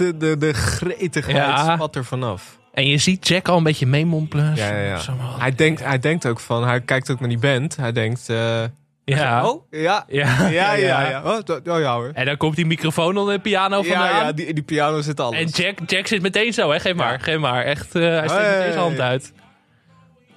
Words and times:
de, 0.00 0.16
de, 0.16 0.36
de 0.38 0.52
gretigheid 0.52 1.36
Ja. 1.36 1.74
spat 1.74 1.96
er 1.96 2.04
vanaf. 2.04 2.58
En 2.72 2.86
je 2.86 2.98
ziet 2.98 3.28
Jack 3.28 3.48
al 3.48 3.56
een 3.56 3.62
beetje 3.62 3.86
meemompelen. 3.86 4.54
Ja, 4.54 4.66
ja, 4.70 4.78
ja. 4.82 4.98
Zo 4.98 5.12
maar- 5.14 5.40
Hij 5.40 5.54
denkt, 5.54 5.84
hij 5.84 5.98
denkt 5.98 6.26
ook 6.26 6.40
van, 6.40 6.64
hij 6.66 6.80
kijkt 6.80 7.10
ook 7.10 7.20
naar 7.20 7.28
die 7.28 7.38
band. 7.38 7.76
Hij 7.76 7.92
denkt, 7.92 8.28
eh, 8.28 8.62
ja. 9.04 9.48
oh, 9.48 9.62
ja, 9.70 10.04
Ja. 10.08 10.48
ja, 10.48 10.72
ja, 10.72 11.08
ja. 11.08 11.22
Oh, 11.24 11.38
oh, 11.74 11.80
ja 11.80 11.94
hoor. 11.94 12.10
En 12.14 12.24
dan 12.26 12.36
komt 12.36 12.56
die 12.56 12.66
microfoon 12.66 13.16
onder 13.16 13.34
de 13.34 13.40
piano 13.40 13.82
vandaan. 13.82 14.08
Ja, 14.08 14.20
ja, 14.20 14.32
die, 14.32 14.54
die 14.54 14.62
piano 14.62 15.00
zit 15.00 15.20
alles. 15.20 15.38
En 15.40 15.46
Jack, 15.64 15.78
Jack 15.86 16.06
zit 16.06 16.22
meteen 16.22 16.52
zo, 16.52 16.70
hè? 16.70 16.80
Geef 16.80 16.94
maar, 16.94 17.20
geef 17.20 17.38
maar. 17.38 17.64
Echt, 17.64 17.94
eh, 17.94 18.02
hij 18.02 18.28
steekt 18.28 18.42
Hey. 18.42 18.56
meteen 18.56 18.72
zijn 18.72 18.84
hand 18.84 19.00
uit. 19.00 19.32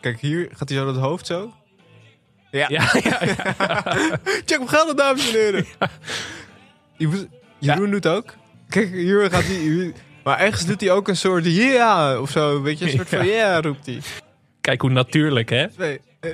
Kijk, 0.01 0.19
hier 0.19 0.49
gaat 0.53 0.69
hij 0.69 0.77
zo 0.77 0.85
dat 0.85 0.97
hoofd 0.97 1.25
zo. 1.25 1.51
Ja. 2.51 2.65
Ja, 2.69 2.89
ja, 3.03 3.19
ja. 3.21 3.35
Check 4.23 4.57
hem 4.57 4.67
gelden, 4.67 4.95
dames 4.95 5.27
en 5.27 5.33
heren. 5.39 5.65
Jeroen 7.59 7.91
doet 7.91 8.07
ook. 8.07 8.35
Kijk, 8.73 8.91
hier 8.91 9.29
gaat 9.29 9.43
hij... 9.45 9.93
Maar 10.23 10.39
ergens 10.39 10.65
doet 10.65 10.81
hij 10.81 10.91
ook 10.91 11.07
een 11.07 11.15
soort 11.17 11.45
yeah 11.45 12.21
of 12.21 12.29
zo. 12.29 12.61
Weet 12.61 12.79
je, 12.79 12.85
een 12.85 12.91
soort 12.91 13.09
van 13.09 13.25
yeah 13.25 13.63
roept 13.63 13.85
hij. 13.85 13.99
Kijk 14.61 14.81
hoe 14.81 14.89
natuurlijk, 14.89 15.49
hè? 15.49 15.67
Twee. 15.69 15.99
eh, 16.19 16.29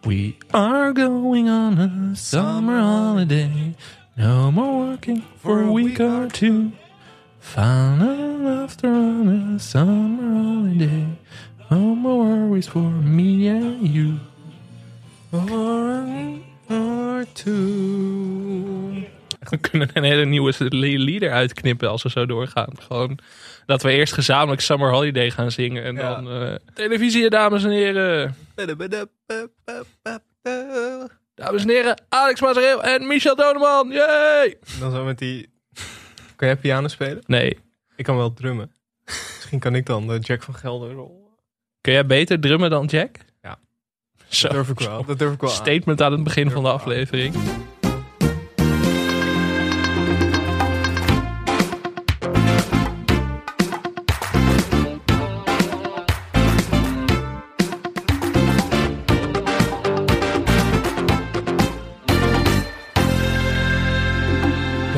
We 0.00 0.34
are 0.50 0.92
going 0.94 1.48
on 1.48 1.78
a 1.78 2.14
summer 2.14 2.80
holiday. 2.80 3.74
No 4.14 4.50
more 4.50 4.86
working 4.86 5.22
for 5.40 5.62
a 5.62 5.72
week 5.72 5.98
or 5.98 6.26
two. 6.26 6.70
Final 7.38 8.62
after 8.62 8.90
on 8.90 9.54
a 9.54 9.58
summer 9.58 10.32
holiday. 10.42 11.06
No 11.70 11.94
more 11.94 12.24
worries 12.48 12.68
for 12.68 12.90
me 12.90 13.50
and 13.50 13.94
you. 13.94 14.18
One 15.30 16.42
or 16.68 17.24
two. 17.32 19.04
We 19.50 19.56
kunnen 19.56 19.88
een 19.92 20.02
hele 20.02 20.24
nieuwe 20.24 20.52
lieder 20.78 21.30
uitknippen 21.32 21.88
als 21.90 22.02
we 22.02 22.10
zo 22.10 22.26
doorgaan. 22.26 22.72
Gewoon 22.80 23.18
dat 23.66 23.82
we 23.82 23.90
eerst 23.92 24.12
gezamenlijk 24.12 24.60
Summer 24.60 24.90
Holiday 24.92 25.30
gaan 25.30 25.50
zingen. 25.50 25.84
En 25.84 25.94
Ja. 25.94 26.14
dan 26.14 26.30
eh, 26.42 26.54
televisie, 26.74 27.30
dames 27.30 27.64
en 27.64 27.70
heren. 27.70 28.36
Dames 31.34 31.62
en 31.62 31.68
heren, 31.68 32.02
Alex 32.08 32.40
Mazareel 32.40 32.82
en 32.82 33.06
Michel 33.06 33.36
Doneman. 33.36 33.88
Yay! 33.90 34.56
Dan 34.80 34.90
zo 34.92 35.04
met 35.04 35.18
die... 35.18 35.50
Kan 36.36 36.48
jij 36.48 36.56
piano 36.56 36.88
spelen? 36.88 37.22
Nee. 37.26 37.58
Ik 37.96 38.04
kan 38.04 38.16
wel 38.16 38.32
drummen. 38.34 38.72
Misschien 39.04 39.58
kan 39.58 39.74
ik 39.74 39.86
dan 39.86 40.06
de 40.06 40.18
Jack 40.18 40.42
van 40.42 40.54
Gelder 40.54 40.92
rollen. 40.92 41.20
Kun 41.80 41.92
jij 41.92 42.06
beter 42.06 42.40
drummen 42.40 42.70
dan 42.70 42.86
Jack? 42.86 43.16
Ja. 43.42 43.58
Zo. 44.28 44.48
Dat 44.48 44.56
durf 44.56 44.68
ik 44.68 44.78
wel. 44.78 45.04
Dat 45.04 45.18
durf 45.18 45.32
ik 45.32 45.40
wel. 45.40 45.50
Statement 45.50 46.02
aan 46.02 46.12
het 46.12 46.24
begin 46.24 46.50
van 46.50 46.62
de 46.62 47.06
ik 47.10 47.32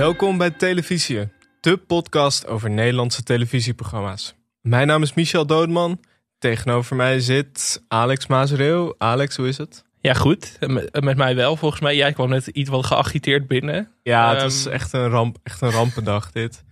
Welkom 0.04 0.38
bij 0.38 0.50
Televisie, 0.50 1.28
de 1.60 1.76
podcast 1.76 2.46
over 2.46 2.70
Nederlandse 2.70 3.22
televisieprogramma's. 3.22 4.34
Mijn 4.60 4.86
naam 4.86 5.02
is 5.02 5.14
Michel 5.14 5.46
Doodman. 5.46 6.00
Tegenover 6.38 6.96
mij 6.96 7.20
zit 7.20 7.82
Alex 7.88 8.26
Mazereel. 8.26 8.94
Alex, 8.98 9.36
hoe 9.36 9.48
is 9.48 9.58
het? 9.58 9.84
Ja, 10.00 10.14
goed. 10.14 10.56
Met, 10.60 11.00
met 11.02 11.16
mij 11.16 11.34
wel, 11.34 11.56
volgens 11.56 11.80
mij. 11.80 11.96
Jij 11.96 12.12
kwam 12.12 12.28
net 12.28 12.46
iets 12.46 12.70
wat 12.70 12.86
geagiteerd 12.86 13.46
binnen. 13.46 13.88
Ja, 14.02 14.28
het 14.28 14.38
Ehm. 14.38 14.46
is 14.46 14.66
echt 14.66 14.92
een, 14.92 15.08
ramp, 15.08 15.36
echt 15.42 15.60
een 15.60 15.70
rampendag 15.70 16.30
dit. 16.32 16.64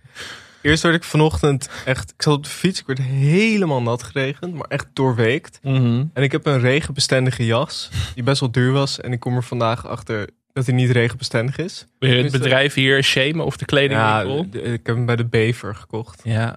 Eerst 0.61 0.83
werd 0.83 0.95
ik 0.95 1.03
vanochtend 1.03 1.69
echt... 1.85 2.11
Ik 2.11 2.21
zat 2.21 2.33
op 2.33 2.43
de 2.43 2.49
fiets, 2.49 2.79
ik 2.79 2.87
werd 2.87 3.01
helemaal 3.01 3.81
nat 3.81 4.03
geregend, 4.03 4.53
maar 4.53 4.67
echt 4.67 4.87
doorweekt. 4.93 5.59
En 5.63 6.11
ik 6.13 6.31
heb 6.31 6.45
een 6.45 6.59
regenbestendige 6.59 7.45
jas, 7.45 7.89
die 8.13 8.23
best 8.23 8.39
wel 8.39 8.51
duur 8.51 8.71
was. 8.71 8.99
En 9.01 9.11
ik 9.11 9.19
kom 9.19 9.35
er 9.35 9.43
vandaag 9.43 9.87
achter 9.87 10.29
dat 10.53 10.65
hij 10.65 10.75
niet 10.75 10.89
regenbestendig 10.91 11.57
is. 11.57 11.87
Wil 11.99 12.09
je 12.09 12.15
het 12.15 12.23
Tenminste- 12.23 12.37
bedrijf 12.39 12.73
hier 12.73 13.03
shamen 13.03 13.45
of 13.45 13.57
de 13.57 13.65
Ja, 13.65 13.65
kledingwinkel? 13.65 14.61
ik 14.73 14.85
heb 14.85 14.95
hem 14.95 15.05
bij 15.05 15.15
de 15.15 15.25
Bever 15.25 15.75
gekocht. 15.75 16.21
Ja. 16.23 16.55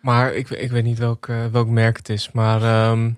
Maar 0.00 0.34
ik, 0.34 0.50
ik 0.50 0.70
weet 0.70 0.84
niet 0.84 0.98
welk, 0.98 1.28
eh, 1.28 1.46
welk 1.46 1.68
merk 1.68 1.96
het 1.96 2.08
is. 2.08 2.30
Maar 2.32 2.62
ehm 2.62 3.10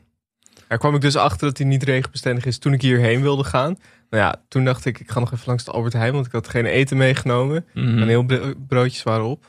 daar 0.68 0.78
kwam 0.78 0.94
ik 0.94 1.00
dus 1.00 1.16
achter 1.16 1.46
dat 1.46 1.58
hij 1.58 1.66
niet 1.66 1.82
regenbestendig 1.82 2.44
is 2.44 2.58
toen 2.58 2.72
ik 2.72 2.82
hierheen 2.82 3.22
wilde 3.22 3.44
gaan. 3.44 3.78
Nou 4.10 4.22
ja, 4.24 4.42
toen 4.48 4.64
dacht 4.64 4.84
ik, 4.84 5.00
ik 5.00 5.10
ga 5.10 5.20
nog 5.20 5.32
even 5.32 5.44
langs 5.46 5.64
de 5.64 5.70
Albert 5.70 5.92
Heijn, 5.92 6.12
want 6.12 6.26
ik 6.26 6.32
had 6.32 6.48
geen 6.48 6.66
eten 6.66 6.96
meegenomen. 6.96 7.66
Mhm. 7.74 7.98
En 8.02 8.08
heel 8.08 8.22
bro- 8.22 8.52
broodjes 8.68 9.02
waren 9.02 9.24
op. 9.24 9.46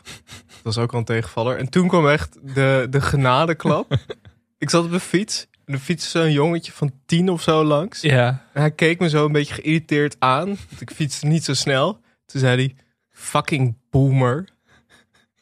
Dat 0.48 0.62
was 0.64 0.78
ook 0.78 0.92
al 0.94 1.00
een 1.00 1.06
tegenvaller. 1.06 1.58
En 1.58 1.70
toen 1.70 1.88
kwam 1.88 2.08
echt 2.08 2.38
de, 2.56 2.88
de 2.90 3.02
genadeklap. 3.02 3.98
ik 4.58 4.70
zat 4.70 4.84
op 4.86 4.92
de 4.92 5.00
fiets. 5.00 5.48
De 5.72 5.80
fiets 5.80 6.12
zo'n 6.12 6.32
jongetje 6.32 6.72
van 6.72 6.92
tien 7.06 7.30
of 7.30 7.42
zo 7.42 7.64
langs. 7.64 8.02
Ja. 8.02 8.28
En 8.54 8.62
hij 8.62 8.72
keek 8.72 9.00
me 9.00 9.10
zo 9.10 9.26
een 9.26 9.32
beetje 9.32 9.54
geïrriteerd 9.54 10.16
aan. 10.20 10.46
Want 10.46 10.82
ik 10.82 10.92
fietste 10.92 11.26
niet 11.26 11.44
zo 11.44 11.54
snel. 11.54 12.00
Toen 12.26 12.40
zei 12.42 12.56
hij, 12.56 12.76
fucking 13.10 13.78
boomer. 13.90 14.48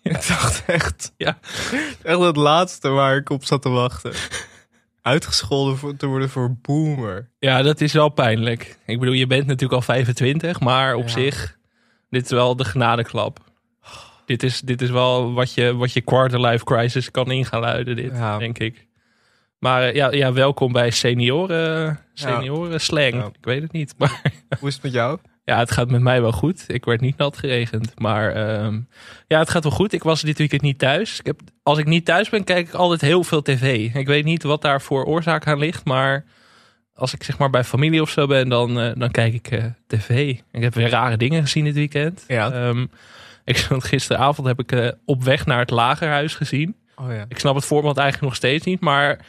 Ik 0.01 0.11
dacht 0.27 0.63
echt, 0.65 1.13
Ja. 1.17 1.37
echt 2.03 2.19
het 2.19 2.35
laatste 2.35 2.89
waar 2.89 3.15
ik 3.15 3.29
op 3.29 3.45
zat 3.45 3.61
te 3.61 3.69
wachten. 3.69 4.11
Uitgescholden 5.01 5.77
voor, 5.77 5.95
te 5.95 6.05
worden 6.07 6.29
voor 6.29 6.55
boomer. 6.61 7.29
ja, 7.39 7.61
dat 7.61 7.81
is 7.81 7.93
wel 7.93 8.09
pijnlijk. 8.09 8.77
Ik 8.85 8.99
bedoel, 8.99 9.13
je 9.15 9.27
bent 9.27 9.45
natuurlijk 9.45 9.73
al 9.73 9.81
25, 9.81 10.59
maar 10.59 10.95
op 10.95 11.03
Ja. 11.03 11.09
zich, 11.09 11.57
dit 12.09 12.23
is 12.23 12.31
wel 12.31 12.55
de 12.55 12.65
genadeklap. 12.65 13.39
Dit 14.25 14.43
is, 14.43 14.61
dit 14.61 14.81
is 14.81 14.89
wel 14.89 15.33
wat 15.33 15.53
je, 15.53 15.75
wat 15.75 15.93
je 15.93 16.01
quarter-life 16.01 16.63
crisis 16.63 17.11
kan 17.11 17.31
in 17.31 17.45
gaan 17.45 17.59
luiden, 17.59 17.95
dit, 17.95 18.11
Ja. 18.11 18.37
denk 18.37 18.57
ik. 18.59 18.87
Maar 19.59 19.83
eh, 19.83 19.95
ja, 19.95 20.11
ja, 20.11 20.33
welkom 20.33 20.71
bij 20.71 20.89
senioren, 20.89 21.99
senioren 22.13 22.81
slang. 22.81 23.13
Ja. 23.13 23.25
Ik 23.25 23.45
weet 23.45 23.61
het 23.61 23.71
niet, 23.71 23.93
maar 23.97 24.21
Hoe 24.59 24.67
is 24.67 24.73
het 24.73 24.83
met 24.83 24.93
jou? 24.93 25.19
Ja, 25.43 25.57
het 25.57 25.71
gaat 25.71 25.89
met 25.89 26.01
mij 26.01 26.21
wel 26.21 26.31
goed. 26.31 26.63
Ik 26.67 26.85
werd 26.85 27.01
niet 27.01 27.17
nat 27.17 27.37
geregend. 27.37 27.99
Maar 27.99 28.31
ehm, 28.31 28.79
ja, 29.27 29.39
het 29.39 29.49
gaat 29.49 29.63
wel 29.63 29.71
goed. 29.71 29.93
Ik 29.93 30.03
was 30.03 30.21
dit 30.21 30.37
weekend 30.37 30.61
niet 30.61 30.79
thuis. 30.79 31.19
Ik 31.19 31.25
heb, 31.25 31.39
als 31.63 31.77
ik 31.77 31.85
niet 31.85 32.05
thuis 32.05 32.29
ben, 32.29 32.43
kijk 32.43 32.67
ik 32.67 32.73
altijd 32.73 33.01
heel 33.01 33.23
veel 33.23 33.41
tv. 33.41 33.93
Ik 33.93 34.07
weet 34.07 34.25
niet 34.25 34.43
wat 34.43 34.61
daar 34.61 34.81
voor 34.81 35.05
oorzaak 35.05 35.47
aan 35.47 35.57
ligt. 35.57 35.85
Maar 35.85 36.25
als 36.93 37.13
ik 37.13 37.23
zeg 37.23 37.37
maar 37.37 37.49
bij 37.49 37.63
familie 37.63 38.01
of 38.01 38.09
zo 38.09 38.27
ben, 38.27 38.49
dan, 38.49 38.79
eh, 38.79 38.91
dan 38.95 39.11
kijk 39.11 39.33
ik 39.33 39.51
eh, 39.51 39.65
tv. 39.87 40.37
Ik 40.51 40.61
heb 40.61 40.73
weer 40.73 40.89
rare 40.89 41.17
dingen 41.17 41.41
gezien 41.41 41.63
dit 41.63 41.75
weekend. 41.75 42.23
Ja. 42.27 42.51
Ehm, 42.51 42.85
ik 43.43 43.57
gisteravond 43.91 44.47
heb 44.47 44.59
ik 44.59 44.95
op 45.05 45.23
weg 45.23 45.45
naar 45.45 45.59
het 45.59 45.69
lagerhuis 45.69 46.35
gezien. 46.35 46.75
Oh 46.95 47.11
ja. 47.11 47.25
Ik 47.27 47.39
snap 47.39 47.55
het 47.55 47.65
format 47.65 47.97
eigenlijk 47.97 48.27
nog 48.27 48.35
steeds 48.35 48.65
niet, 48.65 48.79
maar 48.79 49.19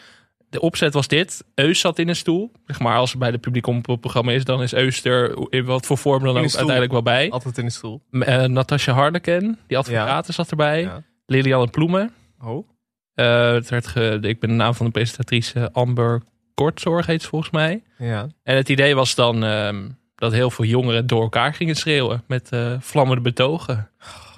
de 0.50 0.60
opzet 0.60 0.94
was 0.94 1.08
dit. 1.08 1.44
Eus 1.54 1.80
zat 1.80 1.98
in 1.98 2.08
een 2.08 2.16
stoel. 2.16 2.52
Zeg 2.66 2.80
maar, 2.80 2.96
als 2.96 3.10
het 3.10 3.18
bij 3.18 3.30
de 3.30 3.38
publiek 3.38 3.66
omroepprogramma 3.66 4.32
is, 4.32 4.44
dan 4.44 4.62
is 4.62 4.72
Eus 4.74 5.04
er 5.04 5.36
in 5.52 5.64
wat 5.64 5.86
voor 5.86 5.98
vorm 5.98 6.22
dan 6.22 6.36
ook 6.36 6.42
uiteindelijk 6.42 6.92
wel 6.92 7.02
bij. 7.02 7.30
Altijd 7.30 7.58
in 7.58 7.64
de 7.64 7.70
stoel. 7.70 8.02
Uh, 8.10 8.44
Natasja 8.44 8.92
Harleken, 8.92 9.58
die 9.66 9.78
advocaat, 9.78 10.26
zat 10.26 10.50
erbij. 10.50 10.80
Ja. 10.80 11.02
Lilianne 11.26 11.66
Ploemen. 11.70 12.12
Oh. 12.44 12.68
Eh, 13.14 13.52
het 13.52 13.68
werd 13.68 13.86
ge- 13.86 14.18
ik 14.20 14.40
ben 14.40 14.48
de 14.50 14.56
naam 14.56 14.74
van 14.74 14.86
de 14.86 14.92
presentatrice 14.92 15.72
Amber 15.72 16.22
Kortzorg 16.54 17.06
heet 17.06 17.22
ze 17.22 17.28
volgens 17.28 17.50
mij. 17.50 17.82
Ja. 17.98 18.26
En 18.42 18.56
het 18.56 18.68
idee 18.68 18.94
was 18.94 19.14
dan 19.14 19.44
ehm, 19.44 19.88
dat 20.14 20.32
heel 20.32 20.50
veel 20.50 20.64
jongeren 20.64 21.06
door 21.06 21.22
elkaar 21.22 21.54
gingen 21.54 21.74
schreeuwen 21.76 22.22
met 22.26 22.48
eh, 22.52 22.72
vlammende 22.80 23.22
betogen. 23.22 23.90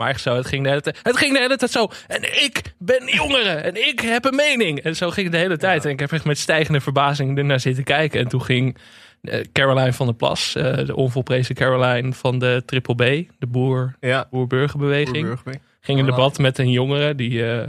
Maar 0.02 0.10
echt 0.10 0.20
zo, 0.22 0.34
het 0.36 0.46
ging, 0.46 0.62
de 0.62 0.68
hele 0.68 0.80
tijd, 0.80 0.98
het 1.02 1.16
ging 1.16 1.32
de 1.32 1.38
hele 1.38 1.56
tijd 1.56 1.70
zo. 1.70 1.88
En 2.06 2.22
ik 2.44 2.62
ben 2.78 3.06
jongeren 3.06 3.64
en 3.64 3.88
ik 3.88 4.00
heb 4.00 4.24
een 4.24 4.34
mening. 4.34 4.80
En 4.80 4.96
zo 4.96 5.10
ging 5.10 5.26
het 5.26 5.34
de 5.34 5.40
hele 5.42 5.56
tijd. 5.56 5.84
En 5.84 5.90
ik 5.90 6.00
heb 6.00 6.12
echt 6.12 6.24
met 6.24 6.38
stijgende 6.38 6.80
verbazing 6.80 7.38
ernaar 7.38 7.60
zitten 7.60 7.84
kijken. 7.84 8.20
En 8.20 8.28
toen 8.28 8.42
ging 8.42 8.76
eh, 9.22 9.40
Caroline 9.52 9.92
van 9.92 10.06
der 10.06 10.14
Plas, 10.14 10.54
eh, 10.54 10.86
de 10.86 10.96
onvolprezen 10.96 11.54
Caroline 11.54 12.12
van 12.12 12.38
de 12.38 12.62
Triple 12.66 12.94
B, 12.94 12.98
de 13.38 13.46
boer, 13.46 13.94
Ja. 14.00 14.26
boer-burgerbeweging, 14.30 15.26
Boerburg. 15.26 15.58
ging 15.80 15.98
in 15.98 16.04
debat 16.06 16.38
met 16.38 16.58
een 16.58 16.70
jongere 16.70 17.14
die, 17.14 17.50
eh, 17.52 17.68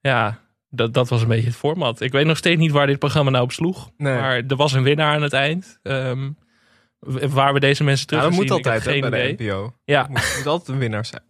ja, 0.00 0.38
dat, 0.68 0.94
dat 0.94 1.08
was 1.08 1.22
een 1.22 1.28
beetje 1.28 1.46
het 1.46 1.56
format. 1.56 2.00
Ik 2.00 2.12
weet 2.12 2.26
nog 2.26 2.36
steeds 2.36 2.60
niet 2.60 2.70
waar 2.72 2.86
dit 2.86 2.98
programma 2.98 3.30
nou 3.30 3.44
op 3.44 3.52
sloeg. 3.52 3.90
Nee. 3.96 4.14
Maar 4.14 4.42
er 4.48 4.56
was 4.56 4.72
een 4.72 4.82
winnaar 4.82 5.14
aan 5.14 5.22
het 5.22 5.32
eind. 5.32 5.78
Ehm, 5.82 6.30
waar 7.28 7.52
we 7.52 7.60
deze 7.60 7.84
mensen 7.84 8.06
terug 8.06 8.22
Ja, 8.22 8.28
dat 8.28 8.38
moet 8.38 8.48
zien, 8.48 8.56
heb 8.56 8.66
altijd 8.66 9.02
hè, 9.02 9.10
bij 9.10 9.36
de 9.36 9.44
NPO. 9.44 9.74
Ja, 9.84 10.06
Moet, 10.10 10.34
moet 10.36 10.46
altijd 10.46 10.68
een 10.68 10.78
winnaar 10.78 11.04
zijn. 11.06 11.22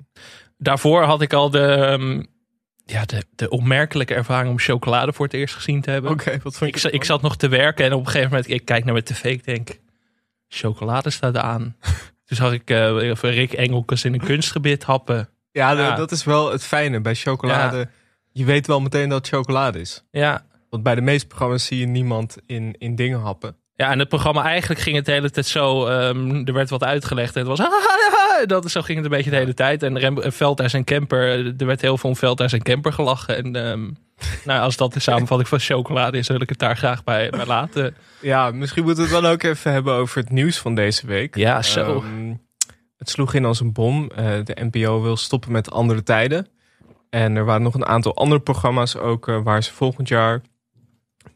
Daarvoor 0.58 1.02
had 1.02 1.22
ik 1.22 1.32
al 1.32 1.50
de, 1.50 1.62
ehm, 1.62 2.22
ja, 2.84 3.04
de, 3.04 3.24
de 3.34 3.48
opmerkelijke 3.48 4.14
ervaring 4.14 4.50
om 4.50 4.58
chocolade 4.58 5.12
voor 5.12 5.24
het 5.24 5.34
eerst 5.34 5.54
gezien 5.54 5.80
te 5.80 5.90
hebben. 5.90 6.10
Oké, 6.10 6.38
wat 6.42 6.56
vond 6.56 6.84
Ik, 6.84 6.92
je 6.92 7.04
zat 7.04 7.22
nog 7.22 7.36
te 7.36 7.48
werken 7.48 7.84
en 7.84 7.92
op 7.92 8.00
een 8.00 8.06
gegeven 8.06 8.30
moment, 8.30 8.50
ik 8.50 8.64
kijk 8.64 8.84
naar 8.84 8.92
mijn 8.92 9.04
tv, 9.04 9.24
ik 9.24 9.44
denk, 9.44 9.78
chocolade 10.48 11.10
staat 11.10 11.36
aan. 11.36 11.76
Toen 12.24 12.36
zag 12.36 12.52
ik 12.52 12.70
eh, 12.70 12.96
even 12.96 13.30
Rick 13.30 13.52
Engelkes 13.52 14.04
in 14.04 14.12
een 14.12 14.20
kunstgebied 14.20 14.84
happen. 14.84 15.28
Ja. 15.50 15.94
dat 15.94 16.10
is 16.10 16.24
wel 16.24 16.52
het 16.52 16.64
fijne 16.64 17.00
bij 17.00 17.14
chocolade. 17.14 17.88
Je 18.32 18.44
weet 18.44 18.66
wel 18.66 18.80
meteen 18.80 19.08
dat 19.08 19.18
het 19.18 19.28
chocolade 19.28 19.80
is. 19.80 20.04
Ja, 20.10 20.46
Want 20.70 20.82
bij 20.82 20.94
de 20.94 21.00
meeste 21.00 21.26
programma's 21.26 21.66
zie 21.66 21.78
je 21.78 21.86
niemand 21.86 22.36
in, 22.46 22.74
in 22.78 22.94
dingen 22.94 23.20
happen. 23.20 23.56
Ja, 23.76 23.90
en 23.90 23.98
het 23.98 24.08
programma 24.08 24.42
eigenlijk 24.44 24.80
ging 24.80 24.96
het 24.96 25.04
de 25.04 25.12
hele 25.12 25.30
tijd 25.30 25.46
zo. 25.46 25.86
ehm, 25.86 26.46
er 26.46 26.52
werd 26.52 26.70
wat 26.70 26.84
uitgelegd 26.84 27.36
en 27.36 27.48
het 27.48 27.58
was. 27.58 27.68
Dat, 28.46 28.70
zo 28.70 28.80
ging 28.80 28.96
het 28.96 29.06
een 29.06 29.16
beetje 29.16 29.30
de 29.30 29.36
hele 29.36 29.54
tijd. 29.54 29.82
En 29.82 29.98
Rem, 29.98 30.32
Veldhuis 30.32 30.72
en 30.72 30.84
Kemper. 30.84 31.46
Er 31.60 31.66
werd 31.66 31.80
heel 31.80 31.98
veel 31.98 32.10
om 32.10 32.16
Veldhuis 32.16 32.52
en 32.52 32.62
Kemper 32.62 32.92
gelachen. 32.92 33.36
En 33.36 33.56
ehm, 33.56 33.90
nou, 34.48 34.60
als 34.60 34.76
dat 34.76 34.92
de 34.92 35.00
samenvatting 35.00 35.48
van 35.48 35.58
chocolade 35.58 36.18
is, 36.18 36.28
wil 36.28 36.40
ik 36.40 36.48
het 36.48 36.58
daar 36.58 36.76
graag 36.76 37.04
bij, 37.04 37.30
bij 37.30 37.46
laten. 37.46 37.96
Ja, 38.20 38.50
misschien 38.50 38.84
moeten 38.84 39.04
we 39.04 39.14
het 39.14 39.22
dan 39.22 39.32
ook 39.32 39.42
even 39.42 39.72
hebben 39.72 39.94
over 39.94 40.18
het 40.18 40.30
nieuws 40.30 40.58
van 40.58 40.74
deze 40.74 41.06
week. 41.06 41.36
Ja, 41.36 41.62
zo. 41.62 41.96
Ehm, 41.96 42.34
het 42.96 43.10
sloeg 43.10 43.34
in 43.34 43.44
als 43.44 43.60
een 43.60 43.72
bom. 43.72 44.10
Eh, 44.16 44.26
de 44.44 44.56
NPO 44.70 45.02
wil 45.02 45.16
stoppen 45.16 45.52
met 45.52 45.70
andere 45.70 46.02
tijden. 46.02 46.48
En 47.10 47.36
er 47.36 47.44
waren 47.44 47.62
nog 47.62 47.74
een 47.74 47.86
aantal 47.86 48.16
andere 48.16 48.40
programma's 48.40 48.96
ook 48.96 49.28
eh, 49.28 49.42
waar 49.42 49.62
ze 49.62 49.72
volgend 49.72 50.08
jaar, 50.08 50.40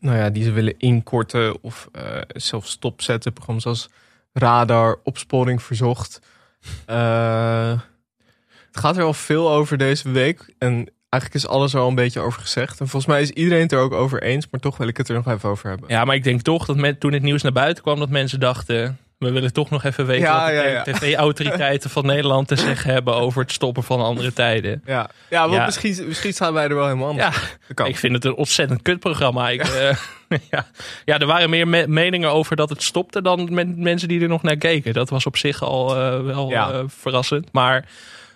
nou 0.00 0.16
ja, 0.16 0.30
die 0.30 0.44
ze 0.44 0.50
willen 0.50 0.78
inkorten 0.78 1.62
of 1.62 1.88
eh 1.92 2.20
zelfs 2.26 2.70
stopzetten. 2.70 3.32
Programma's 3.32 3.66
als 3.66 3.88
Radar, 4.32 4.98
Opsporing 5.02 5.62
Verzocht. 5.62 6.20
Eh, 6.86 7.80
het 8.66 8.76
gaat 8.76 8.96
er 8.96 9.02
al 9.02 9.14
veel 9.14 9.50
over 9.50 9.78
deze 9.78 10.10
week. 10.10 10.54
En 10.58 10.90
eigenlijk 11.08 11.44
is 11.44 11.50
alles 11.50 11.74
al 11.74 11.88
een 11.88 11.94
beetje 11.94 12.20
over 12.20 12.40
gezegd. 12.40 12.80
En 12.80 12.88
volgens 12.88 13.12
mij 13.12 13.22
is 13.22 13.30
iedereen 13.30 13.62
het 13.62 13.72
er 13.72 13.78
ook 13.78 13.92
over 13.92 14.22
eens. 14.22 14.46
Maar 14.50 14.60
toch 14.60 14.76
wil 14.76 14.88
ik 14.88 14.96
het 14.96 15.08
er 15.08 15.14
nog 15.14 15.28
even 15.28 15.48
over 15.48 15.68
hebben. 15.68 15.88
Ja, 15.88 16.04
maar 16.04 16.14
ik 16.14 16.24
denk 16.24 16.42
toch 16.42 16.66
dat 16.66 16.76
men, 16.76 16.98
toen 16.98 17.12
het 17.12 17.22
nieuws 17.22 17.42
naar 17.42 17.52
buiten 17.52 17.82
kwam, 17.82 17.98
dat 17.98 18.08
mensen 18.08 18.40
dachten. 18.40 18.98
We 19.18 19.30
willen 19.30 19.52
toch 19.52 19.70
nog 19.70 19.84
even 19.84 20.06
weten 20.06 20.24
Ja, 20.26 20.38
wat 20.40 20.48
de 20.48 20.54
ja, 20.54 20.62
ja. 20.64 20.82
tv-autoriteiten 20.82 21.90
van 21.90 22.06
Nederland 22.06 22.48
te 22.48 22.56
zeggen 22.56 22.92
hebben 22.92 23.14
over 23.14 23.42
het 23.42 23.52
stoppen 23.52 23.82
van 23.82 24.00
andere 24.00 24.32
tijden. 24.32 24.82
Ja, 24.86 25.10
ja, 25.30 25.48
want. 25.48 25.64
Misschien, 25.64 26.06
misschien 26.06 26.32
staan 26.32 26.52
wij 26.52 26.64
er 26.68 26.74
wel 26.74 26.84
helemaal 26.86 27.08
anders. 27.08 27.36
Ja, 27.76 27.84
ik 27.84 27.96
vind 27.96 28.12
het 28.14 28.24
een 28.24 28.34
ontzettend 28.34 28.82
kutprogramma. 28.82 29.48
Ik, 29.50 29.62
eh, 29.62 29.96
ja. 30.50 30.66
ja, 31.04 31.18
er 31.18 31.26
waren 31.26 31.50
meer 31.50 31.68
me- 31.68 31.86
meningen 31.88 32.30
over 32.32 32.56
dat 32.56 32.68
het 32.68 32.82
stopte 32.82 33.22
dan 33.22 33.54
men- 33.54 33.74
mensen 33.82 34.08
die 34.08 34.20
er 34.20 34.28
nog 34.28 34.42
naar 34.42 34.56
keken. 34.56 34.92
Dat 34.92 35.10
was 35.10 35.26
op 35.26 35.36
zich 35.36 35.62
al 35.62 35.96
eh, 35.96 36.20
wel 36.20 36.52
eh, 36.52 36.78
verrassend. 36.86 37.48
Maar 37.52 37.88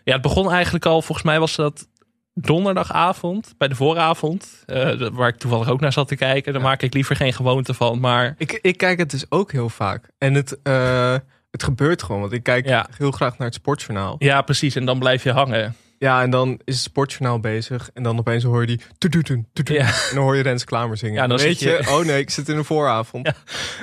ja, 0.05 0.13
het 0.13 0.23
begon 0.23 0.53
eigenlijk 0.53 0.87
al, 0.87 1.03
volgens 1.03 1.27
mij 1.27 1.41
was 1.41 1.57
dat 1.57 1.87
donderdagavond, 2.35 3.55
bij 3.59 3.69
de 3.69 3.75
vooravond, 3.75 4.63
eh, 4.67 5.09
waar 5.13 5.29
ik 5.29 5.37
toevallig 5.37 5.69
ook 5.69 5.81
naar 5.81 5.93
zat 5.93 6.09
te 6.09 6.17
kijken. 6.17 6.53
Daar 6.53 6.63
Ja. 6.63 6.69
maak 6.69 6.83
ik 6.83 6.95
liever 6.95 7.17
geen 7.17 7.33
gewoonte 7.33 7.75
van. 7.75 8.01
Maar 8.01 8.35
Ik, 8.39 8.59
ik 8.63 8.77
kijk 8.77 8.99
het 8.99 9.11
dus 9.11 9.27
ook 9.29 9.53
heel 9.53 9.69
vaak. 9.69 10.09
En 10.19 10.35
het, 10.35 10.59
eh, 10.63 11.17
het 11.51 11.63
gebeurt 11.63 12.03
gewoon. 12.03 12.21
Want 12.21 12.33
ik 12.33 12.43
kijk 12.43 12.67
Ja. 12.67 12.87
heel 12.97 13.11
graag 13.11 13.39
naar 13.39 13.47
het 13.47 13.57
sportjournaal. 13.57 14.17
ja, 14.19 14.43
precies. 14.43 14.75
En 14.75 14.85
dan 14.85 14.99
blijf 14.99 15.23
je 15.23 15.33
hangen. 15.33 15.77
Ja, 16.03 16.23
en 16.23 16.31
dan 16.31 16.61
is 16.65 16.75
het 16.75 16.83
sportjournaal 16.85 17.41
bezig. 17.41 17.91
En 17.95 18.03
dan 18.03 18.19
opeens 18.19 18.45
hoor 18.45 18.61
je 18.61 18.67
die... 18.67 18.81
tudutum, 18.99 19.47
tudutum. 19.53 19.83
Ja. 19.83 19.89
En 19.91 20.15
dan 20.15 20.23
hoor 20.25 20.37
je 20.37 20.43
Rens 20.43 20.65
Klamer 20.65 20.97
zingen. 20.97 21.15
Ja, 21.15 21.27
dan 21.27 21.39
weet 21.39 21.59
je- 21.61 21.85
oh 21.89 22.05
nee, 22.05 22.21
ik 22.21 22.31
zit 22.31 22.49
in 22.49 22.57
de 22.57 22.65
vooravond. 22.65 23.27
Ja. 23.27 23.35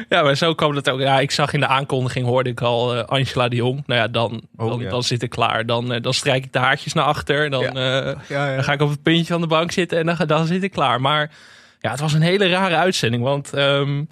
Ja, 0.09 0.21
maar 0.23 0.35
zo 0.35 0.53
kwam 0.55 0.75
het 0.75 0.89
ook. 0.89 0.99
Ja, 0.99 1.19
ik 1.19 1.31
zag 1.31 1.53
in 1.53 1.59
de 1.59 1.67
aankondiging, 1.67 2.25
hoorde 2.25 2.49
ik 2.49 2.61
al 2.61 2.95
eh, 2.95 3.03
Angela 3.03 3.47
de 3.47 3.55
Jong. 3.55 3.83
Nou 3.85 3.99
ja, 3.99 4.07
dan, 4.07 4.41
Oh, 4.55 4.69
dan, 4.69 4.79
ja. 4.79 4.89
dan 4.89 5.03
zit 5.03 5.21
ik 5.23 5.29
klaar. 5.29 5.65
Dan, 5.65 5.93
eh, 5.93 6.01
dan 6.01 6.13
strijk 6.13 6.45
ik 6.45 6.53
de 6.53 6.59
haartjes 6.59 6.93
naar 6.93 7.05
achter. 7.05 7.49
Dan, 7.49 7.63
eh, 7.77 8.15
dan 8.27 8.63
ga 8.63 8.73
ik 8.73 8.81
op 8.81 8.89
het 8.89 9.03
puntje 9.03 9.25
van 9.33 9.41
de 9.41 9.47
bank 9.47 9.71
zitten 9.71 9.97
en 9.99 10.05
dan, 10.17 10.27
dan 10.27 10.45
zit 10.45 10.63
ik 10.63 10.71
klaar. 10.71 11.01
Maar 11.01 11.31
ja, 11.79 11.91
het 11.91 11.99
was 11.99 12.13
een 12.13 12.21
hele 12.21 12.49
rare 12.49 12.75
uitzending. 12.75 13.23
Want 13.23 13.53
ehm, 13.53 14.03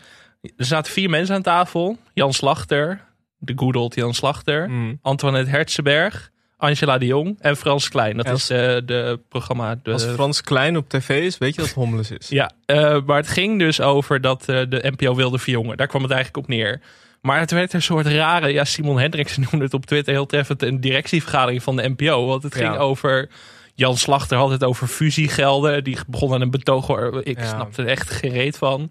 er 0.42 0.66
zaten 0.66 0.92
vier 0.94 1.10
mensen 1.10 1.36
aan 1.36 1.42
tafel. 1.42 1.98
Jan 2.14 2.34
Slachter, 2.34 3.00
de 3.38 3.54
good 3.56 3.76
old 3.76 3.96
Jan 3.96 4.14
Slachter. 4.14 4.70
Mm. 4.70 5.00
Antoinette 5.02 5.50
Herzenberg, 5.50 6.32
Angela 6.58 6.98
de 6.98 7.06
Jong 7.06 7.38
en 7.40 7.58
Frans 7.58 7.90
Klein. 7.90 8.18
Dat 8.18 8.26
Ja, 8.26 8.32
is 8.34 8.50
eh, 8.50 8.58
de 8.86 9.20
programma... 9.30 9.80
De, 9.84 9.92
Als 9.92 10.04
Frans 10.06 10.42
Klein 10.42 10.78
op 10.78 10.90
tv 10.90 11.10
is, 11.24 11.38
weet 11.38 11.56
je 11.56 11.62
dat 11.62 11.72
Hommelus 11.72 12.12
is. 12.12 12.30
ja, 12.30 12.52
eh, 12.66 12.98
maar 13.06 13.18
het 13.18 13.28
ging 13.28 13.60
dus 13.60 13.82
over 13.82 14.22
dat 14.22 14.42
eh, 14.50 14.62
de 14.70 14.94
NPO 14.98 15.16
wilde 15.16 15.38
verjongen. 15.40 15.78
Daar 15.78 15.88
kwam 15.88 16.02
het 16.02 16.12
eigenlijk 16.12 16.44
op 16.44 16.50
neer. 16.50 16.82
Maar 17.22 17.40
het 17.40 17.52
werd 17.52 17.74
een 17.74 17.82
soort 17.82 18.06
rare, 18.08 18.48
ja, 18.54 18.64
Simon 18.64 19.00
Hendriksen 19.00 19.42
noemde 19.52 19.66
het 19.66 19.74
op 19.74 19.86
Twitter 19.86 20.14
heel 20.14 20.26
treffend, 20.26 20.62
een 20.64 20.82
directievergadering 20.82 21.64
van 21.64 21.76
de 21.76 21.90
NPO. 21.98 22.26
Want 22.26 22.44
het 22.44 22.56
ging 22.56 22.74
Ja. 22.74 22.78
over, 22.80 23.30
Jan 23.74 23.98
Slachter 23.98 24.38
had 24.38 24.50
het 24.50 24.64
over 24.64 24.88
fusiegelden. 24.88 25.84
Die 25.84 25.98
begon 26.08 26.34
aan 26.34 26.42
een 26.42 26.52
betoog, 26.52 26.90
ik 27.24 27.40
Ja. 27.40 27.46
snapte 27.46 27.82
er 27.82 27.88
echt 27.88 28.10
gereed 28.12 28.58
van. 28.58 28.90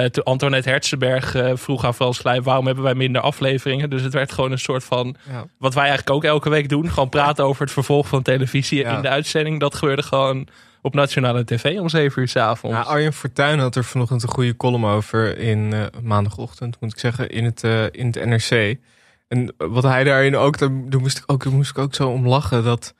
Eh 0.00 0.04
toen 0.04 0.24
Antoinette 0.24 0.68
Herzenberg 0.68 1.34
eh, 1.34 1.50
vroeg 1.54 1.84
aan 1.84 1.94
Frans 1.94 2.18
Klein, 2.20 2.42
waarom 2.42 2.66
hebben 2.66 2.84
wij 2.84 2.94
minder 2.94 3.22
afleveringen? 3.22 3.90
Dus 3.90 4.02
het 4.02 4.12
werd 4.12 4.32
gewoon 4.32 4.52
een 4.52 4.58
soort 4.58 4.84
van, 4.84 5.16
Ja. 5.30 5.44
wat 5.58 5.74
wij 5.74 5.82
eigenlijk 5.86 6.16
ook 6.16 6.24
elke 6.24 6.48
week 6.50 6.68
doen. 6.68 6.90
Gewoon 6.90 7.08
praten 7.08 7.44
over 7.44 7.62
het 7.62 7.72
vervolg 7.72 8.08
van 8.08 8.22
televisie 8.22 8.78
Ja. 8.78 8.96
in 8.96 9.02
de 9.02 9.08
uitzending. 9.08 9.60
Dat 9.60 9.74
gebeurde 9.74 10.02
gewoon 10.02 10.46
op 10.82 10.94
nationale 10.94 11.44
tv 11.44 11.78
om 11.78 11.88
7 11.88 12.22
uur 12.22 12.28
s 12.28 12.36
avonds. 12.36 12.76
Ja, 12.76 12.82
Arjen 12.82 13.12
Fortuyn 13.12 13.58
had 13.58 13.76
er 13.76 13.84
vanochtend 13.84 14.22
een 14.22 14.28
goede 14.28 14.56
column 14.56 14.84
over 14.84 15.38
in 15.38 15.72
eh, 15.72 15.80
maandagochtend, 16.02 16.76
moet 16.80 16.92
ik 16.92 16.98
zeggen, 16.98 17.30
in 17.30 17.44
het, 17.44 17.62
in 17.92 18.06
het 18.06 18.24
NRC. 18.24 18.76
En 19.28 19.54
wat 19.56 19.82
hij 19.82 20.04
daarin 20.04 20.36
ook, 20.36 20.58
daar, 20.58 20.70
daar 20.88 21.00
moest 21.00 21.18
ik 21.18 21.24
ook, 21.26 21.44
daar 21.44 21.52
moest 21.52 21.70
ik 21.70 21.78
ook 21.78 21.94
zo 21.94 22.08
om 22.08 22.26
lachen. 22.28 22.64
Dat, 22.64 22.94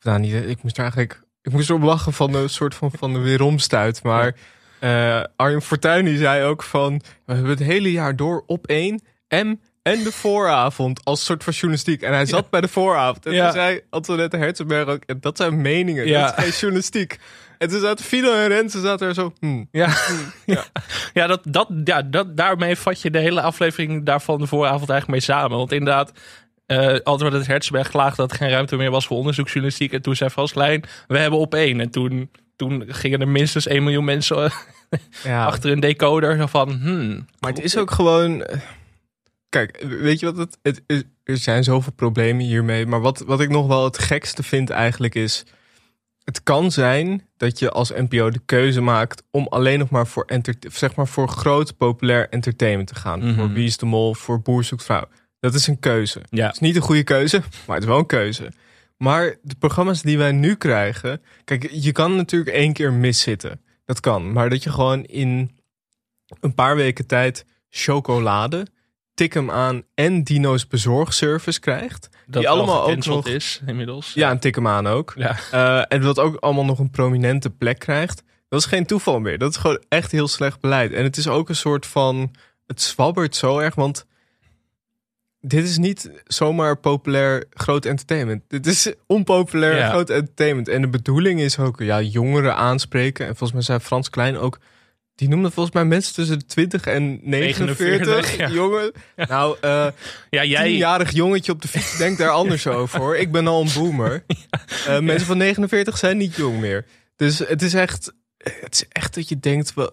nou, 0.00 0.18
niet, 0.20 0.34
ik 0.34 0.62
moest 0.62 0.76
er 0.76 0.82
eigenlijk, 0.82 1.22
ik 1.42 1.52
moest 1.52 1.68
erom 1.68 1.84
lachen 1.84 2.12
van 2.12 2.32
de 2.32 2.48
soort 2.48 2.74
van, 2.74 2.90
van 2.98 3.12
de 3.12 3.18
weeromstuit. 3.18 4.02
Maar 4.02 4.34
eh 4.78 5.22
Arjen 5.36 5.62
Fortuyn 5.62 6.04
die 6.04 6.18
zei 6.18 6.44
ook 6.44 6.62
van, 6.62 7.00
we 7.26 7.32
hebben 7.32 7.50
het 7.50 7.62
hele 7.62 7.92
jaar 7.92 8.16
door 8.16 8.42
op 8.46 8.66
één 8.66 9.00
M 9.28 9.54
en 9.82 10.02
de 10.02 10.12
vooravond 10.12 11.04
als 11.04 11.24
soort 11.24 11.44
van 11.44 11.52
journalistiek. 11.52 12.02
En 12.02 12.12
hij 12.12 12.26
zat 12.26 12.50
bij 12.50 12.60
de 12.60 12.68
vooravond. 12.68 13.26
En 13.26 13.32
Ja. 13.32 13.44
toen 13.44 13.52
zei 13.60 13.80
Antoinette 13.90 14.36
Herzenberg 14.36 14.88
ook, 14.88 15.02
"En 15.06 15.16
dat 15.20 15.36
zijn 15.36 15.60
meningen, 15.60 16.06
Ja. 16.06 16.20
dat 16.26 16.38
is 16.38 16.44
geen 16.44 16.52
journalistiek. 16.60 17.18
En 17.58 17.68
toen 17.68 17.80
zaten 17.80 18.04
Filo 18.04 18.32
en 18.34 18.48
Renze 18.48 18.80
zaten 18.80 19.08
er 19.08 19.14
zo, 19.14 19.32
hmm, 19.40 19.68
Ja, 19.72 19.96
Ja. 20.46 20.64
ja, 21.12 21.26
dat, 21.26 21.40
dat, 21.48 21.68
ja 21.84 22.02
dat, 22.02 22.36
daarmee 22.36 22.76
vat 22.76 23.00
je 23.02 23.10
de 23.10 23.18
hele 23.18 23.40
aflevering 23.40 24.04
daarvan 24.04 24.38
de 24.38 24.46
vooravond 24.46 24.90
eigenlijk 24.90 25.10
mee 25.26 25.36
samen. 25.36 25.56
Want 25.56 25.72
inderdaad, 25.72 26.12
eh 26.66 26.96
altijd 27.02 27.32
het 27.32 27.46
Hertzberg 27.46 27.88
klaagde 27.88 28.16
dat 28.16 28.30
er 28.30 28.36
geen 28.36 28.50
ruimte 28.50 28.76
meer 28.76 28.90
was 28.90 29.06
voor 29.06 29.16
onderzoeksjournalistiek. 29.16 29.92
En 29.92 30.02
toen 30.02 30.16
zei 30.16 30.30
Klein, 30.52 30.84
we 31.06 31.18
hebben 31.18 31.38
op 31.38 31.54
één. 31.54 31.80
En 31.80 31.90
toen, 31.90 32.30
toen 32.56 32.84
gingen 32.88 33.20
er 33.20 33.28
minstens 33.28 33.66
1 33.66 33.82
miljoen 33.82 34.04
mensen 34.04 34.44
eh, 34.44 34.50
ja. 35.24 35.44
achter 35.44 35.70
een 35.70 35.80
decoder. 35.80 36.36
Zo 36.36 36.46
van, 36.46 36.70
hmm. 36.70 37.26
Maar 37.40 37.50
het 37.52 37.62
is 37.62 37.76
ook 37.78 37.90
gewoon. 37.90 38.42
eh, 38.44 38.60
Kijk, 39.48 39.84
weet 39.88 40.20
je 40.20 40.26
wat 40.26 40.36
het, 40.36 40.58
het 40.62 40.82
is? 40.86 41.02
Er 41.24 41.36
zijn 41.36 41.64
zoveel 41.64 41.92
problemen 41.92 42.44
hiermee. 42.44 42.86
Maar 42.86 43.00
wat, 43.00 43.18
wat 43.26 43.40
ik 43.40 43.48
nog 43.48 43.66
wel 43.66 43.84
het 43.84 43.98
gekste 43.98 44.42
vind 44.42 44.70
eigenlijk 44.70 45.14
is. 45.14 45.44
Het 46.24 46.42
kan 46.42 46.70
zijn 46.72 47.26
dat 47.36 47.58
je 47.58 47.70
als 47.70 47.90
NPO 47.90 48.30
de 48.30 48.40
keuze 48.46 48.80
maakt 48.80 49.22
om 49.30 49.46
alleen 49.46 49.78
nog 49.78 49.90
maar 49.90 50.06
voor, 50.06 50.24
enter, 50.24 50.54
zeg 50.72 50.94
maar 50.94 51.06
voor 51.06 51.28
groot 51.28 51.76
populair 51.76 52.28
entertainment 52.28 52.88
te 52.88 52.94
gaan. 52.94 53.18
Mhm. 53.24 53.34
Voor 53.34 53.52
Wie 53.52 53.66
is 53.66 53.76
de 53.76 53.86
Mol, 53.86 54.14
voor 54.14 54.40
Boer 54.40 54.64
zoekt 54.64 54.84
vrouw. 54.84 55.08
Dat 55.40 55.54
is 55.54 55.66
een 55.66 55.78
keuze. 55.80 56.20
Ja. 56.30 56.46
Het 56.46 56.54
is 56.54 56.60
niet 56.60 56.76
een 56.76 56.82
goede 56.82 57.04
keuze, 57.04 57.38
maar 57.66 57.74
het 57.76 57.84
is 57.84 57.90
wel 57.90 57.98
een 57.98 58.06
keuze. 58.06 58.52
Maar 58.96 59.36
de 59.42 59.54
programma's 59.58 60.02
die 60.02 60.18
wij 60.18 60.32
nu 60.32 60.54
krijgen. 60.54 61.22
Kijk, 61.44 61.68
je 61.70 61.92
kan 61.92 62.16
natuurlijk 62.16 62.56
één 62.56 62.72
keer 62.72 62.92
miszitten. 62.92 63.60
Dat 63.84 64.00
kan. 64.00 64.32
Maar 64.32 64.50
dat 64.50 64.62
je 64.62 64.70
gewoon 64.70 65.04
in 65.04 65.58
een 66.40 66.54
paar 66.54 66.76
weken 66.76 67.06
tijd 67.06 67.46
chocolade, 67.70 68.66
tik 69.14 69.34
hem 69.34 69.50
aan 69.50 69.82
en 69.94 70.22
Dino's 70.22 70.66
bezorgservice 70.66 71.60
krijgt. 71.60 72.08
Dat 72.26 72.42
die 72.42 72.48
allemaal 72.48 72.90
ook 72.90 73.04
nog. 73.04 73.26
is 73.26 73.60
inmiddels. 73.66 74.12
Ja, 74.12 74.30
en 74.30 74.38
tik 74.38 74.54
hem 74.54 74.68
aan 74.68 74.86
ook. 74.86 75.12
Ja. 75.16 75.36
Eh, 75.50 75.84
en 75.88 76.00
dat 76.00 76.18
ook 76.18 76.36
allemaal 76.36 76.64
nog 76.64 76.78
een 76.78 76.90
prominente 76.90 77.50
plek 77.50 77.78
krijgt. 77.78 78.22
Dat 78.48 78.60
is 78.60 78.66
geen 78.66 78.86
toeval 78.86 79.20
meer. 79.20 79.38
Dat 79.38 79.50
is 79.50 79.56
gewoon 79.56 79.82
echt 79.88 80.12
heel 80.12 80.28
slecht 80.28 80.60
beleid. 80.60 80.92
En 80.92 81.04
het 81.04 81.16
is 81.16 81.28
ook 81.28 81.48
een 81.48 81.56
soort 81.56 81.86
van. 81.86 82.34
Het 82.66 82.82
zwabbert 82.82 83.36
zo 83.36 83.58
erg, 83.58 83.74
want. 83.74 84.06
Dit 85.48 85.64
is 85.64 85.78
niet 85.78 86.10
zomaar 86.26 86.76
populair 86.76 87.44
groot 87.50 87.84
entertainment. 87.84 88.42
Dit 88.48 88.66
is 88.66 88.92
onpopulair 89.06 89.76
Ja. 89.76 89.88
groot 89.88 90.10
entertainment. 90.10 90.68
En 90.68 90.80
de 90.80 90.88
bedoeling 90.88 91.40
is 91.40 91.58
ook 91.58 91.80
ja, 91.80 92.00
jongeren 92.00 92.56
aanspreken. 92.56 93.22
En 93.26 93.30
volgens 93.36 93.52
mij 93.52 93.62
zei 93.62 93.78
Frans 93.78 94.10
Klein 94.10 94.36
ook. 94.38 94.58
Die 95.14 95.28
noemde 95.28 95.50
volgens 95.50 95.74
mij 95.74 95.84
mensen 95.84 96.14
tussen 96.14 96.38
de 96.38 96.46
20 96.46 96.86
en 96.86 97.18
49. 97.22 97.78
49, 97.78 98.36
ja. 98.36 98.48
Jongen. 98.50 98.92
Nou, 99.28 99.56
eh 99.60 99.86
ja, 100.30 100.44
jij... 100.44 100.64
tienjarig 100.64 101.10
jongetje 101.12 101.52
op 101.52 101.62
de 101.62 101.68
fiets 101.68 101.96
denkt 101.98 102.18
daar 102.18 102.30
anders 102.30 102.66
over 102.78 102.98
hoor. 103.00 103.16
Ik 103.16 103.32
ben 103.32 103.46
al 103.46 103.60
een 103.62 103.70
boomer. 103.74 104.24
Eh, 104.86 105.00
mensen 105.00 105.26
van 105.26 105.36
49 105.38 105.98
zijn 105.98 106.16
niet 106.16 106.36
jong 106.36 106.60
meer. 106.60 106.84
Dus 107.16 107.38
het 107.38 107.62
is 107.62 107.74
echt, 107.74 108.12
het 108.38 108.74
is 108.74 108.84
echt 108.88 109.14
dat 109.14 109.28
je 109.28 109.38
denkt, 109.40 109.74
wa- 109.74 109.90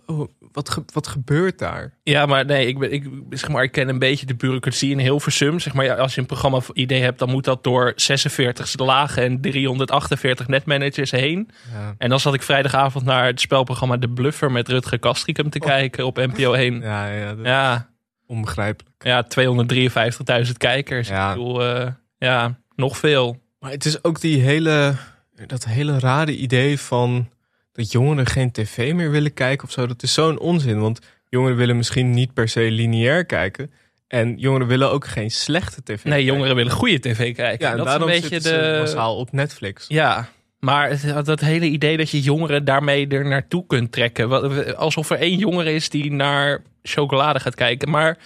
wat, 0.53 0.69
ge- 0.69 0.83
wat 0.93 1.07
gebeurt 1.07 1.60
daar? 1.60 1.93
Ja, 2.03 2.25
maar 2.25 2.45
nee, 2.45 2.67
ik, 2.67 2.79
ben, 2.79 2.91
ik, 2.93 3.05
zeg 3.29 3.50
maar, 3.50 3.63
ik 3.63 3.72
ken 3.72 3.89
een 3.89 4.00
beetje 4.00 4.25
de 4.25 4.36
bureaucratie 4.36 4.91
in 4.91 5.00
Hilversum. 5.00 5.60
Zeg 5.60 5.74
maar, 5.74 5.86
ja, 5.86 5.95
als 5.95 6.15
je 6.15 6.22
een 6.22 6.27
programma 6.27 6.60
idee 6.74 7.01
hebt, 7.01 7.19
dan 7.19 7.29
moet 7.29 7.43
dat 7.43 7.63
door 7.63 7.93
46 7.95 8.77
lagen 8.77 9.24
en 9.24 9.41
348 9.41 10.48
netmanagers 10.48 11.12
heen. 11.12 11.50
Ja, 11.74 11.95
En 11.98 12.10
dan 12.10 12.19
zat 12.19 12.33
ik 12.33 12.41
vrijdagavond 12.41 13.05
naar 13.05 13.25
het 13.25 13.41
spelprogramma 13.41 13.98
De 13.98 14.10
Bluffer 14.10 14.51
met 14.51 14.67
Rutger 14.67 15.00
Kastrikum 15.00 15.50
te 15.50 15.60
kijken 15.60 16.05
op 16.05 16.17
NPO 16.17 16.53
1. 16.53 16.81
ja, 16.81 17.07
ja 17.07 17.36
Ja, 17.43 17.89
onbegrijpelijk. 18.27 18.95
ja 19.03 19.25
253.000 20.45 20.51
kijkers. 20.57 21.07
Ja. 21.07 21.29
Ik 21.29 21.38
bedoel, 21.38 21.63
eh, 21.63 21.88
ja, 22.17 22.57
nog 22.75 22.98
veel. 22.98 23.41
Maar 23.60 23.72
het 23.72 23.86
is 23.86 24.03
ook 24.03 24.22
die 24.22 24.41
hele, 24.41 24.93
dat 25.48 25.65
hele 25.65 26.00
rare 26.00 26.36
idee 26.38 26.79
van 26.79 27.29
dat 27.73 27.91
jongeren 27.91 28.25
geen 28.25 28.51
tv 28.51 28.93
meer 28.93 29.11
willen 29.11 29.33
kijken 29.33 29.67
of 29.67 29.71
zo. 29.73 29.87
Dat 29.87 30.03
is 30.03 30.13
zo'n 30.13 30.39
onzin. 30.39 30.79
Want 30.79 30.99
jongeren 31.29 31.57
willen 31.57 31.77
misschien 31.77 32.09
niet 32.09 32.33
per 32.33 32.47
se 32.47 32.59
lineair 32.61 33.25
kijken. 33.25 33.71
En 34.07 34.37
jongeren 34.37 34.67
willen 34.67 34.91
ook 34.91 35.07
geen 35.07 35.31
slechte 35.31 35.83
tv 35.83 36.03
Nee, 36.03 36.23
jongeren 36.23 36.55
willen 36.55 36.71
goede 36.71 36.99
tv 36.99 37.35
kijken. 37.35 37.65
Ja, 37.65 37.71
en 37.71 37.77
dat 37.77 37.85
is 37.85 37.91
daarom 37.91 38.09
een 38.09 38.21
beetje 38.21 38.39
de. 38.39 38.77
massaal 38.79 39.17
op 39.17 39.31
Netflix. 39.31 39.85
Ja, 39.87 40.29
maar 40.59 40.89
het- 40.89 41.25
dat 41.25 41.39
hele 41.39 41.65
idee 41.65 41.97
dat 41.97 42.09
je 42.09 42.21
jongeren 42.21 42.65
daarmee 42.65 43.07
er 43.07 43.25
naartoe 43.25 43.65
kunt 43.67 43.91
trekken. 43.91 44.75
Alsof 44.77 45.09
er 45.09 45.17
één 45.19 45.37
jongere 45.37 45.73
is 45.73 45.89
die 45.89 46.11
naar 46.11 46.61
chocolade 46.83 47.39
gaat 47.39 47.55
kijken. 47.55 47.89
Maar 47.89 48.17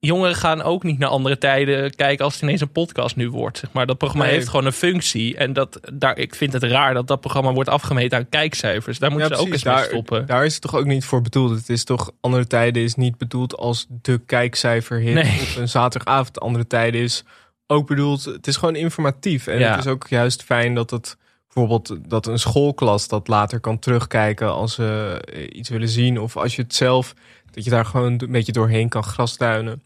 jongeren 0.00 0.34
gaan 0.34 0.62
ook 0.62 0.82
niet 0.82 0.98
naar 0.98 1.08
andere 1.08 1.38
tijden 1.38 1.94
kijken 1.94 2.24
als 2.24 2.34
het 2.34 2.42
ineens 2.42 2.60
een 2.60 2.72
podcast 2.72 3.16
nu 3.16 3.30
wordt. 3.30 3.58
Zeg 3.58 3.72
maar 3.72 3.86
dat 3.86 3.98
programma 3.98 4.24
Nee. 4.26 4.34
heeft 4.34 4.48
gewoon 4.48 4.66
een 4.66 4.72
functie. 4.72 5.36
En 5.36 5.52
dat, 5.52 5.80
daar, 5.92 6.18
ik 6.18 6.34
vind 6.34 6.52
het 6.52 6.62
raar 6.62 6.94
dat 6.94 7.06
dat 7.06 7.20
programma 7.20 7.52
wordt 7.52 7.68
afgemeten 7.68 8.18
aan 8.18 8.28
kijkcijfers. 8.28 8.98
Daar 8.98 9.10
moeten 9.10 9.28
Ja, 9.30 9.36
ze 9.36 9.42
ook 9.42 9.52
eens 9.52 9.64
mee 9.64 9.84
stoppen. 9.84 10.26
Daar 10.26 10.44
is 10.44 10.52
het 10.52 10.62
toch 10.62 10.76
ook 10.76 10.84
niet 10.86 11.04
voor 11.04 11.22
bedoeld. 11.22 11.50
Het 11.50 11.68
is 11.68 11.84
toch 11.84 12.10
andere 12.20 12.46
tijden 12.46 12.82
is 12.82 12.94
niet 12.94 13.18
bedoeld 13.18 13.56
als 13.56 13.86
de 13.88 14.18
kijkcijferhit 14.26 15.14
Nee. 15.14 15.40
op 15.40 15.56
een 15.56 15.68
zaterdagavond. 15.68 16.40
Andere 16.40 16.66
tijden 16.66 17.00
is 17.00 17.24
ook 17.66 17.86
bedoeld. 17.86 18.24
Het 18.24 18.46
is 18.46 18.56
gewoon 18.56 18.76
informatief 18.76 19.46
en 19.46 19.58
Ja. 19.58 19.70
het 19.70 19.84
is 19.84 19.90
ook 19.90 20.06
juist 20.08 20.42
fijn 20.42 20.74
dat 20.74 20.90
het 20.90 21.16
bijvoorbeeld 21.46 22.10
dat 22.10 22.26
een 22.26 22.38
schoolklas 22.38 23.08
dat 23.08 23.28
later 23.28 23.60
kan 23.60 23.78
terugkijken 23.78 24.52
als 24.52 24.74
ze 24.74 25.20
eh, 25.32 25.58
iets 25.58 25.68
willen 25.68 25.88
zien 25.88 26.20
of 26.20 26.36
als 26.36 26.56
je 26.56 26.62
het 26.62 26.74
zelf 26.74 27.14
dat 27.50 27.64
je 27.64 27.70
daar 27.70 27.84
gewoon 27.84 28.12
een 28.18 28.30
beetje 28.32 28.52
doorheen 28.52 28.88
kan 28.88 29.02
grasduinen. 29.04 29.82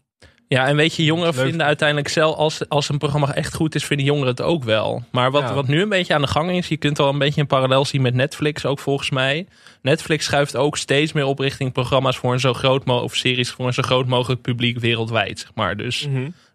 Ja, 0.53 0.67
en 0.67 0.75
weet 0.75 0.95
je, 0.95 1.03
jongeren 1.03 1.35
Leuk. 1.35 1.45
vinden 1.45 1.65
uiteindelijk 1.65 2.07
zelf, 2.07 2.35
als, 2.35 2.69
als 2.69 2.89
een 2.89 2.97
programma 2.97 3.33
echt 3.35 3.53
goed 3.53 3.75
is, 3.75 3.85
vinden 3.85 4.05
jongeren 4.05 4.29
het 4.29 4.41
ook 4.41 4.63
wel. 4.63 5.03
Maar 5.11 5.31
wat, 5.31 5.41
Ja. 5.41 5.53
wat 5.53 5.67
nu 5.67 5.81
een 5.81 5.89
beetje 5.89 6.13
aan 6.13 6.21
de 6.21 6.27
gang 6.27 6.51
is, 6.51 6.67
je 6.67 6.77
kunt 6.77 6.97
wel 6.97 7.09
een 7.09 7.17
beetje 7.17 7.41
een 7.41 7.47
parallel 7.47 7.85
zien 7.85 8.01
met 8.01 8.13
Netflix 8.13 8.65
ook 8.65 8.79
volgens 8.79 9.09
mij. 9.09 9.47
Netflix 9.81 10.25
schuift 10.25 10.55
ook 10.55 10.77
steeds 10.77 11.11
meer 11.13 11.25
op 11.25 11.39
richting 11.39 11.71
programma's 11.71 12.17
voor 12.17 12.33
een 12.33 12.39
zo 12.39 12.53
groot 12.53 12.85
mogelijk, 12.85 13.11
of 13.13 13.17
series 13.17 13.51
voor 13.51 13.67
een 13.67 13.73
zo 13.73 13.81
groot 13.81 14.07
mogelijk 14.07 14.41
publiek 14.41 14.79
wereldwijd, 14.79 15.39
zeg 15.39 15.51
maar. 15.55 15.77
Dus 15.77 16.07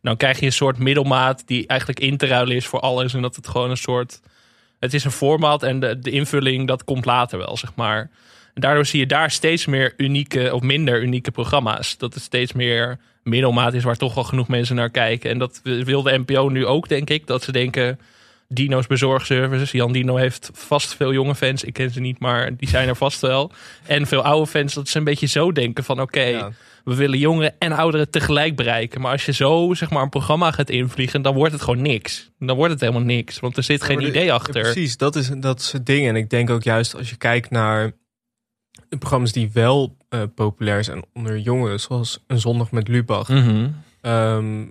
dan 0.02 0.16
krijg 0.16 0.40
je 0.40 0.46
een 0.46 0.52
soort 0.52 0.78
middelmaat 0.78 1.42
die 1.46 1.66
eigenlijk 1.66 2.00
in 2.00 2.16
te 2.16 2.26
ruilen 2.26 2.56
is 2.56 2.66
voor 2.66 2.80
alles. 2.80 3.14
En 3.14 3.22
dat 3.22 3.36
het 3.36 3.48
gewoon 3.48 3.70
een 3.70 3.76
soort, 3.76 4.20
het 4.78 4.94
is 4.94 5.04
een 5.04 5.10
format 5.10 5.62
en 5.62 5.80
de, 5.80 5.98
de 5.98 6.10
invulling, 6.10 6.66
dat 6.66 6.84
komt 6.84 7.04
later 7.04 7.38
wel, 7.38 7.56
zeg 7.56 7.70
maar. 7.74 8.10
En 8.54 8.60
daardoor 8.60 8.86
zie 8.86 9.00
je 9.00 9.06
daar 9.06 9.30
steeds 9.30 9.66
meer 9.66 9.94
unieke 9.96 10.50
of 10.54 10.60
minder 10.60 11.02
unieke 11.02 11.30
programma's. 11.30 11.96
Dat 11.96 12.14
het 12.14 12.22
steeds 12.22 12.52
meer 12.52 12.98
middelmaat 13.28 13.75
is 13.75 13.85
waar 13.85 13.97
toch 13.97 14.14
wel 14.14 14.25
genoeg 14.25 14.49
mensen 14.49 14.76
naar 14.76 14.90
kijken. 14.90 15.30
En 15.30 15.38
dat 15.38 15.61
wil 15.62 16.02
de 16.02 16.18
NPO 16.26 16.49
nu 16.49 16.66
ook, 16.66 16.88
denk 16.88 17.11
ik. 17.11 17.26
Dat 17.26 17.42
ze 17.42 17.52
denken, 17.52 17.99
Dino's 18.49 18.87
bezorgservice. 18.87 19.76
Jan 19.76 19.92
Dino 19.92 20.16
heeft 20.16 20.50
vast 20.52 20.94
veel 20.94 21.12
jonge 21.12 21.35
fans. 21.35 21.64
Ik 21.64 21.73
ken 21.73 21.90
ze 21.90 22.00
niet, 22.00 22.18
maar 22.18 22.56
die 22.56 22.68
zijn 22.68 22.88
er 22.88 22.97
vast 22.97 23.20
wel. 23.20 23.52
En 23.87 24.06
veel 24.06 24.23
oude 24.23 24.47
fans, 24.47 24.75
dat 24.75 24.88
ze 24.88 24.99
een 24.99 25.04
beetje 25.04 25.26
zo 25.26 25.52
denken 25.52 25.85
van... 25.85 26.00
oké, 26.00 26.20
Ja. 26.23 26.50
we 26.85 26.94
willen 26.94 27.18
jongeren 27.18 27.54
en 27.58 27.73
ouderen 27.73 28.11
tegelijk 28.11 28.56
bereiken. 28.56 29.00
Maar 29.00 29.12
als 29.12 29.25
je 29.25 29.32
zo 29.32 29.75
zeg 29.75 29.90
maar, 29.90 30.02
een 30.02 30.08
programma 30.08 30.50
gaat 30.50 30.70
invliegen, 30.70 31.23
dan 31.23 31.35
wordt 31.35 31.52
het 31.52 31.62
gewoon 31.62 31.82
niks. 31.82 32.30
Dan 32.38 32.56
wordt 32.56 32.73
het 32.73 32.80
helemaal 32.80 33.02
niks, 33.02 33.40
want 33.40 33.56
er 33.56 33.62
zit 33.62 33.82
geen 33.82 34.00
idee 34.00 34.25
Ja, 34.25 34.35
achter. 34.35 34.62
precies, 34.62 34.97
dat 34.97 35.16
is, 35.16 35.30
dat 35.37 35.61
is 35.61 35.73
het 35.73 35.87
ding. 35.87 36.08
En 36.08 36.16
ik 36.16 36.30
denk 36.30 36.50
ook 36.50 36.62
juist 36.62 36.94
als 36.97 37.11
je 37.11 37.16
kijkt 37.16 37.50
naar 37.50 37.92
de 38.88 38.99
programma's 38.99 39.32
die 39.32 39.50
wel 39.52 39.97
eh, 40.08 40.23
populair 40.35 40.85
zijn 40.85 41.04
onder 41.12 41.38
jongeren, 41.38 41.80
zoals 41.80 42.25
Een 42.26 42.40
Zondag 42.40 42.70
met 42.70 42.88
Lubach. 42.88 43.28
Mhm. 43.28 43.68
Ehm, 44.00 44.66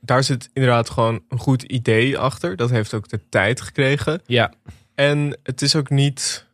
daar 0.00 0.24
zit 0.24 0.50
inderdaad 0.52 0.90
gewoon 0.90 1.22
een 1.28 1.38
goed 1.38 1.62
idee 1.62 2.18
achter. 2.18 2.56
Dat 2.56 2.70
heeft 2.70 2.94
ook 2.94 3.08
de 3.08 3.20
tijd 3.28 3.60
gekregen. 3.60 4.22
Ja, 4.26 4.52
En 4.94 5.38
het 5.42 5.62
is 5.62 5.76
ook 5.76 5.90
niet. 5.90 6.46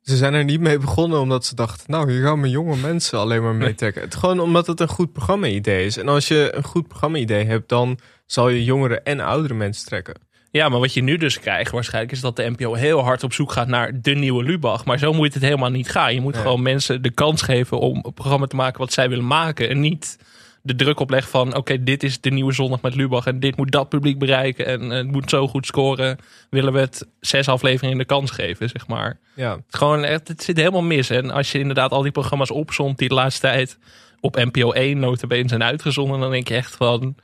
Ze 0.00 0.16
zijn 0.16 0.34
er 0.34 0.44
niet 0.44 0.60
mee 0.60 0.78
begonnen 0.78 1.20
omdat 1.20 1.44
ze 1.44 1.54
dachten, 1.54 1.90
nou, 1.90 2.12
hier 2.12 2.22
gaan 2.22 2.40
mijn 2.40 2.52
jonge 2.52 2.76
mensen 2.76 3.18
alleen 3.18 3.42
maar 3.42 3.54
mee 3.54 3.74
trekken. 3.74 4.02
Het 4.02 4.14
gewoon 4.14 4.40
omdat 4.40 4.66
het 4.66 4.80
een 4.80 4.88
goed 4.88 5.12
programma-idee 5.12 5.86
is. 5.86 5.96
En 5.96 6.08
als 6.08 6.28
je 6.28 6.50
een 6.54 6.64
goed 6.64 6.88
programma-idee 6.88 7.44
hebt, 7.44 7.68
dan 7.68 7.98
zal 8.26 8.48
je 8.48 8.64
jongere 8.64 9.00
en 9.00 9.20
oudere 9.20 9.54
mensen 9.54 9.86
trekken. 9.86 10.14
Ja, 10.52 10.68
maar 10.68 10.80
wat 10.80 10.94
je 10.94 11.02
nu 11.02 11.16
dus 11.16 11.40
krijgt 11.40 11.70
waarschijnlijk 11.70 12.12
is 12.12 12.20
dat 12.20 12.36
de 12.36 12.50
NPO 12.50 12.74
heel 12.74 13.00
hard 13.04 13.22
op 13.22 13.32
zoek 13.32 13.52
gaat 13.52 13.68
naar 13.68 14.00
de 14.02 14.14
nieuwe 14.14 14.42
Lubach. 14.44 14.84
Maar 14.84 14.98
zo 14.98 15.12
moet 15.12 15.34
het 15.34 15.42
helemaal 15.42 15.70
niet 15.70 15.90
gaan. 15.90 16.14
Je 16.14 16.20
moet 16.20 16.32
Nee. 16.32 16.42
gewoon 16.42 16.62
mensen 16.62 17.02
de 17.02 17.10
kans 17.10 17.42
geven 17.42 17.78
om 17.78 18.00
een 18.02 18.12
programma 18.14 18.46
te 18.46 18.56
maken 18.56 18.78
wat 18.80 18.92
zij 18.92 19.08
willen 19.08 19.26
maken. 19.26 19.68
En 19.68 19.80
niet 19.80 20.18
de 20.62 20.74
druk 20.74 21.00
opleggen 21.00 21.30
van 21.30 21.56
oké, 21.56 21.82
dit 21.82 22.02
is 22.02 22.20
de 22.20 22.30
nieuwe 22.30 22.52
zondag 22.52 22.82
met 22.82 22.94
Lubach. 22.94 23.26
En 23.26 23.40
dit 23.40 23.56
moet 23.56 23.70
dat 23.72 23.88
publiek 23.88 24.18
bereiken. 24.18 24.66
En 24.66 24.82
eh, 24.90 24.96
het 24.96 25.10
moet 25.12 25.30
zo 25.30 25.48
goed 25.48 25.66
scoren. 25.66 26.18
Willen 26.50 26.72
we 26.72 26.78
het 26.80 27.06
zes 27.20 27.48
afleveringen 27.48 27.98
de 27.98 28.04
kans 28.04 28.30
geven, 28.30 28.68
zeg 28.68 28.86
maar. 28.86 29.18
Ja, 29.34 29.58
gewoon 29.68 30.04
echt, 30.04 30.28
het 30.28 30.42
zit 30.42 30.56
helemaal 30.56 30.82
mis. 30.82 31.10
En 31.10 31.30
als 31.30 31.52
je 31.52 31.58
inderdaad 31.58 31.90
al 31.90 32.02
die 32.02 32.12
programma's 32.12 32.50
opzomt 32.50 32.98
die 32.98 33.08
de 33.08 33.14
laatste 33.14 33.40
tijd 33.40 33.78
op 34.20 34.36
NPO 34.36 34.72
1 34.72 34.98
notabene 34.98 35.48
zijn 35.48 35.62
uitgezonden. 35.62 36.20
Dan 36.20 36.30
denk 36.30 36.48
je 36.48 36.54
echt 36.54 36.76
van, 36.76 37.14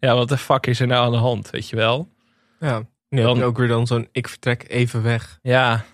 ja, 0.00 0.14
wat 0.14 0.28
de 0.28 0.38
fuck 0.38 0.66
is 0.66 0.80
er 0.80 0.86
nou 0.86 1.04
aan 1.06 1.12
de 1.12 1.18
hand, 1.18 1.50
weet 1.50 1.68
je 1.68 1.76
wel? 1.76 2.08
Ja. 2.60 2.82
Nu 3.08 3.22
Dan- 3.22 3.42
ook 3.42 3.56
weer 3.58 3.68
dan 3.68 3.86
zo'n 3.86 4.08
ik 4.12 4.28
vertrek 4.28 4.64
even 4.68 5.02
weg. 5.02 5.38
Ja. 5.42 5.84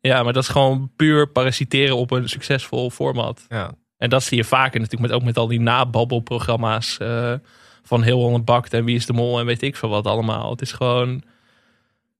ja, 0.00 0.22
maar 0.22 0.32
dat 0.32 0.42
is 0.42 0.48
gewoon 0.48 0.90
puur 0.96 1.28
parasiteren 1.28 1.96
op 1.96 2.10
een 2.10 2.28
succesvol 2.28 2.90
format. 2.90 3.44
Ja, 3.48 3.72
En 3.96 4.10
dat 4.10 4.22
zie 4.22 4.36
je 4.36 4.44
vaker 4.44 4.80
natuurlijk 4.80 5.10
met, 5.10 5.20
ook 5.20 5.26
met 5.26 5.36
al 5.36 5.46
die 5.46 5.60
nababbelprogramma's 5.60 6.98
eh 6.98 7.34
van 7.84 8.02
Heel 8.02 8.18
Holland 8.20 8.44
Bakt 8.44 8.72
en 8.74 8.84
Wie 8.84 8.96
is 8.96 9.06
de 9.06 9.12
Mol 9.12 9.38
en 9.40 9.46
weet 9.46 9.62
ik 9.62 9.76
veel 9.76 9.88
wat 9.88 10.06
allemaal. 10.06 10.50
Het 10.50 10.60
is 10.60 10.72
gewoon... 10.72 11.22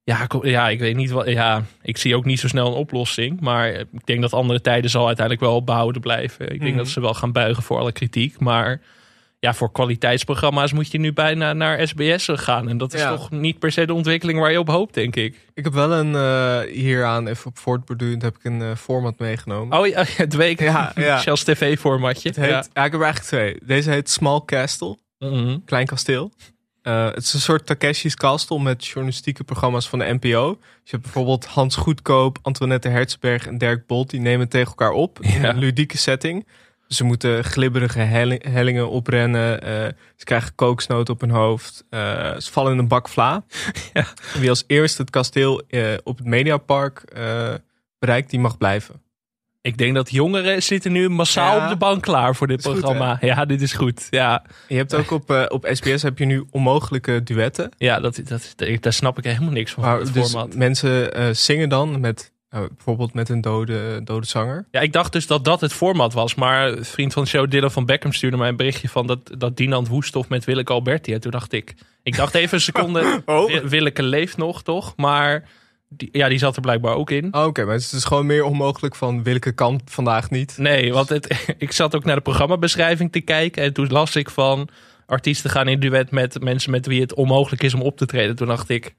Ja, 0.05 0.23
ik- 0.23 0.45
ja, 0.45 0.69
ik 0.69 0.79
weet 0.79 0.97
niet 0.97 1.11
wat... 1.11 1.27
Ja, 1.29 1.63
ik 1.83 1.97
zie 1.97 2.17
ook 2.17 2.25
niet 2.25 2.41
zo 2.41 2.49
snel 2.49 2.67
een 2.67 2.73
oplossing. 2.73 3.41
Maar 3.41 3.69
ik 3.69 4.07
denk 4.07 4.21
dat 4.21 4.33
andere 4.33 4.61
tijden 4.61 4.91
zal 4.91 5.07
uiteindelijk 5.07 5.47
wel 5.47 5.65
behouden 5.65 6.01
blijven. 6.01 6.45
Ik 6.53 6.59
denk 6.61 6.71
Mhm. 6.71 6.77
dat 6.77 6.89
ze 6.89 7.01
wel 7.01 7.15
gaan 7.15 7.33
buigen 7.33 7.63
voor 7.63 7.79
alle 7.79 7.93
kritiek. 7.93 8.39
Maar 8.41 8.81
ja, 9.45 9.55
voor 9.55 9.73
kwaliteitsprogramma's 9.73 10.73
moet 10.73 10.91
je 10.93 10.99
nu 10.99 11.13
bijna 11.13 11.53
naar 11.53 11.89
SBS 11.89 12.29
gaan. 12.33 12.69
En 12.69 12.79
dat 12.79 12.95
is 12.95 13.01
Ja. 13.01 13.09
toch 13.17 13.31
niet 13.31 13.59
per 13.59 13.73
se 13.73 13.87
de 13.87 13.95
ontwikkeling 13.95 14.39
waar 14.39 14.51
je 14.51 14.59
op 14.59 14.69
hoopt, 14.69 14.95
denk 14.95 15.17
ik. 15.17 15.37
ik 15.55 15.65
heb 15.65 15.73
wel 15.73 15.93
een 15.93 16.15
eh, 16.15 16.73
hieraan 16.75 17.27
even 17.27 17.47
op 17.47 17.59
voortborduurend 17.59 18.23
heb 18.23 18.37
ik 18.37 18.45
een 18.45 18.63
eh, 18.63 18.75
format 18.77 19.19
meegenomen. 19.19 19.79
Oh 19.79 19.87
ja, 19.87 20.05
het 20.17 20.35
week. 20.35 20.61
Ja, 20.61 20.93
ja. 20.95 21.19
Shells 21.23 21.43
TV-formatje. 21.45 22.29
Het 22.29 22.39
heet, 22.39 22.51
ja. 22.51 22.59
ik 22.85 22.93
heb 22.93 23.01
er 23.01 23.03
eigenlijk 23.03 23.19
twee. 23.25 23.57
Deze 23.65 23.91
heet 23.91 24.11
Small 24.11 24.43
Castle. 24.47 24.99
Mhm. 25.19 25.59
Klein 25.65 25.87
Kasteel. 25.87 26.33
Eh, 26.83 27.05
het 27.07 27.23
is 27.23 27.33
een 27.33 27.41
soort 27.41 27.67
Takeshi's 27.67 28.15
Castle 28.15 28.61
met 28.61 28.87
journalistieke 28.87 29.45
programma's 29.45 29.89
van 29.89 29.99
de 29.99 30.17
NPO. 30.21 30.49
Dus 30.51 30.59
je 30.85 30.91
hebt 30.91 31.03
bijvoorbeeld 31.03 31.45
Hans 31.47 31.77
Goedkoop, 31.77 32.39
Antoinette 32.43 32.89
Hertzberg 32.89 33.47
en 33.47 33.59
Dirk 33.59 33.87
Bolt. 33.87 34.11
Die 34.11 34.21
nemen 34.21 34.49
tegen 34.49 34.69
elkaar 34.69 34.91
op 34.91 35.21
in 35.21 35.45
een 35.45 35.59
ludieke 35.59 35.99
setting. 35.99 36.47
Ze 36.93 37.05
moeten 37.05 37.45
glibberige 37.45 37.99
helling- 38.01 38.45
hellingen 38.53 38.91
oprennen. 38.91 39.63
eh, 39.63 39.71
ze 40.17 40.25
krijgen 40.25 40.55
kooksnoot 40.55 41.09
op 41.09 41.21
hun 41.21 41.31
hoofd. 41.31 41.85
eh, 41.91 42.01
ze 42.39 42.53
vallen 42.53 42.73
in 42.73 42.79
een 42.79 42.89
bak 42.89 43.09
vla. 43.09 43.45
Ja. 43.93 44.07
Wie 44.39 44.49
als 44.49 44.65
eerste 44.67 45.03
het 45.03 45.11
kasteel 45.11 45.63
eh, 45.69 45.83
op 46.05 46.19
het 46.19 46.27
Mediapark 46.27 47.05
bereikt, 47.99 48.31
die 48.31 48.41
mag 48.41 48.59
blijven. 48.59 49.03
Ik 49.61 49.79
denk 49.79 49.95
dat 49.95 50.11
jongeren 50.11 50.63
zitten 50.63 50.93
nu 50.93 51.09
massaal 51.09 51.57
Ja. 51.57 51.65
op 51.65 51.71
de 51.71 51.77
bank 51.77 52.03
klaar 52.03 52.35
voor 52.37 52.47
dit 52.47 52.65
goed, 52.65 52.73
programma. 52.81 53.19
ja, 53.21 53.45
dit 53.45 53.63
is 53.63 53.73
goed. 53.73 54.07
Ja, 54.11 54.43
Je 54.69 54.77
hebt 54.77 54.95
ook 54.95 55.11
op, 55.11 55.47
op 55.49 55.69
SBS 55.73 56.03
heb 56.03 56.19
je 56.19 56.25
nu 56.25 56.45
onmogelijke 56.51 57.23
duetten. 57.23 57.71
ja 57.79 58.01
dat, 58.01 58.21
dat, 58.25 58.55
daar 58.81 58.93
snap 58.93 59.19
ik 59.19 59.25
helemaal 59.25 59.53
niks 59.53 59.73
van. 59.73 59.83
Maar 59.83 60.13
dus 60.13 60.31
format. 60.31 60.55
mensen 60.55 61.37
zingen 61.37 61.69
dan 61.69 62.01
met 62.01 62.33
eh, 62.53 62.61
bijvoorbeeld 62.77 63.15
met 63.15 63.29
een 63.29 63.41
dode, 63.41 64.01
dode 64.05 64.27
zanger. 64.27 64.67
Ja, 64.71 64.81
ik 64.81 64.93
dacht 64.93 65.13
dus 65.13 65.27
dat 65.27 65.45
dat 65.45 65.61
het 65.61 65.73
format 65.73 66.13
was. 66.13 66.35
Maar 66.35 66.75
vriend 66.81 67.13
van 67.13 67.23
de 67.23 67.29
show, 67.29 67.51
Dylan 67.51 67.71
van 67.71 67.87
Beckham, 67.87 68.13
stuurde 68.13 68.37
mij 68.37 68.49
een 68.49 68.57
berichtje 68.57 68.89
van 68.89 69.07
dat, 69.07 69.31
dat 69.39 69.57
Dinant 69.57 69.89
Woesthof 69.89 70.29
met 70.29 70.45
Willeke 70.45 70.73
Alberti. 70.73 71.13
En 71.13 71.21
toen 71.21 71.31
dacht 71.31 71.53
ik, 71.53 71.75
ik 72.03 72.17
dacht 72.17 72.35
even 72.35 72.55
een 72.55 72.61
seconde, 72.61 73.23
Oh. 73.27 73.47
Wi- 73.47 73.69
Willeke 73.69 74.03
leeft 74.03 74.37
nog, 74.37 74.63
toch? 74.63 74.93
Maar 74.97 75.49
die, 75.89 76.09
ja, 76.13 76.29
die 76.29 76.39
zat 76.39 76.57
er 76.57 76.63
blijkbaar 76.63 76.95
ook 76.95 77.11
in. 77.11 77.35
Oh, 77.35 77.45
Oké, 77.47 77.65
maar 77.65 77.73
het 77.75 77.83
is 77.83 77.91
dus 77.91 78.05
gewoon 78.05 78.27
meer 78.27 78.45
onmogelijk 78.45 78.95
van 78.95 79.23
welke 79.23 79.53
kant 79.53 79.83
vandaag 79.85 80.31
niet. 80.31 80.55
Nee, 80.59 80.93
want 80.93 81.09
het, 81.09 81.45
ik 81.59 81.73
zat 81.73 81.97
ook 81.97 82.05
naar 82.05 82.17
de 82.17 82.23
programmabeschrijving 82.23 83.13
te 83.13 83.21
kijken. 83.21 83.63
En 83.63 83.73
toen 83.73 83.87
las 83.89 84.17
ik 84.17 84.31
van 84.31 84.69
artiesten 85.07 85.51
gaan 85.51 85.69
in 85.69 85.81
duet 85.81 86.11
met 86.11 86.41
mensen 86.43 86.71
met 86.71 86.87
wie 86.87 87.01
het 87.01 87.15
onmogelijk 87.15 87.63
is 87.63 87.75
om 87.75 87.83
op 87.83 87.97
te 87.97 88.07
treden. 88.07 88.37
Toen 88.37 88.47
dacht 88.47 88.69
ik, 88.69 88.95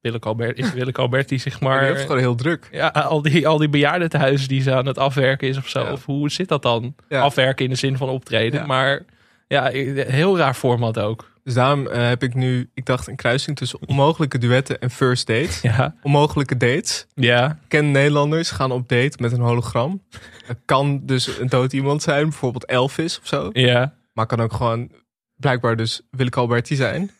Willeke 0.00 0.28
Albert, 0.28 0.58
is 0.58 0.72
Willeke 0.72 1.00
Alberti 1.00 1.38
zeg 1.38 1.60
Maar 1.60 1.78
die 1.80 1.88
heeft 1.88 2.00
gewoon 2.02 2.18
heel 2.18 2.34
druk. 2.34 2.68
Ja, 2.72 2.88
al 2.88 3.22
die, 3.22 3.48
al 3.48 3.58
die 3.58 3.68
bejaardentehuizen 3.68 4.48
die 4.48 4.62
ze 4.62 4.74
aan 4.74 4.86
het 4.86 4.98
afwerken 4.98 5.48
is 5.48 5.56
of 5.56 5.68
zo. 5.68 5.80
Ja. 5.84 5.92
Of 5.92 6.04
hoe 6.04 6.30
zit 6.30 6.48
dat 6.48 6.62
dan? 6.62 6.94
Ja. 7.08 7.20
Afwerken 7.20 7.64
in 7.64 7.70
de 7.70 7.76
zin 7.76 7.96
van 7.96 8.08
optreden. 8.08 8.60
Ja. 8.60 8.66
Maar 8.66 9.02
ja, 9.48 9.68
heel 9.70 10.38
raar 10.38 10.54
format 10.54 10.98
ook. 10.98 11.30
Dus 11.44 11.54
daarom 11.54 11.86
eh, 11.86 12.08
heb 12.08 12.22
ik 12.22 12.34
nu, 12.34 12.70
ik 12.74 12.86
dacht, 12.86 13.06
een 13.06 13.16
kruising 13.16 13.56
tussen 13.56 13.78
onmogelijke 13.86 14.38
duetten 14.38 14.80
en 14.80 14.90
first 14.90 15.26
dates. 15.26 15.60
Ja, 15.60 15.94
Onmogelijke 16.02 16.56
dates. 16.56 17.06
ja. 17.14 17.58
Ken 17.68 17.90
Nederlanders 17.90 18.50
gaan 18.50 18.70
op 18.72 18.88
date 18.88 19.16
met 19.20 19.32
een 19.32 19.40
hologram. 19.40 20.02
Het 20.46 20.58
kan 20.64 21.00
dus 21.04 21.38
een 21.38 21.48
dood 21.48 21.72
iemand 21.72 22.02
zijn, 22.02 22.22
bijvoorbeeld 22.22 22.64
Elvis 22.64 23.18
of 23.18 23.26
zo. 23.26 23.50
ja. 23.52 23.94
Maar 24.12 24.26
kan 24.26 24.40
ook 24.40 24.52
gewoon 24.52 24.90
blijkbaar 25.36 25.76
dus 25.76 26.00
Willeke 26.10 26.38
Alberti 26.40 26.74
zijn. 26.76 27.10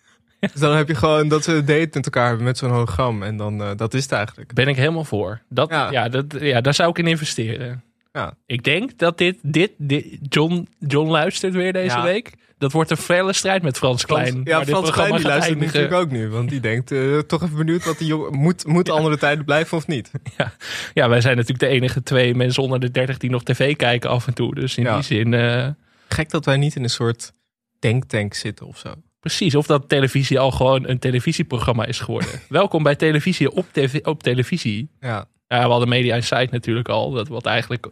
Dus 0.52 0.60
dan 0.60 0.76
heb 0.76 0.88
je 0.88 0.94
gewoon 0.94 1.28
dat 1.28 1.44
ze 1.44 1.52
een 1.52 1.64
date 1.64 1.88
met 1.92 2.04
elkaar 2.04 2.26
hebben 2.28 2.44
met 2.44 2.58
zo'n 2.58 2.70
hologram. 2.70 3.22
En 3.22 3.36
dan, 3.36 3.62
eh, 3.62 3.70
dat 3.76 3.94
is 3.94 4.02
het 4.02 4.12
eigenlijk. 4.12 4.54
Ben 4.54 4.68
ik 4.68 4.76
helemaal 4.76 5.04
voor. 5.04 5.40
Dat, 5.48 5.70
ja. 5.70 5.90
Ja. 5.90 6.08
dat, 6.08 6.24
ja, 6.40 6.60
daar 6.60 6.74
zou 6.74 6.90
ik 6.90 6.98
in 6.98 7.06
investeren. 7.06 7.82
Ja. 8.12 8.34
Ik 8.46 8.64
denk 8.64 8.98
dat 8.98 9.18
dit, 9.18 9.36
dit, 9.42 9.70
dit 9.76 10.06
John, 10.22 10.68
John 10.78 11.10
luistert 11.10 11.52
weer 11.54 11.72
deze 11.72 11.96
Ja. 11.96 12.02
week. 12.02 12.32
Dat 12.58 12.72
wordt 12.72 12.90
een 12.90 12.96
felle 12.96 13.32
strijd 13.32 13.62
met 13.62 13.76
Frans 13.76 14.06
Klein. 14.06 14.40
ja, 14.44 14.64
Frans 14.64 14.90
Klein 14.90 15.14
die 15.14 15.24
luistert 15.26 15.44
eindigen. 15.58 15.80
natuurlijk 15.80 15.94
ook 15.94 16.10
nu. 16.10 16.28
Want 16.28 16.48
die 16.50 16.60
denkt, 16.60 16.92
eh, 16.92 17.18
toch 17.18 17.42
even 17.42 17.56
benieuwd 17.56 17.84
wat 17.84 17.98
die 17.98 18.06
jongen... 18.06 18.34
Moet, 18.34 18.66
moet 18.66 18.90
andere 18.90 19.18
tijden 19.18 19.44
blijven 19.44 19.76
of 19.76 19.86
niet? 19.86 20.10
Ja, 20.94 21.08
wij 21.08 21.20
zijn 21.20 21.36
natuurlijk 21.36 21.60
de 21.70 21.74
enige 21.76 22.02
twee 22.02 22.34
mensen 22.34 22.62
onder 22.62 22.80
de 22.80 22.90
30 22.90 23.16
die 23.18 23.30
nog 23.30 23.42
tv 23.42 23.76
kijken 23.76 24.10
af 24.10 24.26
en 24.26 24.34
toe. 24.34 24.54
Dus 24.54 24.76
in 24.76 24.84
Ja. 24.84 24.94
die 24.94 25.02
zin, 25.04 25.34
eh, 25.34 25.68
Gek 26.08 26.30
dat 26.30 26.44
wij 26.44 26.56
niet 26.56 26.76
in 26.76 26.82
een 26.82 26.90
soort 26.90 27.32
denktank 27.78 28.34
zitten 28.34 28.66
of 28.66 28.78
zo. 28.78 28.94
Precies. 29.20 29.54
Of 29.54 29.66
dat 29.66 29.88
televisie 29.88 30.38
al 30.38 30.50
gewoon 30.50 30.88
een 30.88 30.98
televisieprogramma 30.98 31.84
is 31.84 32.00
geworden. 32.00 32.30
Welkom 32.48 32.82
bij 32.82 32.96
televisie 32.96 33.50
op, 33.50 33.66
tv, 33.72 34.00
op 34.02 34.22
televisie. 34.22 34.90
Ja, 35.00 35.28
Ja, 35.48 35.62
we 35.62 35.70
hadden 35.70 35.88
Media 35.88 36.14
Insight 36.14 36.50
natuurlijk 36.50 36.88
al. 36.88 37.10
Dat 37.10 37.28
wat 37.28 37.46
eigenlijk 37.46 37.86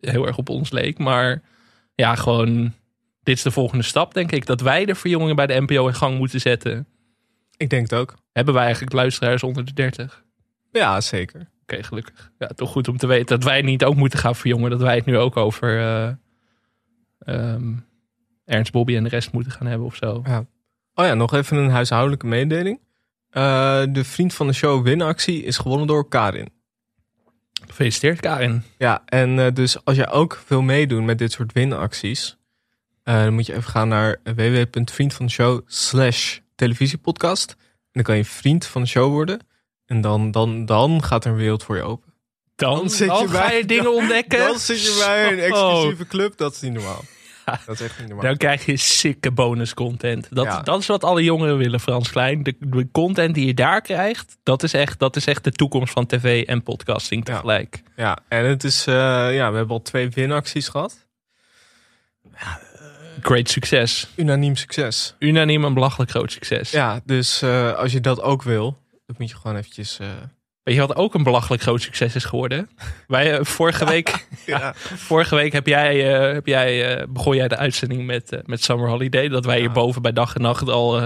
heel 0.00 0.26
erg 0.26 0.38
op 0.38 0.48
ons 0.48 0.70
leek. 0.70 0.98
Maar 0.98 1.42
ja, 1.94 2.14
gewoon... 2.14 2.72
Dit 3.22 3.36
is 3.36 3.42
de 3.42 3.50
volgende 3.50 3.84
stap, 3.84 4.14
denk 4.14 4.32
ik. 4.32 4.46
Dat 4.46 4.60
wij 4.60 4.84
de 4.84 4.94
verjongingen 4.94 5.36
bij 5.36 5.46
de 5.46 5.60
NPO 5.60 5.86
in 5.86 5.94
gang 5.94 6.18
moeten 6.18 6.40
zetten. 6.40 6.86
ik 7.56 7.70
denk 7.70 7.90
het 7.90 7.98
ook. 7.98 8.14
Hebben 8.32 8.54
wij 8.54 8.62
eigenlijk 8.62 8.92
luisteraars 8.92 9.42
onder 9.42 9.64
de 9.64 9.72
30? 9.72 10.24
Ja, 10.72 11.00
zeker. 11.00 11.50
Oké, 11.62 11.82
gelukkig. 11.82 12.30
Ja, 12.38 12.46
toch 12.46 12.70
goed 12.70 12.88
om 12.88 12.96
te 12.96 13.06
weten 13.06 13.26
dat 13.26 13.44
wij 13.44 13.62
niet 13.62 13.84
ook 13.84 13.96
moeten 13.96 14.18
gaan 14.18 14.36
verjongen. 14.36 14.70
Dat 14.70 14.80
wij 14.80 14.94
het 14.94 15.04
nu 15.04 15.18
ook 15.18 15.36
over 15.36 15.78
eh, 15.78 16.12
ehm, 17.18 17.74
Ernst 18.48 18.72
Bobby 18.72 18.96
en 18.96 19.02
de 19.02 19.08
rest 19.08 19.32
moeten 19.32 19.52
gaan 19.52 19.66
hebben 19.66 19.86
of 19.86 19.94
zo. 19.96 20.22
Oh 20.94 21.04
ja, 21.06 21.14
nog 21.14 21.32
even 21.34 21.56
een 21.56 21.70
huishoudelijke 21.70 22.26
mededeling. 22.26 22.80
Eh, 23.30 23.82
de 23.88 24.04
vriend 24.04 24.34
van 24.34 24.46
de 24.46 24.52
show 24.52 24.84
winactie 24.84 25.42
is 25.42 25.56
gewonnen 25.58 25.86
door 25.86 26.08
Karin. 26.08 26.48
Gefeliciteerd, 27.66 28.20
Karin. 28.20 28.62
Ja, 28.78 29.02
en 29.06 29.38
eh, 29.38 29.52
dus 29.54 29.84
als 29.84 29.96
jij 29.96 30.10
ook 30.10 30.40
wil 30.46 30.62
meedoen 30.62 31.04
met 31.04 31.18
dit 31.18 31.32
soort 31.32 31.52
winacties, 31.52 32.36
eh, 33.02 33.22
dan 33.22 33.34
moet 33.34 33.46
je 33.46 33.52
even 33.54 33.70
gaan 33.70 33.88
naar 33.88 34.20
www.vriendvandeshow 34.34 35.60
slash 35.66 36.38
televisiepodcast. 36.54 37.50
En 37.50 37.56
dan 37.92 38.02
kan 38.02 38.16
je 38.16 38.24
vriend 38.24 38.66
van 38.66 38.82
de 38.82 38.88
show 38.88 39.10
worden. 39.12 39.38
En 39.86 40.00
dan, 40.00 40.30
dan, 40.30 40.64
dan 40.66 41.02
gaat 41.02 41.24
er 41.24 41.30
een 41.30 41.36
wereld 41.36 41.62
voor 41.62 41.76
je 41.76 41.82
open. 41.82 42.12
Dan, 42.56 42.76
Dan 42.76 42.90
zit 42.90 43.18
je 43.18 43.28
ga 43.28 43.46
bij- 43.46 43.56
je 43.58 43.64
dingen 43.64 43.94
ontdekken. 44.00 44.38
Dan 44.38 44.58
zit 44.58 44.82
je 44.82 45.04
bij 45.06 45.32
een 45.32 45.52
Oh. 45.52 45.58
exclusieve 45.68 46.06
club. 46.06 46.36
Dat 46.36 46.54
is 46.54 46.60
niet 46.60 46.72
normaal. 46.72 47.04
Dat 47.66 47.74
is 47.74 47.80
echt 47.80 47.98
niet 47.98 48.08
normaal. 48.08 48.26
Dan 48.26 48.36
krijg 48.36 48.66
je 48.66 48.76
sikke 48.76 49.30
bonus 49.30 49.74
content. 49.74 50.26
Dat, 50.30 50.44
Ja. 50.44 50.62
dat 50.62 50.80
is 50.80 50.86
wat 50.86 51.04
alle 51.04 51.22
jongeren 51.24 51.56
willen, 51.56 51.80
Frans 51.80 52.10
Klein. 52.10 52.42
De, 52.42 52.54
de 52.60 52.88
content 52.92 53.34
die 53.34 53.46
je 53.46 53.54
daar 53.54 53.80
krijgt, 53.80 54.36
dat 54.42 54.62
is, 54.62 54.72
echt, 54.72 54.98
dat 54.98 55.16
is 55.16 55.26
echt 55.26 55.44
de 55.44 55.52
toekomst 55.52 55.92
van 55.92 56.06
tv 56.06 56.44
en 56.46 56.62
podcasting 56.62 57.26
Ja. 57.28 57.34
tegelijk. 57.34 57.82
Ja, 57.96 58.18
en 58.28 58.44
het 58.44 58.64
is, 58.64 58.86
eh, 58.86 58.94
ja, 59.34 59.50
we 59.50 59.56
hebben 59.56 59.68
al 59.76 59.82
twee 59.82 60.08
winacties 60.08 60.68
gehad. 60.68 61.06
Great 63.22 63.48
succes. 63.48 64.08
Unaniem 64.16 64.56
succes. 64.56 65.14
Unaniem 65.18 65.64
een 65.64 65.74
belachelijk 65.74 66.10
groot 66.10 66.32
succes. 66.32 66.70
Ja, 66.70 67.00
dus 67.04 67.42
eh, 67.42 67.72
als 67.74 67.92
je 67.92 68.00
dat 68.00 68.20
ook 68.20 68.42
wil, 68.42 68.76
dan 69.06 69.16
moet 69.18 69.30
je 69.30 69.36
gewoon 69.36 69.56
eventjes... 69.56 69.98
eh, 69.98 70.06
Weet 70.68 70.76
je 70.76 70.86
wat 70.86 70.96
ook 70.96 71.14
een 71.14 71.22
belachelijk 71.22 71.62
groot 71.62 71.82
succes 71.82 72.14
is 72.14 72.24
geworden? 72.24 72.70
Wij, 73.06 73.38
eh, 73.38 73.44
vorige, 73.44 73.84
week, 73.94 74.26
ja. 74.46 74.72
vorige 74.76 75.34
week 75.34 75.52
heb 75.52 75.66
jij, 75.66 76.14
eh, 76.16 76.32
heb 76.32 76.46
jij, 76.46 76.96
eh, 76.96 77.06
begon 77.08 77.36
jij 77.36 77.48
de 77.48 77.56
uitzending 77.56 78.06
met, 78.06 78.40
met 78.44 78.62
Summer 78.64 78.88
Holiday. 78.88 79.28
Dat 79.28 79.44
wij 79.44 79.54
Ja. 79.54 79.60
hierboven 79.60 80.02
bij 80.02 80.12
dag 80.12 80.34
en 80.34 80.42
nacht 80.42 80.68
al 80.68 81.02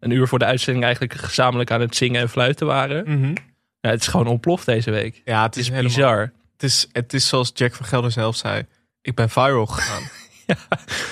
een 0.00 0.10
uur 0.10 0.28
voor 0.28 0.38
de 0.38 0.44
uitzending 0.44 0.84
eigenlijk 0.84 1.14
gezamenlijk 1.14 1.70
aan 1.70 1.80
het 1.80 1.96
zingen 1.96 2.20
en 2.20 2.28
fluiten 2.28 2.66
waren. 2.66 3.34
Ja, 3.80 3.90
het 3.90 4.00
is 4.00 4.06
gewoon 4.06 4.26
ontploft 4.26 4.66
deze 4.66 4.90
week. 4.90 5.22
ja, 5.24 5.42
het 5.42 5.54
Het 5.54 5.64
is, 5.64 5.68
helemaal... 5.70 5.90
bizar. 5.94 6.32
Het 6.52 6.62
is, 6.62 6.88
het 6.92 7.14
is 7.14 7.28
zoals 7.28 7.50
Jack 7.54 7.74
van 7.74 7.86
Gelder 7.86 8.10
zelf 8.12 8.36
zei. 8.36 8.62
Ik 9.02 9.14
ben 9.14 9.28
viral 9.30 9.66
gegaan. 9.66 10.02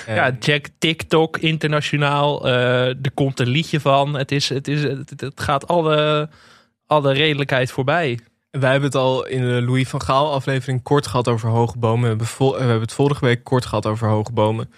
En- 0.06 0.14
Ja, 0.14 0.36
Jack 0.40 0.66
TikTok 0.78 1.38
internationaal. 1.38 2.48
er 2.48 3.10
komt 3.14 3.40
een 3.40 3.48
liedje 3.48 3.80
van. 3.80 4.14
Het, 4.14 4.32
is, 4.32 4.48
het, 4.48 4.68
is, 4.68 4.82
het, 4.82 5.12
het 5.20 5.40
gaat 5.40 5.66
alle, 5.68 6.28
alle 6.86 7.12
redelijkheid 7.12 7.70
voorbij. 7.70 8.18
Wij 8.50 8.70
hebben 8.70 8.88
het 8.88 8.98
al 8.98 9.26
in 9.26 9.40
de 9.40 9.62
Louis 9.62 9.88
van 9.88 10.02
Gaal 10.02 10.32
aflevering 10.32 10.82
kort 10.82 11.06
gehad 11.06 11.28
over 11.28 11.48
hoge 11.48 11.78
bomen. 11.78 12.02
We 12.02 12.08
hebben, 12.08 12.26
vol- 12.26 12.52
we 12.52 12.58
hebben 12.58 12.80
het 12.80 12.92
vorige 12.92 13.24
week 13.24 13.44
kort 13.44 13.66
gehad 13.66 13.86
over 13.86 14.08
hoge 14.08 14.32
bomen. 14.32 14.70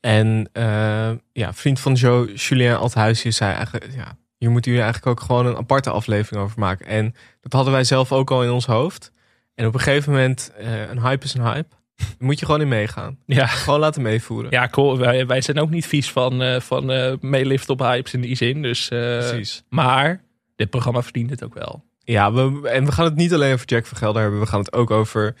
En 0.00 0.48
eh, 0.52 1.10
ja, 1.32 1.52
vriend 1.52 1.80
van 1.80 1.96
show, 1.96 2.36
Julien 2.36 2.76
Althuisje, 2.76 3.30
zei 3.30 3.52
eigenlijk... 3.52 3.88
Ja, 3.96 4.16
hier 4.38 4.50
moeten 4.50 4.70
jullie 4.70 4.86
eigenlijk 4.86 5.20
ook 5.20 5.26
gewoon 5.26 5.46
een 5.46 5.56
aparte 5.56 5.90
aflevering 5.90 6.42
over 6.44 6.58
maken. 6.58 6.86
En 6.86 7.14
dat 7.40 7.52
hadden 7.52 7.72
wij 7.72 7.84
zelf 7.84 8.12
ook 8.12 8.30
al 8.30 8.44
in 8.44 8.50
ons 8.50 8.66
hoofd. 8.66 9.12
En 9.54 9.66
op 9.66 9.74
een 9.74 9.80
gegeven 9.80 10.12
moment, 10.12 10.52
eh, 10.58 10.88
een 10.90 11.00
hype 11.00 11.24
is 11.24 11.34
een 11.34 11.42
hype. 11.46 11.68
Daar 11.96 12.06
moet 12.18 12.38
je 12.38 12.44
gewoon 12.46 12.60
in 12.60 12.68
meegaan. 12.68 13.18
Ja, 13.26 13.46
Gewoon 13.46 13.80
laten 13.80 14.02
meevoeren. 14.02 14.50
ja 14.50 14.68
cool. 14.68 14.98
Wij, 14.98 15.26
wij 15.26 15.40
zijn 15.40 15.58
ook 15.60 15.70
niet 15.70 15.86
vies 15.86 16.10
van, 16.10 16.42
eh 16.42 16.60
van 16.60 17.18
meeliften 17.20 17.72
op 17.72 17.78
hypes 17.80 18.14
in 18.14 18.20
die 18.20 18.36
zin. 18.36 18.62
Dus, 18.62 18.88
Precies. 18.88 19.62
Maar 19.68 20.20
dit 20.58 20.70
programma 20.70 21.02
verdient 21.02 21.30
het 21.30 21.44
ook 21.44 21.54
wel. 21.54 21.84
Ja, 21.98 22.32
we, 22.32 22.68
en 22.68 22.84
we 22.84 22.92
gaan 22.92 23.04
het 23.04 23.14
niet 23.14 23.34
alleen 23.34 23.52
over 23.52 23.66
Jack 23.66 23.86
van 23.86 23.98
Gelder 23.98 24.22
hebben. 24.22 24.40
We 24.40 24.46
gaan 24.46 24.60
het 24.60 24.72
ook 24.72 24.90
over 24.90 25.34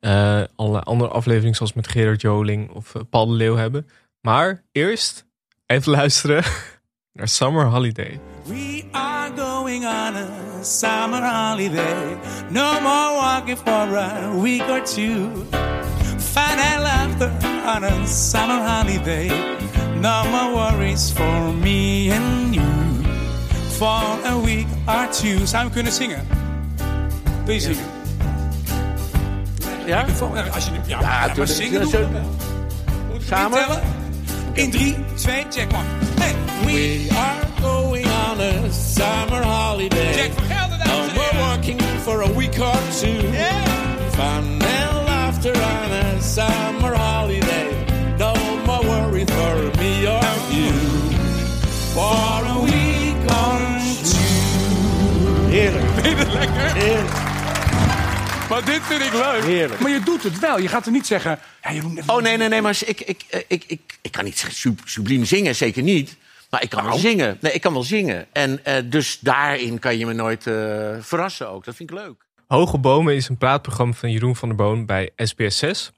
eh 0.00 0.42
allerlei 0.56 0.84
andere 0.84 1.10
afleveringen 1.10 1.54
zoals 1.54 1.72
met 1.72 1.88
Gerard 1.88 2.20
Joling 2.20 2.70
of 2.70 2.94
eh, 2.94 3.02
Paul 3.10 3.26
de 3.26 3.32
Leeuw 3.32 3.56
hebben. 3.56 3.86
Maar 4.20 4.62
eerst 4.72 5.26
even 5.66 5.90
luisteren 5.90 6.44
naar 7.16 7.28
Summer 7.28 7.66
Holiday. 7.66 8.20
We 8.44 8.84
are 8.92 9.32
going 9.36 9.84
on 9.84 10.16
a 10.16 10.62
summer 10.62 11.22
holiday. 11.22 12.16
No 12.50 12.80
more 12.80 13.14
walking 13.20 13.58
for 13.58 13.96
a 13.96 14.40
week 14.40 14.68
or 14.68 14.82
two. 14.84 15.46
Fun 16.18 16.58
and 16.58 16.82
laughter 16.82 17.30
on 17.66 17.84
a 17.84 18.06
summer 18.06 18.66
holiday. 18.66 19.28
No 20.00 20.24
more 20.30 20.54
worries 20.54 21.12
for 21.12 21.52
me 21.54 22.10
and 22.12 22.54
you. 22.54 22.77
For 23.78 24.18
a 24.24 24.36
week 24.44 24.66
or 24.88 25.06
two. 25.12 25.38
We 25.46 25.70
kunnen 25.70 25.92
zingen? 25.92 26.26
Wil 27.44 27.54
je 27.54 27.60
zingen? 27.60 27.84
Ja? 29.86 30.04
Als 30.54 30.64
je, 30.64 30.70
ja, 30.86 31.00
Ja, 31.00 31.32
maar 31.36 31.46
zingen 31.46 31.80
doen 31.80 31.90
we. 31.90 32.06
Moeten 33.10 33.18
we 33.18 33.24
Samen? 33.24 33.80
In 34.52 34.70
drie, 34.70 34.96
twee, 35.14 35.46
check 35.50 35.72
maar. 35.72 35.84
Hey, 36.20 36.34
we 36.64 37.08
are 37.16 37.62
going 37.62 38.06
on 38.06 38.40
a 38.40 38.70
summer 38.70 39.44
holiday. 39.44 40.14
Jack 40.14 40.30
van 40.32 40.44
Gelder, 40.44 40.78
dames 40.78 41.12
heren. 41.12 41.48
working 41.48 41.80
for 42.02 42.22
a 42.22 42.32
week 42.32 42.58
or 42.60 42.78
two. 43.00 43.30
Yeah. 43.30 43.50
Fun 44.10 44.62
and 44.62 45.06
laughter 45.06 45.54
on 45.54 45.90
a 45.92 46.20
summer 46.20 46.77
Heerlijk. 56.88 57.12
Maar 58.48 58.64
dit 58.64 58.82
vind 58.82 59.00
ik 59.02 59.12
leuk. 59.12 59.44
Heerlijk. 59.44 59.80
Maar 59.80 59.90
je 59.90 60.00
doet 60.00 60.22
het 60.22 60.38
wel. 60.38 60.58
Je 60.58 60.68
gaat 60.68 60.86
er 60.86 60.92
niet 60.92 61.06
zeggen. 61.06 61.38
Ja, 61.62 61.82
Oh 62.06 62.22
nee, 62.22 62.36
nee, 62.36 62.48
nee, 62.48 62.62
maar 62.62 62.78
ik, 62.86 63.00
ik, 63.00 63.24
ik, 63.48 63.64
ik, 63.66 63.98
ik 64.00 64.12
kan 64.12 64.24
niet 64.24 64.46
sub- 64.50 64.80
subliem 64.84 65.24
zingen, 65.24 65.54
zeker 65.54 65.82
niet. 65.82 66.16
Maar 66.50 66.62
ik 66.62 66.70
kan 66.70 66.84
wel 66.84 66.98
zingen. 66.98 67.38
Nee, 67.40 67.52
ik 67.52 67.60
kan 67.60 67.72
wel 67.72 67.82
zingen. 67.82 68.26
En 68.32 68.64
eh, 68.64 68.74
dus 68.84 69.18
daarin 69.20 69.78
kan 69.78 69.98
je 69.98 70.06
me 70.06 70.12
nooit 70.12 70.46
eh, 70.46 70.54
verrassen 71.00 71.48
ook. 71.50 71.64
Dat 71.64 71.74
vind 71.74 71.90
ik 71.90 71.96
leuk. 71.96 72.26
Hoge 72.46 72.78
Bomen 72.78 73.14
is 73.14 73.28
een 73.28 73.36
praatprogramma 73.38 73.94
van 73.94 74.10
Jeroen 74.10 74.36
van 74.36 74.48
der 74.48 74.56
Boon 74.56 74.86
bij 74.86 75.10
SBS 75.16 75.58
6. 75.58 75.92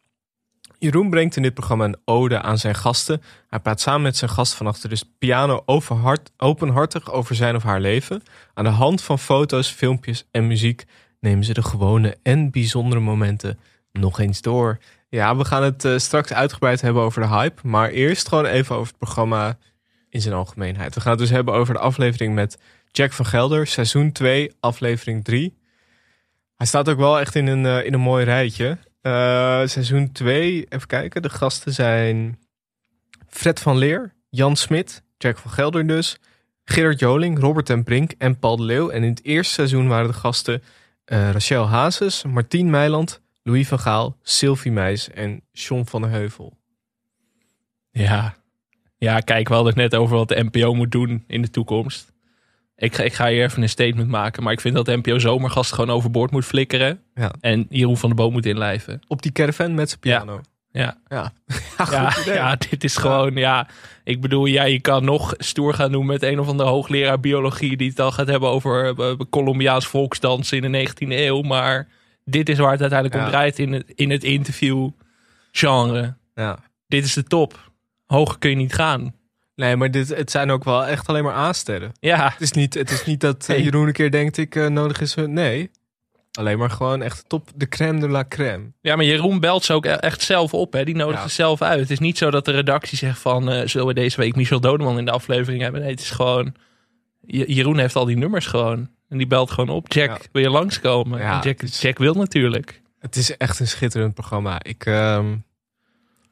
Jeroen 0.80 1.10
brengt 1.10 1.36
in 1.36 1.42
dit 1.42 1.54
programma 1.54 1.84
een 1.84 1.96
ode 2.04 2.42
aan 2.42 2.58
zijn 2.58 2.74
gasten. 2.74 3.22
Hij 3.48 3.58
praat 3.58 3.80
samen 3.80 4.02
met 4.02 4.16
zijn 4.16 4.30
gast 4.30 4.54
van 4.54 4.66
achter 4.66 4.88
de 4.88 5.00
piano 5.18 5.62
overhart, 5.66 6.30
openhartig 6.36 7.12
over 7.12 7.34
zijn 7.34 7.56
of 7.56 7.62
haar 7.62 7.80
leven. 7.80 8.22
Aan 8.54 8.64
de 8.64 8.70
hand 8.70 9.02
van 9.02 9.18
foto's, 9.18 9.68
filmpjes 9.68 10.26
en 10.30 10.46
muziek 10.46 10.84
nemen 11.20 11.44
ze 11.44 11.52
de 11.52 11.62
gewone 11.62 12.16
en 12.22 12.50
bijzondere 12.50 13.00
momenten 13.00 13.58
nog 13.92 14.20
eens 14.20 14.40
door. 14.40 14.78
Ja, 15.08 15.36
we 15.36 15.44
gaan 15.44 15.62
het 15.62 15.84
eh, 15.84 15.98
straks 15.98 16.32
uitgebreid 16.32 16.80
hebben 16.80 17.02
over 17.02 17.22
de 17.22 17.28
hype. 17.28 17.68
Maar 17.68 17.88
eerst 17.90 18.28
gewoon 18.28 18.46
even 18.46 18.74
over 18.74 18.88
het 18.88 18.98
programma 18.98 19.58
in 20.08 20.20
zijn 20.20 20.34
algemeenheid. 20.34 20.94
We 20.94 21.00
gaan 21.00 21.10
het 21.10 21.20
dus 21.20 21.30
hebben 21.30 21.54
over 21.54 21.74
de 21.74 21.80
aflevering 21.80 22.34
met 22.34 22.58
Jack 22.90 23.12
van 23.12 23.26
Gelder, 23.26 23.66
seizoen 23.66 24.12
2, 24.12 24.52
aflevering 24.60 25.24
3. 25.24 25.56
Hij 26.56 26.66
staat 26.66 26.88
ook 26.88 26.98
wel 26.98 27.20
echt 27.20 27.34
in 27.34 27.46
een, 27.46 27.66
eh, 27.66 27.86
in 27.86 27.94
een 27.94 28.00
mooi 28.00 28.24
rijtje. 28.24 28.78
Eh, 29.00 29.66
seizoen 29.66 30.12
2, 30.12 30.66
even 30.68 30.86
kijken. 30.86 31.22
De 31.22 31.30
gasten 31.30 31.72
zijn 31.72 32.38
Fred 33.28 33.60
van 33.60 33.76
Leer, 33.76 34.14
Jan 34.30 34.56
Smit, 34.56 35.02
Jack 35.18 35.38
van 35.38 35.50
Gelder 35.50 35.86
dus, 35.86 36.18
Gerard 36.64 36.98
Joling, 36.98 37.38
Robert 37.38 37.66
ten 37.66 37.84
Brink 37.84 38.12
en 38.18 38.38
Paul 38.38 38.56
de 38.56 38.62
Leeuw. 38.62 38.90
En 38.90 39.02
in 39.02 39.10
het 39.10 39.24
eerste 39.24 39.52
seizoen 39.52 39.88
waren 39.88 40.06
de 40.06 40.12
gasten 40.12 40.62
eh, 41.04 41.30
Rachel 41.30 41.68
Hazes, 41.68 42.24
Martien 42.24 42.70
Meiland, 42.70 43.20
Louis 43.42 43.68
van 43.68 43.78
Gaal, 43.78 44.16
Sylvie 44.22 44.72
Meijs 44.72 45.10
en 45.10 45.42
John 45.52 45.84
van 45.84 46.02
der 46.02 46.10
Heuvel. 46.10 46.58
Ja. 47.90 48.36
ja, 48.96 49.20
kijk, 49.20 49.48
we 49.48 49.54
hadden 49.54 49.72
het 49.72 49.82
net 49.82 50.00
over 50.00 50.16
wat 50.16 50.28
de 50.28 50.48
NPO 50.50 50.74
moet 50.74 50.92
doen 50.92 51.24
in 51.26 51.42
de 51.42 51.50
toekomst. 51.50 52.09
Ik, 52.80 52.94
ga- 52.94 53.02
ik 53.02 53.12
ga 53.12 53.28
hier 53.28 53.44
even 53.44 53.62
een 53.62 53.68
statement 53.68 54.08
maken. 54.08 54.42
Maar 54.42 54.52
ik 54.52 54.60
vind 54.60 54.74
dat 54.74 54.86
NPO 54.86 55.18
Zomergast 55.18 55.72
gewoon 55.72 55.90
overboord 55.90 56.30
moet 56.30 56.44
flikkeren. 56.44 57.00
Ja. 57.14 57.30
En 57.40 57.66
Jeroen 57.68 57.96
van 57.96 58.08
de 58.08 58.14
Boom 58.14 58.32
moet 58.32 58.46
inlijven. 58.46 59.00
Op 59.08 59.22
die 59.22 59.32
caravan 59.32 59.74
met 59.74 59.88
zijn 59.88 60.00
piano. 60.00 60.40
Ja. 60.72 60.96
Ja, 61.08 61.32
ja. 61.78 62.12
Ja, 62.34 62.56
dit 62.70 62.84
is 62.84 62.96
gewoon, 62.96 63.34
ja. 63.34 63.68
Ik 64.04 64.20
bedoel, 64.20 64.44
ja, 64.46 64.62
je 64.64 64.80
kan 64.80 65.04
nog 65.04 65.34
stoer 65.38 65.74
gaan 65.74 65.92
doen 65.92 66.06
met 66.06 66.22
een 66.22 66.40
of 66.40 66.48
andere 66.48 66.68
hoogleraar 66.68 67.20
biologie 67.20 67.76
die 67.76 67.88
het 67.88 68.00
al 68.00 68.12
gaat 68.12 68.26
hebben 68.26 68.48
over 68.48 68.98
eh, 69.00 69.12
Colombiaans 69.30 69.86
volksdansen 69.86 70.62
in 70.62 70.72
de 70.72 70.88
19e 70.88 71.08
eeuw. 71.08 71.42
Maar 71.42 71.88
dit 72.24 72.48
is 72.48 72.58
waar 72.58 72.70
het 72.72 72.80
uiteindelijk 72.80 73.20
om 73.20 73.26
draait 73.30 73.58
in 73.58 73.72
het, 73.72 73.92
in 73.94 74.10
het 74.10 74.24
interview 74.24 74.88
genre. 75.52 76.14
Ja. 76.34 76.58
Dit 76.88 77.04
is 77.04 77.14
de 77.14 77.22
top. 77.24 77.70
Hoger 78.06 78.38
kun 78.38 78.50
je 78.50 78.56
niet 78.56 78.74
gaan. 78.74 79.14
Nee, 79.60 79.76
maar 79.76 79.90
dit, 79.90 80.08
het 80.08 80.30
zijn 80.30 80.50
ook 80.50 80.64
wel 80.64 80.86
echt 80.86 81.06
alleen 81.06 81.24
maar 81.24 81.32
aansterren. 81.34 81.92
Ja, 82.00 82.28
Het 82.32 82.40
is 82.40 82.52
niet, 82.52 82.74
het 82.74 82.90
is 82.90 83.04
niet 83.04 83.20
dat 83.20 83.48
eh. 83.48 83.64
Jeroen 83.64 83.86
een 83.86 83.92
keer 83.92 84.10
denkt 84.10 84.36
ik 84.36 84.54
eh, 84.56 84.66
nodig 84.66 85.00
is. 85.00 85.14
hun- 85.14 85.32
Nee. 85.32 85.70
Alleen 86.38 86.58
maar 86.58 86.70
gewoon 86.70 87.02
echt 87.02 87.24
top, 87.28 87.48
de 87.54 87.68
crème 87.68 88.00
de 88.00 88.08
la 88.08 88.24
crème. 88.28 88.72
ja, 88.80 88.96
maar 88.96 89.04
Jeroen 89.04 89.40
belt 89.40 89.64
ze 89.64 89.72
ook 89.72 89.84
e- 89.84 89.88
echt 89.88 90.22
zelf 90.22 90.54
op. 90.54 90.72
Hè. 90.72 90.84
Die 90.84 90.94
nodigt 90.94 91.22
Ja. 91.22 91.28
ze 91.28 91.34
zelf 91.34 91.62
uit. 91.62 91.80
Het 91.80 91.90
is 91.90 91.98
niet 91.98 92.18
zo 92.18 92.30
dat 92.30 92.44
de 92.44 92.50
redactie 92.52 92.98
zegt 92.98 93.18
van... 93.18 93.50
eh, 93.50 93.66
zullen 93.66 93.86
we 93.86 93.94
deze 93.94 94.16
week 94.16 94.36
Michel 94.36 94.60
Dodeman 94.60 94.98
in 94.98 95.04
de 95.04 95.10
aflevering 95.10 95.62
hebben? 95.62 95.80
Nee, 95.80 95.90
het 95.90 96.00
is 96.00 96.10
gewoon... 96.10 96.54
Je- 97.26 97.54
Jeroen 97.54 97.78
heeft 97.78 97.96
al 97.96 98.04
die 98.04 98.16
nummers 98.16 98.46
gewoon. 98.46 98.88
En 99.08 99.18
die 99.18 99.26
belt 99.26 99.50
gewoon 99.50 99.74
op. 99.74 99.92
Jack, 99.92 100.08
Ja. 100.08 100.18
wil 100.32 100.42
je 100.42 100.50
langskomen? 100.50 101.18
Ja, 101.20 101.34
en 101.42 101.48
Jack, 101.48 101.60
Jack 101.66 101.98
wil 101.98 102.14
natuurlijk. 102.14 102.82
Het 102.98 103.16
is 103.16 103.36
echt 103.36 103.60
een 103.60 103.68
schitterend 103.68 104.14
programma. 104.14 104.62
Ik, 104.62 104.86
ehm, 104.86 105.26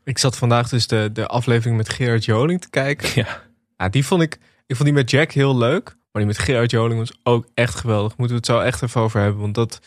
ik 0.08 0.18
zat 0.18 0.36
vandaag 0.36 0.68
dus 0.68 0.86
de, 0.86 1.10
de 1.12 1.26
aflevering 1.26 1.76
met 1.76 1.88
Gerard 1.88 2.24
Joling 2.24 2.60
te 2.60 2.70
kijken. 2.70 3.10
Ja. 3.14 3.42
Ja, 3.76 3.88
die 3.88 4.06
vond 4.06 4.22
ik, 4.22 4.38
ik 4.66 4.76
vond 4.76 4.84
die 4.84 4.92
met 4.92 5.10
Jack 5.10 5.32
heel 5.32 5.56
leuk. 5.56 5.84
Maar 5.84 6.22
die 6.22 6.26
met 6.26 6.38
Gerard 6.38 6.70
Joling 6.70 6.98
was 6.98 7.18
ook 7.22 7.46
echt 7.54 7.74
geweldig. 7.74 8.16
Moeten 8.16 8.36
we 8.36 8.42
het 8.42 8.50
zo 8.50 8.60
echt 8.60 8.82
even 8.82 9.00
over 9.00 9.20
hebben. 9.20 9.40
Want 9.40 9.54
dat, 9.54 9.80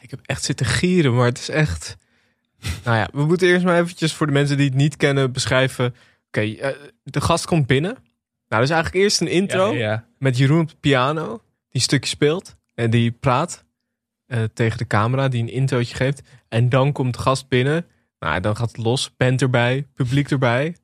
ik 0.00 0.10
heb 0.10 0.20
echt 0.22 0.44
zitten 0.44 0.66
gieren, 0.66 1.14
maar 1.14 1.24
het 1.26 1.38
is 1.38 1.48
echt... 1.48 1.96
Nou 2.84 2.96
ja, 2.96 3.08
we 3.12 3.24
moeten 3.24 3.48
eerst 3.48 3.64
maar 3.64 3.78
eventjes 3.78 4.14
voor 4.14 4.26
de 4.26 4.32
mensen 4.32 4.56
die 4.56 4.66
het 4.66 4.74
niet 4.74 4.96
kennen 4.96 5.32
beschrijven. 5.32 5.94
Oké, 6.26 6.40
eh, 6.40 6.70
de 7.02 7.20
gast 7.20 7.46
komt 7.46 7.66
binnen. 7.66 7.96
Nou, 8.48 8.62
dus 8.62 8.70
eigenlijk 8.70 9.04
eerst 9.04 9.20
een 9.20 9.28
intro 9.28 9.72
Ja, 9.72 9.78
ja. 9.78 10.06
met 10.18 10.36
Jeroen 10.36 10.60
op 10.60 10.68
de 10.68 10.76
piano. 10.80 11.26
Die 11.26 11.40
een 11.70 11.80
stukje 11.80 12.10
speelt 12.10 12.56
en 12.74 12.90
die 12.90 13.10
praat 13.10 13.64
eh, 14.26 14.42
tegen 14.54 14.78
de 14.78 14.86
camera, 14.86 15.28
die 15.28 15.42
een 15.42 15.52
introotje 15.52 15.94
geeft. 15.94 16.22
En 16.48 16.68
dan 16.68 16.92
komt 16.92 17.14
de 17.14 17.20
gast 17.20 17.48
binnen. 17.48 17.86
Nou, 18.18 18.40
dan 18.40 18.56
gaat 18.56 18.68
het 18.68 18.76
los. 18.76 19.10
Band 19.16 19.42
erbij, 19.42 19.86
publiek 19.94 20.30
erbij. 20.30 20.76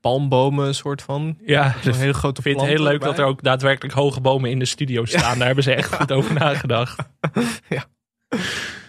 Palmbomen, 0.00 0.66
een 0.66 0.74
soort 0.74 1.02
van. 1.02 1.38
Ja, 1.44 1.74
Zo'n 1.82 1.92
ik 1.92 1.98
hele 1.98 2.12
grote 2.12 2.42
vind 2.42 2.60
het 2.60 2.68
heel 2.68 2.82
leuk 2.82 3.00
dat 3.00 3.18
er 3.18 3.24
ook 3.24 3.42
daadwerkelijk 3.42 3.94
hoge 3.94 4.20
bomen 4.20 4.50
in 4.50 4.58
de 4.58 4.64
studio 4.64 5.04
staan. 5.04 5.38
Daar 5.38 5.46
hebben 5.46 5.64
ze 5.64 5.74
echt 5.74 5.94
goed 5.94 6.12
over 6.12 6.34
nagedacht. 6.38 7.08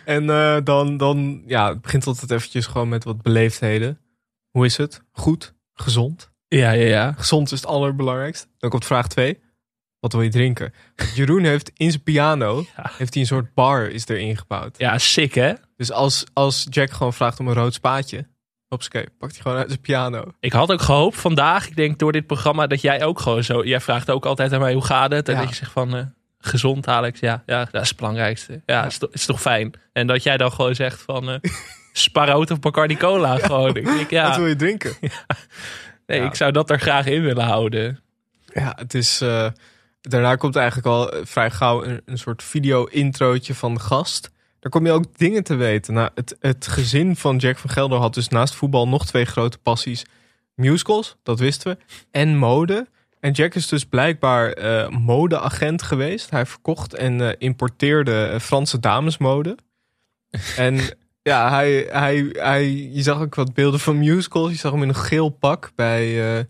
En 0.05 0.29
eh, 0.29 0.57
dan, 0.63 0.97
dan 0.97 1.43
ja, 1.45 1.69
het 1.69 1.81
begint 1.81 2.07
altijd 2.07 2.31
eventjes 2.31 2.65
gewoon 2.65 2.89
met 2.89 3.03
wat 3.03 3.21
beleefdheden. 3.21 3.99
Hoe 4.49 4.65
is 4.65 4.77
het? 4.77 5.03
Goed? 5.11 5.53
Gezond? 5.73 6.31
Ja, 6.47 6.71
ja, 6.71 6.85
ja. 6.85 7.13
Gezond 7.17 7.51
is 7.51 7.59
het 7.59 7.69
allerbelangrijkste. 7.69 8.47
Dan 8.57 8.69
komt 8.69 8.85
vraag 8.85 9.07
2. 9.07 9.39
Wat 10.03 10.13
wil 10.13 10.21
je 10.21 10.29
drinken? 10.29 10.73
Jeroen 11.15 11.43
heeft 11.43 11.71
in 11.75 11.89
zijn 11.91 12.03
piano 12.03 12.65
Ja. 12.77 12.91
heeft 12.97 13.13
hij 13.13 13.21
een 13.21 13.27
soort 13.29 13.53
bar 13.53 13.89
is 13.89 14.07
erin 14.07 14.37
gebouwd. 14.37 14.77
Ja, 14.77 14.97
sick 14.97 15.33
hè? 15.33 15.53
Dus 15.77 15.91
als, 15.91 16.23
als 16.33 16.67
Jack 16.69 16.91
gewoon 16.91 17.13
vraagt 17.13 17.39
om 17.39 17.47
een 17.47 17.53
rood 17.53 17.73
spaatje, 17.73 18.27
hopsakee, 18.67 19.05
pakt 19.17 19.33
hij 19.33 19.41
gewoon 19.41 19.57
uit 19.57 19.67
zijn 19.69 19.81
piano. 19.81 20.23
Ik 20.39 20.51
had 20.53 20.71
ook 20.71 20.81
gehoopt 20.81 21.17
vandaag, 21.17 21.67
ik 21.67 21.75
denk 21.75 21.99
door 21.99 22.11
dit 22.11 22.27
programma, 22.27 22.67
dat 22.67 22.81
jij 22.81 23.03
ook 23.03 23.19
gewoon 23.19 23.43
zo... 23.43 23.63
Jij 23.65 23.79
vraagt 23.79 24.09
ook 24.09 24.25
altijd 24.25 24.53
aan 24.53 24.59
mij, 24.59 24.73
hoe 24.73 24.85
gaat 24.85 25.11
het? 25.11 25.27
En 25.29 25.33
Ja. 25.35 25.39
dat 25.39 25.49
je 25.49 25.55
zegt 25.55 25.71
van, 25.71 25.95
eh, 25.95 26.05
gezond 26.39 26.87
Alex, 26.87 27.19
ja, 27.19 27.43
ja, 27.45 27.67
dat 27.71 27.81
is 27.81 27.87
het 27.89 27.97
belangrijkste. 27.97 28.61
Ja, 28.65 28.85
Is, 28.85 28.97
toch, 28.97 29.09
is 29.11 29.25
toch 29.25 29.41
fijn? 29.41 29.73
En 29.93 30.07
dat 30.07 30.23
jij 30.23 30.37
dan 30.37 30.51
gewoon 30.51 30.75
zegt 30.75 31.01
van, 31.01 31.29
eh 31.29 31.37
Sparroot 31.93 32.51
of 32.51 32.59
Bacardi 32.59 32.97
Cola 32.97 33.37
gewoon. 33.47 33.75
Ik 33.75 33.85
denk, 33.85 33.97
Wat 33.97 34.09
ja, 34.09 34.37
wil 34.37 34.47
je 34.47 34.55
drinken? 34.55 34.93
nee, 36.07 36.21
ik 36.21 36.35
zou 36.35 36.51
dat 36.51 36.69
er 36.69 36.79
graag 36.79 37.05
in 37.05 37.21
willen 37.21 37.43
houden. 37.45 37.99
Ja, 38.53 38.73
het 38.75 38.93
is. 38.93 39.21
eh, 39.21 39.47
daarna 40.09 40.35
komt 40.35 40.55
eigenlijk 40.55 40.87
al 40.87 41.11
eh, 41.11 41.19
vrij 41.23 41.51
gauw 41.51 41.83
een, 41.83 42.17
soort 42.17 42.43
video-introotje 42.43 43.55
van 43.55 43.73
de 43.73 43.79
gast. 43.79 44.31
Daar 44.59 44.71
kom 44.71 44.85
je 44.85 44.91
ook 44.91 45.17
dingen 45.17 45.43
te 45.43 45.55
weten. 45.55 45.93
Nou, 45.93 46.09
het, 46.15 46.35
het 46.39 46.67
gezin 46.67 47.15
van 47.15 47.37
Jack 47.37 47.57
van 47.57 47.69
Gelder 47.69 47.99
had 47.99 48.13
dus 48.13 48.27
naast 48.27 48.55
voetbal 48.55 48.87
nog 48.87 49.05
twee 49.05 49.25
grote 49.25 49.57
passies: 49.57 50.05
musicals, 50.55 51.15
dat 51.23 51.39
wisten 51.39 51.71
we, 51.71 51.95
en 52.11 52.37
mode. 52.37 52.87
En 53.19 53.31
Jack 53.31 53.55
is 53.55 53.67
dus 53.67 53.85
blijkbaar 53.85 54.51
eh, 54.51 54.89
modeagent 54.89 55.81
geweest. 55.81 56.29
Hij 56.29 56.45
verkocht 56.45 56.93
en 56.93 57.21
eh, 57.21 57.35
importeerde 57.37 58.37
Franse 58.41 58.79
damesmode. 58.79 59.57
En 60.57 60.79
ja, 61.21 61.49
hij, 61.49 61.87
hij, 61.89 62.29
hij, 62.31 62.71
je 62.71 63.01
zag 63.01 63.21
ook 63.21 63.35
wat 63.35 63.53
beelden 63.53 63.79
van 63.79 63.97
musicals. 63.97 64.51
Je 64.51 64.57
zag 64.57 64.71
hem 64.71 64.81
in 64.81 64.89
een 64.89 64.95
geel 64.95 65.29
pak 65.29 65.71
bij. 65.75 66.47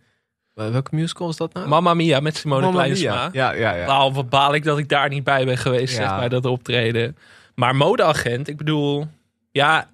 Welke 0.53 0.95
musical 0.95 1.27
was 1.27 1.37
dat 1.37 1.53
nou? 1.53 1.67
Mamma 1.67 1.93
Mia 1.93 2.19
met 2.19 2.37
Simone 2.37 2.61
Mamma 2.61 2.81
Kleinsma. 2.83 3.11
Mia. 3.13 3.29
Ja, 3.31 3.51
ja, 3.51 3.75
ja. 3.75 3.85
Nou, 3.85 4.13
wat 4.13 4.29
baal 4.29 4.53
ik 4.53 4.63
dat 4.63 4.77
ik 4.77 4.89
daar 4.89 5.09
niet 5.09 5.23
bij 5.23 5.45
ben 5.45 5.57
geweest 5.57 5.93
zeg, 5.95 6.05
Ja. 6.05 6.17
bij 6.17 6.29
dat 6.29 6.45
optreden. 6.45 7.17
Maar 7.55 7.75
modeagent, 7.75 8.47
ik 8.47 8.57
bedoel, 8.57 9.07
ja, 9.51 9.89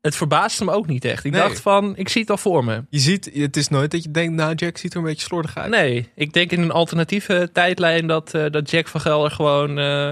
het 0.00 0.16
verbaasde 0.16 0.64
me 0.64 0.72
ook 0.72 0.86
niet 0.86 1.04
echt. 1.04 1.24
Ik 1.24 1.32
Nee. 1.32 1.40
dacht 1.40 1.60
van, 1.60 1.96
ik 1.96 2.08
zie 2.08 2.20
het 2.20 2.30
al 2.30 2.36
voor 2.36 2.64
me. 2.64 2.84
Je 2.90 2.98
ziet, 2.98 3.30
het 3.34 3.56
is 3.56 3.68
nooit 3.68 3.90
dat 3.90 4.02
je 4.02 4.10
denkt, 4.10 4.34
nou, 4.34 4.54
Jack 4.54 4.76
ziet 4.76 4.92
er 4.92 4.98
een 4.98 5.04
beetje 5.04 5.26
slordig 5.26 5.56
uit. 5.56 5.70
Nee, 5.70 6.08
ik 6.14 6.32
denk 6.32 6.50
in 6.50 6.62
een 6.62 6.70
alternatieve 6.70 7.50
tijdlijn 7.52 8.06
dat, 8.06 8.34
eh, 8.34 8.50
dat 8.50 8.70
Jack 8.70 8.88
van 8.88 9.00
Gelder 9.00 9.30
gewoon, 9.30 9.78
eh, 9.78 10.10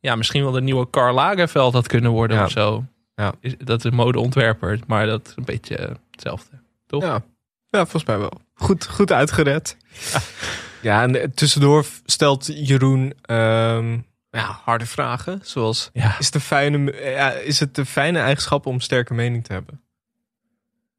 ja, 0.00 0.14
misschien 0.16 0.42
wel 0.42 0.52
de 0.52 0.60
nieuwe 0.60 0.90
Karl 0.90 1.14
Lagerfeld 1.14 1.72
had 1.72 1.86
kunnen 1.86 2.10
worden 2.10 2.36
Ja. 2.36 2.44
of 2.44 2.50
zo. 2.50 2.84
Ja. 3.14 3.32
Is, 3.40 3.54
dat 3.58 3.78
is 3.78 3.84
een 3.84 3.96
modeontwerper, 3.96 4.78
maar 4.86 5.06
dat 5.06 5.26
is 5.26 5.32
een 5.36 5.44
beetje 5.44 5.96
hetzelfde. 6.10 6.50
Toch? 6.86 7.02
Ja. 7.02 7.22
ja, 7.70 7.80
volgens 7.80 8.04
mij 8.04 8.18
wel. 8.18 8.32
Goed, 8.58 8.86
goed 8.86 9.12
uitgered. 9.12 9.76
Ja, 10.80 11.02
en 11.02 11.32
tussendoor 11.34 11.86
stelt 12.04 12.46
Jeroen 12.68 13.12
ehm, 13.22 13.92
ja, 14.30 14.60
harde 14.64 14.86
vragen. 14.86 15.40
Zoals, 15.42 15.90
Ja. 15.92 16.16
is, 16.18 16.30
de 16.30 16.40
fijne, 16.40 16.94
ja, 17.02 17.30
is 17.30 17.60
het 17.60 17.74
de 17.74 17.86
fijne 17.86 18.18
eigenschap 18.18 18.66
om 18.66 18.80
sterke 18.80 19.14
mening 19.14 19.44
te 19.44 19.52
hebben? 19.52 19.80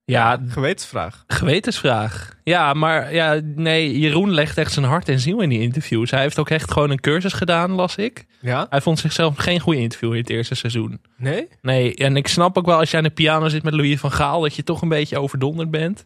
Ja, 0.05 0.41
Gewetensvraag. 0.47 1.23
gewetensvraag. 1.27 2.35
Ja, 2.43 2.73
maar 2.73 3.13
ja, 3.13 3.39
nee, 3.43 3.99
Jeroen 3.99 4.31
legt 4.31 4.57
echt 4.57 4.71
zijn 4.73 4.85
hart 4.85 5.09
en 5.09 5.19
ziel 5.19 5.41
in 5.41 5.49
die 5.49 5.61
interviews. 5.61 6.11
Hij 6.11 6.21
heeft 6.21 6.39
ook 6.39 6.49
echt 6.49 6.71
gewoon 6.71 6.89
een 6.89 6.99
cursus 6.99 7.33
gedaan, 7.33 7.71
las 7.71 7.95
ik. 7.95 8.25
Ja? 8.41 8.67
Hij 8.69 8.81
vond 8.81 8.99
zichzelf 8.99 9.37
geen 9.37 9.59
goede 9.59 9.79
interview 9.79 10.11
in 10.13 10.19
het 10.19 10.29
eerste 10.29 10.55
seizoen. 10.55 11.01
Nee? 11.17 11.47
Nee, 11.61 11.95
en 11.95 12.15
ik 12.15 12.27
snap 12.27 12.57
ook 12.57 12.65
wel 12.65 12.77
als 12.77 12.91
je 12.91 12.97
aan 12.97 13.03
de 13.03 13.09
piano 13.09 13.49
zit 13.49 13.63
met 13.63 13.73
Louis 13.73 13.99
van 13.99 14.11
Gaal, 14.11 14.41
dat 14.41 14.55
je 14.55 14.63
toch 14.63 14.81
een 14.81 14.89
beetje 14.89 15.19
overdonderd 15.19 15.71
bent. 15.71 16.05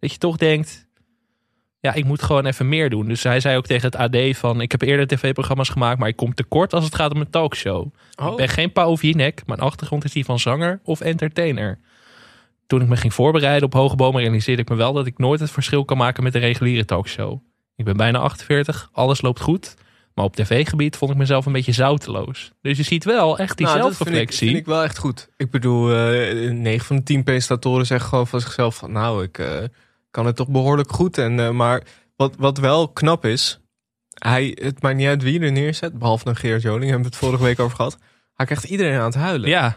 Dat 0.00 0.12
je 0.12 0.18
toch 0.18 0.36
denkt, 0.36 0.86
ja, 1.80 1.94
ik 1.94 2.04
moet 2.04 2.22
gewoon 2.22 2.46
even 2.46 2.68
meer 2.68 2.90
doen. 2.90 3.08
Dus 3.08 3.22
hij 3.22 3.40
zei 3.40 3.56
ook 3.56 3.66
tegen 3.66 3.90
het 3.90 3.96
AD 3.96 4.36
van, 4.36 4.60
ik 4.60 4.70
heb 4.70 4.82
eerder 4.82 5.06
tv-programma's 5.06 5.68
gemaakt, 5.68 5.98
maar 5.98 6.08
ik 6.08 6.16
kom 6.16 6.34
tekort 6.34 6.72
als 6.72 6.84
het 6.84 6.94
gaat 6.94 7.14
om 7.14 7.20
een 7.20 7.30
talkshow. 7.30 7.86
Oh. 8.16 8.30
Ik 8.30 8.36
ben 8.36 8.48
geen 8.48 8.72
Pauw 8.72 8.94
Jinek, 8.94 9.42
mijn 9.46 9.60
achtergrond 9.60 10.04
is 10.04 10.12
die 10.12 10.24
van 10.24 10.38
zanger 10.38 10.80
of 10.84 11.00
entertainer. 11.00 11.78
Toen 12.66 12.80
ik 12.80 12.88
me 12.88 12.96
ging 12.96 13.14
voorbereiden 13.14 13.64
op 13.64 13.72
Hoge 13.72 13.96
Bomen 13.96 14.20
realiseerde 14.20 14.62
ik 14.62 14.68
me 14.68 14.76
wel 14.76 14.92
dat 14.92 15.06
ik 15.06 15.18
nooit 15.18 15.40
het 15.40 15.50
verschil 15.50 15.84
kan 15.84 15.96
maken 15.96 16.22
met 16.22 16.34
een 16.34 16.40
reguliere 16.40 16.84
talkshow. 16.84 17.38
Ik 17.76 17.84
ben 17.84 17.96
bijna 17.96 18.18
48, 18.18 18.90
alles 18.92 19.20
loopt 19.20 19.40
goed. 19.40 19.76
Maar 20.14 20.24
op 20.24 20.36
tv-gebied 20.36 20.96
vond 20.96 21.10
ik 21.10 21.16
mezelf 21.16 21.46
een 21.46 21.52
beetje 21.52 21.72
zouteloos. 21.72 22.52
Dus 22.62 22.76
je 22.76 22.82
ziet 22.82 23.04
wel 23.04 23.38
echt 23.38 23.56
die 23.56 23.66
Nou, 23.66 23.78
dat 23.78 23.86
vind 23.86 23.98
ik, 24.00 24.06
zelfreflectie. 24.06 24.48
vind 24.48 24.60
ik 24.60 24.66
wel 24.66 24.82
echt 24.82 24.98
goed. 24.98 25.28
Ik 25.36 25.50
bedoel, 25.50 25.94
eh 25.94 26.50
9 26.50 26.86
van 26.86 26.96
de 26.96 27.02
10 27.02 27.24
presentatoren 27.24 27.86
zeggen 27.86 28.08
gewoon 28.08 28.26
van 28.26 28.40
zichzelf 28.40 28.76
van... 28.76 28.92
nou, 28.92 29.22
ik 29.22 29.38
eh, 29.38 29.46
kan 30.10 30.26
het 30.26 30.36
toch 30.36 30.48
behoorlijk 30.48 30.92
goed. 30.92 31.18
En, 31.18 31.40
eh, 31.40 31.50
maar 31.50 31.82
wat, 32.16 32.34
wat 32.36 32.58
wel 32.58 32.88
knap 32.88 33.24
is... 33.24 33.60
Hij, 34.18 34.56
het 34.60 34.82
maakt 34.82 34.96
niet 34.96 35.06
uit 35.06 35.22
wie 35.22 35.40
er 35.40 35.52
neerzet. 35.52 35.98
Behalve 35.98 36.24
dan 36.24 36.36
Geert 36.36 36.62
Joling, 36.62 36.90
hebben 36.90 37.02
we 37.02 37.16
het 37.16 37.16
vorige 37.16 37.42
week 37.42 37.60
over 37.60 37.76
gehad. 37.76 37.98
Hij 38.34 38.46
krijgt 38.46 38.64
iedereen 38.64 38.98
aan 38.98 39.04
het 39.04 39.14
huilen. 39.14 39.48
Ja. 39.48 39.76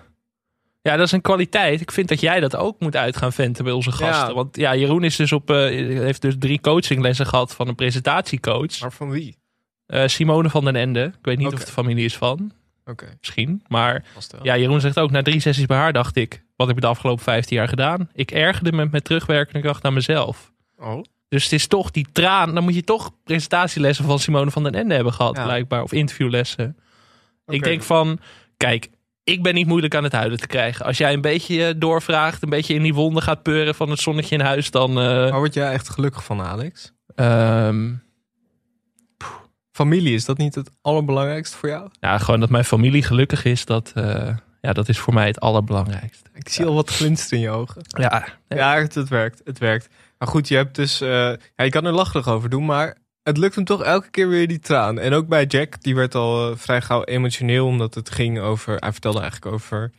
ja, 0.81 0.95
dat 0.95 1.05
is 1.05 1.11
een 1.11 1.21
kwaliteit. 1.21 1.81
Ik 1.81 1.91
vind 1.91 2.09
dat 2.09 2.19
jij 2.19 2.39
dat 2.39 2.55
ook 2.55 2.79
moet 2.79 2.95
uit 2.95 3.17
gaan 3.17 3.33
venten 3.33 3.63
bij 3.63 3.73
onze 3.73 3.91
gasten. 3.91 4.27
Ja. 4.27 4.33
Want 4.33 4.57
ja, 4.57 4.75
Jeroen 4.75 5.03
is 5.03 5.15
dus 5.15 5.31
op, 5.31 5.49
eh, 5.49 5.57
heeft 5.99 6.21
dus 6.21 6.35
drie 6.39 6.61
coachinglessen 6.61 7.25
gehad 7.25 7.53
van 7.53 7.67
een 7.67 7.75
presentatiecoach. 7.75 8.79
Maar 8.79 8.91
van 8.91 9.09
wie? 9.09 9.37
Eh, 9.85 10.07
Simone 10.07 10.49
van 10.49 10.63
den 10.63 10.75
Ende. 10.75 11.03
Ik 11.03 11.25
weet 11.25 11.37
niet 11.37 11.47
of 11.47 11.53
het 11.53 11.65
de 11.65 11.71
familie 11.71 12.05
is 12.05 12.17
van. 12.17 12.51
Oké, 12.85 13.05
Misschien. 13.19 13.63
Maar 13.67 14.05
ja, 14.41 14.57
Jeroen 14.57 14.81
zegt 14.81 14.99
ook, 14.99 15.11
na 15.11 15.21
drie 15.21 15.39
sessies 15.39 15.65
bij 15.65 15.77
haar 15.77 15.93
dacht 15.93 16.15
ik... 16.15 16.42
wat 16.55 16.67
heb 16.67 16.75
ik 16.75 16.81
de 16.81 16.87
afgelopen 16.89 17.23
15 17.23 17.57
jaar 17.57 17.67
gedaan? 17.67 18.09
Ik 18.13 18.31
ergerde 18.31 18.71
me 18.71 18.87
met 18.91 19.03
terugwerkende 19.03 19.61
kracht 19.61 19.83
naar 19.83 19.93
mezelf. 19.93 20.51
Oh, 20.77 21.03
Dus 21.29 21.43
het 21.43 21.53
is 21.53 21.67
toch 21.67 21.91
die 21.91 22.07
traan. 22.11 22.53
Dan 22.53 22.63
moet 22.63 22.75
je 22.75 22.83
toch 22.83 23.11
presentatielessen 23.23 24.05
van 24.05 24.19
Simone 24.19 24.51
van 24.51 24.63
den 24.63 24.73
Ende 24.73 24.93
hebben 24.95 25.13
gehad, 25.13 25.35
Ja. 25.35 25.43
blijkbaar. 25.43 25.81
Of 25.83 25.91
interviewlessen. 25.91 26.77
Ik 27.45 27.63
denk 27.63 27.83
van, 27.83 28.19
kijk, 28.57 28.89
ik 29.23 29.43
ben 29.43 29.53
niet 29.53 29.67
moeilijk 29.67 29.95
aan 29.95 30.03
het 30.03 30.13
huilen 30.13 30.37
te 30.39 30.47
krijgen. 30.47 30.85
Als 30.85 30.97
jij 30.97 31.13
een 31.13 31.21
beetje 31.21 31.67
eh, 31.67 31.73
doorvraagt, 31.77 32.43
een 32.43 32.49
beetje 32.49 32.73
in 32.73 32.81
die 32.83 32.93
wonden 32.93 33.23
gaat 33.23 33.43
peuren 33.43 33.75
van 33.75 33.89
het 33.89 33.99
zonnetje 33.99 34.35
in 34.35 34.41
huis, 34.41 34.71
dan. 34.71 34.89
eh, 34.89 35.05
Waar 35.05 35.37
word 35.37 35.53
jij 35.53 35.71
echt 35.71 35.89
gelukkig 35.89 36.23
van, 36.23 36.41
Alex? 36.41 36.93
ehm, 37.15 37.91
Familie, 39.71 40.13
is 40.13 40.25
dat 40.25 40.37
niet 40.37 40.55
het 40.55 40.69
allerbelangrijkste 40.81 41.57
voor 41.57 41.69
jou? 41.69 41.89
Ja, 41.99 42.17
gewoon 42.17 42.39
dat 42.39 42.49
mijn 42.49 42.63
familie 42.65 43.03
gelukkig 43.03 43.45
is, 43.45 43.65
dat, 43.65 43.91
eh, 43.95 44.35
ja, 44.67 44.73
dat 44.73 44.89
is 44.89 44.99
voor 44.99 45.13
mij 45.13 45.27
het 45.27 45.39
allerbelangrijkste. 45.39 46.29
Ik 46.33 46.49
zie 46.49 46.65
al 46.65 46.73
wat 46.73 46.89
glinster 46.89 47.37
in 47.37 47.43
je 47.43 47.49
ogen. 47.49 47.81
Ja, 47.87 48.25
Ja, 48.47 48.75
het, 48.75 48.95
het 48.95 49.09
werkt. 49.09 49.41
Het 49.43 49.57
werkt. 49.59 49.87
Maar 50.17 50.27
goed, 50.27 50.47
je 50.47 50.55
hebt 50.55 50.75
dus. 50.75 51.01
eh, 51.01 51.09
ja, 51.55 51.63
je 51.63 51.69
kan 51.69 51.85
er 51.85 51.91
lachelijk 51.91 52.27
over 52.27 52.49
doen, 52.49 52.65
maar 52.65 52.97
het 53.23 53.37
lukt 53.37 53.55
hem 53.55 53.65
toch 53.65 53.83
elke 53.83 54.09
keer 54.09 54.27
weer 54.27 54.47
die 54.47 54.59
traan. 54.59 54.99
En 54.99 55.13
ook 55.13 55.27
bij 55.27 55.45
Jack, 55.45 55.81
die 55.81 55.95
werd 55.95 56.15
al 56.15 56.49
eh, 56.51 56.57
vrij 56.57 56.81
gauw 56.81 57.03
emotioneel, 57.03 57.65
omdat 57.67 57.93
het 57.95 58.09
ging 58.11 58.39
over. 58.39 58.75
Hij 58.77 58.91
vertelde 58.91 59.19
eigenlijk 59.19 59.53
over. 59.53 59.91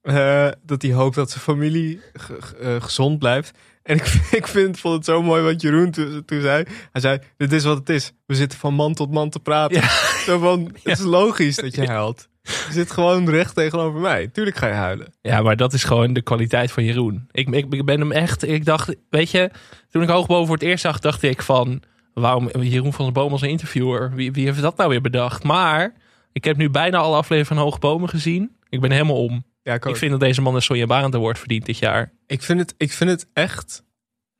eh, 0.00 0.48
dat 0.62 0.82
hij 0.82 0.92
hoopt 0.92 1.14
dat 1.14 1.30
zijn 1.30 1.42
familie 1.42 2.00
ge- 2.12 2.36
ge- 2.42 2.76
gezond 2.80 3.18
blijft. 3.18 3.58
En 3.84 3.96
ik, 3.96 4.20
ik 4.40 4.46
vind, 4.46 4.78
vond 4.78 4.94
het 4.94 5.04
zo 5.04 5.22
mooi 5.22 5.42
wat 5.42 5.60
Jeroen 5.60 5.90
toen, 5.90 6.22
toen 6.24 6.40
zei. 6.40 6.64
Hij 6.92 7.00
zei: 7.00 7.18
Dit 7.36 7.52
is 7.52 7.64
wat 7.64 7.78
het 7.78 7.88
is. 7.88 8.12
We 8.26 8.34
zitten 8.34 8.58
van 8.58 8.74
man 8.74 8.94
tot 8.94 9.10
man 9.10 9.30
te 9.30 9.40
praten. 9.40 9.82
Zo 10.24 10.38
van: 10.38 10.70
Het 10.82 10.98
is 10.98 11.04
logisch 11.04 11.56
dat 11.56 11.74
je 11.74 11.86
huilt. 11.86 12.28
Je 12.42 12.72
zit 12.72 12.90
gewoon 12.90 13.30
recht 13.30 13.54
tegenover 13.54 14.00
mij. 14.00 14.28
Tuurlijk 14.28 14.56
ga 14.56 14.66
je 14.66 14.72
huilen. 14.72 15.14
Ja, 15.20 15.42
maar 15.42 15.56
dat 15.56 15.72
is 15.72 15.84
gewoon 15.84 16.12
de 16.12 16.22
kwaliteit 16.22 16.72
van 16.72 16.84
Jeroen. 16.84 17.28
Ik, 17.30 17.48
ik, 17.48 17.74
ik 17.74 17.84
ben 17.84 18.00
hem 18.00 18.12
echt. 18.12 18.48
Ik 18.48 18.64
dacht, 18.64 18.94
weet 19.10 19.30
je, 19.30 19.50
toen 19.90 20.02
ik 20.02 20.08
Hoogboven 20.08 20.46
voor 20.46 20.56
het 20.56 20.64
eerst 20.64 20.82
zag, 20.82 20.98
dacht 20.98 21.22
ik 21.22 21.42
van. 21.42 21.82
Waarom 22.14 22.50
Jeroen 22.60 22.92
van 22.92 23.04
der 23.04 23.14
Boom 23.14 23.32
als 23.32 23.42
een 23.42 23.48
interviewer? 23.48 24.14
Wie, 24.14 24.32
wie 24.32 24.46
heeft 24.46 24.62
dat 24.62 24.76
nou 24.76 24.90
weer 24.90 25.00
bedacht? 25.00 25.42
Maar 25.42 25.94
ik 26.32 26.44
heb 26.44 26.56
nu 26.56 26.70
bijna 26.70 26.98
alle 26.98 27.16
afleveringen 27.16 27.54
van 27.54 27.64
Hoogbomen 27.64 28.08
gezien. 28.08 28.56
Ik 28.68 28.80
ben 28.80 28.90
helemaal 28.90 29.24
om. 29.24 29.44
Ja, 29.64 29.74
ik, 29.74 29.96
vind 29.96 30.10
dat 30.10 30.20
deze 30.20 30.40
man 30.40 30.54
een 30.54 30.62
Sonja 30.62 30.86
Barend 30.86 31.14
Award 31.14 31.38
verdient 31.38 31.66
dit 31.66 31.78
jaar. 31.78 32.12
Ik 32.26 32.42
vind 32.42 32.60
het, 32.60 32.74
ik 32.76 32.92
vind 32.92 33.10
het 33.10 33.26
echt, 33.32 33.84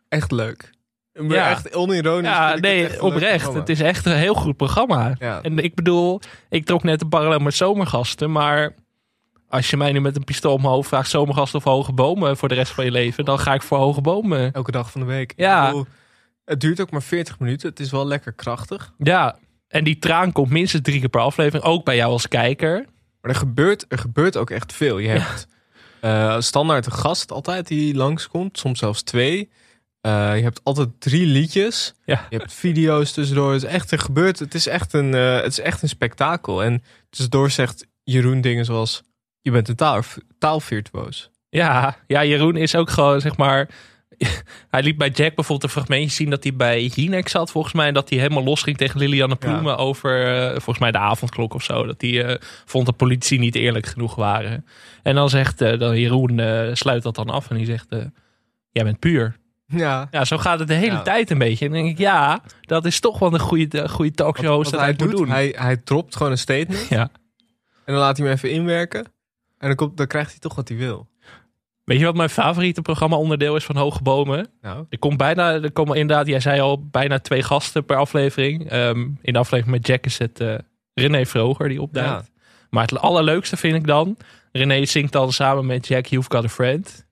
echt 0.09 0.31
leuk. 0.31 0.73
Ja. 1.13 1.51
echt 1.51 1.75
onironisch. 1.75 2.31
Ja, 2.31 2.51
het 2.51 2.61
nee, 2.61 3.03
oprecht. 3.03 3.55
Het 3.55 3.69
is 3.69 3.81
echt 3.81 4.07
een 4.07 4.17
heel 4.17 4.35
goed 4.35 4.57
programma. 4.57 5.15
Ja. 5.19 5.43
En 5.43 5.59
ik 5.59 5.75
bedoel, 5.75 6.21
ik 6.49 6.65
trok 6.65 6.83
net 6.83 7.03
een 7.03 7.09
parallel 7.09 7.39
met 7.39 7.55
zomergasten, 7.55 8.33
maar 8.33 8.75
als 9.49 9.71
je 9.71 9.77
mij 9.77 9.93
nu 9.93 10.01
met 10.01 10.17
een 10.17 10.25
pistool 10.25 10.53
op 10.53 10.61
mijn 10.61 10.73
hoofd 10.73 10.89
vraagt, 10.89 11.11
zomergasten 11.11 11.59
of 11.59 11.65
hoge 11.65 11.93
bomen 11.93 12.37
voor 12.37 12.49
de 12.49 12.55
rest 12.55 12.73
van 12.73 12.85
je 12.85 12.91
leven, 12.91 13.25
dan 13.25 13.39
ga 13.39 13.55
ik 13.55 13.63
voor 13.63 13.79
hoge 13.79 14.01
bomen. 14.01 14.53
Elke 14.53 14.71
dag 14.71 14.91
van 14.91 15.01
de 15.01 15.07
week. 15.07 15.33
Ja. 15.37 15.67
Bedoel, 15.67 15.87
het 16.45 16.61
duurt 16.61 16.81
ook 16.81 16.91
maar 16.91 17.03
40 17.03 17.39
minuten. 17.39 17.69
Het 17.69 17.81
is 17.81 17.91
wel 17.91 18.07
lekker 18.07 18.33
krachtig. 18.33 18.93
Ja, 18.99 19.39
en 19.69 19.85
die 19.85 19.99
traan 19.99 20.33
komt 20.33 20.51
minstens 20.51 20.83
drie 20.83 21.01
keer 21.01 21.09
per 21.09 21.21
aflevering, 21.21 21.65
ook 21.65 21.85
bij 21.85 21.97
jou 21.97 22.13
als 22.13 22.29
kijker. 22.29 22.87
Maar 23.25 23.33
er 23.33 23.39
gebeurt, 23.39 23.85
er 23.89 23.99
gebeurt 23.99 24.37
ook 24.37 24.51
echt 24.51 24.73
veel. 24.73 24.99
Je 24.99 25.09
hebt 25.09 25.47
eh, 26.01 26.41
standaard 26.41 26.87
een 26.87 26.93
gast 26.93 27.33
altijd 27.33 27.67
die 27.67 27.95
langskomt. 27.95 28.59
Soms 28.59 28.79
zelfs 28.79 29.03
twee. 29.03 29.51
Eh, 30.01 30.37
je 30.37 30.43
hebt 30.43 30.61
altijd 30.63 30.89
drie 30.99 31.27
liedjes. 31.27 31.95
Ja. 32.05 32.27
Je 32.31 32.37
hebt 32.37 32.53
video's 32.53 33.13
tussendoor. 33.13 33.53
Het 33.53 33.63
is 33.63 33.69
echt, 33.69 33.91
er 33.91 33.99
gebeurt, 33.99 34.39
het 34.39 34.55
is 34.55 34.67
echt 34.67 34.93
een, 34.93 35.15
eh, 35.15 35.35
het 35.35 35.47
is 35.47 35.61
echt 35.61 35.83
een 35.83 35.89
spektakel. 35.89 36.63
En 36.63 36.83
tussendoor 37.11 37.51
zegt 37.51 37.87
Jeroen 38.03 38.41
dingen 38.41 38.65
zoals... 38.65 39.03
Je 39.41 39.51
bent 39.51 39.69
een 39.69 39.77
taal, 39.77 40.03
taalvirtuoos. 40.39 41.31
Ja, 41.49 41.97
ja, 42.07 42.25
Jeroen 42.25 42.57
is 42.57 42.75
ook 42.75 42.91
gewoon, 42.91 43.21
zeg 43.21 43.37
maar... 43.37 43.69
Hij 44.71 44.83
liet 44.83 44.97
bij 44.97 45.09
Jack 45.09 45.35
bijvoorbeeld 45.35 45.63
een 45.63 45.69
fragmentje 45.69 46.11
zien 46.11 46.31
dat 46.31 46.43
hij 46.43 46.55
bij 46.55 46.85
Jinek 46.87 47.29
zat, 47.29 47.51
volgens 47.51 47.75
mij. 47.75 47.87
En 47.87 47.95
dat 47.95 48.11
hij 48.11 48.19
helemaal 48.19 48.45
los 48.45 48.63
ging 48.63 48.77
tegen 48.77 49.01
Lilianne 49.01 49.37
Ploemen 49.37 49.77
over, 49.77 50.37
eh, 50.37 50.51
volgens 50.51 50.79
mij, 50.79 50.91
de 50.93 50.99
avondklok 50.99 51.55
of 51.55 51.63
zo. 51.63 51.87
Dat 51.87 52.01
hij 52.01 52.25
eh, 52.25 52.41
vond 52.65 52.87
dat 52.87 52.97
politici 52.97 53.39
niet 53.39 53.55
eerlijk 53.55 53.87
genoeg 53.87 54.15
waren. 54.15 54.67
En 55.03 55.15
dan 55.15 55.29
zegt 55.31 55.61
eh, 55.61 55.79
dan 55.79 55.99
Jeroen, 56.01 56.41
sluit 56.77 57.03
dat 57.03 57.15
dan 57.15 57.31
af 57.31 57.51
en 57.51 57.57
die 57.57 57.67
zegt, 57.67 57.87
jij 58.71 58.85
bent 58.85 58.99
puur. 58.99 59.37
Ja. 59.67 60.09
Ja, 60.11 60.25
zo 60.25 60.39
gaat 60.39 60.59
het 60.59 60.69
de 60.69 60.75
hele 60.75 60.93
Ja. 60.93 61.03
tijd 61.03 61.31
een 61.31 61.39
beetje. 61.39 61.65
En 61.67 61.73
dan 61.73 61.83
denk 61.83 61.93
ik, 61.95 61.99
ja, 61.99 62.43
dat 62.61 62.85
is 62.85 63.01
toch 63.01 63.19
wel 63.19 63.35
een 63.35 63.41
goede, 63.41 63.89
goede 63.89 64.11
talkshow 64.11 64.57
Wat 64.57 64.65
dat 64.65 64.81
hij 64.81 64.83
hij 64.83 64.95
moet 64.99 65.11
doet, 65.11 65.19
doen. 65.19 65.29
Hij, 65.29 65.55
hij 65.59 65.77
dropt 65.77 66.17
gewoon 66.17 66.33
een 66.33 66.39
statement. 66.39 66.89
Ja. 66.99 67.11
En 67.85 67.93
dan 67.93 68.03
laat 68.03 68.17
hij 68.17 68.27
hem 68.27 68.37
even 68.37 68.51
inwerken. 68.51 69.05
En 69.59 69.67
dan, 69.67 69.75
komt, 69.75 69.97
dan 69.97 70.07
krijgt 70.07 70.31
hij 70.31 70.39
toch 70.39 70.55
wat 70.55 70.69
hij 70.69 70.77
wil. 70.77 71.09
Weet 71.85 71.99
je 71.99 72.05
wat 72.05 72.15
mijn 72.15 72.31
favoriete 72.31 72.83
programma 72.83 73.17
onderdeel 73.17 73.57
is 73.57 73.65
van 73.65 73.77
Hoge 73.77 74.03
Bomen? 74.03 74.49
Nou, 74.61 74.85
Er 74.89 74.99
komt 74.99 75.17
bijna, 75.17 75.53
er 75.53 75.73
komen 75.73 75.97
inderdaad, 75.97 76.27
jij 76.27 76.41
zei 76.41 76.61
al, 76.61 76.87
bijna 76.91 77.19
twee 77.19 77.43
gasten 77.43 77.85
per 77.85 77.97
aflevering. 77.97 78.71
Ehm, 78.71 79.01
in 79.23 79.33
de 79.33 79.39
aflevering 79.39 79.77
met 79.77 79.87
Jack 79.87 80.05
is 80.05 80.19
het 80.19 80.41
eh, 80.41 80.55
René 80.95 81.27
Vroger 81.27 81.69
die 81.69 81.83
opduikt. 81.83 82.31
Maar 82.71 82.83
het 82.83 82.99
allerleukste 82.99 83.57
vind 83.57 83.75
ik 83.77 83.87
dan, 83.87 84.17
René 84.53 84.85
zingt 84.85 85.13
dan 85.13 85.33
samen 85.33 85.67
met 85.67 85.87
Jack 85.87 86.07
You've 86.07 86.31
Got 86.33 86.45
a 86.45 86.49
Friend. 86.49 87.07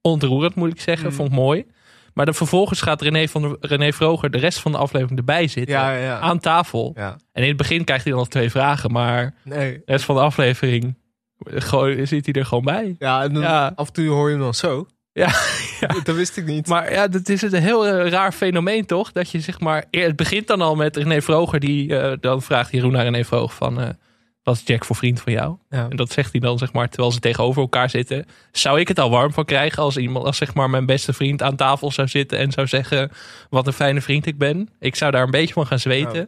Ontroerend 0.00 0.54
moet 0.54 0.70
ik 0.72 0.80
zeggen, 0.80 1.06
Mm. 1.08 1.12
vond 1.14 1.28
ik 1.28 1.34
mooi. 1.34 1.66
Maar 2.14 2.24
dan 2.26 2.34
vervolgens 2.34 2.80
gaat 2.80 3.02
René, 3.02 3.28
van 3.28 3.42
de, 3.42 3.56
René 3.60 3.92
Vroger 3.92 4.30
de 4.30 4.38
rest 4.38 4.58
van 4.60 4.72
de 4.72 4.78
aflevering 4.78 5.18
erbij 5.18 5.46
zitten. 5.48 5.74
ja. 5.76 6.18
Aan 6.18 6.38
tafel. 6.38 6.92
En 7.32 7.42
in 7.42 7.48
het 7.48 7.56
begin 7.56 7.84
krijgt 7.84 8.02
hij 8.04 8.12
dan 8.12 8.20
nog 8.22 8.30
twee 8.30 8.50
vragen, 8.50 8.92
maar 8.92 9.34
Nee. 9.44 9.72
de 9.72 9.82
rest 9.86 10.04
van 10.04 10.14
de 10.14 10.20
aflevering 10.20 10.96
gewoon, 11.44 12.06
zit 12.06 12.24
hij 12.24 12.34
er 12.34 12.46
gewoon 12.46 12.64
bij. 12.64 12.96
Ja, 12.98 13.22
en 13.22 13.32
dan 13.32 13.42
Ja. 13.42 13.72
af 13.74 13.86
en 13.86 13.92
toe 13.92 14.08
hoor 14.08 14.26
je 14.26 14.34
hem 14.34 14.42
dan 14.44 14.54
zo. 14.54 14.86
Ja, 15.12 15.28
Dat 16.04 16.16
wist 16.16 16.36
ik 16.36 16.46
niet. 16.46 16.66
Maar 16.66 16.92
ja, 16.92 17.08
dat 17.08 17.28
is 17.28 17.42
een 17.42 17.54
heel 17.62 17.86
eh, 17.86 18.08
raar 18.10 18.32
fenomeen 18.32 18.86
toch? 18.86 19.12
Dat 19.12 19.30
je 19.30 19.40
zeg 19.40 19.60
maar, 19.60 19.84
eer- 19.90 20.06
het 20.06 20.16
begint 20.16 20.46
dan 20.46 20.60
al 20.60 20.74
met 20.76 20.96
René 20.96 21.22
Vroger, 21.22 21.60
die 21.60 21.96
eh, 21.98 22.16
dan 22.20 22.42
vraagt 22.42 22.70
Jeroen 22.72 22.92
naar 22.92 23.02
René 23.04 23.24
Vroger 23.24 23.56
van, 23.56 23.80
eh, 23.80 23.88
wat 24.42 24.54
is 24.56 24.62
Jack 24.64 24.84
voor 24.84 24.96
vriend 24.96 25.20
van 25.20 25.32
jou? 25.32 25.56
ja. 25.68 25.86
En 25.90 25.96
dat 25.96 26.12
zegt 26.12 26.32
hij 26.32 26.40
dan 26.40 26.58
zeg 26.58 26.72
maar, 26.72 26.88
terwijl 26.88 27.12
ze 27.12 27.20
tegenover 27.20 27.62
elkaar 27.62 27.90
zitten. 27.90 28.26
Zou 28.52 28.80
ik 28.80 28.88
het 28.88 28.98
al 28.98 29.10
warm 29.10 29.32
van 29.32 29.44
krijgen 29.44 29.82
als 29.82 29.96
iemand, 29.96 30.24
als 30.26 30.36
zeg 30.36 30.54
maar 30.54 30.70
mijn 30.70 30.86
beste 30.86 31.12
vriend 31.12 31.42
aan 31.42 31.56
tafel 31.56 31.90
zou 31.92 32.08
zitten 32.08 32.38
en 32.38 32.52
zou 32.52 32.66
zeggen, 32.66 33.10
wat 33.50 33.66
een 33.66 33.72
fijne 33.72 34.00
vriend 34.00 34.26
ik 34.26 34.38
ben? 34.38 34.68
Ik 34.80 34.94
zou 34.96 35.10
daar 35.12 35.22
een 35.22 35.30
beetje 35.30 35.54
van 35.54 35.66
gaan 35.66 35.78
zweten. 35.78 36.18
Ja. 36.18 36.26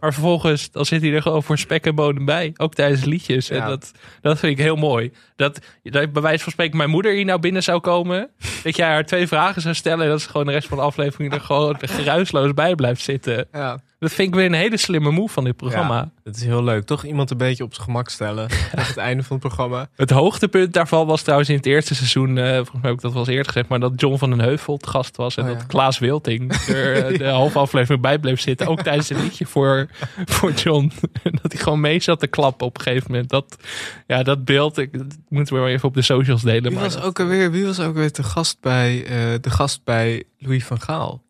Maar 0.00 0.12
vervolgens, 0.12 0.70
dan 0.70 0.84
zit 0.86 1.02
hij 1.02 1.12
er 1.12 1.22
gewoon 1.22 1.42
voor 1.42 1.58
spek 1.58 1.86
en 1.86 1.94
bodem 1.94 2.24
bij. 2.24 2.52
Ook 2.56 2.74
tijdens 2.74 3.00
de 3.00 3.08
liedjes. 3.08 3.50
En 3.50 3.56
Ja. 3.56 3.66
dat, 3.68 3.92
dat 4.20 4.38
vind 4.38 4.52
ik 4.58 4.64
heel 4.64 4.76
mooi. 4.76 5.12
Dat, 5.36 5.58
dat 5.82 6.12
bij 6.12 6.22
wijze 6.22 6.42
van 6.42 6.52
spreken 6.52 6.76
mijn 6.76 6.90
moeder 6.90 7.12
hier 7.12 7.24
nou 7.24 7.40
binnen 7.40 7.62
zou 7.62 7.80
komen. 7.80 8.30
dat 8.62 8.76
jij 8.76 8.88
haar 8.88 9.04
twee 9.06 9.26
vragen 9.26 9.62
zou 9.62 9.74
stellen. 9.74 10.04
En 10.04 10.10
dat 10.10 10.20
ze 10.20 10.28
gewoon 10.28 10.46
de 10.46 10.52
rest 10.52 10.68
van 10.68 10.76
de 10.78 10.84
aflevering 10.84 11.32
er 11.32 11.40
gewoon 11.40 11.76
geruisloos 11.98 12.54
bij 12.54 12.74
blijft 12.74 13.02
zitten. 13.02 13.46
ja. 13.52 13.80
Dat 14.02 14.12
vind 14.12 14.28
ik 14.28 14.34
weer 14.34 14.44
een 14.46 14.52
hele 14.52 14.76
slimme 14.76 15.10
move 15.10 15.32
van 15.32 15.44
dit 15.44 15.56
programma. 15.56 15.96
Ja, 15.96 16.10
dat 16.24 16.36
is 16.36 16.42
heel 16.44 16.64
leuk. 16.64 16.84
Toch 16.84 17.04
iemand 17.04 17.30
een 17.30 17.36
beetje 17.36 17.64
op 17.64 17.74
zijn 17.74 17.86
gemak 17.86 18.08
stellen. 18.08 18.50
Aan 18.74 18.84
het 18.84 18.96
einde 18.96 19.22
van 19.22 19.36
het 19.36 19.46
programma. 19.46 19.88
Het 19.96 20.10
hoogtepunt 20.10 20.72
daarvan 20.72 21.06
was 21.06 21.22
trouwens 21.22 21.48
in 21.50 21.56
het 21.56 21.66
eerste 21.66 21.94
seizoen. 21.94 22.38
eh, 22.38 22.44
volgens 22.54 22.72
mij 22.72 22.80
heb 22.82 22.92
ik 22.92 23.00
dat 23.00 23.10
wel 23.12 23.20
eens 23.20 23.28
eerder 23.30 23.46
gezegd. 23.46 23.68
Maar 23.68 23.80
dat 23.80 23.92
John 24.00 24.16
van 24.16 24.30
den 24.30 24.40
Heuvel 24.40 24.76
te 24.76 24.88
gast 24.88 25.16
was. 25.16 25.36
En 25.36 25.44
Oh, 25.44 25.48
dat. 25.50 25.66
Klaas 25.66 25.98
Wilting 25.98 26.52
er 26.68 27.04
eh, 27.06 27.18
de 27.18 27.24
halve 27.24 27.58
aflevering 27.58 28.02
bij 28.02 28.18
bleef 28.18 28.40
zitten. 28.40 28.66
Ook 28.66 28.82
tijdens 28.82 29.08
het 29.08 29.18
liedje 29.20 29.46
voor, 29.46 29.86
voor 30.34 30.52
John. 30.52 30.92
En 31.22 31.38
dat 31.42 31.52
hij 31.52 31.60
gewoon 31.62 31.80
mee 31.80 32.00
zat 32.00 32.20
te 32.20 32.26
klappen 32.26 32.66
op 32.66 32.76
een 32.76 32.82
gegeven 32.82 33.10
moment. 33.10 33.28
Dat, 33.30 33.56
ja, 34.06 34.22
dat 34.22 34.44
beeld. 34.44 34.78
Ik, 34.78 34.98
dat 34.98 35.16
moeten 35.28 35.54
we 35.54 35.60
maar 35.60 35.70
even 35.70 35.88
op 35.88 35.94
de 35.94 36.02
socials 36.02 36.42
delen. 36.42 36.62
Wie 36.62 36.72
maar 36.72 36.82
was 36.82 36.94
dat- 36.94 37.04
ook 37.04 37.20
alweer, 37.20 37.50
wie 37.50 37.64
was 37.66 37.80
ook 37.80 37.94
weer 37.94 38.12
de 38.12 38.22
gast 38.22 38.56
bij, 38.60 39.04
eh, 39.04 39.10
de 39.40 39.50
gast 39.50 39.84
bij 39.84 40.22
Louis 40.38 40.64
van 40.64 40.80
Gaal? 40.80 41.22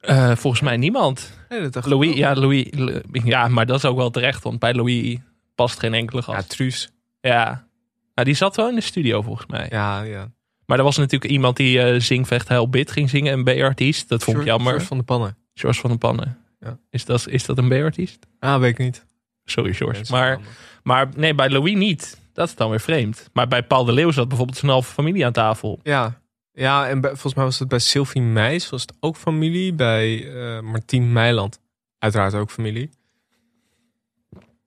Eh, 0.00 0.36
volgens 0.36 0.62
mij 0.62 0.76
niemand. 0.76 1.32
Nee, 1.48 1.60
dat 1.60 1.72
dacht 1.72 1.86
Louis, 1.86 2.16
ja, 2.16 2.34
Louis, 2.34 2.66
ja, 3.12 3.48
maar 3.48 3.66
dat 3.66 3.76
is 3.76 3.84
ook 3.84 3.96
wel 3.96 4.10
terecht. 4.10 4.42
Want 4.42 4.58
bij 4.58 4.74
Louis 4.74 5.18
past 5.54 5.78
geen 5.78 5.94
enkele 5.94 6.22
Ja, 6.26 6.32
gast. 6.34 6.48
Truus. 6.48 6.90
Ja. 7.20 7.66
Nou, 8.14 8.26
die 8.28 8.36
zat 8.36 8.56
wel 8.56 8.68
in 8.68 8.74
de 8.74 8.80
studio 8.80 9.22
volgens 9.22 9.46
mij. 9.46 9.66
Ja, 9.70 10.02
ja. 10.02 10.30
Maar 10.66 10.78
er 10.78 10.84
was 10.84 10.96
natuurlijk 10.96 11.32
iemand 11.32 11.56
die 11.56 11.82
eh 11.82 12.00
zing, 12.00 12.26
vecht, 12.26 12.48
heel 12.48 12.68
bit 12.68 12.90
ging 12.90 13.10
zingen. 13.10 13.32
Een 13.32 13.44
B-artiest. 13.44 14.08
Dat 14.08 14.24
vond 14.24 14.38
ik 14.38 14.44
jammer. 14.44 14.70
George 14.70 14.86
van 14.86 14.98
de 14.98 15.04
Pannen. 15.04 15.36
George 15.54 15.80
van 15.80 15.90
den 15.90 15.98
Pannen. 15.98 16.38
Ja. 16.60 16.78
Is, 16.90 17.04
dat, 17.04 17.28
is 17.28 17.44
dat 17.44 17.58
een 17.58 17.68
B-artiest? 17.68 18.26
Ah, 18.38 18.60
weet 18.60 18.70
ik 18.70 18.78
niet. 18.78 19.06
Sorry, 19.44 19.72
George. 19.74 20.04
Maar, 20.10 20.38
maar 20.82 21.08
nee, 21.16 21.34
bij 21.34 21.50
Louis 21.50 21.74
niet. 21.74 22.18
Dat 22.32 22.48
is 22.48 22.54
dan 22.54 22.70
weer 22.70 22.80
vreemd. 22.80 23.30
Maar 23.32 23.48
bij 23.48 23.62
Paul 23.62 23.84
de 23.84 23.92
Leeuw 23.92 24.10
zat 24.10 24.28
bijvoorbeeld 24.28 24.58
zijn 24.58 24.70
halve 24.70 24.92
familie 24.92 25.26
aan 25.26 25.32
tafel. 25.32 25.80
Ja. 25.82 26.19
Ja, 26.60 26.88
en 26.88 27.02
volgens 27.02 27.34
mij 27.34 27.44
was 27.44 27.58
het 27.58 27.68
bij 27.68 27.78
Sylvie 27.78 28.22
Meis, 28.22 28.70
was 28.70 28.80
het 28.80 28.94
ook 29.00 29.16
familie. 29.16 29.72
Bij 29.72 30.32
eh 30.32 30.60
Martien 30.62 31.12
Meiland, 31.12 31.60
uiteraard 31.98 32.34
ook 32.34 32.50
familie. 32.50 32.90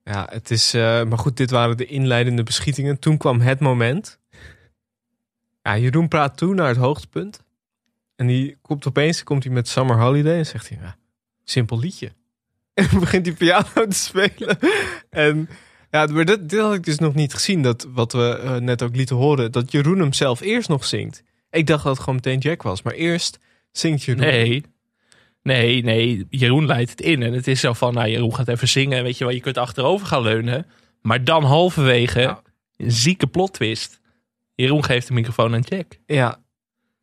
Ja, 0.04 0.26
het 0.30 0.50
is... 0.50 0.74
eh, 0.74 1.04
maar 1.04 1.18
goed, 1.18 1.36
dit 1.36 1.50
waren 1.50 1.76
de 1.76 1.86
inleidende 1.86 2.42
beschietingen. 2.42 2.98
Toen 2.98 3.16
kwam 3.16 3.40
het 3.40 3.60
moment. 3.60 4.18
Ja, 5.62 5.78
Jeroen 5.78 6.08
praat 6.08 6.36
toe 6.36 6.54
naar 6.54 6.68
het 6.68 6.76
hoogtepunt. 6.76 7.42
En 8.16 8.26
die 8.26 8.56
komt 8.62 8.86
opeens 8.86 9.22
komt 9.22 9.44
hij 9.44 9.52
met 9.52 9.68
Summer 9.68 10.00
Holiday 10.00 10.36
en 10.38 10.46
zegt 10.46 10.68
hij... 10.68 10.78
Ja, 10.80 10.96
simpel 11.44 11.78
liedje. 11.78 12.12
En 12.74 12.88
begint 13.00 13.26
hij 13.26 13.34
piano 13.34 13.86
te 13.86 13.96
spelen. 13.96 14.58
En 15.10 15.48
ja, 15.90 16.06
dit, 16.06 16.48
dit 16.48 16.60
had 16.60 16.74
ik 16.74 16.84
dus 16.84 16.98
nog 16.98 17.14
niet 17.14 17.34
gezien. 17.34 17.62
Dat 17.62 17.86
wat 17.90 18.12
we 18.12 18.38
eh, 18.38 18.56
net 18.56 18.82
ook 18.82 18.96
lieten 18.96 19.16
horen. 19.16 19.52
Dat 19.52 19.70
Jeroen 19.70 19.98
hem 19.98 20.12
zelf 20.12 20.40
eerst 20.40 20.68
nog 20.68 20.84
zingt. 20.84 21.22
Ik 21.54 21.66
dacht 21.66 21.82
dat 21.84 21.92
het 21.92 22.00
gewoon 22.00 22.14
meteen 22.14 22.38
Jack 22.38 22.62
was. 22.62 22.82
Maar 22.82 22.92
eerst 22.92 23.38
zingt 23.72 24.02
Jeroen. 24.02 24.24
Nee. 24.24 24.64
Nee, 25.42 25.82
nee. 25.82 26.26
Jeroen 26.30 26.66
leidt 26.66 26.90
het 26.90 27.00
in. 27.00 27.22
En 27.22 27.32
het 27.32 27.46
is 27.46 27.60
zo 27.60 27.72
van, 27.72 27.94
nou, 27.94 28.08
Jeroen 28.08 28.34
gaat 28.34 28.48
even 28.48 28.68
zingen. 28.68 29.02
Weet 29.02 29.18
je 29.18 29.24
wel, 29.24 29.32
je 29.32 29.40
kunt 29.40 29.58
achterover 29.58 30.06
gaan 30.06 30.22
leunen. 30.22 30.66
Maar 31.02 31.24
dan 31.24 31.44
halverwege 31.44 32.20
Ja. 32.20 32.42
een 32.76 32.92
zieke 32.92 33.26
plot 33.26 33.52
twist. 33.52 34.00
Jeroen 34.54 34.84
geeft 34.84 35.06
de 35.06 35.12
microfoon 35.14 35.54
aan 35.54 35.60
Jack. 35.60 35.98
Ja. 36.06 36.42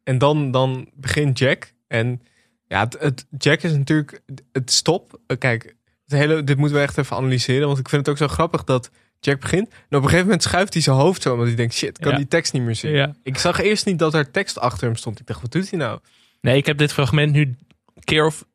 En 0.04 0.18
dan, 0.18 0.52
dan 0.52 0.90
begint 0.94 1.38
Jack. 1.40 1.74
En 1.88 2.22
Ja, 2.68 2.80
het, 2.84 2.98
het- 3.00 3.26
Jack 3.38 3.62
is 3.62 3.72
natuurlijk 3.72 4.22
het 4.52 4.72
stop. 4.72 5.20
eh, 5.28 5.38
Kijk, 5.38 5.76
het 6.06 6.20
hele, 6.20 6.44
dit 6.44 6.58
moeten 6.58 6.78
we 6.78 6.84
echt 6.84 6.98
even 6.98 7.16
analyseren. 7.16 7.68
Want 7.68 7.80
ik 7.80 7.90
vind 7.90 8.06
het 8.06 8.10
ook 8.16 8.28
zo 8.30 8.34
grappig 8.34 8.64
dat 8.64 8.90
Jack 9.24 9.40
begint. 9.40 9.70
En 9.70 9.76
op 9.78 9.94
een 9.94 10.02
gegeven 10.02 10.24
moment 10.26 10.44
schuift 10.44 10.74
hij 10.74 10.82
zijn 10.82 10.96
hoofd 10.96 11.22
zo. 11.22 11.32
Omdat 11.32 11.48
hij 11.48 11.56
denkt, 11.56 11.74
shit, 11.74 11.90
ik 11.98 12.04
kan 12.04 12.12
Ja. 12.12 12.18
die 12.18 12.28
tekst 12.28 12.54
niet 12.54 12.62
meer 12.62 12.76
zien. 12.76 12.92
Ja. 12.92 13.16
Ik 13.24 13.38
zag 13.38 13.60
eerst 13.62 13.86
niet 13.86 14.00
dat 14.00 14.14
er 14.14 14.32
tekst 14.32 14.60
achter 14.60 14.88
hem 14.88 14.96
stond. 14.96 15.20
Ik 15.20 15.28
dacht, 15.28 15.42
wat 15.42 15.52
doet 15.52 15.70
hij 15.70 15.80
nou? 15.80 16.00
Nee, 16.42 16.58
ik 16.58 16.66
heb 16.66 16.78
dit 16.78 16.94
fragment 16.94 17.32
nu 17.32 17.42
een 17.42 17.58
keer 18.04 18.26
of 18.26 18.46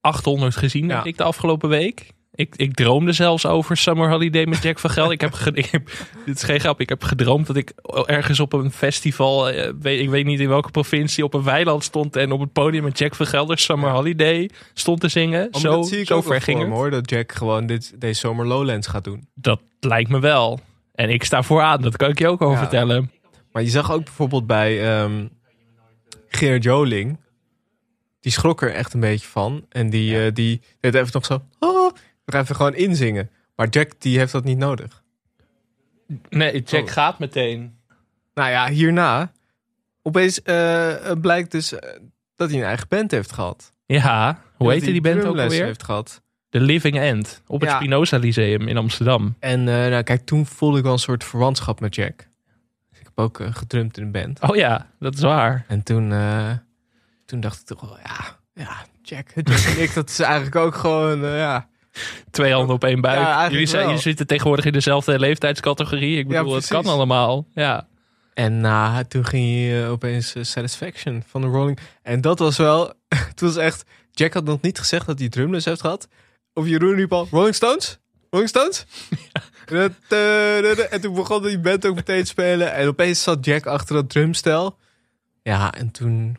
800 0.00 0.56
gezien, 0.56 0.86
Ja. 0.86 0.94
denk 0.94 1.04
ik, 1.04 1.16
de 1.16 1.22
afgelopen 1.22 1.68
week. 1.68 2.10
Ik, 2.36 2.56
ik 2.56 2.74
droomde 2.74 3.12
zelfs 3.12 3.46
over 3.46 3.76
Summer 3.76 4.10
Holiday 4.10 4.44
met 4.46 4.62
Jack 4.62 4.78
van 4.78 4.90
Gelder. 4.90 5.12
ik 5.12 5.20
heb, 5.20 5.32
ge- 5.32 5.52
ik 5.62 5.66
heb, 5.66 5.90
dit 6.24 6.36
is 6.36 6.42
geen 6.42 6.60
grap, 6.60 6.80
ik 6.80 6.88
heb 6.88 7.02
gedroomd 7.02 7.46
dat 7.46 7.56
ik 7.56 7.72
ergens 8.06 8.40
op 8.40 8.52
een 8.52 8.72
festival, 8.72 9.50
eh, 9.50 9.72
weet, 9.80 10.00
ik 10.00 10.08
weet 10.08 10.24
niet 10.24 10.40
in 10.40 10.48
welke 10.48 10.70
provincie, 10.70 11.24
op 11.24 11.34
een 11.34 11.42
weiland 11.42 11.84
stond 11.84 12.16
en 12.16 12.32
op 12.32 12.40
het 12.40 12.52
podium 12.52 12.82
met 12.84 12.98
Jack 12.98 13.14
van 13.14 13.26
Gelder 13.26 13.58
Summer 13.58 13.90
Holiday 13.90 14.50
stond 14.74 15.00
te 15.00 15.08
zingen. 15.08 15.48
Oh, 15.50 15.60
zo 15.60 15.70
dat 15.70 15.88
zie 15.88 15.98
ik 16.00 16.06
zo 16.06 16.20
ver 16.22 16.40
ging 16.40 16.58
hem, 16.58 16.68
het. 16.68 16.76
hoor. 16.78 16.90
Dat 16.90 17.10
Jack 17.10 17.32
gewoon 17.32 17.66
dit, 17.66 18.00
deze 18.00 18.20
zomer 18.20 18.46
Lowlands 18.46 18.86
gaat 18.86 19.04
doen. 19.04 19.28
Dat 19.34 19.60
lijkt 19.80 20.10
me 20.10 20.20
wel. 20.20 20.60
En 20.94 21.10
ik 21.10 21.24
sta 21.24 21.42
vooraan, 21.42 21.82
dat 21.82 21.96
kan 21.96 22.10
ik 22.10 22.18
je 22.18 22.28
ook 22.28 22.42
over 22.42 22.54
Ja. 22.54 22.60
vertellen. 22.60 23.10
Maar 23.52 23.62
je 23.62 23.70
zag 23.70 23.92
ook 23.92 24.04
bijvoorbeeld 24.04 24.46
bij 24.46 24.94
ehm 25.00 25.26
Gerard 26.28 26.62
Joling. 26.62 27.18
Die 28.20 28.32
schrok 28.32 28.62
er 28.62 28.72
echt 28.72 28.94
een 28.94 29.00
beetje 29.00 29.26
van. 29.28 29.64
En 29.68 29.90
die, 29.90 30.24
eh, 30.24 30.32
die 30.34 30.60
deed 30.80 30.94
even 30.94 31.10
nog 31.12 31.24
zo... 31.26 31.42
Oh, 31.58 31.75
even 32.34 32.56
gewoon 32.56 32.74
inzingen. 32.74 33.30
Maar 33.56 33.68
Jack 33.68 33.90
die 33.98 34.18
heeft 34.18 34.32
dat 34.32 34.44
niet 34.44 34.58
nodig. 34.58 35.02
Nee, 36.28 36.62
Jack 36.62 36.82
Oh. 36.82 36.90
gaat 36.90 37.18
meteen. 37.18 37.78
Nou 38.34 38.50
ja, 38.50 38.68
hierna... 38.68 39.32
Opeens 40.02 40.42
eh, 40.42 41.10
eh, 41.10 41.20
blijkt 41.20 41.50
dus 41.50 41.72
eh, 41.72 41.90
dat 42.36 42.50
hij 42.50 42.58
een 42.58 42.64
eigen 42.66 42.88
band 42.88 43.10
heeft 43.10 43.32
gehad. 43.32 43.72
Ja, 43.86 44.40
hoe 44.56 44.70
heette 44.72 44.92
die 44.92 45.00
band 45.00 45.24
ook 45.24 45.38
alweer? 45.38 45.64
heeft 45.64 45.82
gehad. 45.82 46.22
The 46.48 46.60
Living 46.60 46.96
End. 46.98 47.42
Op 47.46 47.60
het 47.60 47.70
Ja. 47.70 47.76
Spinoza 47.76 48.16
Lyceum 48.18 48.68
in 48.68 48.76
Amsterdam. 48.76 49.36
En 49.38 49.60
eh, 49.68 49.74
nou, 49.74 50.02
kijk, 50.02 50.24
toen 50.26 50.46
voelde 50.46 50.76
ik 50.78 50.82
wel 50.84 50.92
een 50.92 50.98
soort 50.98 51.24
verwantschap 51.24 51.80
met 51.80 51.94
Jack. 51.94 52.16
Dus 52.90 52.98
ik 52.98 53.04
heb 53.04 53.18
ook 53.18 53.40
gedrumd 53.50 53.96
in 53.96 54.02
een 54.02 54.12
band. 54.12 54.40
Oh 54.40 54.56
ja, 54.56 54.90
dat 54.98 55.14
is 55.14 55.20
waar. 55.20 55.64
En 55.68 55.82
toen, 55.82 56.12
eh, 56.12 56.50
toen 57.24 57.40
dacht 57.40 57.60
ik 57.60 57.66
toch 57.66 57.80
wel, 57.80 57.98
ja, 58.04 58.36
ja 58.54 58.76
Jack, 59.02 59.28
Jack 59.34 59.58
en 59.58 59.82
ik, 59.82 59.94
dat 59.94 60.08
is 60.08 60.18
eigenlijk 60.20 60.56
ook 60.56 60.74
gewoon, 60.74 61.18
ja. 61.20 61.68
Twee 62.30 62.52
handen 62.52 62.74
op 62.74 62.84
één 62.84 63.00
buik. 63.00 63.18
Ja, 63.18 63.50
jullie, 63.50 63.66
zijn, 63.66 63.86
jullie 63.86 64.00
zitten 64.00 64.26
tegenwoordig 64.26 64.64
in 64.64 64.72
dezelfde 64.72 65.18
leeftijdscategorie. 65.18 66.18
Ik 66.18 66.30
Ja, 66.30 66.38
bedoel, 66.38 66.54
het 66.54 66.66
kan 66.66 66.86
allemaal. 66.86 67.46
Ja. 67.54 67.86
En 68.34 68.60
na, 68.60 69.04
toen 69.04 69.24
ging 69.24 69.72
eh, 69.72 69.90
opeens 69.90 70.34
eh, 70.34 70.42
Satisfaction 70.42 71.22
van 71.26 71.40
de 71.40 71.46
Rolling. 71.46 71.78
En 72.02 72.20
dat 72.20 72.38
was 72.38 72.56
wel, 72.56 72.92
het 73.28 73.40
was 73.40 73.56
echt, 73.56 73.84
Jack 74.10 74.32
had 74.32 74.44
nog 74.44 74.60
niet 74.60 74.78
gezegd 74.78 75.06
dat 75.06 75.18
hij 75.18 75.28
drumles 75.28 75.64
heeft 75.64 75.80
gehad. 75.80 76.08
Of 76.54 76.66
Jeroen 76.66 76.94
riep 76.94 77.12
al, 77.12 77.28
Rolling 77.30 77.54
Stones? 77.54 77.98
Rolling 78.30 78.48
Stones? 78.50 78.84
En, 79.66 79.96
dat, 80.62 80.78
en 80.78 81.00
toen 81.00 81.14
begon 81.14 81.42
die 81.42 81.58
band 81.58 81.86
ook 81.86 81.94
meteen 81.94 82.22
te 82.22 82.28
spelen. 82.28 82.72
En 82.74 82.88
opeens 82.88 83.22
zat 83.22 83.44
Jack 83.44 83.66
achter 83.66 83.94
dat 83.94 84.10
drumstel. 84.10 84.78
Ja, 85.42 85.74
en 85.74 85.90
toen, 85.90 86.36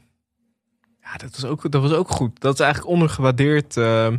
ja, 1.01 1.17
dat 1.17 1.39
was 1.39 1.45
ook, 1.45 1.71
dat 1.71 1.81
was 1.81 1.91
ook 1.91 2.09
goed. 2.09 2.39
Dat 2.39 2.53
is 2.53 2.59
eigenlijk 2.59 2.93
ondergewaardeerd 2.93 3.77
eh, 3.77 4.13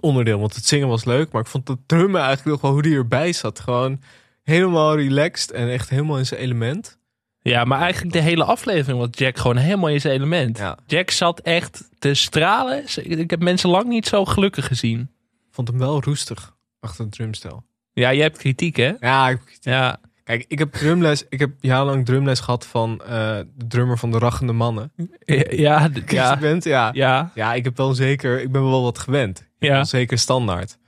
onderdeel. 0.00 0.38
Want 0.38 0.54
het 0.54 0.66
zingen 0.66 0.88
was 0.88 1.04
leuk, 1.04 1.32
maar 1.32 1.42
ik 1.42 1.48
vond 1.48 1.68
het 1.68 1.78
drummen 1.86 2.20
eigenlijk 2.20 2.50
nog 2.50 2.60
wel 2.60 2.70
hoe 2.70 2.82
die 2.82 2.94
erbij 2.96 3.32
zat. 3.32 3.60
Gewoon 3.60 4.00
helemaal 4.42 4.96
relaxed 4.96 5.50
en 5.50 5.68
echt 5.70 5.88
helemaal 5.88 6.18
in 6.18 6.26
zijn 6.26 6.40
element. 6.40 6.98
ja, 7.42 7.64
maar 7.64 7.80
eigenlijk 7.80 8.12
de 8.12 8.20
hele 8.20 8.44
aflevering 8.44 8.98
was 8.98 9.08
Jack 9.10 9.38
gewoon 9.38 9.56
helemaal 9.56 9.88
in 9.88 10.00
zijn 10.00 10.14
element. 10.14 10.58
Ja. 10.58 10.78
Jack 10.86 11.10
zat 11.10 11.40
echt 11.40 11.88
te 11.98 12.14
stralen. 12.14 12.84
Ik 13.02 13.30
heb 13.30 13.40
mensen 13.40 13.70
lang 13.70 13.88
niet 13.88 14.06
zo 14.06 14.24
gelukkig 14.24 14.66
gezien. 14.66 15.10
Vond 15.50 15.68
hem 15.68 15.78
wel 15.78 16.02
roestig 16.02 16.56
achter 16.80 17.04
het 17.04 17.12
drumstel. 17.12 17.64
Ja, 17.92 18.08
je 18.10 18.22
hebt 18.22 18.38
kritiek, 18.38 18.76
hè? 18.76 18.92
Ja, 19.00 19.28
ik, 19.28 19.58
Ja, 19.60 20.00
kijk, 20.28 20.44
ik 20.48 20.58
heb 20.58 20.72
drumles. 20.72 21.24
Ik 21.28 21.38
heb 21.38 21.50
jarenlang 21.60 22.04
drumles 22.04 22.40
gehad 22.40 22.66
van 22.66 23.00
eh, 23.04 23.08
de 23.54 23.66
drummer 23.68 23.98
van 23.98 24.10
de 24.10 24.18
Rachende 24.18 24.52
Mannen. 24.52 24.92
ja, 25.26 25.88
d- 25.88 26.10
Ja. 26.10 26.30
ja, 26.30 26.36
Bent, 26.36 26.64
ja. 26.64 26.90
ja. 26.92 27.30
ja, 27.34 27.54
ik 27.54 27.64
heb 27.64 27.76
wel 27.76 27.94
zeker, 27.94 28.40
ik 28.40 28.52
ben 28.52 28.62
wel 28.70 28.82
wat 28.82 28.98
gewend. 28.98 29.46
ja. 29.58 29.84
Zeker 29.84 30.18
standaard. 30.18 30.78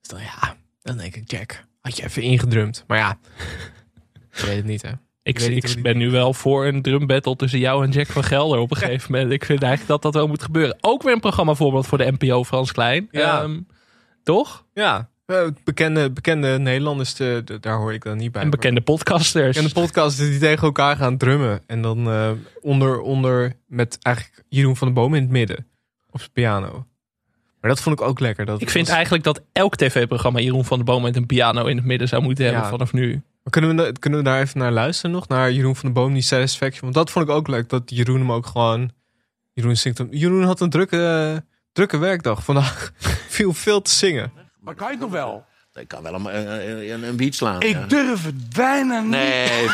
Dus 0.00 0.08
dan 0.08 0.20
ja, 0.20 0.56
dan 0.82 0.96
denk 0.96 1.16
ik, 1.16 1.30
Jack, 1.30 1.64
had 1.80 1.96
je 1.96 2.04
even 2.04 2.22
ingedrumd. 2.22 2.84
Maar 2.86 2.98
ja, 2.98 3.18
ik 4.32 4.38
weet 4.44 4.56
het 4.56 4.64
niet 4.64 4.82
hè. 4.82 4.90
Ik, 5.22 5.38
ik 5.40 5.82
ben 5.82 5.96
nu 5.96 6.10
wel 6.10 6.34
voor 6.34 6.66
een 6.66 6.82
drum 6.82 7.06
battle 7.06 7.36
tussen 7.36 7.58
jou 7.58 7.84
en 7.84 7.90
Jack 7.90 8.06
van 8.06 8.24
Gelder 8.24 8.58
op 8.58 8.70
een 8.70 8.76
gegeven 8.76 9.12
moment. 9.12 9.32
Ik 9.32 9.44
vind 9.44 9.62
eigenlijk 9.62 9.90
dat 9.90 10.02
dat 10.02 10.14
wel 10.14 10.28
moet 10.28 10.42
gebeuren. 10.42 10.76
Ook 10.80 11.02
weer 11.02 11.12
een 11.12 11.20
programma 11.20 11.54
voorbeeld 11.54 11.86
voor 11.86 11.98
de 11.98 12.12
NPO 12.18 12.44
Frans 12.44 12.72
Klein. 12.72 13.08
Ja. 13.10 13.42
Ehm, 13.42 13.60
toch? 14.22 14.64
Ja, 14.74 15.08
bekende, 15.64 16.10
bekende 16.10 16.58
Nederlanders, 16.58 17.14
de, 17.14 17.42
de- 17.44 17.60
daar 17.60 17.76
hoor 17.76 17.92
ik 17.92 18.04
dan 18.04 18.16
niet 18.16 18.32
bij. 18.32 18.42
En 18.42 18.50
bekende 18.50 18.80
podcasters. 18.80 19.56
En 19.56 19.64
de 19.64 19.72
podcast 19.72 20.18
die 20.18 20.38
tegen 20.38 20.62
elkaar 20.62 20.96
gaan 20.96 21.16
drummen. 21.16 21.62
En 21.66 21.82
dan 21.82 22.10
eh, 22.10 22.30
onder, 22.60 23.00
onder 23.00 23.52
met 23.66 23.98
eigenlijk 24.02 24.44
Jeroen 24.48 24.76
van 24.76 24.88
de 24.88 24.94
Boom 24.94 25.14
in 25.14 25.22
het 25.22 25.30
midden. 25.30 25.66
Op 26.10 26.18
zijn 26.20 26.32
piano. 26.32 26.86
Maar 27.60 27.70
dat 27.70 27.80
vond 27.80 28.00
ik 28.00 28.06
ook 28.06 28.20
lekker. 28.20 28.44
Dat 28.46 28.60
Ik 28.60 28.70
vind 28.70 28.86
was- 28.86 28.94
eigenlijk 28.96 29.24
dat 29.24 29.42
elk 29.52 29.76
tv-programma 29.76 30.40
Jeroen 30.40 30.64
van 30.64 30.76
der 30.76 30.86
Boom 30.86 31.02
met 31.02 31.16
een 31.16 31.26
piano 31.26 31.64
in 31.66 31.76
het 31.76 31.86
midden 31.86 32.08
zou 32.08 32.22
moeten 32.22 32.44
hebben 32.44 32.62
Ja. 32.62 32.68
vanaf 32.68 32.92
nu. 32.92 33.10
Maar 33.42 33.52
kunnen, 33.60 33.76
we, 33.76 33.92
kunnen 33.98 34.18
we 34.18 34.24
daar 34.24 34.40
even 34.40 34.58
naar 34.58 34.72
luisteren 34.72 35.10
nog? 35.10 35.28
Naar 35.28 35.52
Jeroen 35.52 35.76
van 35.76 35.88
de 35.88 35.94
Boom, 35.94 36.12
die 36.12 36.22
Satisfaction. 36.22 36.80
Want 36.82 36.94
dat 36.94 37.10
vond 37.10 37.28
ik 37.28 37.34
ook 37.34 37.48
leuk. 37.48 37.68
Dat 37.68 37.82
Jeroen 37.86 38.18
hem 38.18 38.32
ook 38.32 38.46
gewoon... 38.46 38.90
Jeroen, 39.52 39.76
zingt 39.76 39.98
hem, 39.98 40.08
Jeroen 40.10 40.42
had 40.44 40.60
een 40.60 40.70
drukke, 40.70 41.44
drukke 41.72 41.98
werkdag 41.98 42.44
vandaag. 42.44 42.92
Viel 43.28 43.52
veel 43.52 43.82
te 43.82 43.90
zingen. 43.90 44.32
Maar 44.66 44.74
kan 44.74 44.86
je 44.86 44.92
het 44.92 45.00
nog 45.02 45.10
wel? 45.10 45.44
Ik 45.74 45.88
kan 45.88 46.02
wel 46.02 46.14
een, 46.14 46.24
een, 46.90 47.02
een, 47.02 47.16
beat 47.16 47.34
slaan. 47.34 47.60
Ik 47.60 47.76
ja. 47.76 47.86
durf 47.86 48.24
het 48.24 48.50
bijna 48.50 49.00
niet. 49.00 49.10
Nee, 49.10 49.64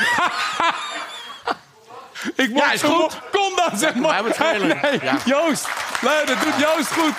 Ik 2.36 2.48
word 2.50 2.64
Ja, 2.64 2.72
is 2.72 2.82
goed. 2.82 3.18
Kom 3.32 3.56
dan, 3.56 3.78
zeg 3.78 3.94
maar. 3.94 4.02
Wij 4.02 4.14
hebben 4.14 4.32
het 4.32 4.46
spelen. 4.46 4.78
Nee, 4.82 5.00
Ja. 5.02 5.16
Joost. 5.24 5.68
Nee, 6.02 6.24
dat 6.24 6.40
doet 6.42 6.54
Joost 6.58 6.92
goed. 6.92 7.14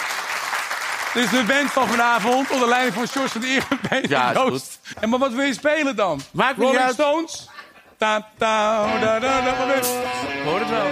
Dit 1.13 1.23
is 1.23 1.29
de 1.29 1.43
band 1.43 1.71
van 1.71 1.87
vanavond. 1.87 2.49
Onder 2.51 2.67
leiding 2.67 2.93
van 2.93 3.07
George 3.07 3.29
van 3.29 3.41
de. 3.41 4.07
Ja, 4.15 4.33
Joost. 4.33 4.79
En 4.99 5.09
maar 5.09 5.19
wat 5.19 5.31
wil 5.33 5.45
je 5.45 5.53
spelen 5.53 5.95
dan? 5.95 6.21
Maakt 6.31 6.57
Rolling. 6.57 6.89
Stones? 6.89 7.49
Ta, 7.97 8.27
ta, 8.37 8.85
da, 8.99 9.19
da, 9.19 9.41
da, 9.41 9.73
je- 9.73 10.41
hoor 10.45 10.59
het 10.59 10.69
wel. 10.69 10.91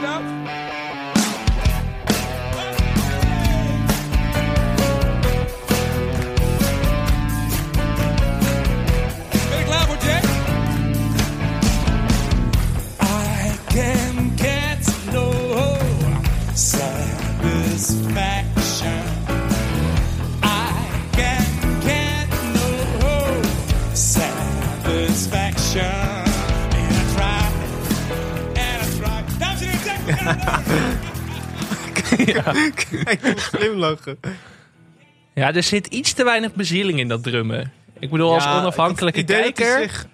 Satisfaction. 17.92 19.04
I 20.44 20.46
can 21.12 21.46
get 21.84 22.28
no 22.54 23.42
satisfaction. 23.94 25.82
And 26.78 26.94
I 26.96 27.04
try, 27.16 27.44
and 28.56 28.82
I 28.82 28.86
try. 28.98 29.24
Dames 29.40 29.62
en 29.62 29.68
heren, 29.68 29.84
Jack, 29.86 30.00
we 30.06 30.14
gaan 30.14 30.40
Kijk, 33.04 33.22
hoe 33.22 33.36
glimlachen. 33.38 34.18
Ja, 35.34 35.54
er 35.54 35.64
zit 35.64 35.88
iets 35.88 36.14
te 36.14 36.24
weinig 36.24 36.54
bezieling 36.54 37.00
in 37.00 37.08
dat 37.08 37.24
drummen. 37.24 37.72
Ik 38.00 38.10
bedoel, 38.10 38.34
als 38.34 38.44
Ja, 38.44 38.60
onafhankelijke 38.60 39.24
kijker... 39.24 39.82
zich- 39.82 40.06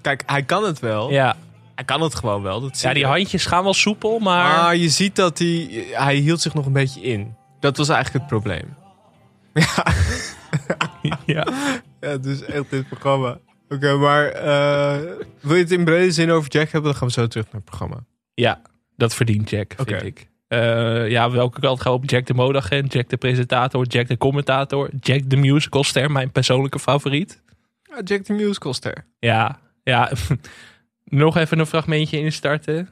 Kijk, 0.00 0.22
hij 0.26 0.42
kan 0.42 0.64
het 0.64 0.78
wel. 0.78 1.10
Ja. 1.10 1.36
Hij 1.80 1.88
kan 1.88 2.02
het 2.02 2.14
gewoon 2.14 2.42
wel. 2.42 2.60
Dat 2.60 2.80
ja, 2.80 2.92
die 2.92 3.02
je. 3.02 3.08
handjes 3.08 3.46
gaan 3.46 3.62
wel 3.62 3.74
soepel, 3.74 4.18
maar... 4.18 4.62
Maar 4.62 4.76
je 4.76 4.88
ziet 4.88 5.16
dat 5.16 5.38
hij... 5.38 5.86
Hij 5.92 6.14
hield 6.14 6.40
zich 6.40 6.54
nog 6.54 6.66
een 6.66 6.72
beetje 6.72 7.00
in. 7.00 7.34
Dat 7.60 7.76
was 7.76 7.88
eigenlijk 7.88 8.24
het 8.24 8.32
probleem. 8.32 8.74
ja. 11.34 11.46
Ja, 12.00 12.16
dus 12.16 12.42
echt 12.42 12.70
dit 12.70 12.88
programma. 12.88 13.38
Oké, 13.68 13.96
maar 13.96 14.26
eh, 14.26 15.00
wil 15.40 15.56
je 15.56 15.62
het 15.62 15.70
in 15.70 15.84
brede 15.84 16.12
zin 16.12 16.30
over 16.30 16.50
Jack 16.50 16.70
hebben? 16.70 16.90
Dan 16.90 16.98
gaan 16.98 17.08
we 17.08 17.14
zo 17.14 17.26
terug 17.26 17.44
naar 17.44 17.54
het 17.54 17.64
programma. 17.64 18.04
ja, 18.34 18.62
dat 18.96 19.14
verdient 19.14 19.50
Jack, 19.50 19.72
vind 19.76 19.90
Oké. 19.90 20.04
ik. 20.04 20.28
Eh, 20.48 21.08
ja, 21.08 21.30
welke 21.30 21.60
kant 21.60 21.80
gaan 21.80 21.92
we 21.92 21.98
op? 21.98 22.10
Jack 22.10 22.26
de 22.26 22.34
modagent, 22.34 22.92
Jack 22.92 23.08
de 23.08 23.16
presentator, 23.16 23.86
Jack 23.86 24.08
de 24.08 24.16
commentator, 24.16 24.90
Jack 25.00 25.30
de 25.30 25.36
musicalster, 25.36 26.10
mijn 26.10 26.32
persoonlijke 26.32 26.78
favoriet. 26.78 27.42
Ja, 27.82 28.00
Jack 28.04 28.22
the 28.22 28.32
Musicalster. 28.32 29.06
Ja, 29.18 29.60
ja. 29.82 30.10
Nog 31.10 31.36
even 31.36 31.58
een 31.58 31.66
fragmentje 31.66 32.18
instarten. 32.18 32.88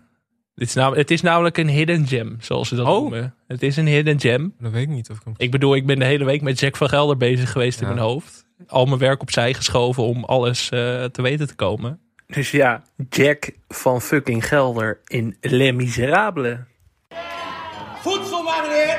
Dit 0.54 0.68
is 0.68 0.74
nam- 0.74 0.94
het 0.94 1.10
is 1.10 1.20
namelijk 1.20 1.56
een 1.56 1.68
hidden 1.68 2.06
gem, 2.06 2.36
zoals 2.40 2.68
ze 2.68 2.74
dat 2.74 2.86
Oh. 2.86 3.00
noemen. 3.00 3.34
Het 3.46 3.62
is 3.62 3.76
een 3.76 3.86
hidden 3.86 4.20
gem. 4.20 4.54
Dat 4.60 4.72
weet 4.72 4.82
ik 4.82 4.88
niet 4.88 5.10
of 5.10 5.16
ik 5.16 5.22
hem... 5.24 5.34
Ik 5.36 5.50
bedoel, 5.50 5.74
ik 5.74 5.86
ben 5.86 5.98
de 5.98 6.04
hele 6.04 6.24
week 6.24 6.42
met 6.42 6.58
Jack 6.60 6.76
van 6.76 6.88
Gelder 6.88 7.16
bezig 7.16 7.52
geweest 7.52 7.80
in 7.80 7.86
mijn 7.86 7.98
hoofd. 7.98 8.46
Al 8.66 8.86
mijn 8.86 8.98
werk 8.98 9.20
opzij 9.22 9.54
geschoven 9.54 10.02
om 10.02 10.24
alles 10.24 10.68
eh, 10.70 11.04
te 11.04 11.22
weten 11.22 11.46
te 11.46 11.54
komen. 11.54 12.00
Dus 12.26 12.50
ja, 12.50 12.82
Jack 13.08 13.50
van 13.68 14.00
fucking 14.00 14.46
Gelder 14.48 15.00
in 15.06 15.36
Les 15.40 15.72
Miserables. 15.72 16.56
Voedsel, 18.00 18.42
maar 18.42 18.62
meneer. 18.62 18.98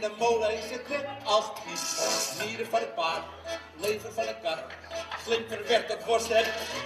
de 0.00 0.10
molen 0.18 0.54
is 0.58 0.70
het 0.70 0.88
net 0.88 1.06
als 1.24 1.44
pies. 1.64 2.46
Nieren 2.46 2.66
van 2.66 2.80
het 2.80 2.94
paard, 2.94 3.22
lever 3.80 4.12
van 4.12 4.24
een 4.24 4.34
kat. 4.42 4.64
Slim 5.26 5.44
verwerkt 5.48 5.92
het 5.92 6.04
worsten, 6.04 6.44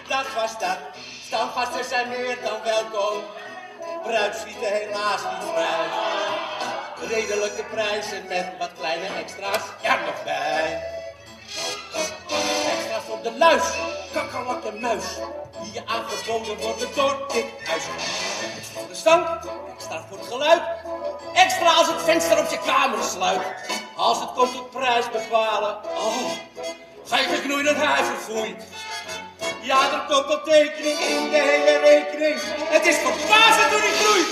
dat 0.09 0.27
was 0.35 0.59
dat. 0.59 0.79
Stamgasten 1.27 1.85
zijn 1.85 2.09
meer 2.09 2.39
dan 2.45 2.63
welkom. 2.63 3.23
Bruidsvieten 4.03 4.73
helaas 4.73 5.23
niet 5.23 5.51
vrij. 5.53 5.89
Redelijke 7.09 7.65
prijzen 7.65 8.27
met 8.29 8.47
wat 8.59 8.71
kleine 8.79 9.07
extra's 9.07 9.63
er 9.83 9.99
nog 10.07 10.25
bij. 10.25 10.83
Extra's 12.73 13.05
voor 13.07 13.23
de 13.23 13.33
luis, 13.39 13.63
kakkerlakke 14.13 14.73
muis. 14.73 15.05
Die 15.63 15.73
je 15.73 15.83
aangeboden 15.87 16.57
worden 16.57 16.89
door 16.95 17.27
dit 17.33 17.45
huis. 17.65 17.85
Extra 18.57 18.81
voor 18.81 18.89
de 18.89 18.95
stank, 18.95 19.27
extra 19.75 20.05
voor 20.09 20.19
het 20.19 20.27
geluid. 20.27 20.63
Extra 21.35 21.75
als 21.75 21.87
het 21.87 22.03
venster 22.03 22.39
op 22.39 22.51
je 22.51 22.59
kamer 22.59 23.03
sluit. 23.03 23.43
Als 23.97 24.21
het 24.21 24.33
komt 24.33 24.53
tot 24.53 24.71
prijs 24.71 25.11
bepalen. 25.11 25.77
Oh, 25.85 26.31
geef 27.05 27.33
ik 27.37 27.43
knoei 27.43 27.63
dat 27.63 27.77
huis 27.77 28.07
verfoeit. 28.07 28.63
Ja, 29.61 29.79
er 29.93 30.05
komt 30.09 30.29
op 30.37 30.45
tekening 30.45 30.99
in 30.99 31.31
de 31.31 31.43
hele 31.51 31.75
rekening. 31.91 32.37
Het 32.75 32.85
is 32.87 32.97
verbazend 32.97 33.71
hoe 33.75 33.83
die 33.87 33.97
groeit. 34.01 34.31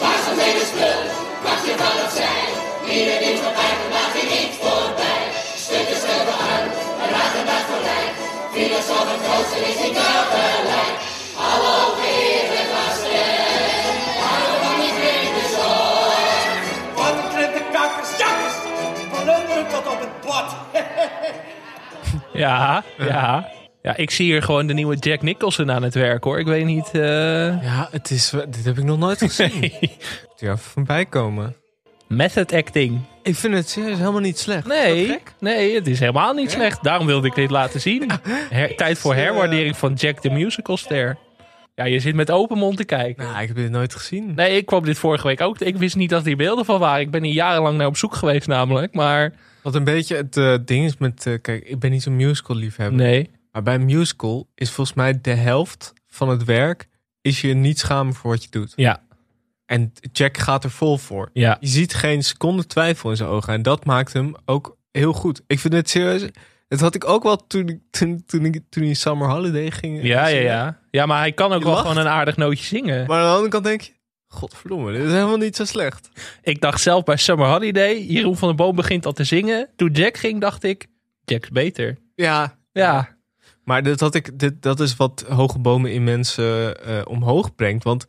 Waar 0.00 0.20
zo'n 0.26 0.38
hele 0.46 0.64
spul, 0.72 1.02
wat 1.46 1.60
je 1.66 1.74
van 1.82 1.96
of 2.04 2.12
zij. 2.20 2.44
Ieder 2.96 3.18
ding 3.24 3.38
voorbij, 3.42 3.74
maakt 3.94 4.14
je 4.18 4.24
niet 4.34 4.52
voorbij. 4.60 5.22
Stukken 5.64 5.98
schuiven 6.02 6.38
uit, 6.52 6.72
een 7.02 7.10
waterbaat 7.16 7.66
gelijk. 7.72 8.12
Filosoof 8.54 9.06
en 9.14 9.20
grootste 9.24 9.58
is 9.70 9.78
niet 9.82 9.98
gelijk. 10.32 10.96
Hallo 11.42 11.76
heren 12.00 12.66
gasten, 12.74 13.30
hallo 14.26 14.52
van 14.62 14.76
die 14.80 14.92
vreemde 14.98 15.44
zon. 15.54 16.20
Wat 16.96 17.14
een 17.20 17.30
krente 17.34 17.62
kakkers, 17.74 18.10
jakkers. 18.22 18.56
Plunderen 19.12 19.66
tot 19.72 19.86
op 19.92 20.00
het 20.04 20.14
bord. 20.24 20.50
Ja, 22.32 22.84
ja. 22.98 23.48
Ja, 23.82 23.96
ik 23.96 24.10
zie 24.10 24.24
hier 24.26 24.42
gewoon 24.42 24.66
de 24.66 24.74
nieuwe 24.74 24.96
Jack 24.96 25.22
Nicholson 25.22 25.70
aan 25.70 25.82
het 25.82 25.94
werk 25.94 26.24
hoor. 26.24 26.38
Ik 26.38 26.46
weet 26.46 26.64
niet. 26.64 26.90
eh, 26.92 27.02
Ja, 27.62 27.88
het 27.90 28.10
is, 28.10 28.30
dit 28.30 28.64
heb 28.64 28.78
ik 28.78 28.84
nog 28.84 28.98
nooit 28.98 29.18
gezien. 29.18 29.52
Moet 29.60 30.40
er 30.40 30.46
even 30.46 30.58
voorbij 30.58 31.04
komen. 31.06 31.56
Method 32.08 32.52
acting. 32.52 33.00
Ik 33.22 33.34
vind 33.36 33.54
het 33.54 33.68
serieus 33.68 33.98
helemaal 33.98 34.20
niet 34.20 34.38
slecht. 34.38 34.66
Nee, 34.66 35.18
nee, 35.40 35.74
het 35.74 35.86
is 35.86 35.98
helemaal 36.00 36.32
niet 36.34 36.50
slecht. 36.50 36.82
Daarom 36.84 37.06
wilde 37.06 37.26
ik 37.26 37.34
dit 37.34 37.50
laten 37.50 37.80
zien. 37.80 38.10
Her- 38.50 38.76
tijd 38.76 38.98
voor 38.98 39.14
herwaardering 39.24 39.76
van 39.76 39.92
Jack 39.94 40.20
the 40.20 40.30
Musical 40.30 40.76
Ster. 40.76 41.16
Ja, 41.74 41.84
je 41.84 41.98
zit 42.00 42.14
met 42.14 42.30
open 42.30 42.58
mond 42.58 42.76
te 42.76 42.84
kijken. 42.84 43.24
Nou, 43.24 43.40
ik 43.42 43.48
heb 43.48 43.56
dit 43.56 43.70
nooit 43.70 43.94
gezien. 43.94 44.34
Nee, 44.34 44.56
ik 44.56 44.66
kwam 44.66 44.84
dit 44.84 44.98
vorige 44.98 45.26
week 45.26 45.40
ook. 45.40 45.58
Ik 45.58 45.76
wist 45.76 45.96
niet 45.96 46.10
dat 46.10 46.24
hier 46.24 46.36
beelden 46.36 46.64
van 46.64 46.78
waren. 46.80 47.00
Ik 47.00 47.10
ben 47.10 47.22
hier 47.22 47.34
jarenlang 47.34 47.76
naar 47.78 47.86
op 47.86 47.96
zoek 47.96 48.14
geweest 48.14 48.46
namelijk. 48.46 48.94
Maar 48.94 49.32
Wat 49.62 49.74
een 49.74 49.84
beetje 49.84 50.16
het 50.16 50.36
eh, 50.36 50.54
ding 50.64 50.84
is 50.84 50.96
met... 50.96 51.26
eh, 51.26 51.34
kijk, 51.40 51.64
ik 51.68 51.78
ben 51.78 51.90
niet 51.90 52.02
zo'n 52.02 52.16
musical 52.16 52.56
liefhebber. 52.56 52.96
nee. 52.98 53.30
Maar 53.52 53.62
bij 53.62 53.74
een 53.74 53.84
musical 53.84 54.48
is 54.54 54.70
volgens 54.70 54.96
mij 54.96 55.20
de 55.20 55.30
helft 55.34 55.92
van 56.06 56.28
het 56.28 56.44
werk... 56.44 56.88
is 57.20 57.40
je 57.40 57.54
niet 57.54 57.78
schamen 57.78 58.14
voor 58.14 58.30
wat 58.30 58.42
je 58.42 58.50
doet. 58.50 58.72
Ja, 58.76 59.02
En 59.66 59.92
Jack 60.12 60.36
gaat 60.38 60.64
er 60.64 60.70
vol 60.70 60.98
voor. 60.98 61.30
ja. 61.32 61.56
Je 61.60 61.66
ziet 61.68 61.94
geen 61.94 62.22
seconde 62.24 62.66
twijfel 62.66 63.10
in 63.10 63.16
zijn 63.16 63.28
ogen. 63.28 63.52
En 63.52 63.62
dat 63.62 63.84
maakt 63.84 64.12
hem 64.12 64.34
ook 64.44 64.76
heel 64.90 65.12
goed. 65.12 65.42
Ik 65.46 65.58
vind 65.58 65.72
het 65.74 65.90
serieus... 65.90 66.26
Het 66.68 66.80
had 66.80 66.94
ik 66.94 67.08
ook 67.08 67.22
wel 67.22 67.46
toen, 67.46 67.68
ik- 67.68 67.80
toen, 67.90 68.22
toen, 68.26 68.44
ik, 68.44 68.60
toen 68.68 68.84
hij 68.84 68.94
Summer 68.94 69.28
Holiday 69.28 69.70
ging. 69.70 69.96
Ja, 70.02 70.02
ja, 70.02 70.26
zingen. 70.26 70.42
ja. 70.42 70.78
Ja, 70.90 71.06
maar 71.06 71.18
hij 71.18 71.32
kan 71.32 71.52
ook 71.52 71.58
Je 71.58 71.64
wel 71.64 71.72
lacht. 71.74 71.86
gewoon 71.86 72.02
een 72.04 72.10
aardig 72.12 72.36
nootje 72.36 72.64
zingen. 72.64 73.06
Maar 73.06 73.18
aan 73.18 73.24
de 73.24 73.30
andere 73.30 73.48
kant 73.50 73.64
denk 73.64 73.80
je... 73.80 73.92
Godverdomme, 74.32 74.92
dit 74.92 75.02
is 75.02 75.12
helemaal 75.12 75.36
niet 75.36 75.56
zo 75.56 75.64
slecht. 75.64 76.08
Ik 76.42 76.60
dacht 76.60 76.80
zelf 76.80 77.04
bij 77.04 77.16
Summer 77.16 77.48
Holiday, 77.48 78.02
Jeroen 78.02 78.36
van 78.36 78.48
der 78.48 78.56
Boom 78.56 78.76
begint 78.76 79.06
al 79.06 79.12
te 79.12 79.24
zingen. 79.24 79.68
Toen 79.76 79.90
Jack 79.90 80.16
ging, 80.16 80.40
dacht 80.40 80.62
ik, 80.62 80.86
Jack 81.24 81.42
is 81.42 81.50
beter. 81.50 81.98
Ja, 82.14 82.58
Ja, 82.72 83.16
Maar 83.64 83.82
dat, 83.82 84.00
had 84.00 84.14
ik, 84.14 84.38
dit, 84.38 84.62
dat 84.62 84.80
is 84.80 84.96
wat 84.96 85.24
hoge 85.28 85.58
bomen 85.58 85.92
in 85.92 86.04
mensen 86.04 86.84
eh, 86.84 87.00
omhoog 87.04 87.54
brengt. 87.54 87.84
Want 87.84 88.06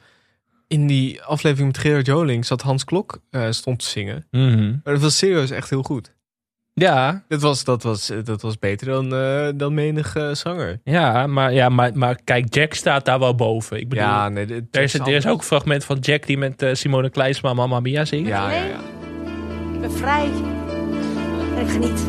in 0.67 0.87
die 0.87 1.21
aflevering 1.21 1.67
met 1.67 1.77
Gerard 1.77 2.05
Joling 2.05 2.45
zat 2.45 2.61
Hans 2.61 2.83
Klok 2.83 3.21
eh, 3.29 3.47
stond 3.49 3.79
te 3.79 3.85
zingen. 3.85 4.27
Maar 4.83 4.93
dat 4.93 5.01
was 5.01 5.17
serieus 5.17 5.49
echt 5.49 5.69
heel 5.69 5.83
goed. 5.83 6.12
Ja, 6.73 7.23
Dat 7.27 7.41
was, 7.41 7.63
dat 7.63 7.83
was, 7.83 8.11
dat 8.23 8.41
was 8.41 8.59
beter 8.59 8.87
dan, 8.87 9.15
eh, 9.15 9.47
dan 9.55 9.73
menig 9.73 10.15
eh, 10.15 10.33
zanger. 10.33 10.79
ja, 10.83 11.27
maar, 11.27 11.53
ja 11.53 11.69
maar, 11.69 11.91
maar 11.93 12.19
kijk, 12.23 12.53
Jack 12.53 12.73
staat 12.73 13.05
daar 13.05 13.19
wel 13.19 13.35
boven. 13.35 13.79
Ik 13.79 13.89
bedoel, 13.89 14.05
Ja, 14.05 14.29
nee. 14.29 14.67
er, 14.71 14.81
is, 14.81 14.93
er 14.93 15.07
is 15.07 15.27
ook 15.27 15.37
een 15.39 15.43
fragment 15.45 15.85
van 15.85 15.97
Jack 15.97 16.25
die 16.25 16.37
met 16.37 16.61
eh, 16.61 16.73
Simone 16.73 17.09
Kleinsma 17.09 17.53
Mamma 17.53 17.79
Mia 17.79 18.05
zingt. 18.05 18.27
Ja, 18.27 18.49
ja, 18.51 18.63
ja. 18.63 18.79
Ik 19.73 19.79
ben 19.81 19.91
vrij. 19.91 20.29
En 21.55 21.61
ik 21.61 21.69
geniet. 21.69 22.01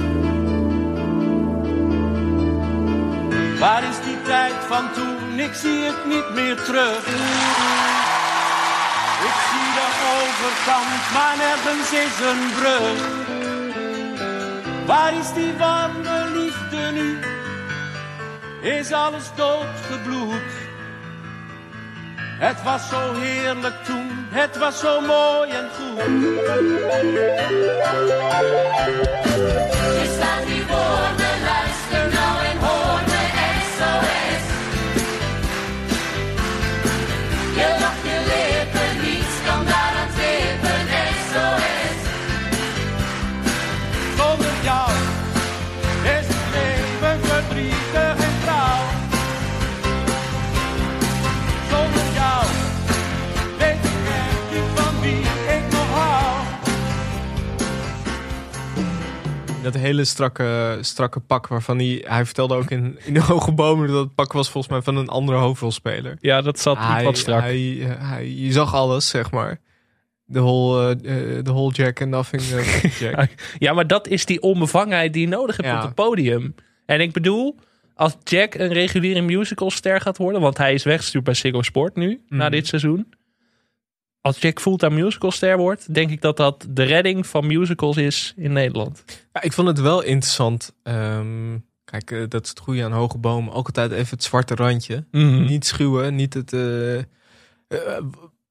Waar 3.58 3.82
is 3.88 3.96
die 4.04 4.22
tijd 4.22 4.52
van 4.52 4.84
toen? 4.94 5.38
Ik 5.38 5.52
zie 5.54 5.78
het 5.84 6.04
niet 6.06 6.28
meer 6.34 6.56
terug. 6.56 6.98
Ik 9.28 9.36
zie 9.50 9.68
de 9.78 9.88
overkant, 10.20 11.12
maar 11.14 11.34
nergens 11.36 11.92
is 11.92 12.16
een 12.30 12.42
brug. 12.58 13.23
Waar 14.86 15.14
is 15.14 15.32
die 15.32 15.52
warme 15.58 16.30
liefde 16.34 16.90
nu? 16.92 17.18
Is 18.60 18.92
alles 18.92 19.30
doodgebloed? 19.34 20.52
Het 22.38 22.62
was 22.62 22.88
zo 22.88 23.14
heerlijk 23.14 23.84
toen, 23.84 24.26
het 24.30 24.58
was 24.58 24.78
zo 24.80 25.00
mooi 25.00 25.50
en 25.50 25.68
goed. 25.76 26.00
Staat 30.14 30.44
hier 30.44 30.64
voor 30.66 31.23
Dat 59.64 59.74
hele 59.74 60.04
strakke, 60.04 60.78
strakke 60.80 61.20
pak 61.20 61.46
waarvan 61.46 61.78
hij... 61.78 62.04
Hij 62.06 62.24
vertelde 62.24 62.54
ook 62.54 62.70
in, 62.70 62.98
in 63.04 63.14
de 63.14 63.22
Hoge 63.32 63.52
Bomen 63.52 63.88
dat 63.88 64.04
het 64.04 64.14
pak 64.14 64.32
was 64.32 64.50
volgens 64.50 64.72
mij 64.72 64.82
van 64.82 64.96
een 64.96 65.08
andere 65.08 65.38
hoofdrolspeler. 65.38 66.16
Ja, 66.20 66.40
dat 66.40 66.58
zat 66.58 66.78
niet 66.78 66.86
Hij, 66.88 67.04
wat 67.04 67.18
strak. 67.18 67.40
hij, 67.40 67.86
hij, 67.98 68.28
je 68.30 68.52
zag 68.52 68.74
alles, 68.74 69.08
zeg 69.08 69.30
maar. 69.30 69.60
De 70.26 70.40
whole, 70.40 70.96
the 71.42 71.52
whole 71.52 71.72
Jack 71.72 72.00
and 72.00 72.10
nothing 72.10 72.42
eh, 72.42 72.82
Jack. 73.00 73.30
Ja, 73.58 73.72
maar 73.72 73.86
dat 73.86 74.08
is 74.08 74.24
die 74.26 74.40
onbevangenheid 74.42 75.12
die 75.12 75.22
je 75.22 75.28
nodig 75.28 75.56
hebt 75.56 75.68
Ja. 75.68 75.76
op 75.76 75.82
het 75.82 75.94
podium. 75.94 76.54
En 76.86 77.00
ik 77.00 77.12
bedoel, 77.12 77.56
als 77.94 78.16
Jack 78.24 78.54
een 78.54 78.72
reguliere 78.72 79.20
musicalster 79.20 80.00
gaat 80.00 80.16
worden, 80.16 80.40
want 80.40 80.58
hij 80.58 80.74
is 80.74 80.82
weggestuurd 80.84 81.24
bij 81.24 81.34
Ziggo 81.34 81.62
Sport 81.62 81.96
nu, 81.96 82.20
na 82.28 82.42
Mhm. 82.44 82.50
dit 82.50 82.66
seizoen. 82.66 83.06
Als 84.26 84.38
Jack 84.40 84.60
fulltime 84.60 85.02
musicalster 85.02 85.56
wordt, 85.56 85.94
denk 85.94 86.10
ik 86.10 86.20
dat 86.20 86.36
dat 86.36 86.66
de 86.68 86.82
redding 86.82 87.26
van 87.26 87.46
musicals 87.46 87.96
is 87.96 88.34
in 88.36 88.52
Nederland. 88.52 89.04
Ja, 89.32 89.42
ik 89.42 89.52
vond 89.52 89.68
het 89.68 89.80
wel 89.80 90.02
interessant. 90.02 90.72
Ehm, 90.82 91.58
kijk, 91.84 92.10
eh, 92.10 92.22
dat 92.28 92.42
is 92.42 92.48
het 92.48 92.58
goede 92.58 92.84
aan 92.84 92.92
Hoge 92.92 93.18
Bomen. 93.18 93.52
Ook 93.52 93.66
altijd 93.66 93.92
even 93.92 94.10
het 94.10 94.22
zwarte 94.22 94.54
randje. 94.54 95.04
Niet 95.10 95.66
schuwen, 95.66 96.14
niet 96.14 96.34
het... 96.34 96.52
eh, 96.52 96.98
eh, 96.98 97.04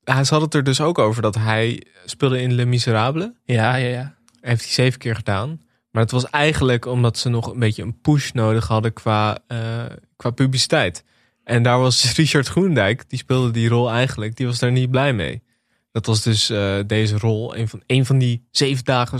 hij 0.03 0.26
had 0.30 0.41
het 0.41 0.53
er 0.53 0.63
dus 0.63 0.82
ook 0.82 0.99
over 0.99 1.21
dat 1.21 1.36
hij 1.36 1.84
speelde 2.05 2.41
in 2.41 2.53
Les 2.53 2.65
Miserables. 2.65 3.30
Ja, 3.45 3.76
ja, 3.76 3.88
ja. 3.88 4.15
Heeft 4.41 4.63
hij 4.63 4.71
zeven 4.71 4.99
keer 4.99 5.15
gedaan. 5.15 5.61
Maar 5.91 6.01
het 6.01 6.11
was 6.11 6.30
eigenlijk 6.30 6.86
omdat 6.86 7.17
ze 7.17 7.30
nog 7.30 7.51
een 7.51 7.59
beetje 7.59 7.84
een 7.84 8.01
push 8.01 8.32
nodig 8.32 8.67
hadden 8.67 8.93
qua, 8.93 9.38
qua 10.15 10.30
publiciteit. 10.30 11.03
En 11.43 11.63
daar 11.63 11.80
was 11.80 12.13
Richard 12.15 12.47
Groendijk, 12.47 13.09
die 13.09 13.19
speelde 13.19 13.51
die 13.51 13.69
rol 13.69 13.91
eigenlijk, 13.91 14.36
die 14.36 14.45
was 14.45 14.59
daar 14.59 14.71
niet 14.71 14.91
blij 14.91 15.13
mee. 15.13 15.41
Dat 15.94 16.06
was 16.06 16.22
dus 16.24 16.50
eh, 16.50 16.76
deze 16.88 17.18
rol. 17.18 17.58
Een 17.58 17.68
van, 17.68 17.82
een 17.88 18.06
van 18.06 18.18
die 18.18 18.48
zeven 18.52 18.84
dagen 18.84 19.20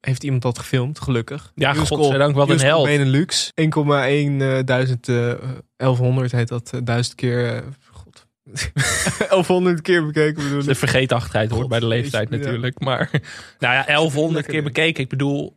heeft 0.00 0.22
iemand 0.24 0.42
dat 0.42 0.58
gefilmd, 0.58 1.00
gelukkig. 1.00 1.52
Ja, 1.54 1.72
Musical- 1.72 1.98
godzijdank, 1.98 2.34
wat 2.34 2.50
een 2.50 2.60
held. 2.60 2.84
Benelux. 2.86 3.50
1,1 3.54 4.40
eh, 4.40 4.58
duizend, 4.64 5.08
eh, 5.08 5.32
1100 5.76 6.32
heet 6.32 6.48
dat, 6.48 6.70
eh, 6.74 6.80
duizend 6.84 7.14
keer. 7.14 7.54
eh, 7.54 7.62
God. 7.90 8.26
1100 9.28 9.80
keer 9.82 10.06
bekeken 10.06 10.42
bedoel 10.42 10.62
De 10.64 10.74
vergeetachtigheid 10.74 11.48
hoort 11.50 11.60
God, 11.60 11.70
bij 11.70 11.80
de 11.80 11.86
leeftijd 11.86 12.28
ja. 12.30 12.36
natuurlijk. 12.36 12.80
Maar 12.80 13.10
nou 13.58 13.74
ja, 13.74 13.84
1100 13.86 14.34
Lekker, 14.34 14.52
keer 14.52 14.62
bekeken. 14.62 15.02
Ik 15.02 15.08
bedoel, 15.08 15.56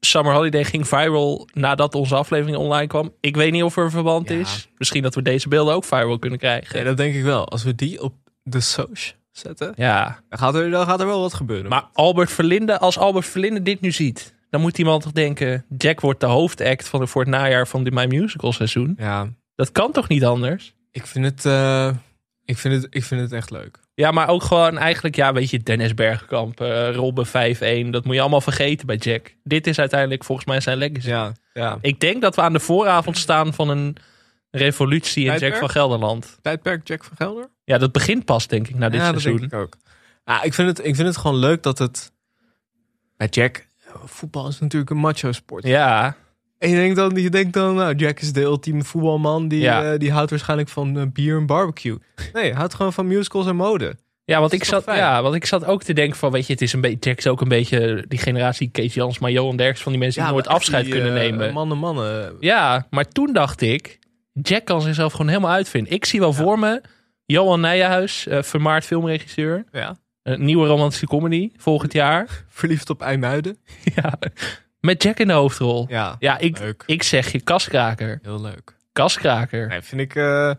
Summer 0.00 0.32
Holiday 0.34 0.64
ging 0.64 0.88
viral 0.88 1.48
nadat 1.52 1.94
onze 1.94 2.14
aflevering 2.14 2.56
online 2.56 2.86
kwam. 2.86 3.12
Ik 3.20 3.36
weet 3.36 3.52
niet 3.52 3.62
of 3.62 3.76
er 3.76 3.84
een 3.84 3.90
verband 3.90 4.28
Ja. 4.28 4.34
is. 4.34 4.68
Misschien 4.78 5.02
dat 5.02 5.14
we 5.14 5.22
deze 5.22 5.48
beelden 5.48 5.74
ook 5.74 5.84
viral 5.84 6.18
kunnen 6.18 6.38
krijgen. 6.38 6.78
Ja, 6.78 6.84
dat 6.84 6.96
denk 6.96 7.14
ik 7.14 7.22
wel. 7.22 7.48
Als 7.48 7.62
we 7.62 7.74
die 7.74 8.02
op 8.02 8.14
de 8.42 8.60
Soch 8.60 9.12
zetten, 9.32 9.72
Ja, 9.76 10.20
dan 10.28 10.38
gaat 10.38 10.54
er, 10.54 10.70
dan 10.70 10.86
gaat 10.86 11.00
er 11.00 11.06
wel 11.06 11.20
wat 11.20 11.34
gebeuren. 11.34 11.70
maar 11.70 11.84
Albert 11.92 12.32
Verlinde, 12.32 12.78
als 12.78 12.98
Albert 12.98 13.26
Verlinde 13.26 13.62
dit 13.62 13.80
nu 13.80 13.90
ziet, 13.92 14.34
dan 14.50 14.60
moet 14.60 14.78
iemand 14.78 15.02
toch 15.02 15.12
denken: 15.12 15.64
Jack 15.78 16.00
wordt 16.00 16.20
de 16.20 16.26
hoofdact 16.26 16.88
van 16.88 17.00
de, 17.00 17.06
voor 17.06 17.20
het 17.22 17.30
najaar 17.30 17.66
van 17.68 17.84
de 17.84 17.90
My 17.90 18.04
Musical 18.06 18.52
seizoen. 18.52 18.94
ja, 18.98 19.28
Dat 19.54 19.72
kan 19.72 19.92
toch 19.92 20.08
niet 20.08 20.24
anders? 20.24 20.74
ik 20.90 21.06
vind 21.06 21.24
het, 21.24 21.44
eh, 21.46 21.90
ik 22.44 22.58
vind 22.58 22.74
het, 22.82 22.86
ik 22.94 23.04
vind 23.04 23.20
het 23.20 23.32
echt 23.32 23.50
leuk. 23.50 23.78
Ja, 23.94 24.10
maar 24.10 24.28
ook 24.28 24.42
gewoon 24.42 24.78
eigenlijk, 24.78 25.16
ja, 25.16 25.32
weet 25.32 25.50
je, 25.50 25.58
Dennis 25.62 25.94
Bergkamp, 25.94 26.60
eh 26.60 26.94
Robben 26.94 27.26
5-1. 27.26 27.90
Dat 27.90 28.04
moet 28.04 28.14
je 28.14 28.20
allemaal 28.20 28.40
vergeten 28.40 28.86
bij 28.86 28.96
Jack. 28.96 29.34
Dit 29.42 29.66
is 29.66 29.78
uiteindelijk 29.78 30.24
volgens 30.24 30.46
mij 30.46 30.60
zijn 30.60 30.76
legacy. 30.78 31.08
Ja, 31.08 31.32
ja. 31.52 31.78
Ik 31.80 32.00
denk 32.00 32.22
dat 32.22 32.34
we 32.34 32.42
aan 32.42 32.52
de 32.52 32.60
vooravond 32.60 33.18
staan 33.18 33.54
van 33.54 33.68
een 33.68 33.96
revolutie 34.56 35.24
in 35.24 35.38
Jack 35.38 35.56
van 35.56 35.70
Gelderland. 35.70 36.38
Tijdperk 36.42 36.88
Jack 36.88 37.04
van 37.04 37.16
Gelder? 37.16 37.48
Ja, 37.64 37.78
dat 37.78 37.92
begint 37.92 38.24
pas, 38.24 38.46
denk 38.46 38.68
ik, 38.68 38.74
na 38.78 38.88
dit 38.88 39.00
ja, 39.00 39.12
dat 39.12 39.20
seizoen. 39.20 39.48
denk 39.48 39.52
ik 39.52 39.58
ook. 39.58 39.76
Ik 40.44 40.54
vind 40.54 40.68
het, 40.68 40.86
ik 40.86 40.94
vind 40.94 41.08
het 41.08 41.16
gewoon 41.16 41.36
leuk 41.36 41.62
dat 41.62 41.78
het 41.78 42.12
bij 43.16 43.26
Jack. 43.30 43.66
Voetbal 44.04 44.48
is 44.48 44.58
natuurlijk 44.58 44.90
een 44.90 44.96
macho 44.96 45.32
sport. 45.32 45.66
Ja, 45.66 46.16
En 46.58 46.68
je 46.70 46.74
denkt 46.76 46.96
dan, 46.96 47.14
je 47.14 47.30
denkt 47.30 47.52
dan, 47.52 47.74
nou, 47.74 47.94
Jack 47.94 48.20
is 48.20 48.32
de 48.32 48.40
ultieme 48.40 48.84
voetbalman. 48.84 49.48
Die, 49.48 49.60
Ja. 49.60 49.92
eh, 49.92 49.98
die 49.98 50.12
houdt 50.12 50.30
waarschijnlijk 50.30 50.68
van 50.68 50.98
eh, 50.98 51.04
bier 51.12 51.36
en 51.36 51.46
barbecue. 51.46 51.98
Nee, 52.32 52.44
hij 52.44 52.52
houdt 52.52 52.74
gewoon 52.74 52.92
van 52.92 53.06
musicals 53.06 53.46
en 53.46 53.56
mode. 53.56 53.96
ja, 54.24 54.38
want 54.38 54.50
Dat 54.50 54.60
ik 54.60 54.66
zat, 54.66 54.82
fijn? 54.82 54.98
ja, 54.98 55.22
want 55.22 55.34
ik 55.34 55.44
zat 55.46 55.64
ook 55.64 55.82
te 55.82 55.92
denken 55.92 56.18
van, 56.18 56.30
weet 56.30 56.46
je, 56.46 56.52
het 56.52 56.62
is 56.62 56.72
een 56.72 56.80
beetje, 56.80 56.98
Jack 57.00 57.18
is 57.18 57.26
ook 57.26 57.40
een 57.40 57.48
beetje 57.48 58.04
die 58.08 58.18
generatie 58.18 58.68
Kees 58.70 58.94
Jans, 58.94 59.18
maar 59.18 59.30
Johan 59.30 59.56
Derks 59.56 59.82
van 59.82 59.92
die 59.92 60.00
mensen 60.00 60.22
die 60.22 60.32
nooit 60.32 60.46
afscheid 60.48 60.84
die, 60.84 60.92
kunnen 60.92 61.16
eh, 61.16 61.20
nemen. 61.22 61.52
Mannen, 61.52 61.78
mannen. 61.78 62.36
Ja, 62.40 62.86
maar 62.90 63.08
toen 63.08 63.32
dacht 63.32 63.60
ik, 63.60 63.98
Jack 64.32 64.64
kan 64.64 64.82
zichzelf 64.82 65.12
gewoon 65.12 65.28
helemaal 65.28 65.50
uitvinden. 65.50 65.92
Ik 65.92 66.04
zie 66.04 66.20
wel 66.20 66.32
voor 66.32 66.58
me 66.58 66.82
Johan 67.26 67.60
Nijenhuis, 67.60 68.26
eh, 68.26 68.42
vermaard 68.42 68.84
filmregisseur. 68.84 69.64
Ja. 69.72 69.96
Een 70.22 70.44
nieuwe 70.44 70.66
romantische 70.66 71.06
comedy 71.06 71.50
volgend 71.56 71.92
jaar. 71.92 72.26
Verliefd 72.48 72.90
op 72.90 73.02
IJmuiden. 73.02 73.58
ja. 73.94 74.18
Met 74.80 75.02
Jack 75.02 75.18
in 75.18 75.26
de 75.26 75.32
hoofdrol. 75.32 75.86
Ja, 75.88 76.16
Ja, 76.18 76.38
ik, 76.38 76.58
leuk. 76.58 76.82
ik 76.86 77.02
zeg 77.02 77.32
je 77.32 77.40
kaskraker. 77.40 78.18
Heel 78.22 78.40
leuk. 78.40 78.76
Kaskraker. 78.92 79.68
Nee, 79.68 79.82
vind 79.82 80.00
ik... 80.00 80.14
eh, 80.14 80.50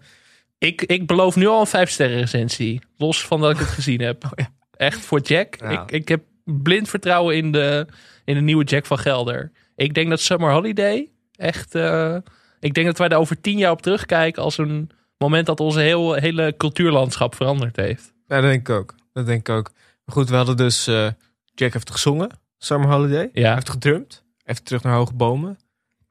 Ik, 0.57 0.81
ik 0.81 1.07
beloof 1.07 1.35
nu 1.35 1.47
al 1.47 1.59
een 1.59 1.67
vijf 1.67 1.89
sterren 1.89 2.19
recensie. 2.19 2.81
Los 2.97 3.25
van 3.25 3.41
dat 3.41 3.51
ik 3.51 3.57
het 3.57 3.67
gezien 3.67 4.01
heb. 4.01 4.23
ja. 4.35 4.51
Echt 4.77 4.99
voor 4.99 5.19
Jack. 5.19 5.55
Ja. 5.59 5.69
Ik, 5.69 5.91
ik 5.91 6.07
heb 6.07 6.23
blind 6.45 6.89
vertrouwen 6.89 7.35
in 7.35 7.51
de, 7.51 7.87
in 8.25 8.35
de 8.35 8.41
nieuwe 8.41 8.63
Jack 8.63 8.85
van 8.85 8.97
Gelder. 8.99 9.51
Ik 9.75 9.93
denk 9.93 10.09
dat 10.09 10.19
Summer 10.19 10.51
Holiday 10.51 11.09
echt... 11.35 11.75
eh, 11.75 12.17
ik 12.63 12.73
denk 12.73 12.85
dat 12.87 12.97
wij 12.97 13.07
er 13.09 13.17
over 13.17 13.41
tien 13.41 13.57
jaar 13.57 13.71
op 13.71 13.81
terugkijken 13.81 14.43
als 14.43 14.57
een 14.57 14.89
moment 15.17 15.45
dat 15.45 15.59
onze 15.59 15.79
heel, 15.79 16.13
hele 16.13 16.53
cultuurlandschap 16.57 17.35
veranderd 17.35 17.75
heeft. 17.75 18.13
ja, 18.27 18.41
dat 18.41 18.49
denk 18.49 18.67
ik 18.69 18.75
ook. 18.75 18.95
Dat 19.13 19.25
denk 19.25 19.39
ik 19.39 19.55
ook. 19.55 19.71
Maar 20.05 20.15
goed, 20.15 20.29
we 20.29 20.35
hadden 20.35 20.57
dus... 20.57 20.87
eh, 20.87 21.07
Jack 21.55 21.73
heeft 21.73 21.91
gezongen. 21.91 22.29
Summer 22.57 22.89
Holiday. 22.89 23.29
Hij 23.33 23.41
Ja. 23.41 23.53
heeft 23.53 23.69
gedrumd. 23.69 24.23
Even 24.45 24.63
terug 24.63 24.83
naar 24.83 24.93
Hoge 24.95 25.13
Bomen. 25.13 25.57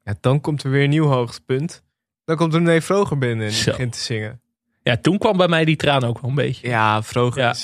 Ja, 0.05 0.15
dan 0.21 0.41
komt 0.41 0.63
er 0.63 0.71
weer 0.71 0.83
een 0.85 0.91
nieuw 0.91 1.07
hoogtepunt. 1.07 1.83
Dan 2.25 2.37
komt 2.37 2.55
René 2.55 2.81
Vroger 2.83 3.19
binnen 3.19 3.47
en 3.47 3.53
die 3.53 3.61
Zo. 3.63 3.71
begint 3.71 3.93
te 3.93 3.99
zingen. 3.99 4.41
Ja, 4.83 4.97
toen 4.97 5.19
kwam 5.19 5.37
bij 5.37 5.49
mij 5.49 5.65
die 5.65 5.77
traan 5.77 6.05
ook 6.05 6.21
wel 6.21 6.31
een 6.31 6.37
beetje. 6.37 6.69
Ja, 6.69 7.03
Vroger 7.03 7.41
Ja. 7.43 7.55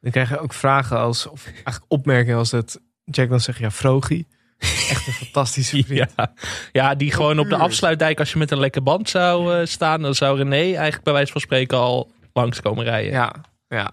Dan 0.00 0.10
krijg 0.10 0.28
je 0.28 0.38
ook 0.38 0.52
vragen 0.52 0.98
als... 0.98 1.26
Of 1.26 1.44
eigenlijk 1.46 1.84
opmerkingen 1.88 2.38
als 2.38 2.50
dat 2.50 2.80
Jack 3.04 3.28
dan 3.28 3.40
zegt... 3.40 3.58
Ja, 3.58 3.70
Vrogie. 3.70 4.26
Echt 4.58 5.06
een 5.06 5.12
fantastische 5.12 5.82
vriend. 5.84 6.12
Ja, 6.16 6.32
ja 6.72 6.94
die 6.94 7.12
gewoon 7.12 7.38
op 7.38 7.48
de 7.48 7.56
afsluitdijk, 7.56 8.18
als 8.18 8.32
je 8.32 8.38
met 8.38 8.50
een 8.50 8.58
lekke 8.58 8.80
band 8.80 9.08
zou 9.08 9.54
eh, 9.54 9.66
staan, 9.66 10.02
dan 10.02 10.14
zou 10.14 10.36
René 10.38 10.56
eigenlijk 10.56 11.02
bij 11.02 11.12
wijze 11.12 11.32
van 11.32 11.40
spreken 11.40 11.78
al 11.78 12.10
langs 12.32 12.60
komen 12.60 12.84
rijden. 12.84 13.12
Ja, 13.12 13.34
ja. 13.68 13.90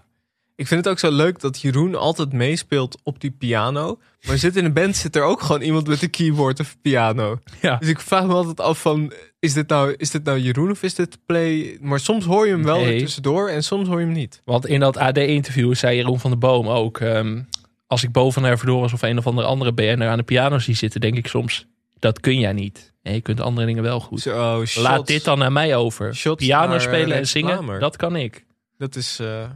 Ik 0.56 0.66
vind 0.66 0.84
het 0.84 0.92
ook 0.92 0.98
zo 0.98 1.10
leuk 1.10 1.40
dat 1.40 1.60
Jeroen 1.60 1.94
altijd 1.94 2.32
meespeelt 2.32 2.98
op 3.02 3.20
die 3.20 3.30
piano. 3.30 3.98
Maar 4.26 4.38
zit 4.38 4.56
in 4.56 4.64
een 4.64 4.72
band 4.72 4.96
zit 4.96 5.16
er 5.16 5.22
ook 5.22 5.42
gewoon 5.42 5.60
iemand 5.60 5.86
met 5.86 6.02
een 6.02 6.10
keyboard 6.10 6.60
of 6.60 6.76
piano. 6.82 7.38
Ja. 7.60 7.76
Dus 7.76 7.88
ik 7.88 8.00
vraag 8.00 8.26
me 8.26 8.32
altijd 8.32 8.60
af 8.60 8.80
van, 8.80 9.12
is 9.38 9.52
dit 9.52 9.68
nou, 9.68 9.94
is 9.96 10.10
dit 10.10 10.24
nou 10.24 10.38
Jeroen 10.38 10.70
of 10.70 10.82
is 10.82 10.94
dit 10.94 11.18
Play? 11.26 11.78
Maar 11.80 12.00
soms 12.00 12.24
hoor 12.24 12.46
je 12.46 12.52
hem 12.52 12.64
wel 12.64 12.80
Nee. 12.80 12.98
tussendoor 12.98 13.48
en 13.48 13.62
soms 13.64 13.88
hoor 13.88 13.98
je 14.00 14.04
hem 14.04 14.14
niet. 14.14 14.40
Want 14.44 14.66
in 14.66 14.80
dat 14.80 14.96
AD-interview 14.96 15.74
zei 15.74 15.96
Jeroen 15.96 16.20
van 16.20 16.30
der 16.30 16.38
Boom 16.38 16.68
ook... 16.68 16.98
ehm, 17.00 17.40
als 17.86 18.02
ik 18.02 18.12
boven 18.12 18.42
naar 18.42 18.58
Verdoris 18.58 18.92
of 18.92 19.02
een 19.02 19.18
of 19.18 19.26
andere 19.26 19.46
andere 19.46 19.72
BN'er 19.72 20.08
aan 20.08 20.18
de 20.18 20.24
piano 20.24 20.58
zie 20.58 20.74
zitten... 20.74 21.00
denk 21.00 21.16
ik 21.16 21.26
soms, 21.26 21.66
dat 21.98 22.20
kun 22.20 22.38
jij 22.38 22.52
niet. 22.52 22.94
Je 23.02 23.20
kunt 23.20 23.40
andere 23.40 23.66
dingen 23.66 23.82
wel 23.82 24.00
goed. 24.00 24.20
Shots. 24.20 24.74
Laat 24.74 25.06
dit 25.06 25.24
dan 25.24 25.38
naar 25.38 25.52
mij 25.52 25.76
over. 25.76 26.14
Shots 26.14 26.44
piano 26.44 26.68
naar, 26.68 26.80
spelen 26.80 27.12
eh, 27.12 27.18
en 27.18 27.26
zingen, 27.26 27.56
Klamer. 27.56 27.80
dat 27.80 27.96
kan 27.96 28.16
ik. 28.16 28.44
Dat 28.78 28.96
is, 28.96 29.18
eh, 29.18 29.50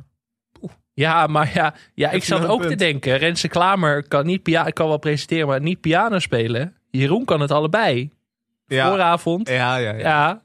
Ja, 0.95 1.27
maar 1.27 1.51
ja, 1.55 1.75
ja 1.95 2.11
ik 2.11 2.25
zat 2.25 2.47
ook 2.47 2.65
te 2.67 2.75
denken. 2.75 3.17
Renze 3.17 3.49
Klamer 3.49 4.09
kan, 4.09 4.27
niet 4.27 4.43
pia 4.43 4.63
kan 4.65 4.89
wel 4.89 4.99
presenteren, 4.99 5.47
maar 5.47 5.61
niet 5.61 5.81
piano 5.81 6.19
spelen. 6.19 6.77
Jeroen 6.91 7.25
kan 7.25 7.41
het 7.41 7.51
allebei. 7.51 8.11
ja, 8.67 8.89
Vooravond. 8.89 9.49
ja, 9.49 9.77
ja, 9.77 9.93
ja. 9.93 9.99
Ja. 9.99 10.43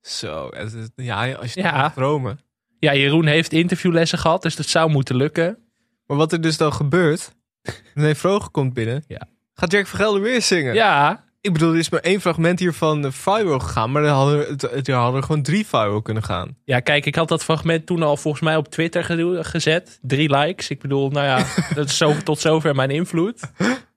Zo, 0.00 0.50
ja, 0.96 1.32
als 1.32 1.54
je 1.54 1.60
ja. 1.60 1.90
dromen. 1.90 2.40
ja, 2.78 2.94
Jeroen 2.94 3.26
heeft 3.26 3.52
interviewlessen 3.52 4.18
gehad, 4.18 4.42
dus 4.42 4.56
dat 4.56 4.66
zou 4.66 4.90
moeten 4.90 5.16
lukken. 5.16 5.58
Maar 6.06 6.16
wat 6.16 6.32
er 6.32 6.40
dus 6.40 6.56
dan 6.56 6.72
gebeurt, 6.72 7.32
René 7.94 8.14
Vroger 8.14 8.50
komt 8.50 8.74
binnen. 8.74 9.04
Ja. 9.08 9.20
Gaat 9.54 9.72
Jack 9.72 9.86
van 9.86 9.98
Gelder 9.98 10.20
weer 10.22 10.42
zingen? 10.42 10.74
Ja, 10.74 11.24
Ik 11.40 11.52
bedoel, 11.52 11.72
er 11.72 11.78
is 11.78 11.88
maar 11.88 12.00
één 12.00 12.20
fragment 12.20 12.58
hiervan 12.58 13.12
viral 13.12 13.58
gegaan, 13.58 13.92
maar 13.92 14.02
er 14.02 14.08
hadden, 14.08 14.38
het, 14.46 14.88
er 14.88 14.94
hadden 14.94 15.20
er 15.20 15.26
gewoon 15.26 15.42
drie 15.42 15.66
viral 15.66 16.02
kunnen 16.02 16.22
gaan. 16.22 16.56
Ja, 16.64 16.80
kijk, 16.80 17.06
ik 17.06 17.14
had 17.14 17.28
dat 17.28 17.44
fragment 17.44 17.86
toen 17.86 18.02
al 18.02 18.16
volgens 18.16 18.42
mij 18.42 18.56
op 18.56 18.68
Twitter 18.68 19.04
gedo- 19.04 19.42
gezet. 19.42 19.98
Drie 20.02 20.36
likes. 20.36 20.68
Ik 20.70 20.80
bedoel, 20.80 21.10
nou 21.10 21.26
ja, 21.26 21.46
dat 21.74 21.88
is 21.88 21.96
zo, 21.96 22.14
tot 22.24 22.38
zover 22.40 22.74
mijn 22.74 22.90
invloed. 22.90 23.40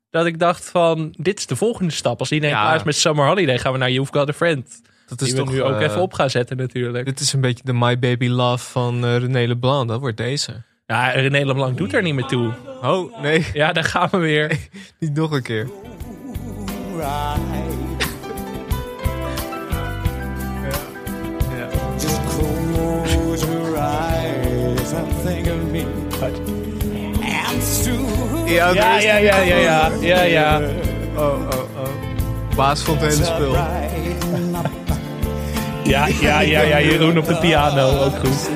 Dat 0.09 0.25
ik 0.25 0.39
dacht 0.39 0.69
van, 0.69 1.13
dit 1.17 1.39
is 1.39 1.45
de 1.45 1.55
volgende 1.55 1.91
stap. 1.91 2.19
Als 2.19 2.31
iedereen 2.31 2.55
Ja. 2.55 2.61
klaar 2.61 2.75
is 2.75 2.83
met 2.83 2.95
Summer 2.95 3.27
Holiday, 3.27 3.57
gaan 3.59 3.71
we 3.71 3.77
naar 3.77 3.91
You've 3.91 4.13
Got 4.13 4.29
a 4.29 4.33
Friend. 4.33 4.81
Dat 5.07 5.19
Die 5.19 5.27
is 5.27 5.33
we 5.33 5.39
toch 5.39 5.49
nu 5.51 5.63
ook 5.63 5.79
eh, 5.79 5.81
even 5.87 6.01
op 6.01 6.13
gaan 6.13 6.29
zetten 6.29 6.57
natuurlijk. 6.57 7.05
Dit 7.05 7.19
is 7.19 7.33
een 7.33 7.41
beetje 7.41 7.63
de 7.63 7.73
My 7.73 7.99
Baby 7.99 8.27
Love 8.27 8.69
van 8.69 9.05
eh, 9.05 9.17
René 9.17 9.45
Leblanc. 9.47 9.87
Dat 9.87 9.99
wordt 9.99 10.17
deze. 10.17 10.61
Ja, 10.87 11.09
René 11.09 11.45
Leblanc 11.45 11.77
doet 11.77 11.93
er 11.93 12.01
niet 12.01 12.13
meer 12.13 12.25
toe. 12.25 12.51
Oh, 12.81 13.21
nee, 13.21 13.45
Ja, 13.53 13.71
daar 13.73 13.83
gaan 13.83 14.07
we 14.11 14.17
weer. 14.17 14.57
niet 14.99 15.13
nog 15.13 15.31
een 15.31 15.41
keer. 15.41 15.67
Just 21.99 22.19
close 22.29 23.45
your 23.45 23.75
eyes 23.77 24.93
and 24.93 25.25
think 25.25 25.47
of 25.47 25.71
me. 25.71 25.83
And 27.21 27.63
soon 27.63 28.47
Ja, 28.47 28.73
Ja, 28.73 28.99
ja, 28.99 29.17
ja, 29.17 29.37
ja, 29.37 29.55
ja. 29.55 29.91
Ja, 30.01 30.21
ja. 30.21 30.61
Oh, 31.15 31.23
oh, 31.23 31.59
oh. 31.59 32.55
Baas 32.55 32.81
vond 32.81 33.01
het 33.01 33.11
hele 33.13 33.25
spul. 33.25 33.53
Ja, 35.83 36.07
ja, 36.21 36.41
ja, 36.41 36.61
ja. 36.61 36.81
Jeroen 36.81 37.17
op 37.17 37.27
de 37.27 37.37
piano, 37.37 38.03
ook 38.03 38.15
goed. 38.19 38.49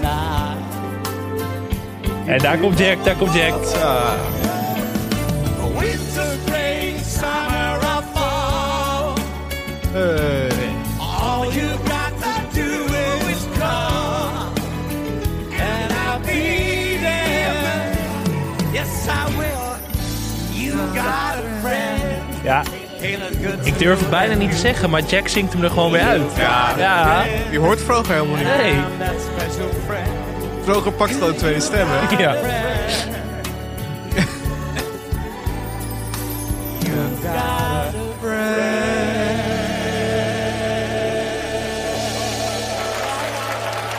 En 2.31 2.37
daar 2.37 2.57
komt 2.57 2.79
Jack, 2.79 3.03
daar 3.03 3.15
komt 3.15 3.33
Jack. 3.33 3.53
Winter, 5.79 6.23
spring, 6.45 6.97
summer, 7.05 7.77
or 7.77 8.03
fall. 8.13 9.13
Hey. 9.91 10.49
All 10.97 11.53
you 11.53 11.67
got 11.83 12.13
to 12.21 12.59
do 12.59 12.69
is 13.29 13.45
come, 13.59 14.47
and 15.59 15.91
I'll 15.91 16.19
be 16.25 16.97
there. 17.01 17.91
Yes, 18.71 19.07
I 19.07 19.37
will. 19.37 19.75
You 20.63 20.77
got 20.93 21.35
a 21.35 21.59
friend. 21.61 22.43
Ja, 22.43 22.61
ik 23.63 23.77
durf 23.79 23.99
het 23.99 24.09
bijna 24.09 24.33
niet 24.33 24.51
te 24.51 24.57
zeggen, 24.57 24.89
maar 24.89 25.01
Jack 25.01 25.27
zingt 25.27 25.53
hem 25.53 25.63
er 25.63 25.69
gewoon 25.69 25.91
weer 25.91 26.01
uit. 26.01 26.21
Ja, 26.37 26.73
Ja, 26.77 27.23
je 27.51 27.59
hoort 27.59 27.81
Vroger 27.81 28.13
helemaal 28.13 28.35
niet. 28.37 28.45
nee. 28.57 28.75
Vroger 30.63 30.91
pakt 30.91 31.11
gewoon 31.13 31.35
tweede 31.35 31.59
stem, 31.59 31.87
hè? 31.89 32.15
Ja. 32.23 32.35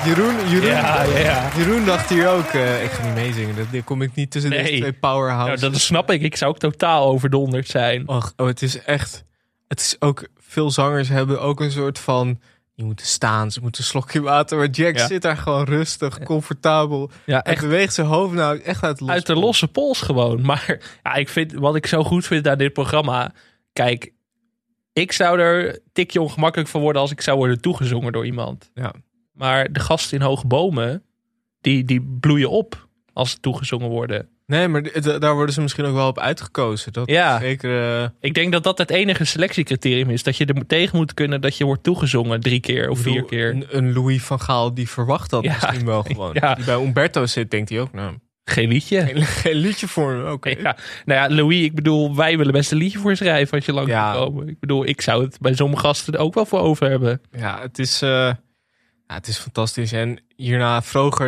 Jeroen, 0.05 0.49
Jeroen, 0.49 0.69
Ja, 0.69 1.03
ja, 1.03 1.19
ja. 1.19 1.51
Jeroen 1.57 1.85
dacht 1.85 2.09
hier 2.09 2.29
ook, 2.29 2.45
eh, 2.47 2.85
ik 2.85 2.91
ga 2.91 3.05
niet 3.05 3.15
meezingen. 3.15 3.57
Dat, 3.57 3.67
daar 3.73 3.83
kom 3.83 4.03
ik 4.03 4.15
niet 4.15 4.31
tussen 4.31 4.51
deze 4.51 4.77
twee 4.79 4.93
powerhouses. 4.93 5.61
Nou, 5.61 5.73
dat 5.73 5.81
snap 5.81 6.11
ik. 6.11 6.23
Ik 6.23 6.37
zou 6.37 6.51
ook 6.51 6.59
totaal 6.59 7.07
overdonderd 7.07 7.69
zijn. 7.69 8.09
Och, 8.09 8.33
oh, 8.37 8.47
het 8.47 8.63
is 8.63 8.83
echt... 8.85 9.25
Het 9.69 9.81
is 9.81 9.97
ook... 9.99 10.29
Veel 10.39 10.71
zangers 10.71 11.09
hebben 11.09 11.41
ook 11.41 11.61
een 11.61 11.71
soort 11.71 11.99
van... 11.99 12.41
Je 12.83 12.89
moet 12.89 13.01
staan, 13.01 13.51
ze 13.51 13.61
moeten 13.61 13.81
een 13.83 13.87
slokje 13.89 14.21
water. 14.21 14.59
Maar 14.59 14.69
Jack 14.69 14.97
Ja. 14.97 15.07
zit 15.07 15.23
daar 15.23 15.37
gewoon 15.37 15.65
rustig, 15.65 16.23
comfortabel. 16.23 17.11
Ja, 17.27 17.43
echt 17.43 17.61
beweegt 17.61 17.95
zijn 17.95 18.07
hoofd 18.07 18.35
nou 18.35 18.59
echt 18.61 18.83
uit 18.83 18.99
de 18.99 19.05
losse 19.05 19.17
uit 19.19 19.27
de 19.27 19.35
losse 19.35 19.69
pols 19.69 20.01
gewoon. 20.01 20.41
Maar 20.47 20.81
ja, 21.03 21.15
ik 21.15 21.29
vind, 21.29 21.53
wat 21.53 21.77
ik 21.77 21.87
zo 21.87 22.05
goed 22.05 22.27
vind 22.27 22.49
aan 22.49 22.59
dit 22.59 22.73
programma... 22.73 23.33
Kijk, 23.73 24.13
ik 24.93 25.13
zou 25.13 25.39
er 25.41 25.69
een 25.69 25.81
tikje 25.93 26.21
ongemakkelijk 26.21 26.71
van 26.71 26.81
worden... 26.81 27.03
als 27.03 27.11
ik 27.11 27.21
zou 27.21 27.37
worden 27.37 27.61
toegezongen 27.61 28.13
door 28.13 28.27
iemand. 28.27 28.71
Ja. 28.75 28.93
Maar 29.33 29.73
de 29.73 29.81
gasten 29.81 30.19
in 30.19 30.25
hoge 30.25 30.47
bomen, 30.47 31.03
die, 31.61 31.85
die 31.85 32.17
bloeien 32.21 32.51
op. 32.51 32.89
als 33.13 33.31
ze 33.31 33.41
toegezongen 33.41 33.89
worden. 33.89 34.29
Nee, 34.53 34.69
maar 34.69 34.83
d- 34.83 35.21
daar 35.21 35.35
worden 35.35 35.55
ze 35.55 35.61
misschien 35.61 35.85
ook 35.85 35.95
wel 35.95 36.09
op 36.09 36.19
uitgekozen. 36.19 36.93
Dat 36.93 37.11
Ja. 37.11 37.39
zeker. 37.41 38.01
eh, 38.03 38.09
Ik 38.21 38.35
denk 38.35 38.53
dat 38.53 38.65
dat 38.65 38.79
het 38.79 38.91
enige 38.91 39.25
selectiecriterium 39.25 40.11
is. 40.11 40.23
Dat 40.23 40.37
je 40.37 40.45
er 40.47 40.67
tegen 40.67 40.97
moet 40.97 41.15
kunnen 41.15 41.41
dat 41.41 41.57
je 41.57 41.65
wordt 41.65 41.83
toegezongen 41.83 42.41
drie 42.41 42.61
keer 42.61 42.89
of 42.89 42.99
vier 42.99 43.25
keer. 43.25 43.51
Een, 43.51 43.67
een 43.71 43.93
Louis 43.93 44.23
van 44.23 44.41
Gaal 44.41 44.75
die 44.75 44.89
verwacht 44.89 45.31
dat 45.31 45.45
Ja. 45.45 45.57
misschien 45.61 45.85
wel 45.87 46.03
gewoon. 46.13 46.31
Ja. 46.35 46.55
Die 46.55 46.65
bij 46.65 46.75
Umberto 46.85 47.27
zit, 47.27 47.51
denkt 47.51 47.69
hij 47.69 47.81
ook, 47.81 47.93
nou, 47.93 48.19
Geen 48.45 48.69
liedje. 48.69 49.01
geen, 49.07 49.23
geen 49.43 49.55
liedje 49.55 49.89
voor 49.89 50.13
hem. 50.13 50.27
Oké. 50.33 50.49
Ja, 50.49 50.77
nou 51.05 51.21
ja, 51.31 51.37
Louis, 51.37 51.65
ik 51.65 51.75
bedoel, 51.75 52.17
wij 52.17 52.37
willen 52.37 52.53
best 52.53 52.73
een 52.73 52.79
liedje 52.79 52.99
voor 52.99 53.17
schrijven 53.17 53.57
als 53.57 53.65
je 53.67 53.73
lang 53.73 53.89
Ja. 53.89 54.13
komen. 54.13 54.49
Ik 54.49 54.61
bedoel, 54.61 54.87
ik 54.87 55.01
zou 55.01 55.25
het 55.25 55.39
bij 55.41 55.55
sommige 55.55 55.83
gasten 55.83 56.15
er 56.15 56.21
ook 56.21 56.35
wel 56.35 56.47
voor 56.47 56.61
over 56.61 56.89
hebben. 56.91 57.21
Ja, 57.31 57.59
het 57.61 57.79
is, 57.79 58.03
eh, 58.03 58.09
ja, 59.07 59.15
het 59.19 59.27
is 59.27 59.39
fantastisch. 59.39 59.93
En 59.93 60.19
hierna 60.37 60.83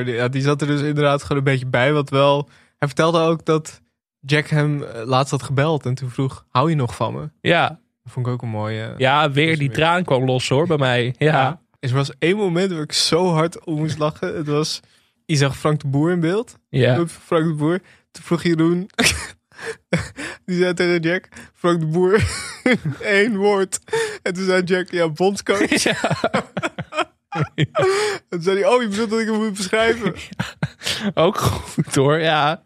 die, 0.04 0.14
ja, 0.14 0.28
die 0.28 0.42
zat 0.42 0.60
er 0.60 0.66
dus 0.66 0.80
inderdaad 0.80 1.22
gewoon 1.22 1.38
een 1.38 1.44
beetje 1.44 1.66
bij. 1.66 1.92
Wat 1.92 2.10
wel, 2.10 2.48
hij 2.84 2.86
vertelde 2.86 3.18
ook 3.18 3.44
dat 3.44 3.80
Jack 4.20 4.46
hem 4.46 4.82
eh, 4.82 5.04
laatst 5.06 5.30
had 5.30 5.42
gebeld. 5.42 5.86
En 5.86 5.94
toen 5.94 6.10
vroeg, 6.10 6.44
hou 6.48 6.70
je 6.70 6.76
nog 6.76 6.94
van 6.94 7.14
me? 7.14 7.30
Ja, 7.40 7.68
Dat 8.02 8.12
vond 8.12 8.26
ik 8.26 8.32
ook 8.32 8.42
een 8.42 8.48
mooie. 8.48 8.94
ja 8.96 9.30
weer 9.30 9.58
die 9.58 9.70
traan 9.70 10.04
kwam 10.04 10.24
los 10.24 10.48
hoor 10.48 10.66
bij 10.66 10.76
mij. 10.78 11.14
Ja, 11.18 11.62
Er 11.80 11.92
was 11.94 12.10
één 12.18 12.36
moment 12.36 12.72
waar 12.72 12.82
ik 12.82 12.92
zo 12.92 13.32
hard 13.32 13.64
om 13.64 13.74
moest 13.78 13.98
lachen. 13.98 14.36
Het 14.36 14.46
was, 14.46 14.80
je 15.24 15.36
zag 15.36 15.56
Frank 15.58 15.80
de 15.80 15.86
Boer 15.88 16.10
in 16.12 16.20
beeld. 16.20 16.58
ja. 16.68 17.06
Frank 17.06 17.44
de 17.46 17.54
Boer. 17.54 17.80
Toen 18.10 18.22
vroeg 18.24 18.42
Jeroen, 18.42 18.86
die 20.46 20.56
zei 20.58 20.74
tegen 20.74 21.00
Jack, 21.00 21.28
Frank 21.54 21.80
de 21.80 21.86
Boer, 21.86 22.24
één 23.00 23.36
woord. 23.36 23.78
En 24.22 24.34
toen 24.34 24.44
zei 24.44 24.62
Jack, 24.62 24.90
ja, 24.90 25.08
bondscoach. 25.08 25.82
Ja. 25.82 25.94
En 27.54 27.66
toen 28.28 28.42
zei 28.42 28.58
hij, 28.58 28.66
oh, 28.68 28.82
je 28.82 28.88
bedoelt 28.88 29.10
dat 29.10 29.20
ik 29.20 29.26
hem 29.26 29.36
moet 29.36 29.54
beschrijven? 29.56 30.14
Ook 31.14 31.36
goed 31.38 31.94
hoor, 31.94 32.18
ja. 32.18 32.62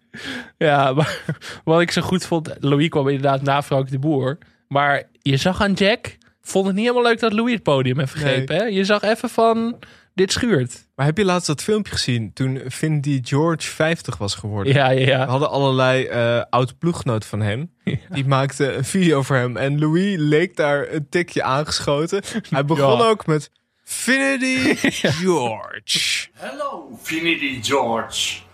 Ja, 0.59 0.93
maar 0.93 1.23
wat 1.64 1.81
ik 1.81 1.91
zo 1.91 2.03
goed 2.03 2.27
vond, 2.27 2.55
Louis 2.61 2.89
kwam 2.89 3.09
inderdaad 3.09 3.43
na 3.43 3.62
Frank 3.62 3.91
de 3.91 3.99
Boer. 3.99 4.39
Maar 4.69 5.03
je 5.23 5.37
zag 5.37 5.62
aan 5.62 5.73
Jack, 5.73 6.16
vond 6.43 6.66
het 6.66 6.75
niet 6.75 6.85
helemaal 6.87 7.09
leuk 7.11 7.21
dat 7.21 7.33
Louis 7.33 7.53
het 7.55 7.62
podium 7.62 7.99
heeft 7.99 8.12
gegrepen. 8.12 8.57
Hè? 8.57 8.62
Je 8.64 8.85
zag 8.85 9.03
even 9.03 9.29
van, 9.29 9.79
dit 10.14 10.33
schuurt. 10.33 10.87
Maar 10.95 11.07
heb 11.07 11.16
je 11.19 11.25
laatst 11.25 11.47
dat 11.47 11.62
filmpje 11.62 11.93
gezien 11.93 12.33
toen 12.33 12.61
Vin 12.66 13.01
die 13.01 13.21
George 13.25 13.69
50 13.69 14.16
was 14.16 14.35
geworden? 14.35 14.73
Ja, 14.73 14.91
ja, 14.91 15.05
We 15.05 15.11
ja. 15.11 15.27
hadden 15.27 15.51
allerlei 15.51 16.05
eh 16.05 16.43
oud 16.51 16.79
ploeggenoot 16.79 17.27
van 17.27 17.41
hem. 17.41 17.73
Die 18.11 18.27
maakte 18.27 18.73
een 18.73 18.85
video 18.85 19.23
voor 19.23 19.37
hem. 19.37 19.57
En 19.57 19.79
Louis 19.79 20.14
leek 20.19 20.57
daar 20.57 20.87
een 20.93 21.07
tikje 21.09 21.43
aangeschoten. 21.43 22.23
Hij 22.51 22.64
begon 22.64 22.99
Ja. 22.99 23.05
ook 23.09 23.27
met 23.27 23.51
Finity 23.89 24.74
George. 25.22 26.30
Hello, 26.36 26.91
Finity 27.01 27.59
George. 27.62 28.45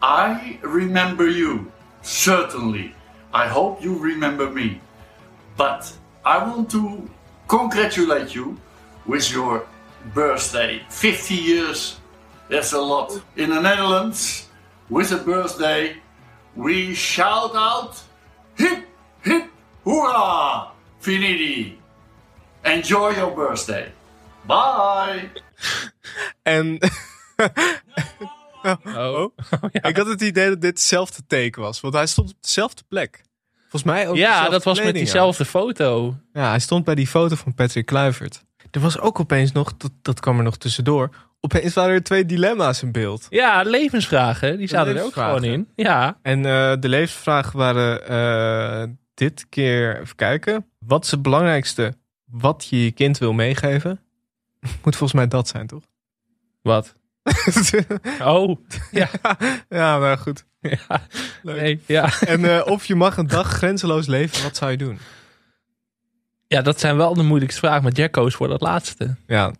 I 0.00 0.58
remember 0.62 1.28
you, 1.28 1.70
certainly. 2.00 2.94
I 3.30 3.46
hope 3.46 3.84
you 3.84 3.98
remember 3.98 4.48
me. 4.48 4.80
But 5.58 5.92
I 6.24 6.38
want 6.38 6.70
to 6.70 7.10
congratulate 7.46 8.34
you 8.34 8.56
with 9.04 9.30
your 9.30 9.66
birthday. 10.14 10.80
50 10.88 11.34
years, 11.34 12.00
that's 12.48 12.72
a 12.72 12.80
lot. 12.80 13.12
In 13.36 13.50
the 13.50 13.60
Netherlands, 13.60 14.48
with 14.88 15.12
a 15.12 15.18
birthday, 15.18 15.94
we 16.56 16.94
shout 16.94 17.52
out 17.54 18.02
hip, 18.56 18.86
hip, 19.20 19.44
hoera, 19.84 20.70
Finity. 21.00 21.78
Enjoy 22.64 23.10
your 23.10 23.30
birthday. 23.32 23.92
Bye. 24.46 25.30
En 26.42 26.78
Oh. 28.96 29.32
ik 29.72 29.96
had 29.96 30.06
het 30.06 30.20
idee 30.20 30.48
dat 30.48 30.60
dit 30.60 30.70
hetzelfde 30.70 31.22
teken 31.26 31.62
was. 31.62 31.80
Want 31.80 31.94
hij 31.94 32.06
stond 32.06 32.30
op 32.30 32.36
dezelfde 32.40 32.82
plek. 32.88 33.22
Volgens 33.60 33.82
mij 33.92 34.08
ook 34.08 34.16
Ja, 34.16 34.48
dat 34.48 34.64
was 34.64 34.82
met 34.82 34.94
diezelfde 34.94 35.44
foto. 35.44 36.16
Ja, 36.32 36.48
hij 36.48 36.58
stond 36.58 36.84
bij 36.84 36.94
die 36.94 37.06
foto 37.06 37.34
van 37.36 37.54
Patrick 37.54 37.86
Kluivert. 37.86 38.42
Er 38.70 38.80
was 38.80 38.98
ook 38.98 39.20
opeens 39.20 39.52
nog, 39.52 39.76
dat, 39.76 39.90
dat 40.02 40.20
kwam 40.20 40.36
er 40.38 40.44
nog 40.44 40.56
tussendoor. 40.56 41.10
Opeens 41.40 41.74
waren 41.74 41.94
er 41.94 42.02
twee 42.02 42.26
dilemma's 42.26 42.82
in 42.82 42.92
beeld. 42.92 43.26
Ja, 43.30 43.62
levensvragen, 43.62 44.58
die 44.58 44.68
zaten 44.68 44.96
er 44.96 45.04
ook 45.04 45.12
gewoon 45.12 45.44
in. 45.44 45.68
Ja, 45.76 46.18
En 46.22 46.44
eh, 46.46 46.72
de 46.80 46.88
levensvragen 46.88 47.58
waren 47.58 48.08
eh, 48.08 48.88
dit 49.14 49.46
keer, 49.48 50.00
even 50.00 50.16
kijken. 50.16 50.66
Wat 50.78 51.04
is 51.04 51.10
het 51.10 51.22
belangrijkste 51.22 51.94
wat 52.24 52.66
je 52.70 52.84
je 52.84 52.90
kind 52.92 53.18
wil 53.18 53.32
meegeven? 53.32 54.00
Moet 54.84 54.96
volgens 54.96 55.12
mij 55.12 55.28
dat 55.28 55.48
zijn, 55.48 55.66
toch? 55.66 55.82
wat? 56.62 56.94
Oh, 58.22 58.56
ja. 58.90 59.08
ja, 59.68 59.98
maar 59.98 60.18
goed. 60.18 60.44
ja. 60.60 61.06
Leuk. 61.42 61.60
Nee, 61.60 61.80
ja. 61.86 62.20
En 62.20 62.44
eh, 62.44 62.66
of 62.66 62.84
je 62.84 62.94
mag 62.94 63.16
een 63.16 63.26
dag 63.26 63.48
grenzeloos 63.48 64.06
leven, 64.06 64.42
wat 64.42 64.56
zou 64.56 64.70
je 64.70 64.76
doen? 64.76 64.98
ja, 66.50 66.62
dat 66.62 66.80
zijn 66.80 66.96
wel 66.96 67.14
de 67.14 67.22
moeilijkste 67.22 67.60
vragen. 67.60 67.82
Maar 67.82 67.92
Jack 67.92 68.12
koos 68.12 68.34
voor 68.34 68.48
dat 68.48 68.60
laatste. 68.60 69.16
Ja, 69.26 69.52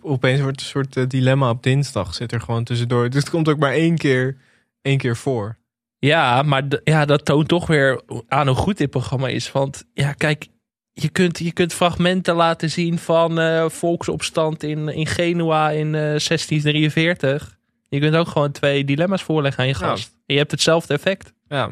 opeens 0.00 0.40
wordt 0.40 0.60
een 0.60 0.66
soort 0.66 0.96
eh, 0.96 1.04
dilemma 1.08 1.50
op 1.50 1.62
dinsdag. 1.62 2.14
Zit 2.14 2.32
er 2.32 2.40
gewoon 2.40 2.64
tussendoor. 2.64 3.10
Dus 3.10 3.20
het 3.20 3.30
komt 3.30 3.48
ook 3.48 3.58
maar 3.58 3.72
één 3.72 3.96
keer, 3.96 4.36
één 4.82 4.98
keer 4.98 5.16
voor. 5.16 5.58
Ja, 5.98 6.42
maar 6.42 6.62
ja, 6.84 7.04
dat 7.04 7.24
toont 7.24 7.48
toch 7.48 7.66
weer 7.66 8.02
aan 8.28 8.46
hoe 8.46 8.56
goed 8.56 8.78
dit 8.78 8.90
programma 8.90 9.28
is. 9.28 9.52
Want 9.52 9.84
ja, 9.94 10.12
kijk, 10.12 10.46
je 10.92 11.08
kunt, 11.08 11.38
je 11.38 11.52
kunt 11.52 11.72
fragmenten 11.74 12.34
laten 12.34 12.70
zien 12.70 12.98
van 12.98 13.38
eh, 13.40 13.68
volksopstand 13.68 14.62
in, 14.62 14.88
in 14.88 15.06
Genua 15.06 15.70
in 15.70 15.86
eh, 15.94 16.00
1643. 16.00 17.58
Je 17.88 18.00
kunt 18.00 18.14
ook 18.16 18.28
gewoon 18.28 18.52
twee 18.52 18.84
dilemma's 18.84 19.22
voorleggen 19.22 19.62
aan 19.62 19.68
je 19.68 19.76
Ja. 19.78 19.86
gast. 19.86 20.08
En 20.26 20.34
je 20.34 20.38
hebt 20.40 20.50
hetzelfde 20.50 20.94
effect. 20.94 21.32
Ja, 21.48 21.70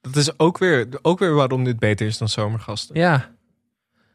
dat 0.00 0.16
is 0.16 0.38
ook 0.38 0.58
weer, 0.58 0.88
ook 1.02 1.18
weer 1.18 1.34
waarom 1.34 1.64
dit 1.64 1.78
beter 1.78 2.06
is 2.06 2.18
dan 2.18 2.28
zomergasten. 2.28 2.96
Ja, 2.98 3.30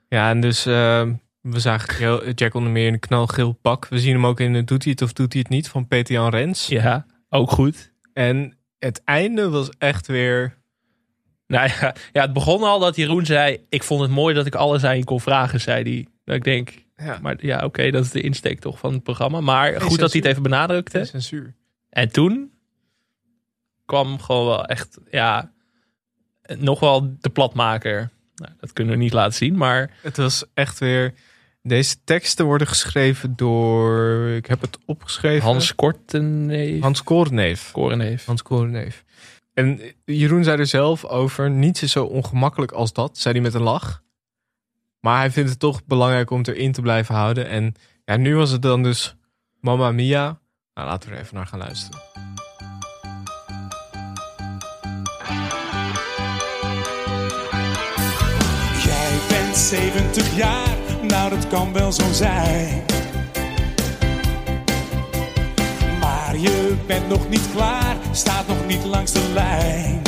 Ja, 0.10 0.30
en 0.30 0.40
dus 0.42 0.66
eh, 0.66 1.08
we 1.42 1.60
zagen 1.60 2.32
Jack 2.34 2.54
onder 2.54 2.72
meer 2.72 2.88
in 2.88 2.94
een 2.94 3.00
knalgeel 3.00 3.52
pak. 3.52 3.88
We 3.88 4.00
zien 4.00 4.14
hem 4.14 4.26
ook 4.26 4.40
in 4.40 4.56
eh, 4.56 4.66
Doet 4.66 4.84
hij 4.84 4.92
het 4.92 5.02
of 5.02 5.14
doet 5.14 5.34
hij 5.34 5.42
het 5.42 5.52
niet 5.52 5.70
van 5.70 5.88
Peter-Jan 5.88 6.30
Rens. 6.30 6.68
ja, 6.68 7.06
ook 7.30 7.52
goed. 7.52 7.92
En 8.14 8.58
het 8.80 9.02
einde 9.04 9.50
was 9.50 9.70
echt 9.78 10.08
weer... 10.08 10.58
Nou 11.48 11.70
ja, 11.80 11.96
ja, 12.12 12.22
het 12.22 12.34
begon 12.34 12.64
al 12.64 12.80
dat 12.80 12.96
Jeroen 12.96 13.26
zei... 13.26 13.66
ik 13.70 13.84
vond 13.84 14.02
het 14.02 14.12
mooi 14.12 14.36
dat 14.36 14.46
ik 14.46 14.56
alles 14.56 14.84
aan 14.84 14.98
je 14.98 15.04
kon 15.04 15.22
vragen, 15.22 15.62
zei 15.62 15.84
hij. 15.84 16.08
Dat 16.24 16.36
ik 16.36 16.44
denk, 16.44 16.74
Ja, 16.98 17.20
maar 17.22 17.36
ja, 17.46 17.66
oké, 17.66 17.92
dat 17.92 18.04
is 18.04 18.12
de 18.12 18.22
insteek 18.22 18.60
toch 18.60 18.80
van 18.80 18.94
het 18.94 19.04
programma. 19.04 19.42
Maar 19.42 19.82
goed 19.82 20.00
dat 20.00 20.12
hij 20.12 20.22
het 20.22 20.30
even 20.30 20.44
benadrukte. 20.44 21.06
censuur. 21.06 21.56
En 21.90 22.12
toen 22.12 22.52
kwam 23.86 24.20
gewoon 24.22 24.46
wel 24.46 24.66
echt, 24.66 24.98
ja, 25.12 25.52
nog 26.58 26.80
wel 26.80 27.16
de 27.20 27.30
platmaker. 27.30 28.10
Nou, 28.36 28.52
dat 28.60 28.74
kunnen 28.74 28.94
we 28.94 29.00
niet 29.00 29.14
laten 29.14 29.34
zien, 29.34 29.58
maar 29.58 29.92
Het 30.02 30.18
was 30.18 30.46
echt 30.54 30.80
weer... 30.80 31.14
Deze 31.62 31.96
teksten 32.04 32.46
worden 32.46 32.68
geschreven 32.68 33.34
door... 33.36 34.28
Ik 34.28 34.46
heb 34.46 34.62
het 34.62 34.78
opgeschreven. 34.86 35.44
Hans 35.44 35.76
Kortenneef, 35.76 36.82
Hans 36.82 37.04
Koorneef. 37.04 37.72
Korenneef. 37.72 38.26
Hans 38.26 38.42
Koorneef. 38.42 39.05
En 39.56 39.82
Jeroen 40.06 40.44
zei 40.44 40.60
er 40.60 40.68
zelf 40.68 41.06
over... 41.06 41.50
Niets 41.50 41.82
is 41.82 41.92
zo 41.92 42.06
ongemakkelijk 42.06 42.72
als 42.72 42.94
dat, 42.94 43.18
zei 43.18 43.34
hij 43.34 43.44
met 43.44 43.54
een 43.54 43.62
lach. 43.62 44.04
Maar 45.00 45.18
hij 45.18 45.32
vindt 45.32 45.50
het 45.50 45.60
toch 45.60 45.86
belangrijk 45.86 46.30
om 46.30 46.38
het 46.38 46.48
erin 46.48 46.72
te 46.72 46.82
blijven 46.82 47.16
houden. 47.16 47.48
En 47.48 47.74
ja, 48.06 48.18
nu 48.18 48.36
was 48.36 48.50
het 48.52 48.62
dan 48.62 48.84
dus 48.84 49.16
Mamma 49.60 49.92
Mia. 49.92 50.40
Nou, 50.74 50.88
laten 50.88 51.10
we 51.10 51.16
er 51.16 51.22
even 51.22 51.36
naar 51.36 51.48
gaan 51.48 51.60
luisteren. 51.60 52.02
Jij 58.84 59.20
bent 59.30 59.58
70 59.58 60.38
jaar, 60.38 60.78
nou 61.08 61.30
dat 61.30 61.48
kan 61.48 61.74
wel 61.74 61.92
zo 61.92 62.12
zijn. 62.12 62.84
Je 66.42 66.76
bent 66.88 67.08
nog 67.08 67.30
niet 67.30 67.52
klaar, 67.54 67.96
staat 68.12 68.48
nog 68.48 68.66
niet 68.68 68.84
langs 68.86 69.12
de 69.12 69.30
lijn. 69.34 70.02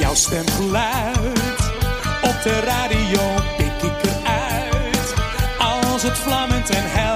Jouw 0.00 0.14
stemgeluid 0.14 1.58
op 2.22 2.42
de 2.42 2.60
radio 2.64 3.20
pik 3.56 3.90
ik 3.90 4.02
eruit. 4.02 5.14
Als 5.58 6.02
het 6.02 6.18
vlammend 6.18 6.70
en 6.70 6.84
helder 6.86 7.07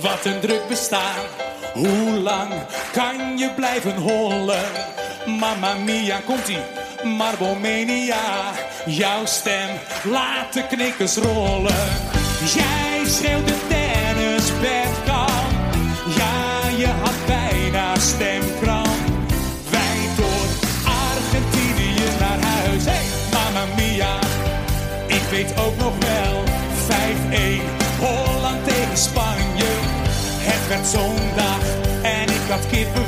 Wat 0.00 0.24
een 0.24 0.40
druk 0.40 0.68
bestaan. 0.68 1.24
Hoe 1.74 2.10
lang 2.10 2.52
kan 2.92 3.38
je 3.38 3.50
blijven 3.56 3.96
hollen? 3.96 4.64
Mamma 5.26 5.74
mia, 5.74 6.20
komt-ie. 6.24 6.58
Marbomenia. 7.04 8.52
jouw 8.86 9.26
stem 9.26 9.68
laat 10.04 10.52
de 10.52 10.66
knikkers 10.66 11.16
rollen. 11.16 11.88
Jij 12.54 13.04
schreeuwt 13.06 13.46
de 13.46 13.54
tennisbedkant. 13.68 15.54
Ja, 16.16 16.68
je 16.76 16.86
had 16.86 17.26
bijna 17.26 17.98
stemkrant. 17.98 18.98
Wij 19.70 19.98
door 20.16 20.48
Argentinië 20.84 22.04
naar 22.20 22.40
huis. 22.40 22.84
Hey, 22.84 23.04
mamma 23.32 23.74
mia, 23.76 24.18
ik 25.06 25.22
weet 25.30 25.58
ook 25.58 25.76
nog 25.76 25.92
wel. 25.98 26.42
5-1, 26.88 27.62
Holland 27.98 28.64
tegen 28.64 28.96
Spanje. 28.96 29.27
Het 30.68 30.76
werd 30.76 30.88
zondag 30.88 31.60
en 32.02 32.22
ik 32.22 32.48
had 32.48 32.66
kippenvel 32.66 33.07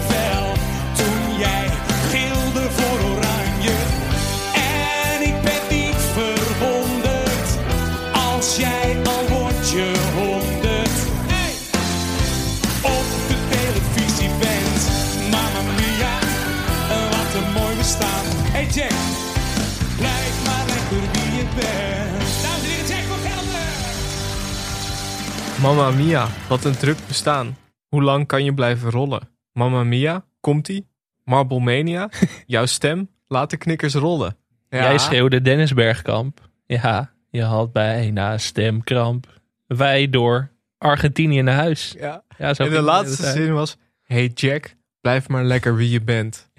Mamma 25.62 25.90
mia, 25.90 26.28
wat 26.48 26.64
een 26.64 26.76
druk 26.76 26.96
bestaan. 27.06 27.56
Hoe 27.88 28.02
lang 28.02 28.26
kan 28.26 28.44
je 28.44 28.54
blijven 28.54 28.90
rollen? 28.90 29.28
Mamma 29.52 29.84
mia, 29.84 30.24
komt-ie? 30.40 30.86
Marble 31.24 31.60
Mania, 31.60 32.08
jouw 32.46 32.66
stem, 32.66 33.08
laat 33.28 33.50
de 33.50 33.56
knikkers 33.56 33.94
rollen. 33.94 34.36
Ja, 34.68 34.82
Jij 34.82 34.98
schreeuwde 34.98 35.42
Dennis 35.42 35.74
Bergkamp. 35.74 36.48
Ja, 36.66 37.12
je 37.30 37.42
had 37.42 37.72
bijna 37.72 38.38
stemkramp. 38.38 39.26
Wij 39.66 40.10
door 40.10 40.50
Argentinië 40.78 41.42
naar 41.42 41.54
huis. 41.54 41.94
Ja. 41.98 42.22
Ja, 42.38 42.54
zo 42.54 42.62
En 42.62 42.70
de 42.70 42.80
laatste 42.80 43.30
zin 43.30 43.52
was, 43.52 43.76
hey 44.02 44.26
Jack, 44.34 44.74
blijf 45.00 45.28
maar 45.28 45.44
lekker 45.44 45.76
wie 45.76 45.90
je 45.90 46.02
bent. 46.02 46.50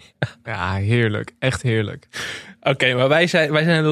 Ja, 0.44 0.74
heerlijk. 0.74 1.36
Echt 1.40 1.62
heerlijk. 1.62 2.08
Oké, 2.62 2.94
maar 2.94 3.10
wij 3.10 3.28
zijn, 3.28 3.52
wij 3.52 3.64
zijn 3.64 3.86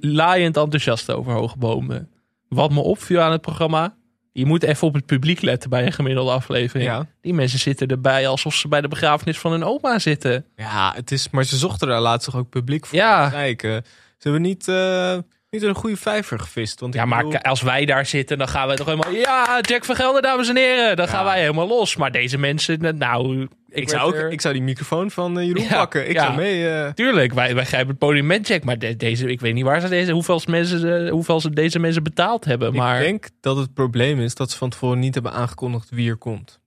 laaiend 0.00 0.56
enthousiast 0.56 1.10
over 1.10 1.32
hoge 1.32 1.58
bomen. 1.58 2.08
Wat 2.48 2.70
me 2.70 2.80
opviel 2.80 3.20
aan 3.20 3.32
het 3.32 3.40
programma. 3.40 3.96
Je 4.36 4.46
moet 4.46 4.62
even 4.62 4.86
op 4.86 4.94
het 4.94 5.06
publiek 5.06 5.42
letten 5.42 5.70
bij 5.70 5.86
een 5.86 5.92
gemiddelde 5.92 6.30
aflevering. 6.30 6.90
Ja. 6.90 7.06
Die 7.20 7.34
mensen 7.34 7.58
zitten 7.58 7.88
erbij 7.88 8.28
alsof 8.28 8.54
ze 8.54 8.68
bij 8.68 8.80
de 8.80 8.88
begrafenis 8.88 9.38
van 9.38 9.50
hun 9.52 9.64
oma 9.64 9.98
zitten. 9.98 10.44
Ja, 10.56 10.92
het 10.94 11.10
is, 11.12 11.30
maar 11.30 11.44
ze 11.44 11.56
zochten 11.56 11.88
daar 11.88 12.00
laatst 12.00 12.30
toch 12.30 12.40
ook 12.40 12.48
publiek 12.48 12.86
voor 12.86 12.98
Ja. 12.98 13.24
te 13.28 13.34
kijken. 13.34 13.84
Ze 14.18 14.30
hebben 14.30 14.42
niet, 14.42 14.68
eh, 14.68 15.18
niet 15.54 15.62
een 15.62 15.74
goede 15.74 15.96
vijver 15.96 16.38
gevist. 16.38 16.80
Want 16.80 16.94
ik 16.94 17.00
Ja, 17.00 17.06
maar 17.06 17.24
bedoel- 17.24 17.40
als 17.40 17.62
wij 17.62 17.84
daar 17.84 18.06
zitten, 18.06 18.38
dan 18.38 18.48
gaan 18.48 18.66
wij 18.66 18.76
toch 18.76 18.86
helemaal... 18.86 19.12
Ja, 19.12 19.58
Jack 19.60 19.84
van 19.84 19.94
Gelder, 19.96 20.22
dames 20.22 20.48
en 20.48 20.56
heren. 20.56 20.96
Dan 20.96 21.08
gaan 21.08 21.24
wij 21.24 21.40
helemaal 21.40 21.66
los. 21.68 21.96
Maar 21.96 22.12
deze 22.12 22.38
mensen, 22.38 22.96
nou... 22.98 23.48
ik, 23.68 23.88
zou 23.88 24.02
ook, 24.24 24.30
ik 24.32 24.40
zou 24.40 24.54
die 24.54 24.62
microfoon 24.62 25.10
van 25.10 25.38
eh, 25.38 25.46
Jeroen 25.46 25.62
Ja, 25.64 25.74
pakken. 25.76 26.08
Ik 26.08 26.14
ja. 26.14 26.24
zou 26.24 26.36
mee... 26.36 26.68
eh, 26.68 26.92
Tuurlijk, 26.92 27.32
wij, 27.32 27.54
wij 27.54 27.64
grijpen 27.64 27.88
het 27.90 27.98
podium 27.98 28.26
met 28.26 28.48
Jack. 28.48 28.64
Maar 28.64 28.78
de- 28.78 28.96
deze, 28.96 29.30
ik 29.30 29.40
weet 29.40 29.54
niet 29.54 29.64
waar 29.64 29.80
ze 29.80 29.88
deze, 29.88 30.12
hoeveel, 30.12 30.40
mensen, 30.46 31.08
hoeveel 31.08 31.40
ze 31.40 31.50
deze 31.50 31.78
mensen 31.78 32.02
betaald 32.02 32.44
hebben. 32.44 32.74
Maar 32.74 32.96
Ik 32.96 33.02
denk 33.04 33.28
dat 33.40 33.56
het 33.56 33.74
probleem 33.74 34.20
is 34.20 34.34
dat 34.34 34.50
ze 34.50 34.56
van 34.58 34.70
tevoren 34.70 34.98
niet 34.98 35.14
hebben 35.14 35.32
aangekondigd 35.32 35.90
wie 35.90 36.10
er 36.10 36.16
komt. 36.16 36.60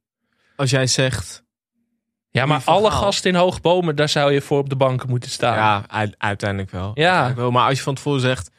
Als 0.55 0.69
jij 0.69 0.87
zegt, 0.87 1.43
ja, 2.29 2.45
maar 2.45 2.61
alle 2.65 2.91
gasten 2.91 3.31
in 3.31 3.35
Hoogbomen, 3.37 3.95
daar 3.95 4.09
zou 4.09 4.31
je 4.33 4.41
voor 4.41 4.59
op 4.59 4.69
de 4.69 4.75
banken 4.75 5.09
moeten 5.09 5.29
staan. 5.29 5.55
ja, 5.55 5.83
uiteindelijk 6.17 6.71
wel. 6.71 6.91
Ja. 6.93 7.03
Uiteindelijk 7.03 7.37
wel. 7.39 7.51
Maar 7.51 7.67
als 7.67 7.77
je 7.77 7.83
van 7.83 7.95
tevoren 7.95 8.21
zegt, 8.21 8.49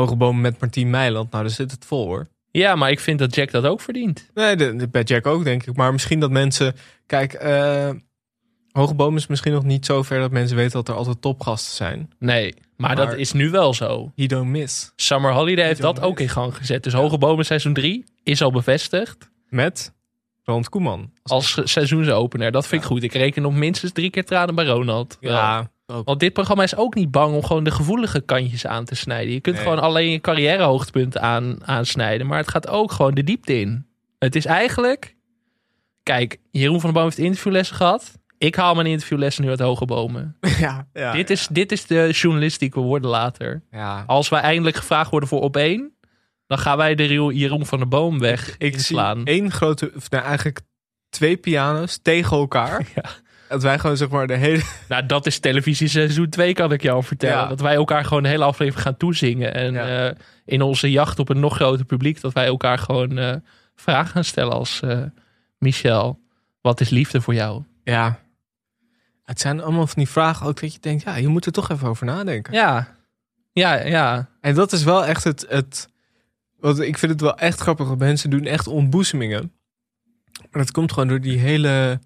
hoge 0.00 0.16
bomen 0.16 0.40
met 0.40 0.60
Martien 0.60 0.90
Meiland, 0.90 1.30
nou 1.30 1.44
dan 1.44 1.52
zit 1.52 1.70
het 1.70 1.84
vol 1.84 2.06
hoor. 2.06 2.26
Ja, 2.50 2.74
maar 2.74 2.90
ik 2.90 3.00
vind 3.00 3.18
dat 3.18 3.34
Jack 3.34 3.50
dat 3.50 3.64
ook 3.64 3.80
verdient. 3.80 4.30
Nee, 4.34 4.56
de, 4.56 4.76
de- 4.76 4.88
bij 4.88 5.02
Jack 5.02 5.26
ook 5.26 5.44
denk 5.44 5.66
ik. 5.66 5.76
Maar 5.76 5.92
misschien 5.92 6.20
dat 6.20 6.30
mensen, 6.30 6.74
kijk, 7.06 7.32
eh 7.32 7.90
hoge 8.70 8.94
bomen 8.94 9.18
is 9.18 9.26
misschien 9.26 9.52
nog 9.52 9.64
niet 9.64 9.86
zo 9.86 10.02
ver 10.02 10.20
dat 10.20 10.30
mensen 10.30 10.56
weten 10.56 10.72
dat 10.72 10.88
er 10.88 10.94
altijd 10.94 11.20
topgasten 11.22 11.74
zijn. 11.74 12.10
Nee, 12.18 12.54
maar, 12.76 12.96
Maar- 12.96 13.06
dat 13.06 13.16
is 13.16 13.32
nu 13.32 13.50
wel 13.50 13.74
zo. 13.74 14.12
He 14.16 14.26
don't 14.26 14.50
miss. 14.50 14.92
Summer 14.96 15.32
Holiday 15.32 15.64
heeft 15.66 15.80
dat 15.80 16.00
ook 16.00 16.20
in 16.20 16.28
gang 16.28 16.56
gezet. 16.56 16.82
Dus 16.82 16.92
Hoge 16.92 17.18
Bomen 17.18 17.44
seizoen 17.44 17.72
3 17.74 18.04
is 18.22 18.42
al 18.42 18.50
bevestigd 18.52 19.30
Met 19.48 19.94
Ronald 20.44 20.68
Koeman. 20.68 21.10
als 21.22 21.60
seizoensopener. 21.64 22.52
Dat 22.52 22.66
vind 22.66 22.82
ik 22.82 22.88
goed. 22.88 23.02
Ik 23.02 23.12
reken 23.12 23.44
op 23.44 23.52
minstens 23.52 23.92
drie 23.92 24.10
keer 24.10 24.24
tranen 24.24 24.54
bij 24.54 24.66
Ronald. 24.66 25.16
Ja, 25.20 25.70
ook. 25.86 26.06
Want 26.06 26.20
dit 26.20 26.32
programma 26.32 26.62
is 26.62 26.76
ook 26.76 26.94
niet 26.94 27.10
bang 27.10 27.34
om 27.34 27.44
gewoon 27.44 27.64
de 27.64 27.70
gevoelige 27.70 28.20
kantjes 28.20 28.66
aan 28.66 28.84
te 28.84 28.94
snijden. 28.94 29.32
Je 29.32 29.40
kunt 29.40 29.54
Nee. 29.56 29.64
gewoon 29.64 29.80
alleen 29.80 30.10
je 30.10 30.20
carrièrehoogtepunten 30.20 31.20
aan, 31.22 31.58
aansnijden. 31.64 32.26
Maar 32.26 32.38
het 32.38 32.50
gaat 32.50 32.68
ook 32.68 32.92
gewoon 32.92 33.14
de 33.14 33.24
diepte 33.24 33.60
in. 33.60 33.86
Het 34.18 34.36
is 34.36 34.44
eigenlijk... 34.46 35.14
Kijk, 36.02 36.36
Jeroen 36.50 36.80
van 36.80 36.90
der 36.90 36.92
Boom 36.92 37.04
heeft 37.04 37.18
interviewlessen 37.18 37.76
gehad. 37.76 38.18
Ik 38.38 38.54
haal 38.54 38.74
mijn 38.74 38.86
interviewlessen 38.86 39.44
nu 39.44 39.50
uit 39.50 39.60
Hoge 39.60 39.84
Bomen. 39.84 40.36
ja, 40.58 40.88
ja, 40.92 41.12
dit, 41.12 41.30
is, 41.30 41.46
dit 41.50 41.72
is 41.72 41.86
de 41.86 42.08
journalistiek 42.12 42.74
we 42.74 42.80
worden 42.80 43.10
later. 43.10 43.62
ja. 43.70 44.04
Als 44.06 44.28
wij 44.28 44.40
eindelijk 44.40 44.76
gevraagd 44.76 45.10
worden 45.10 45.28
voor 45.28 45.40
op 45.40 45.56
één... 45.56 45.96
dan 46.46 46.58
gaan 46.58 46.76
wij 46.76 46.94
de 46.94 47.06
Jeroen 47.34 47.66
van 47.66 47.78
der 47.78 47.88
Boom 47.88 48.18
weg 48.18 48.48
Ik 48.48 48.56
zie 48.58 48.72
inslaan. 48.72 49.24
één 49.24 49.50
grote, 49.50 49.92
nou 50.08 50.24
eigenlijk 50.24 50.60
twee 51.08 51.36
piano's 51.36 51.98
tegen 52.02 52.36
elkaar. 52.36 52.86
Ja. 52.94 53.04
Dat 53.48 53.62
wij 53.62 53.78
gewoon 53.78 53.96
zeg 53.96 54.08
maar 54.08 54.26
de 54.26 54.34
hele... 54.36 54.62
Nou, 54.88 55.06
dat 55.06 55.26
is 55.26 55.38
televisie 55.38 55.88
seizoen 55.88 56.28
2, 56.28 56.52
kan 56.52 56.72
ik 56.72 56.82
jou 56.82 57.04
vertellen. 57.04 57.36
Ja. 57.42 57.46
Dat 57.48 57.60
wij 57.60 57.74
elkaar 57.74 58.04
gewoon 58.04 58.22
de 58.22 58.28
hele 58.28 58.44
aflevering 58.44 58.82
gaan 58.82 58.96
toezingen. 58.96 59.54
En 59.54 59.72
Ja. 59.72 60.08
eh, 60.08 60.14
in 60.44 60.62
onze 60.62 60.90
jacht 60.90 61.18
op 61.18 61.28
een 61.28 61.40
nog 61.40 61.54
groter 61.54 61.84
publiek... 61.84 62.20
dat 62.20 62.32
wij 62.32 62.46
elkaar 62.46 62.78
gewoon 62.78 63.18
eh, 63.18 63.34
vragen 63.74 64.10
gaan 64.10 64.24
stellen 64.24 64.52
als... 64.52 64.80
eh, 64.82 65.02
Michel, 65.58 66.20
wat 66.60 66.80
is 66.80 66.88
liefde 66.90 67.20
voor 67.20 67.34
jou? 67.34 67.62
Ja. 67.84 68.18
Het 69.24 69.40
zijn 69.40 69.62
allemaal 69.62 69.86
van 69.86 70.02
die 70.02 70.08
vragen 70.08 70.46
ook 70.46 70.60
dat 70.60 70.72
je 70.72 70.80
denkt, 70.80 71.02
ja, 71.02 71.16
je 71.16 71.28
moet 71.28 71.46
er 71.46 71.52
toch 71.52 71.70
even 71.70 71.88
over 71.88 72.06
nadenken. 72.06 72.52
Ja, 72.52 72.96
ja, 73.52 73.74
ja. 73.86 74.28
En 74.40 74.54
dat 74.54 74.72
is 74.72 74.84
wel 74.84 75.04
echt 75.06 75.24
het, 75.24 75.46
het... 75.48 75.88
Want 76.58 76.80
ik 76.80 76.98
vind 76.98 77.12
het 77.12 77.20
wel 77.20 77.38
echt 77.38 77.60
grappig, 77.60 77.86
want 77.86 77.98
mensen 77.98 78.30
doen 78.30 78.44
echt 78.44 78.66
ontboezemingen. 78.66 79.52
Maar 80.50 80.62
dat 80.62 80.70
komt 80.70 80.92
gewoon 80.92 81.08
door 81.08 81.20
die 81.20 81.38
hele 81.38 82.00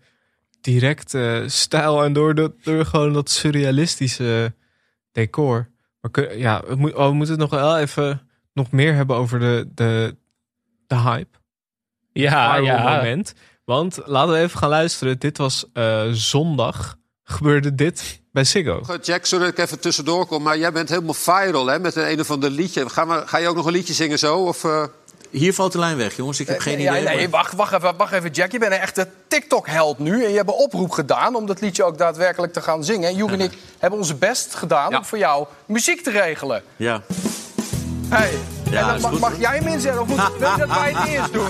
directe 0.60 1.44
stijl 1.46 2.04
en 2.04 2.12
door, 2.12 2.34
dat, 2.34 2.52
door 2.62 2.84
gewoon 2.84 3.12
dat 3.12 3.30
surrealistische 3.30 4.54
decor. 5.12 5.70
Maar 6.00 6.10
kun- 6.10 6.38
ja, 6.38 6.62
we, 6.66 6.74
moet, 6.74 6.94
oh, 6.94 7.06
we 7.06 7.14
moeten 7.14 7.40
het 7.40 7.50
nog 7.50 7.60
wel 7.60 7.78
even 7.78 8.28
nog 8.52 8.70
meer 8.70 8.94
hebben 8.94 9.16
over 9.16 9.38
de, 9.38 9.68
de, 9.74 10.16
de 10.86 10.96
hype. 10.96 11.38
Ja, 12.12 12.54
viral 12.54 12.64
ja. 12.64 12.96
moment. 12.96 13.34
Want 13.64 13.98
laten 14.04 14.32
we 14.32 14.38
even 14.40 14.58
gaan 14.58 14.68
luisteren. 14.68 15.18
Dit 15.18 15.38
was 15.38 15.64
eh, 15.72 16.08
zondag. 16.10 16.98
Gebeurde 17.22 17.74
dit 17.74 18.22
bij. 18.32 18.44
Goed, 18.82 19.06
Jack, 19.06 19.24
sorry 19.24 19.44
dat 19.44 19.58
ik 19.58 19.64
even 19.64 19.80
tussendoor 19.80 20.26
kom, 20.26 20.42
maar 20.42 20.58
jij 20.58 20.72
bent 20.72 20.88
helemaal 20.88 21.14
viral 21.14 21.66
hè, 21.66 21.78
met 21.78 21.96
een, 21.96 22.10
een 22.10 22.20
of 22.20 22.30
ander 22.30 22.50
liedje. 22.50 22.88
Ga, 22.88 23.04
maar, 23.04 23.28
ga 23.28 23.38
je 23.38 23.48
ook 23.48 23.56
nog 23.56 23.66
een 23.66 23.72
liedje 23.72 23.94
zingen 23.94 24.18
zo? 24.18 24.38
Of, 24.38 24.64
eh? 24.64 24.84
Hier 25.30 25.54
valt 25.54 25.72
de 25.72 25.78
lijn 25.78 25.96
weg, 25.96 26.16
jongens. 26.16 26.40
Ik 26.40 26.46
heb 26.46 26.60
geen 26.60 26.80
ja, 26.80 26.90
idee. 26.98 27.04
nee, 27.04 27.16
maar- 27.28 27.30
wacht, 27.30 27.52
wacht, 27.54 27.72
even, 27.72 27.96
wacht 27.96 28.12
even, 28.12 28.30
Jack. 28.30 28.52
Je 28.52 28.58
bent 28.58 28.72
een 28.72 28.78
echte 28.78 29.08
TikTok-held 29.28 29.98
nu. 29.98 30.24
En 30.24 30.30
je 30.30 30.36
hebt 30.36 30.48
een 30.48 30.54
oproep 30.54 30.90
gedaan 30.90 31.34
om 31.34 31.46
dat 31.46 31.60
liedje 31.60 31.84
ook 31.84 31.98
daadwerkelijk 31.98 32.52
te 32.52 32.60
gaan 32.60 32.84
zingen. 32.84 33.08
En 33.08 33.14
Joep 33.16 33.30
en 33.30 33.40
ik 33.40 33.52
hebben 33.78 33.98
onze 33.98 34.14
best 34.14 34.54
gedaan 34.54 34.96
om 34.96 35.04
voor 35.04 35.18
jou 35.18 35.46
muziek 35.66 36.02
te 36.02 36.10
regelen. 36.10 36.62
Ja. 36.76 37.02
Hey. 38.08 38.30
Ja, 38.70 38.80
en 38.80 38.86
dan 38.86 39.00
mag, 39.00 39.10
goed, 39.10 39.20
mag 39.20 39.30
hoor. 39.30 39.40
jij 39.40 39.56
hem 39.56 39.66
inzetten 39.66 40.00
of 40.02 40.08
moet, 40.08 40.16
wil 40.38 40.50
je 40.50 40.56
dat 40.56 40.68
wij 40.68 40.92
het 40.94 41.08
eerst 41.08 41.32
doen? 41.32 41.48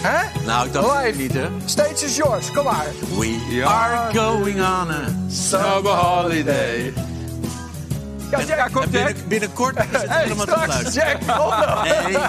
Hè? 0.00 0.44
Nou, 0.46 0.66
ik 0.66 0.72
dacht 0.72 1.04
Live. 1.04 1.18
niet, 1.18 1.32
hè. 1.32 1.48
Stage 1.64 2.04
is 2.04 2.16
yours, 2.16 2.50
kom 2.52 2.64
maar. 2.64 2.86
We 3.18 3.62
are 3.66 4.18
going 4.18 4.56
on 4.56 4.90
a... 4.90 5.04
Summer 5.28 5.92
holiday. 5.92 6.92
Ja, 8.30 8.44
Jack, 8.44 8.90
binnen, 8.90 9.14
binnenkort 9.28 9.76
is 9.76 9.84
het 9.90 10.08
Hey, 10.08 10.22
helemaal 10.22 10.46
te 10.46 10.58
fluiten. 10.62 10.92
Jack, 10.92 11.20
kom. 11.38 11.54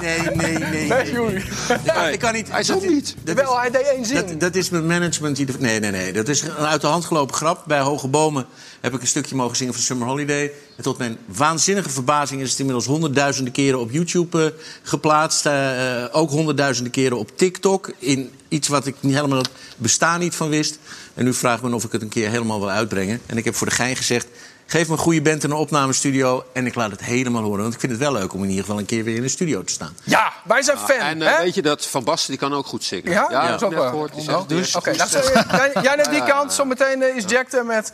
Nee, 0.02 0.30
nee, 0.36 0.58
nee, 0.58 0.88
nee. 0.90 2.12
Ik 2.14 2.20
kan- 2.20 2.34
niet. 2.34 2.52
Hij 2.52 2.60
is- 2.60 2.68
niet. 2.68 3.16
dat 3.24 3.38
is- 3.38 3.44
Wel, 3.44 3.60
hij 3.60 3.72
deed 3.72 3.82
één 3.82 4.06
zin. 4.06 4.16
Dat, 4.16 4.40
dat 4.40 4.56
is 4.56 4.70
mijn 4.70 4.86
management. 4.88 5.36
die- 5.36 5.48
Nee, 5.60 5.80
nee, 5.80 5.92
nee. 5.92 6.14
Dat 6.14 6.28
is 6.28 6.42
een 6.42 6.52
uit 6.56 6.82
de 6.82 6.88
hand 6.88 7.06
gelopen 7.06 7.36
grap. 7.36 7.64
Bij 7.68 7.80
Hoge 7.80 8.08
Bomen 8.08 8.46
heb 8.82 8.94
ik 8.94 9.02
een 9.02 9.08
stukje 9.08 9.36
mogen 9.36 9.58
zingen 9.58 9.74
van 9.74 9.84
Summer 9.84 10.08
Holiday. 10.08 10.52
En 10.78 10.84
tot 10.84 10.98
mijn 10.98 11.18
waanzinnige 11.26 11.90
verbazing 11.90 12.42
is 12.42 12.50
het 12.50 12.60
inmiddels 12.60 12.86
honderdduizenden 12.86 13.54
keren 13.54 13.80
op 13.80 13.92
YouTube 13.92 14.44
eh, 14.46 14.52
geplaatst. 14.84 15.46
Eh, 15.46 16.04
eh, 16.04 16.10
ook 16.12 16.30
honderdduizenden 16.30 16.92
keren 16.92 17.18
op 17.18 17.38
TikTok. 17.38 17.92
In 18.00 18.32
iets 18.48 18.68
wat 18.68 18.86
ik 18.86 18.96
niet 19.00 19.16
helemaal 19.16 19.38
het 19.38 19.50
bestaan 19.78 20.20
niet 20.20 20.36
van 20.36 20.50
wist. 20.50 20.80
En 21.14 21.24
nu 21.24 21.34
vraagt 21.34 21.62
men 21.62 21.74
of 21.74 21.84
ik 21.84 21.92
het 21.92 22.02
een 22.02 22.10
keer 22.10 22.30
helemaal 22.30 22.60
wil 22.60 22.70
uitbrengen. 22.70 23.22
En 23.26 23.38
ik 23.38 23.46
heb 23.46 23.56
voor 23.56 23.68
de 23.68 23.74
gein 23.76 23.96
gezegd. 23.96 24.28
Geef 24.72 24.88
me 24.88 24.94
een 24.94 25.00
goede 25.00 25.22
band 25.22 25.44
en 25.44 25.52
een 25.52 25.58
opnamestudio. 25.58 26.46
En 26.54 26.66
ik 26.66 26.76
laat 26.76 26.92
het 26.92 27.04
helemaal 27.04 27.44
horen. 27.44 27.62
Want 27.62 27.74
ik 27.74 27.80
vind 27.80 27.92
het 27.92 28.02
wel 28.02 28.12
leuk 28.12 28.34
om 28.34 28.44
in 28.44 28.50
ieder 28.50 28.64
geval 28.64 28.80
een 28.80 28.86
keer 28.86 29.04
weer 29.04 29.16
in 29.16 29.22
de 29.22 29.28
studio 29.28 29.64
te 29.64 29.72
staan. 29.72 29.96
Ja, 30.04 30.34
wij 30.44 30.62
zijn 30.62 30.78
fan. 30.78 30.98
En 30.98 31.22
eh, 31.22 31.38
hè? 31.38 31.44
weet 31.44 31.56
je 31.56 31.62
dat 31.62 31.88
Van 31.88 32.04
Basten 32.04 32.30
die 32.30 32.40
kan 32.40 32.54
ook 32.54 32.66
goed 32.66 32.84
zingen? 32.84 33.12
Ja, 33.12 33.28
ja, 33.30 33.48
dat 33.48 33.62
is 33.62 33.68
ook 33.68 33.74
wel. 33.74 33.90
gehoord. 33.90 34.14
Oh, 34.16 34.48
dus, 34.48 34.48
dus, 34.48 34.76
Oké, 34.76 34.96
nou, 34.96 35.10
jij, 35.12 35.72
jij 35.82 35.96
naar 35.96 36.10
die 36.10 36.24
kant. 36.24 36.54
Zometeen 36.54 37.02
eh, 37.02 37.16
is 37.16 37.24
Jack 37.28 37.52
er 37.52 37.66
met 37.66 37.94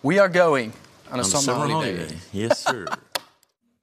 We 0.00 0.20
Are 0.20 0.38
Going 0.38 0.72
Aan 1.10 1.18
de 1.18 1.24
Summer, 1.24 1.54
Holiday. 1.54 2.06
Yes, 2.30 2.62
sir. 2.62 2.88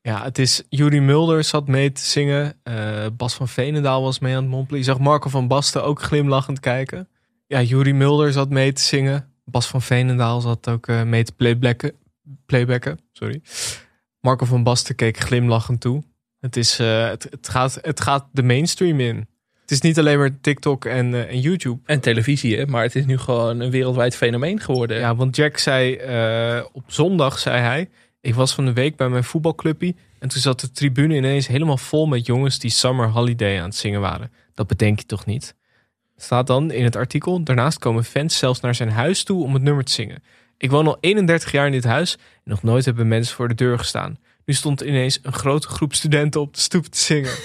Ja, 0.01 0.23
het 0.23 0.39
is 0.39 0.63
Jury 0.69 0.99
Mulder 0.99 1.43
zat 1.43 1.67
mee 1.67 1.91
te 1.91 2.01
zingen. 2.01 2.59
Eh, 2.63 3.05
Bas 3.17 3.33
van 3.33 3.47
Veenendaal 3.47 4.01
was 4.01 4.19
mee 4.19 4.35
aan 4.35 4.41
het 4.41 4.51
mompelen. 4.51 4.79
Je 4.79 4.85
zag 4.85 4.99
Marco 4.99 5.29
van 5.29 5.47
Basten 5.47 5.83
ook 5.83 6.01
glimlachend 6.01 6.59
kijken. 6.59 7.07
Ja, 7.47 7.61
Jury 7.61 7.91
Mulder 7.91 8.31
zat 8.31 8.49
mee 8.49 8.73
te 8.73 8.81
zingen. 8.81 9.33
Bas 9.45 9.67
van 9.67 9.81
Veenendaal 9.81 10.41
zat 10.41 10.69
ook 10.69 10.87
eh, 10.87 11.03
mee 11.03 11.23
te 11.23 11.31
playbacken. 11.31 11.99
Playbacken 12.45 12.99
sorry. 13.11 13.41
Marco 14.19 14.45
van 14.45 14.63
Basten 14.63 14.95
keek 14.95 15.17
glimlachend 15.17 15.81
toe. 15.81 16.03
Het, 16.39 16.57
is, 16.57 16.79
eh, 16.79 17.07
het, 17.07 17.27
het, 17.29 17.49
gaat, 17.49 17.79
het 17.81 18.01
gaat 18.01 18.25
de 18.31 18.43
mainstream 18.43 18.99
in. 18.99 19.27
Het 19.61 19.71
is 19.71 19.81
niet 19.81 19.99
alleen 19.99 20.17
maar 20.17 20.39
TikTok 20.41 20.85
en, 20.85 21.13
eh, 21.13 21.29
en 21.29 21.39
YouTube. 21.39 21.79
En 21.85 21.99
televisie, 21.99 22.57
hè? 22.57 22.65
maar 22.65 22.83
het 22.83 22.95
is 22.95 23.05
nu 23.05 23.17
gewoon 23.17 23.59
een 23.59 23.71
wereldwijd 23.71 24.15
fenomeen 24.15 24.59
geworden. 24.59 24.97
Ja, 24.97 25.15
want 25.15 25.35
Jack 25.35 25.57
zei 25.57 25.95
eh, 25.95 26.65
op 26.71 26.83
zondag, 26.87 27.39
zei 27.39 27.59
hij... 27.59 27.89
Ik 28.21 28.35
was 28.35 28.53
van 28.53 28.65
de 28.65 28.73
week 28.73 28.95
bij 28.95 29.09
mijn 29.09 29.23
voetbalclubje... 29.23 29.95
en 30.19 30.29
toen 30.29 30.41
zat 30.41 30.59
de 30.59 30.71
tribune 30.71 31.15
ineens 31.15 31.47
helemaal 31.47 31.77
vol 31.77 32.05
met 32.05 32.25
jongens... 32.25 32.59
die 32.59 32.71
Summer 32.71 33.09
Holiday 33.09 33.57
aan 33.57 33.63
het 33.63 33.75
zingen 33.75 34.01
waren. 34.01 34.31
Dat 34.53 34.67
bedenk 34.67 34.99
je 34.99 35.05
toch 35.05 35.25
niet? 35.25 35.55
Staat 36.17 36.47
dan 36.47 36.71
in 36.71 36.83
het 36.83 36.95
artikel... 36.95 37.43
Daarnaast 37.43 37.79
komen 37.79 38.03
fans 38.03 38.37
zelfs 38.37 38.59
naar 38.59 38.75
zijn 38.75 38.89
huis 38.89 39.23
toe 39.23 39.43
om 39.43 39.53
het 39.53 39.63
nummer 39.63 39.83
te 39.83 39.91
zingen. 39.91 40.23
Ik 40.61 40.71
woon 40.71 40.87
al 40.87 40.97
31 40.99 41.51
jaar 41.51 41.65
in 41.65 41.71
dit 41.71 41.83
huis... 41.83 42.15
en 42.15 42.41
nog 42.43 42.63
nooit 42.63 42.85
hebben 42.85 43.07
mensen 43.07 43.35
voor 43.35 43.47
de 43.47 43.55
deur 43.55 43.77
gestaan. 43.77 44.17
Nu 44.45 44.53
stond 44.53 44.81
ineens 44.81 45.19
een 45.21 45.33
grote 45.33 45.67
groep 45.67 45.93
studenten 45.93 46.41
op 46.41 46.53
de 46.53 46.59
stoep 46.59 46.85
te 46.85 46.97
zingen. 46.97 47.31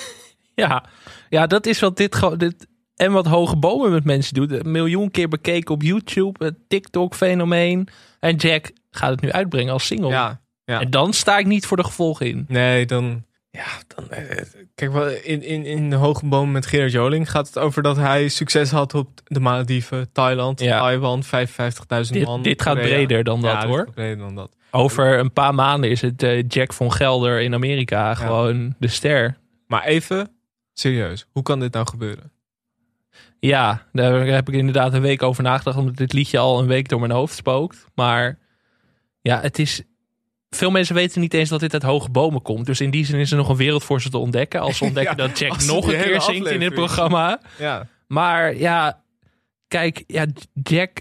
Ja, 0.55 0.85
ja 1.29 1.47
dat 1.47 1.67
is 1.67 1.81
wat 1.81 1.97
dit. 1.97 2.39
Dit, 2.39 2.67
en 2.95 3.13
wat 3.13 3.27
Hoge 3.27 3.57
Bomen 3.57 3.91
met 3.91 4.05
mensen 4.05 4.35
doet. 4.35 4.53
Een 4.53 4.71
miljoen 4.71 5.11
keer 5.11 5.29
bekeken 5.29 5.75
op 5.75 5.83
YouTube. 5.83 6.45
Het 6.45 6.55
TikTok-fenomeen. 6.69 7.89
En 8.21 8.37
Jack 8.37 8.71
gaat 8.91 9.11
het 9.11 9.21
nu 9.21 9.33
uitbrengen 9.33 9.73
als 9.73 9.87
single. 9.87 10.09
Ja, 10.09 10.41
ja. 10.65 10.81
En 10.81 10.91
dan 10.91 11.13
sta 11.13 11.39
ik 11.39 11.47
niet 11.47 11.67
voor 11.67 11.77
de 11.77 11.85
gevolgen 11.85 12.27
in. 12.27 12.45
Nee, 12.49 12.87
dan. 12.87 13.25
Ja, 13.57 13.65
dan. 13.95 14.11
eh, 14.11 14.43
Kijk, 14.75 14.93
wel, 14.93 15.09
in, 15.09 15.43
in, 15.43 15.65
in 15.65 15.91
de 15.91 15.97
hoge 15.97 16.27
boom 16.27 16.51
met 16.53 16.67
Gerard 16.67 16.93
Joling 16.93 17.31
gaat 17.31 17.47
het 17.47 17.59
over 17.59 17.83
dat 17.83 17.97
hij 17.97 18.29
succes 18.29 18.71
had 18.71 18.95
op 18.95 19.09
de 19.25 19.41
Malediven, 19.41 20.13
Thailand, 20.13 20.61
Ja. 20.61 20.79
Taiwan, 20.79 21.23
55.000 21.25 21.31
Dit, 22.13 22.25
man. 22.25 22.43
dit 22.43 22.63
gaat 22.63 22.75
Korea. 22.75 22.89
breder 22.89 23.25
dan 23.25 23.41
dat 23.41 23.51
Ja, 23.53 23.67
hoor. 23.67 23.91
breder 23.95 24.19
dan 24.19 24.35
dat. 24.35 24.57
Over 24.71 25.19
een 25.19 25.33
paar 25.33 25.55
maanden 25.55 25.91
is 25.91 26.01
het 26.01 26.23
eh, 26.23 26.45
Jack 26.49 26.73
van 26.73 26.93
Gelder 26.93 27.41
in 27.41 27.55
Amerika 27.55 28.15
gewoon 28.15 28.75
de 28.79 28.89
ster. 28.89 29.37
Maar 29.67 29.85
even 29.85 30.29
serieus, 30.73 31.27
hoe 31.33 31.43
kan 31.43 31.61
dit 31.61 31.73
nou 31.73 31.87
gebeuren? 31.87 32.31
Ja, 33.39 33.87
daar 33.93 34.27
heb 34.27 34.49
ik 34.49 34.55
inderdaad 34.55 34.93
een 34.95 35.01
week 35.01 35.23
over 35.23 35.43
nagedacht. 35.43 35.77
Omdat 35.77 35.97
dit 35.97 36.13
liedje 36.13 36.39
al 36.39 36.59
een 36.61 36.67
week 36.67 36.89
door 36.89 37.01
mijn 37.01 37.13
hoofd 37.13 37.35
spookt. 37.37 37.87
Maar 37.95 38.39
ja, 39.21 39.41
het 39.41 39.59
is... 39.59 39.83
Veel 40.51 40.71
mensen 40.71 40.95
weten 40.95 41.21
niet 41.21 41.35
eens 41.35 41.49
dat 41.49 41.61
dit 41.61 41.73
uit 41.73 41.83
hoge 41.83 42.11
bomen 42.11 42.43
komt. 42.43 42.67
Dus 42.67 42.81
in 42.81 42.91
die 42.91 43.05
zin 43.05 43.19
is 43.19 43.31
er 43.31 43.37
nog 43.37 43.49
een 43.49 43.57
wereld 43.57 43.85
voor 43.85 44.01
ze 44.01 44.11
te 44.11 44.19
ontdekken. 44.19 44.61
Als 44.61 44.77
ze 44.77 44.85
ontdekken 44.91 45.17
Ja, 45.17 45.27
dat 45.27 45.39
Jack 45.39 45.63
nog 45.63 45.93
een 45.93 46.03
keer 46.03 46.21
zingt 46.21 46.51
in 46.51 46.61
het 46.63 46.75
programma. 46.75 47.41
Ja. 47.59 47.87
Maar 48.07 48.57
ja, 48.57 49.03
kijk, 49.69 50.05
ja, 50.07 50.27
Jack, 50.63 51.01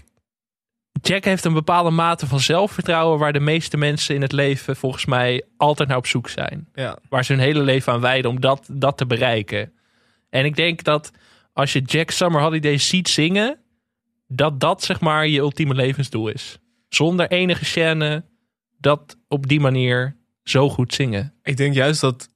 Jack 1.00 1.24
heeft 1.24 1.44
een 1.44 1.52
bepaalde 1.52 1.90
mate 1.90 2.26
van 2.26 2.40
zelfvertrouwen... 2.40 3.18
waar 3.18 3.32
de 3.32 3.40
meeste 3.40 3.76
mensen 3.76 4.14
in 4.14 4.22
het 4.22 4.32
leven 4.32 4.76
volgens 4.76 5.04
mij 5.04 5.42
altijd 5.56 5.88
naar 5.88 5.98
op 5.98 6.06
zoek 6.06 6.28
zijn. 6.28 6.68
Ja. 6.74 6.98
Waar 7.08 7.24
ze 7.24 7.32
hun 7.32 7.42
hele 7.42 7.62
leven 7.62 7.92
aan 7.92 8.00
wijden 8.00 8.30
om 8.30 8.40
dat, 8.40 8.68
dat 8.72 8.96
te 8.96 9.06
bereiken. 9.06 9.72
En 10.30 10.44
ik 10.44 10.56
denk 10.56 10.84
dat 10.84 11.10
als 11.52 11.72
je 11.72 11.80
Jack 11.80 12.10
Summer 12.10 12.40
Holiday 12.40 12.78
ziet 12.78 13.08
zingen... 13.08 13.58
dat 14.28 14.60
dat 14.60 14.82
zeg 14.82 15.00
maar 15.00 15.28
je 15.28 15.38
ultieme 15.38 15.74
levensdoel 15.74 16.28
is. 16.28 16.58
Zonder 16.88 17.30
enige 17.30 17.64
scène 17.64 18.24
dat 18.78 19.16
op 19.28 19.46
die 19.48 19.60
manier 19.60 20.16
zo 20.42 20.68
goed 20.68 20.94
zingen. 20.94 21.34
Ik 21.42 21.56
denk 21.56 21.74
juist 21.74 22.00
dat, 22.00 22.28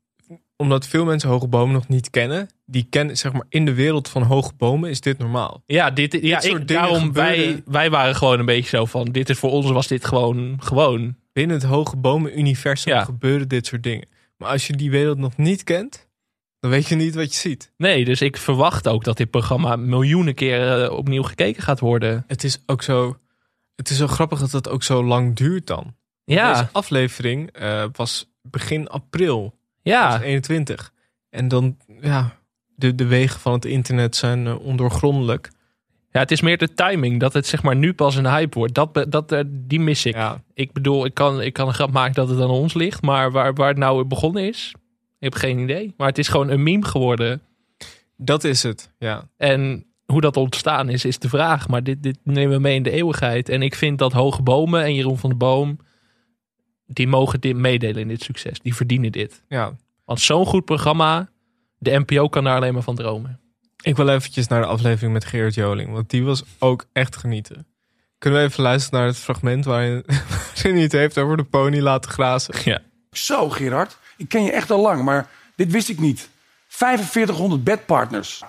omdat 0.56 0.86
veel 0.86 1.04
mensen 1.04 1.28
hoge 1.28 1.48
bomen 1.48 1.74
nog 1.74 1.88
niet 1.88 2.10
kennen, 2.10 2.48
die 2.66 2.86
kennen, 2.90 3.16
zeg 3.16 3.32
maar, 3.32 3.46
in 3.48 3.64
de 3.64 3.74
wereld 3.74 4.08
van 4.08 4.22
hoge 4.22 4.52
bomen 4.56 4.90
is 4.90 5.00
dit 5.00 5.18
normaal. 5.18 5.62
Ja, 5.66 5.90
dit, 5.90 6.18
ja 6.20 6.40
soort 6.40 6.60
ik, 6.60 6.68
daarom 6.68 7.12
wij, 7.12 7.62
wij 7.64 7.90
waren 7.90 8.14
gewoon 8.14 8.38
een 8.38 8.46
beetje 8.46 8.76
zo 8.76 8.84
van... 8.84 9.04
dit 9.04 9.28
is 9.28 9.38
voor 9.38 9.50
ons 9.50 9.70
was 9.70 9.86
dit 9.86 10.04
gewoon 10.04 10.56
gewoon. 10.62 11.16
Binnen 11.32 11.56
het 11.56 11.66
hoge 11.66 11.96
bomen-universum 11.96 12.92
Ja. 12.92 13.04
gebeuren 13.04 13.48
dit 13.48 13.66
soort 13.66 13.82
dingen. 13.82 14.08
Maar 14.36 14.48
als 14.48 14.66
je 14.66 14.76
die 14.76 14.90
wereld 14.90 15.18
nog 15.18 15.36
niet 15.36 15.64
kent, 15.64 16.08
dan 16.60 16.70
weet 16.70 16.88
je 16.88 16.94
niet 16.94 17.14
wat 17.14 17.34
je 17.34 17.40
ziet. 17.40 17.72
Nee, 17.76 18.04
dus 18.04 18.20
ik 18.20 18.36
verwacht 18.36 18.88
ook 18.88 19.04
dat 19.04 19.16
dit 19.16 19.30
programma 19.30 19.76
miljoenen 19.76 20.34
keren 20.34 20.96
opnieuw 20.96 21.22
gekeken 21.22 21.62
gaat 21.62 21.80
worden. 21.80 22.24
Het 22.26 22.44
is 22.44 22.62
ook 22.66 22.82
zo, 22.82 23.18
het 23.76 23.90
is 23.90 23.96
zo 23.96 24.06
grappig 24.06 24.38
dat 24.40 24.52
het 24.52 24.68
ook 24.68 24.82
zo 24.82 25.04
lang 25.04 25.36
duurt 25.36 25.66
dan. 25.66 25.94
Ja. 26.34 26.52
Deze 26.52 26.68
aflevering 26.72 27.50
eh, 27.50 27.84
was 27.92 28.30
begin 28.42 28.88
april 28.88 29.54
Ja. 29.82 30.08
2021. 30.08 30.92
En 31.30 31.48
dan, 31.48 31.76
ja, 32.00 32.36
de, 32.74 32.94
de 32.94 33.06
wegen 33.06 33.40
van 33.40 33.52
het 33.52 33.64
internet 33.64 34.16
zijn 34.16 34.46
eh, 34.46 34.58
ondoorgrondelijk. 34.58 35.50
Ja, 36.10 36.20
het 36.20 36.30
is 36.30 36.40
meer 36.40 36.58
de 36.58 36.74
timing 36.74 37.20
dat 37.20 37.32
het 37.32 37.46
zeg 37.46 37.62
maar 37.62 37.76
nu 37.76 37.92
pas 37.92 38.16
een 38.16 38.26
hype 38.26 38.58
wordt. 38.58 38.74
Dat, 38.74 39.06
dat, 39.08 39.32
eh, 39.32 39.40
die 39.46 39.80
mis 39.80 40.06
ik. 40.06 40.16
Ik 40.54 40.72
bedoel, 40.72 41.04
ik 41.04 41.14
kan, 41.14 41.42
ik 41.42 41.52
kan 41.52 41.68
een 41.68 41.74
grap 41.74 41.92
maken 41.92 42.14
dat 42.14 42.28
het 42.28 42.40
aan 42.40 42.50
ons 42.50 42.74
ligt. 42.74 43.02
Maar 43.02 43.32
waar, 43.32 43.54
waar 43.54 43.68
het 43.68 43.78
nou 43.78 44.04
begonnen 44.04 44.48
is, 44.48 44.74
ik 45.18 45.32
heb 45.32 45.34
geen 45.34 45.58
idee. 45.58 45.94
Maar 45.96 46.08
het 46.08 46.18
is 46.18 46.28
gewoon 46.28 46.48
een 46.50 46.62
meme 46.62 46.84
geworden. 46.84 47.42
Dat 48.16 48.44
is 48.44 48.62
het, 48.62 48.92
ja. 48.98 49.28
En 49.36 49.86
hoe 50.06 50.20
dat 50.20 50.36
ontstaan 50.36 50.88
is, 50.88 51.04
is 51.04 51.18
de 51.18 51.28
vraag. 51.28 51.68
Maar 51.68 51.82
dit, 51.82 52.02
dit 52.02 52.18
nemen 52.24 52.54
we 52.54 52.60
mee 52.60 52.74
in 52.74 52.82
de 52.82 52.90
eeuwigheid. 52.90 53.48
En 53.48 53.62
ik 53.62 53.74
vind 53.74 53.98
dat 53.98 54.12
Hoge 54.12 54.42
Bomen 54.42 54.82
en 54.82 54.94
Jeroen 54.94 55.18
van 55.18 55.30
der 55.30 55.38
Boom... 55.38 55.78
die 56.92 57.08
mogen 57.08 57.40
dit 57.40 57.56
meedelen 57.56 58.02
in 58.02 58.08
dit 58.08 58.22
succes. 58.22 58.60
Die 58.60 58.74
verdienen 58.74 59.12
dit. 59.12 59.42
Ja. 59.48 59.72
Want 60.04 60.20
zo'n 60.20 60.46
goed 60.46 60.64
programma, 60.64 61.28
de 61.78 61.98
NPO 61.98 62.28
kan 62.28 62.44
daar 62.44 62.56
alleen 62.56 62.74
maar 62.74 62.82
van 62.82 62.96
dromen. 62.96 63.40
Ik 63.82 63.96
wil 63.96 64.08
eventjes 64.08 64.46
naar 64.46 64.60
de 64.60 64.66
aflevering 64.66 65.12
met 65.12 65.24
Gerard 65.24 65.54
Joling, 65.54 65.92
want 65.92 66.10
die 66.10 66.24
was 66.24 66.42
ook 66.58 66.86
echt 66.92 67.16
genieten. 67.16 67.66
Kunnen 68.18 68.40
we 68.40 68.46
even 68.46 68.62
luisteren 68.62 68.98
naar 68.98 69.08
het 69.08 69.18
fragment 69.18 69.64
waarin, 69.64 70.04
waarin 70.54 70.74
hij 70.74 70.82
het 70.82 70.92
heeft 70.92 71.18
over 71.18 71.36
de 71.36 71.44
pony 71.44 71.80
laten 71.80 72.10
grazen? 72.10 72.54
Ja. 72.64 72.82
Zo, 73.12 73.48
Gerard. 73.48 73.98
Ik 74.16 74.28
ken 74.28 74.42
je 74.42 74.52
echt 74.52 74.70
al 74.70 74.80
lang, 74.80 75.02
maar 75.02 75.28
dit 75.56 75.70
wist 75.70 75.88
ik 75.88 75.98
niet. 75.98 76.28
4500 76.68 77.64
bedpartners. 77.64 78.42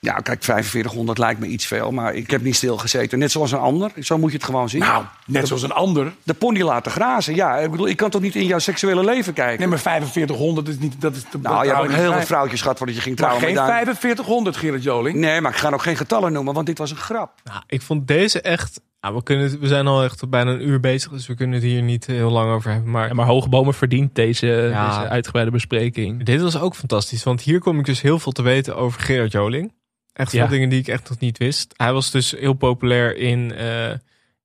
Ja, 0.00 0.12
kijk, 0.12 0.44
4500 0.44 1.18
lijkt 1.18 1.40
me 1.40 1.46
iets 1.46 1.66
veel, 1.66 1.90
maar 1.90 2.14
ik 2.14 2.30
heb 2.30 2.42
niet 2.42 2.56
stilgezeten. 2.56 3.18
Net 3.18 3.30
zoals 3.30 3.52
een 3.52 3.58
ander. 3.58 3.90
Zo 4.00 4.18
moet 4.18 4.30
je 4.30 4.36
het 4.36 4.46
gewoon 4.46 4.68
zien. 4.68 4.80
Nou, 4.80 5.04
net 5.26 5.46
zoals 5.46 5.62
een 5.62 5.72
ander. 5.72 6.12
De 6.22 6.34
pony 6.34 6.62
laten 6.62 6.92
grazen. 6.92 7.34
Ja, 7.34 7.56
ik 7.58 7.70
bedoel, 7.70 7.88
ik 7.88 7.96
kan 7.96 8.10
toch 8.10 8.20
niet 8.22 8.34
in 8.34 8.46
jouw 8.46 8.58
seksuele 8.58 9.04
leven 9.04 9.32
kijken? 9.32 9.58
Nee, 9.58 9.68
maar 9.68 9.78
4500 9.78 10.68
is 10.68 10.78
niet... 10.78 11.00
Dat 11.00 11.16
is 11.16 11.22
de, 11.30 11.38
Nou, 11.42 11.64
je 11.66 11.72
hebt 11.74 11.84
ook 11.84 11.90
heel 11.92 12.12
veel 12.12 12.22
vrouwtjes 12.22 12.60
gehad 12.60 12.76
voordat 12.78 12.96
je 12.96 13.02
ging 13.02 13.18
Maar 13.18 13.28
trouwen. 13.28 13.48
geen 13.48 13.56
maar 13.56 13.66
daar- 13.66 13.76
4500, 13.76 14.56
Gerard 14.56 14.82
Joling. 14.82 15.16
Nee, 15.18 15.40
maar 15.40 15.50
ik 15.52 15.58
ga 15.58 15.70
ook 15.70 15.82
geen 15.82 15.96
getallen 15.96 16.32
noemen, 16.32 16.54
want 16.54 16.66
dit 16.66 16.78
was 16.78 16.90
een 16.90 16.96
grap. 16.96 17.32
Nou, 17.44 17.62
ik 17.66 17.82
vond 17.82 18.08
deze 18.08 18.40
echt. 18.40 18.80
Nou, 19.00 19.14
we, 19.14 19.22
kunnen, 19.22 19.60
we 19.60 19.66
zijn 19.66 19.86
al 19.86 20.02
echt 20.04 20.28
bijna 20.28 20.50
een 20.50 20.68
uur 20.68 20.80
bezig, 20.80 21.10
dus 21.12 21.26
we 21.26 21.34
kunnen 21.34 21.54
het 21.54 21.64
hier 21.64 21.82
niet 21.82 22.06
heel 22.06 22.30
lang 22.30 22.50
over 22.52 22.70
hebben. 22.70 22.90
Maar, 22.90 23.08
Ja, 23.08 23.14
maar 23.14 23.26
Hoge 23.26 23.48
Bomen 23.48 23.74
verdient 23.74 24.14
deze, 24.14 24.46
Ja. 24.46 24.88
deze 24.88 25.08
uitgebreide 25.08 25.50
bespreking. 25.50 26.24
dit 26.24 26.40
was 26.40 26.58
ook 26.60 26.74
fantastisch, 26.74 27.22
want 27.22 27.40
hier 27.40 27.58
kom 27.58 27.78
ik 27.78 27.84
dus 27.84 28.00
heel 28.00 28.18
veel 28.18 28.32
te 28.32 28.42
weten 28.42 28.76
over 28.76 29.00
Gerard 29.00 29.32
Joling. 29.32 29.72
Echt 30.16 30.30
veel 30.30 30.40
Ja. 30.40 30.46
dingen 30.46 30.68
die 30.68 30.78
ik 30.78 30.88
echt 30.88 31.08
nog 31.08 31.18
niet 31.18 31.38
wist. 31.38 31.74
Hij 31.76 31.92
was 31.92 32.10
dus 32.10 32.30
heel 32.30 32.52
populair 32.54 33.16
in, 33.16 33.52
eh, 33.54 33.92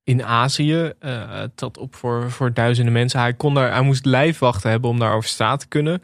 in 0.04 0.24
Azië. 0.24 0.92
het 1.00 1.52
zat 1.54 1.78
op 1.78 1.94
voor, 1.94 2.30
voor 2.30 2.52
duizenden 2.52 2.92
mensen. 2.92 3.20
Hij, 3.20 3.34
kon 3.34 3.54
daar, 3.54 3.72
hij 3.72 3.82
moest 3.82 4.04
lijfwachten 4.04 4.70
hebben 4.70 4.90
om 4.90 4.98
daar 4.98 5.14
over 5.14 5.28
straat 5.28 5.60
te 5.60 5.68
kunnen. 5.68 6.02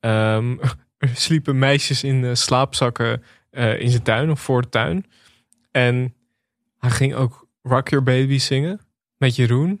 Ehm, 0.00 0.56
er 0.98 1.10
sliepen 1.14 1.58
meisjes 1.58 2.04
in 2.04 2.24
eh, 2.24 2.34
slaapzakken 2.34 3.22
in 3.78 3.90
zijn 3.90 4.02
tuin 4.02 4.30
of 4.30 4.40
voor 4.40 4.62
de 4.62 4.68
tuin. 4.68 5.06
En 5.70 6.14
hij 6.78 6.90
ging 6.90 7.14
ook 7.14 7.46
Rock 7.62 7.88
Your 7.88 8.04
Baby 8.04 8.38
zingen 8.38 8.80
met 9.16 9.36
Jeroen. 9.36 9.80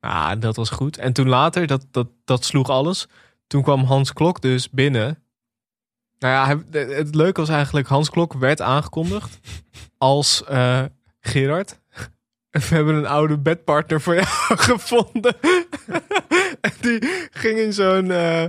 Ah, 0.00 0.40
dat 0.40 0.56
was 0.56 0.70
goed. 0.70 0.98
En 0.98 1.12
toen 1.12 1.28
later, 1.28 1.66
dat, 1.66 1.86
dat, 1.90 2.08
dat 2.24 2.44
sloeg 2.44 2.68
alles. 2.68 3.06
Toen 3.46 3.62
kwam 3.62 3.84
Hans 3.84 4.12
Klok 4.12 4.40
dus 4.40 4.70
binnen. 4.70 5.19
Nou 6.20 6.34
ja, 6.74 6.78
het 6.78 7.14
leuke 7.14 7.40
was 7.40 7.48
eigenlijk, 7.48 7.88
Hans 7.88 8.10
Klok 8.10 8.32
werd 8.32 8.60
aangekondigd 8.60 9.38
als 9.98 10.44
eh, 10.44 10.82
Gerard. 11.20 11.78
We 12.50 12.60
hebben 12.68 12.94
een 12.94 13.06
oude 13.06 13.38
bedpartner 13.38 14.00
voor 14.00 14.14
jou 14.14 14.26
gevonden. 14.68 15.36
en 16.60 16.72
die 16.80 16.98
ging 17.30 17.58
in 17.58 17.72
zo'n, 17.72 18.10
eh, 18.10 18.42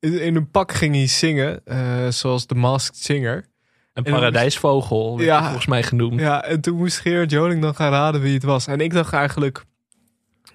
in, 0.00 0.36
een 0.36 0.50
pak 0.50 0.72
ging 0.72 0.94
hij 0.94 1.06
zingen, 1.06 1.60
eh, 1.64 2.08
zoals 2.08 2.46
de 2.46 2.54
Masked 2.54 2.96
Singer. 2.96 3.48
Een 3.92 4.04
En- 4.04 4.12
paradijsvogel, 4.12 5.16
werd 5.16 5.28
Ja. 5.28 5.34
hij 5.36 5.44
volgens 5.44 5.66
mij 5.66 5.82
genoemd. 5.82 6.20
Ja, 6.20 6.44
en 6.44 6.60
toen 6.60 6.76
moest 6.76 6.98
Gerard 6.98 7.30
Joling 7.30 7.62
dan 7.62 7.74
gaan 7.74 7.90
raden 7.92 8.20
wie 8.20 8.34
het 8.34 8.42
was. 8.42 8.66
En 8.66 8.80
ik 8.80 8.92
dacht 8.92 9.12
eigenlijk 9.12 9.64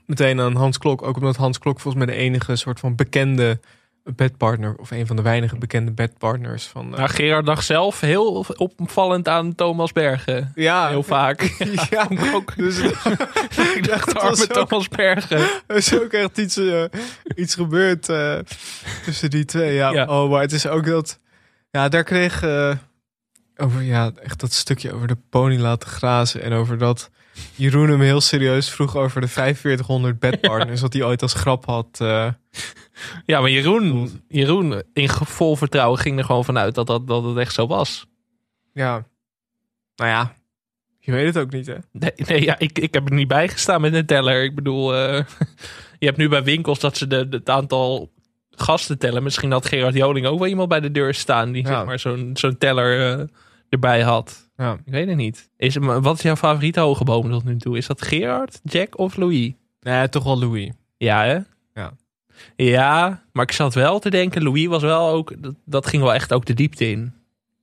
meteen 0.05 0.39
aan 0.39 0.55
Hans 0.55 0.78
Klok. 0.78 1.01
Ook 1.01 1.16
omdat 1.16 1.36
Hans 1.36 1.59
Klok 1.59 1.80
volgens 1.80 2.05
mij 2.05 2.16
de 2.16 2.22
enige 2.22 2.55
soort 2.55 2.80
van 2.80 2.95
bekende 2.95 3.59
bedpartner... 4.16 4.76
of 4.76 4.91
een 4.91 5.08
van 5.08 5.16
de 5.16 5.22
weinige 5.22 5.58
bekende 5.58 5.91
bedpartners 5.91 6.66
van... 6.66 6.91
eh, 6.91 6.97
Nou, 6.97 7.10
Gerard 7.10 7.45
dacht 7.45 7.66
zelf 7.66 7.99
heel 7.99 8.45
opvallend 8.58 9.28
aan 9.28 9.56
Thomas 9.56 9.91
Bergen. 9.91 10.51
ja, 10.56 10.88
Heel 10.89 11.03
vaak. 11.03 11.41
ja, 11.89 12.08
ook. 12.34 12.56
dus 12.56 12.78
ik 13.76 13.88
dacht 13.88 14.06
het 14.06 14.18
arme 14.18 14.41
ook- 14.53 14.68
Thomas 14.68 14.88
Bergen. 14.88 15.38
er 15.68 15.76
is 15.76 15.93
ook 15.99 16.12
echt 16.12 16.38
iets, 16.38 16.58
eh, 16.58 16.84
iets 17.36 17.56
gebeurd 17.56 18.10
eh, 18.10 18.38
tussen 19.03 19.30
die 19.30 19.45
twee. 19.45 19.74
Ja, 19.74 19.91
Ja. 19.91 20.06
Oh, 20.24 20.32
maar 20.32 20.41
het 20.41 20.51
is 20.51 20.68
ook 20.68 20.86
dat... 20.86 21.20
Ja, 21.72 21.89
daar 21.89 22.03
kreeg... 22.03 22.43
over, 23.58 23.82
ja, 23.82 24.12
echt 24.24 24.39
dat 24.39 24.53
stukje 24.53 24.93
over 24.93 25.08
de 25.08 25.18
pony 25.30 25.58
laten 25.58 25.89
grazen. 25.89 26.41
En 26.41 26.53
over 26.53 26.78
dat 26.78 27.10
Jeroen 27.56 27.89
hem 27.89 28.01
heel 28.01 28.22
serieus 28.22 28.70
vroeg 28.70 28.95
over 28.95 29.22
de 29.22 29.28
4500 29.28 30.20
bedpartners. 30.20 30.82
wat 30.82 30.93
hij 30.93 31.03
ooit 31.03 31.22
als 31.22 31.34
grap 31.34 31.66
had. 31.66 32.01
Ja, 33.25 33.39
maar 33.41 33.49
Jeroen, 33.49 34.21
Jeroen 34.27 34.81
in 34.93 35.09
vol 35.09 35.55
vertrouwen 35.55 35.99
ging 35.99 36.17
er 36.17 36.23
gewoon 36.25 36.45
vanuit 36.45 36.75
dat, 36.75 36.87
dat, 36.87 37.07
dat 37.07 37.23
het 37.23 37.37
echt 37.37 37.53
zo 37.53 37.67
was. 37.67 38.05
ja. 38.73 39.05
Nou 39.95 40.09
ja, 40.09 40.33
je 40.99 41.11
weet 41.11 41.25
het 41.25 41.37
ook 41.43 41.51
niet, 41.51 41.67
hè? 41.67 41.75
Nee, 41.91 42.11
nee 42.15 42.43
ja, 42.43 42.59
ik, 42.59 42.79
ik 42.79 42.93
heb 42.93 43.09
er 43.09 43.13
niet 43.15 43.27
bij 43.27 43.47
gestaan 43.47 43.81
met 43.81 43.93
een 43.93 44.05
teller. 44.05 44.43
Ik 44.43 44.55
bedoel, 44.55 44.95
eh, 44.95 45.23
je 45.99 46.05
hebt 46.05 46.17
nu 46.17 46.29
bij 46.29 46.43
winkels 46.43 46.79
dat 46.79 46.97
ze 46.97 47.07
de, 47.07 47.29
de- 47.29 47.37
het 47.37 47.49
aantal 47.49 48.11
gasten 48.51 48.97
tellen. 48.97 49.23
Misschien 49.23 49.51
had 49.51 49.65
Gerard 49.65 49.93
Joling 49.95 50.25
ook 50.25 50.39
wel 50.39 50.47
iemand 50.47 50.69
bij 50.69 50.79
de 50.79 50.91
deur 50.91 51.13
staan 51.13 51.51
die 51.51 51.67
zeg 51.67 51.75
maar 51.85 51.99
zo'n 51.99 52.29
zo'n 52.33 52.57
teller 52.57 53.19
eh, 53.19 53.25
erbij 53.69 54.01
had. 54.01 54.49
Ja. 54.57 54.73
Ik 54.85 54.91
weet 54.91 55.07
het 55.07 55.17
niet. 55.17 55.49
Is, 55.57 55.75
wat 55.77 56.17
is 56.17 56.21
jouw 56.23 56.35
favoriete 56.35 56.79
hoge 56.79 57.03
boom 57.03 57.31
tot 57.31 57.43
nu 57.43 57.57
toe? 57.57 57.77
Is 57.77 57.87
dat 57.87 58.01
Gerard, 58.01 58.59
Jack 58.63 58.97
of 58.97 59.15
Louis? 59.15 59.51
Nee, 59.81 60.09
toch 60.09 60.23
wel 60.23 60.39
Louis. 60.39 60.71
Ja, 60.97 61.23
hè? 61.23 61.37
Ja. 61.73 61.93
Ja, 62.55 63.21
maar 63.31 63.43
ik 63.43 63.51
zat 63.51 63.73
wel 63.73 63.99
te 63.99 64.09
denken, 64.09 64.43
Louis 64.43 64.65
was 64.67 64.81
wel 64.81 65.09
ook, 65.09 65.33
dat, 65.43 65.55
dat 65.65 65.88
ging 65.88 66.03
wel 66.03 66.13
echt 66.13 66.33
ook 66.33 66.45
de 66.45 66.53
diepte 66.53 66.89
in. 66.89 67.13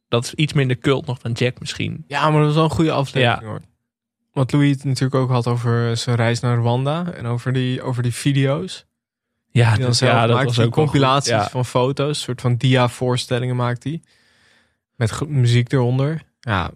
Dat 0.08 0.24
is 0.24 0.34
iets 0.34 0.52
minder 0.52 0.78
cult 0.78 1.06
nog 1.06 1.18
dan 1.18 1.32
Jack 1.32 1.60
misschien. 1.60 2.04
Ja, 2.06 2.22
maar 2.30 2.36
dat 2.38 2.46
was 2.46 2.54
wel 2.54 2.64
een 2.64 2.70
goede 2.70 2.92
aflevering, 2.92 3.40
Ja. 3.40 3.46
hoor. 3.46 3.60
Wat 4.32 4.52
Louis 4.52 4.70
het 4.70 4.84
natuurlijk 4.84 5.14
ook 5.14 5.30
had 5.30 5.46
over 5.46 5.96
zijn 5.96 6.16
reis 6.16 6.40
naar 6.40 6.56
Rwanda. 6.56 7.12
En 7.12 7.26
over 7.26 7.52
die, 7.52 7.82
over 7.82 8.02
die 8.02 8.14
video's. 8.14 8.86
Ja, 9.50 9.76
dat- 9.76 9.96
zelf 9.96 10.12
ja, 10.12 10.26
dat 10.26 10.34
maakt, 10.34 10.46
was 10.46 10.56
die 10.56 10.64
ook 10.64 10.72
compilaties 10.72 11.30
ja. 11.30 11.48
van 11.48 11.64
foto's. 11.64 12.08
Een 12.08 12.14
soort 12.14 12.40
van 12.40 12.56
dia-voorstellingen 12.56 13.56
maakt 13.56 13.84
hij. 13.84 14.02
Met 14.96 15.28
muziek 15.28 15.72
eronder. 15.72 16.22
Ja, 16.40 16.70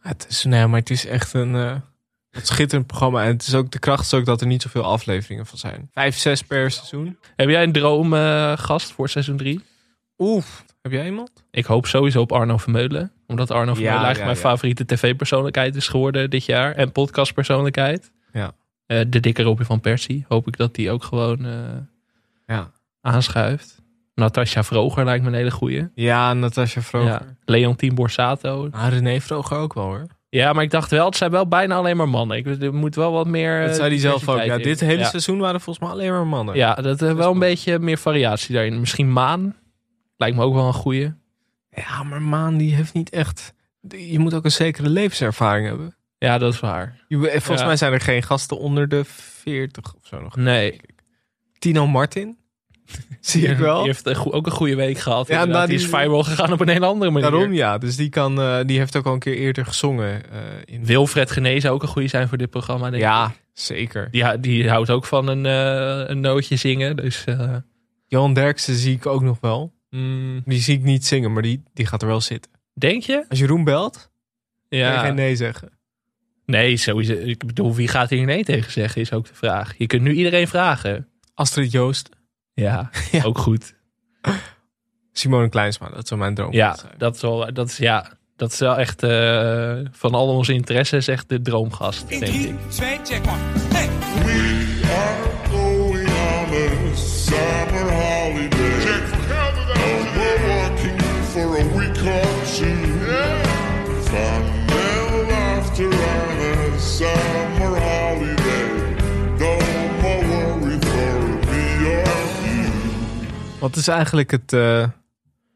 het 0.00 0.26
is, 0.28 0.44
nee, 0.44 0.66
maar 0.66 0.78
het 0.80 0.90
is 0.90 1.06
echt 1.06 1.32
een, 1.32 1.54
eh, 1.54 1.74
een 2.36 2.46
schitterend 2.46 2.86
programma. 2.86 3.22
En 3.22 3.28
het 3.28 3.46
is 3.46 3.54
ook, 3.54 3.70
de 3.70 3.78
kracht 3.78 4.04
is 4.04 4.14
ook 4.14 4.24
dat 4.24 4.40
er 4.40 4.46
niet 4.46 4.62
zoveel 4.62 4.84
afleveringen 4.84 5.46
van 5.46 5.58
zijn. 5.58 5.88
Vijf, 5.92 6.16
zes 6.16 6.42
per 6.42 6.70
seizoen. 6.70 7.18
Heb 7.36 7.48
jij 7.48 7.62
een 7.62 7.72
droomgast 7.72 8.92
voor 8.92 9.08
seizoen 9.08 9.36
3? 9.36 9.60
Oeh, 10.18 10.44
heb 10.82 10.92
jij 10.92 11.04
iemand? 11.04 11.30
Ik 11.50 11.64
hoop 11.64 11.86
sowieso 11.86 12.20
op 12.20 12.32
Arno 12.32 12.56
Vermeulen. 12.56 13.12
Omdat 13.26 13.50
Arno 13.50 13.72
Vermeulen 13.74 14.04
eigenlijk 14.04 14.18
ja, 14.18 14.24
mijn 14.24 14.36
ja. 14.36 14.42
favoriete 14.42 14.84
tv-persoonlijkheid 14.84 15.76
is 15.76 15.88
geworden 15.88 16.30
dit 16.30 16.44
jaar. 16.44 16.72
En 16.72 16.92
podcastpersoonlijkheid. 16.92 18.12
Ja. 18.32 18.52
Eh, 18.86 19.00
de 19.08 19.20
dikke 19.20 19.42
Robin 19.42 19.66
van 19.66 19.80
Persie. 19.80 20.24
Hoop 20.28 20.46
ik 20.46 20.56
dat 20.56 20.74
die 20.74 20.90
ook 20.90 21.04
gewoon 21.04 21.44
eh, 21.44 21.52
Ja. 22.46 22.70
aanschuift. 23.00 23.84
Natasja 24.14 24.62
Vroger 24.62 25.04
lijkt 25.04 25.22
me 25.22 25.28
een 25.28 25.34
hele 25.34 25.50
goeie. 25.50 25.88
Ja, 25.94 26.32
Natasja 26.32 26.80
Vroger. 26.82 27.36
Leontien 27.44 27.94
Borsato. 27.94 28.68
Ah, 28.70 28.88
René 28.88 29.20
Vroger 29.20 29.56
ook 29.56 29.74
wel 29.74 29.84
hoor. 29.84 30.06
Ja, 30.36 30.52
maar 30.52 30.62
ik 30.62 30.70
dacht 30.70 30.90
wel, 30.90 31.06
het 31.06 31.16
zijn 31.16 31.30
wel 31.30 31.48
bijna 31.48 31.74
alleen 31.74 31.96
maar 31.96 32.08
mannen. 32.08 32.36
Ik, 32.36 32.46
er 32.62 32.74
moet 32.74 32.94
wel 32.94 33.12
wat 33.12 33.26
meer. 33.26 33.60
Dat 33.60 33.70
eh, 33.70 33.74
zei 33.76 33.88
hij 33.88 33.98
zelf 33.98 34.28
ook. 34.28 34.42
Ja, 34.42 34.58
dit 34.58 34.80
hele 34.80 34.98
Ja. 34.98 35.08
seizoen 35.08 35.38
waren 35.38 35.60
volgens 35.60 35.84
mij 35.84 35.94
alleen 35.94 36.10
maar 36.12 36.26
mannen. 36.26 36.54
Ja, 36.56 36.74
dat 36.74 37.00
er 37.00 37.16
wel 37.16 37.32
een 37.32 37.38
beetje 37.38 37.78
meer 37.78 37.98
variatie 37.98 38.54
daarin. 38.54 38.80
Misschien 38.80 39.12
Maan. 39.12 39.56
Lijkt 40.16 40.36
me 40.36 40.42
ook 40.42 40.54
wel 40.54 40.66
een 40.66 40.72
goeie. 40.72 41.12
Ja, 41.70 42.02
maar 42.02 42.22
Maan 42.22 42.56
die 42.56 42.74
heeft 42.74 42.94
niet 42.94 43.10
echt... 43.10 43.54
Je 43.88 44.18
moet 44.18 44.34
ook 44.34 44.44
een 44.44 44.50
zekere 44.52 44.88
levenservaring 44.88 45.66
hebben. 45.68 45.96
Ja, 46.18 46.38
dat 46.38 46.52
is 46.52 46.60
waar. 46.60 47.04
Je- 47.08 47.16
Volgens 47.18 47.60
Ja. 47.60 47.66
mij 47.66 47.76
zijn 47.76 47.92
er 47.92 48.00
geen 48.00 48.22
gasten 48.22 48.58
onder 48.58 48.88
de 48.88 49.04
40 49.04 49.94
of 49.94 50.06
zo 50.06 50.20
nog. 50.22 50.36
Nee. 50.36 50.80
Tino 51.58 51.86
Martin? 51.86 52.38
Zie 53.20 53.46
ik 53.48 53.58
wel. 53.58 53.76
Die 53.78 53.86
heeft 53.86 54.26
ook 54.32 54.46
een 54.46 54.52
goede 54.52 54.74
week 54.76 54.98
gehad. 54.98 55.28
Ja, 55.28 55.38
Ja, 55.38 55.44
nou, 55.44 55.66
die 55.66 55.76
die- 55.76 55.86
is 55.86 55.92
viral 55.94 56.22
gegaan 56.22 56.52
op 56.52 56.60
een 56.60 56.68
hele 56.68 56.86
andere 56.86 57.10
manier. 57.10 57.30
Daarom 57.30 57.52
ja. 57.52 57.78
Dus 57.78 57.96
die, 57.96 58.08
kan, 58.08 58.40
eh, 58.40 58.58
die 58.66 58.78
heeft 58.78 58.96
ook 58.96 59.06
al 59.06 59.12
een 59.12 59.18
keer 59.18 59.36
eerder 59.36 59.66
gezongen. 59.66 60.30
eh, 60.30 60.38
in... 60.64 60.84
Wilfred 60.84 61.30
Genee 61.30 61.60
zou 61.60 61.74
ook 61.74 61.82
een 61.82 61.88
goede 61.88 62.08
zijn 62.08 62.28
voor 62.28 62.38
dit 62.38 62.50
programma. 62.50 62.90
Denk 62.90 63.02
Ja, 63.02 63.26
ik. 63.26 63.32
zeker. 63.52 64.08
Die, 64.10 64.40
die 64.40 64.68
houdt 64.70 64.90
ook 64.90 65.04
van 65.04 65.28
een, 65.28 65.46
eh, 65.46 66.08
een 66.08 66.20
nootje 66.20 66.56
zingen. 66.56 66.96
Dus 66.96 67.24
Johan 68.06 68.34
Derksen 68.34 68.74
zie 68.74 68.94
ik 68.94 69.06
ook 69.06 69.22
nog 69.22 69.40
wel. 69.40 69.72
Mm, 69.90 70.42
die 70.44 70.60
zie 70.60 70.76
ik 70.78 70.82
niet 70.82 71.06
zingen, 71.06 71.32
maar 71.32 71.42
die, 71.42 71.62
die 71.74 71.86
gaat 71.86 72.02
er 72.02 72.08
wel 72.08 72.20
zitten. 72.20 72.50
denk 72.74 73.02
je? 73.02 73.24
Als 73.28 73.38
Jeroen 73.38 73.64
belt, 73.64 74.10
kan 74.68 74.78
je 74.78 74.84
Ja. 74.84 74.98
geen 75.04 75.14
nee 75.14 75.36
zeggen. 75.36 75.70
Nee, 76.46 76.76
sowieso. 76.76 77.12
Ik 77.12 77.46
bedoel, 77.46 77.74
wie 77.74 77.88
gaat 77.88 78.10
hier 78.10 78.24
nee 78.24 78.44
tegen 78.44 78.72
zeggen, 78.72 79.00
is 79.00 79.12
ook 79.12 79.26
de 79.26 79.34
vraag. 79.34 79.74
Je 79.78 79.86
kunt 79.86 80.02
nu 80.02 80.12
iedereen 80.12 80.48
vragen. 80.48 81.08
Astrid 81.34 81.72
Joost. 81.72 82.08
Ja, 82.64 82.90
ook 83.22 83.38
goed. 83.38 83.74
Simone 85.12 85.48
Kleinsma, 85.48 85.88
dat 85.88 86.08
zou 86.08 86.20
mijn 86.20 86.34
droom 86.34 86.52
Ja, 86.52 86.74
zijn. 86.76 86.92
dat 86.98 87.14
is 87.14 87.20
wel, 87.20 87.52
dat 87.52 87.68
is, 87.68 87.76
ja, 87.76 88.12
dat 88.36 88.52
is 88.52 88.58
wel 88.58 88.76
echt 88.76 89.02
eh, 89.02 89.78
van 89.90 90.14
al 90.14 90.28
onze 90.28 90.52
interesses 90.52 91.08
echt 91.08 91.28
de 91.28 91.42
droomgast, 91.42 92.08
denk 92.08 92.22
ik. 92.22 92.54
Twee, 92.70 92.98
check 93.04 93.26
one. 93.26 93.38
Hey. 93.74 94.75
Wat 113.66 113.76
is 113.76 113.88
eigenlijk 113.88 114.30
het, 114.30 114.52
eh, 114.52 114.80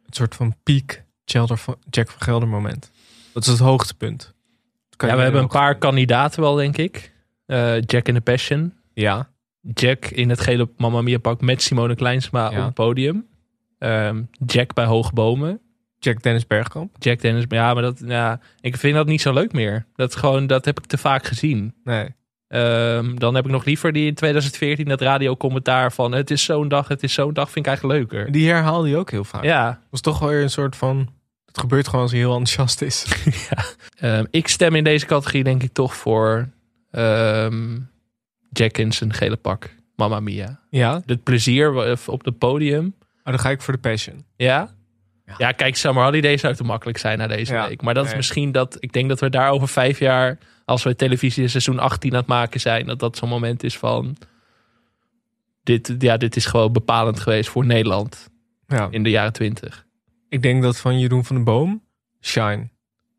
het 0.07 0.17
soort 0.17 0.35
van 0.35 0.55
piek 0.63 1.05
Jack 1.25 2.11
van 2.11 2.23
Gelder 2.23 2.49
moment? 2.49 2.91
Dat 3.33 3.43
is 3.43 3.49
het 3.49 3.59
hoogtepunt. 3.59 4.35
Dat 4.89 4.97
kan 4.97 5.09
Ja, 5.09 5.17
we 5.17 5.23
hebben 5.23 5.41
een 5.43 5.49
paar 5.49 5.79
kandidaten 5.79 6.41
wel, 6.41 6.55
denk 6.55 6.77
ik. 6.77 7.13
Eh, 7.47 7.81
Jack 7.81 8.09
in 8.09 8.15
the 8.15 8.21
Passion. 8.21 8.75
Ja. 8.93 9.31
Jack 9.61 10.07
in 10.07 10.29
het 10.31 10.41
gele 10.41 10.69
Mamma 10.77 11.03
Mia 11.03 11.19
pak 11.19 11.41
met 11.41 11.63
Simone 11.63 11.95
Kleinsma 11.95 12.51
Ja. 12.51 12.59
op 12.59 12.65
het 12.65 12.75
podium. 12.75 13.27
Ehm, 13.79 14.23
Jack 14.47 14.75
bij 14.75 14.85
Hoge 14.85 15.13
Bomen. 15.13 15.61
Jack 15.99 16.23
Dennis 16.23 16.47
Bergkamp. 16.47 16.97
Jack 16.99 17.21
Dennis, 17.21 17.45
ja, 17.49 17.75
maar 17.75 17.83
dat, 17.83 18.03
ja, 18.07 18.41
ik 18.61 18.77
vind 18.77 18.95
dat 18.95 19.07
niet 19.07 19.21
zo 19.21 19.33
leuk 19.33 19.53
meer. 19.53 19.87
Dat, 19.95 20.09
is 20.09 20.15
gewoon, 20.15 20.47
dat 20.47 20.65
heb 20.65 20.79
ik 20.79 20.87
te 20.87 20.99
vaak 20.99 21.27
gezien. 21.27 21.75
Nee. 21.85 22.15
Ehm, 22.51 23.15
dan 23.15 23.35
heb 23.35 23.45
ik 23.45 23.51
nog 23.51 23.65
liever 23.65 23.93
die 23.93 24.07
in 24.07 24.15
2014 24.15 24.85
dat 24.85 25.01
radiocommentaar 25.01 25.93
van 25.93 26.13
het 26.13 26.31
is 26.31 26.45
zo'n 26.45 26.69
dag, 26.69 26.89
het 26.89 27.03
is 27.03 27.13
zo'n 27.13 27.33
dag, 27.33 27.51
vind 27.51 27.67
ik 27.67 27.67
eigenlijk 27.67 27.99
leuker. 27.99 28.33
Die 28.33 28.49
herhaalde 28.51 28.89
je 28.89 28.97
ook 28.97 29.11
heel 29.11 29.25
vaak. 29.25 29.45
Ja. 29.45 29.67
Dat 29.69 29.79
was 29.91 30.01
toch 30.01 30.19
wel 30.19 30.29
weer 30.29 30.43
een 30.43 30.51
soort 30.51 30.77
van... 30.77 31.09
Het 31.47 31.59
gebeurt 31.59 31.87
gewoon 31.89 32.01
als 32.03 32.11
hij 32.11 32.21
heel 32.21 32.31
enthousiast 32.37 32.83
is. 32.83 33.07
Ehm, 34.01 34.25
ik 34.31 34.49
stem 34.49 34.75
in 34.75 34.85
deze 34.85 35.07
categorie 35.07 35.45
denk 35.45 35.63
ik 35.63 35.73
toch 35.73 35.97
voor 35.97 36.49
ehm, 36.91 37.79
Jack 38.51 38.79
in 38.79 38.93
zijn 38.93 39.13
gele 39.13 39.37
pak. 39.37 39.71
Mamma 39.97 40.21
Mia. 40.21 40.61
Ja? 40.71 41.03
Het 41.07 41.23
plezier 41.23 41.73
wa- 41.73 41.97
op 42.07 42.25
het 42.25 42.39
podium. 42.39 42.95
Oh, 43.01 43.25
dan 43.25 43.39
ga 43.39 43.51
ik 43.51 43.61
voor 43.63 43.75
de 43.75 43.81
Passion. 43.81 44.25
Ja? 44.37 44.71
Ja, 45.39 45.53
kijk, 45.53 45.77
Summer 45.77 46.05
Holiday 46.05 46.37
zou 46.37 46.55
te 46.55 46.65
makkelijk 46.65 46.99
zijn 46.99 47.19
na 47.19 47.27
deze 47.27 47.53
Ja, 47.53 47.69
week. 47.69 47.83
Maar 47.83 47.95
dat 47.95 48.07
is 48.07 48.15
misschien 48.15 48.53
dat... 48.53 48.77
Ik 48.81 48.93
denk 48.93 49.09
dat 49.09 49.21
we 49.21 49.31
daar 49.31 49.51
over 49.51 49.69
vijf 49.69 49.99
jaar... 49.99 50.39
Als 50.65 50.83
we 50.83 50.97
televisie 50.97 51.49
seizoen 51.49 51.79
18 51.79 52.13
aan 52.13 52.19
het 52.19 52.27
maken 52.27 52.61
zijn... 52.61 52.87
Dat 52.87 52.99
dat 52.99 53.17
zo'n 53.17 53.29
moment 53.29 53.63
is 53.63 53.79
van... 53.79 54.17
Dit, 55.63 55.95
ja, 55.99 56.17
dit 56.17 56.37
is 56.37 56.47
gewoon 56.47 56.73
bepalend 56.73 57.21
geweest 57.21 57.51
voor 57.51 57.67
Nederland. 57.67 58.31
Ja. 58.67 58.89
In 58.91 59.03
de 59.03 59.11
jaren 59.11 59.33
20. 59.33 59.87
Ik 60.29 60.43
denk 60.43 60.63
dat 60.63 60.79
van 60.79 60.99
Jeroen 60.99 61.25
van 61.25 61.37
den 61.37 61.45
Boom... 61.45 61.83
Shine. 62.21 62.69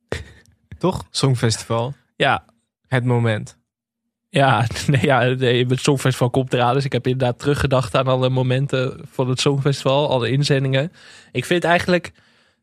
toch? 0.78 1.05
Songfestival. 1.09 1.93
Ja. 2.16 2.45
Het 2.88 3.05
moment. 3.05 3.57
Ja, 4.34 4.67
nee, 4.88 5.01
ja, 5.01 5.23
nee, 5.23 5.65
het 5.65 5.79
Songfestival 5.79 6.29
komt 6.29 6.53
eraan. 6.53 6.73
Dus 6.73 6.86
ik 6.86 6.91
heb 6.91 7.07
inderdaad 7.07 7.39
teruggedacht 7.39 7.95
aan 7.95 8.07
alle 8.07 8.29
momenten 8.29 8.99
van 9.11 9.29
het 9.29 9.39
Songfestival. 9.39 10.09
Alle 10.09 10.29
inzendingen. 10.29 10.91
Ik 11.32 11.45
vind 11.45 11.63
eigenlijk... 11.63 12.11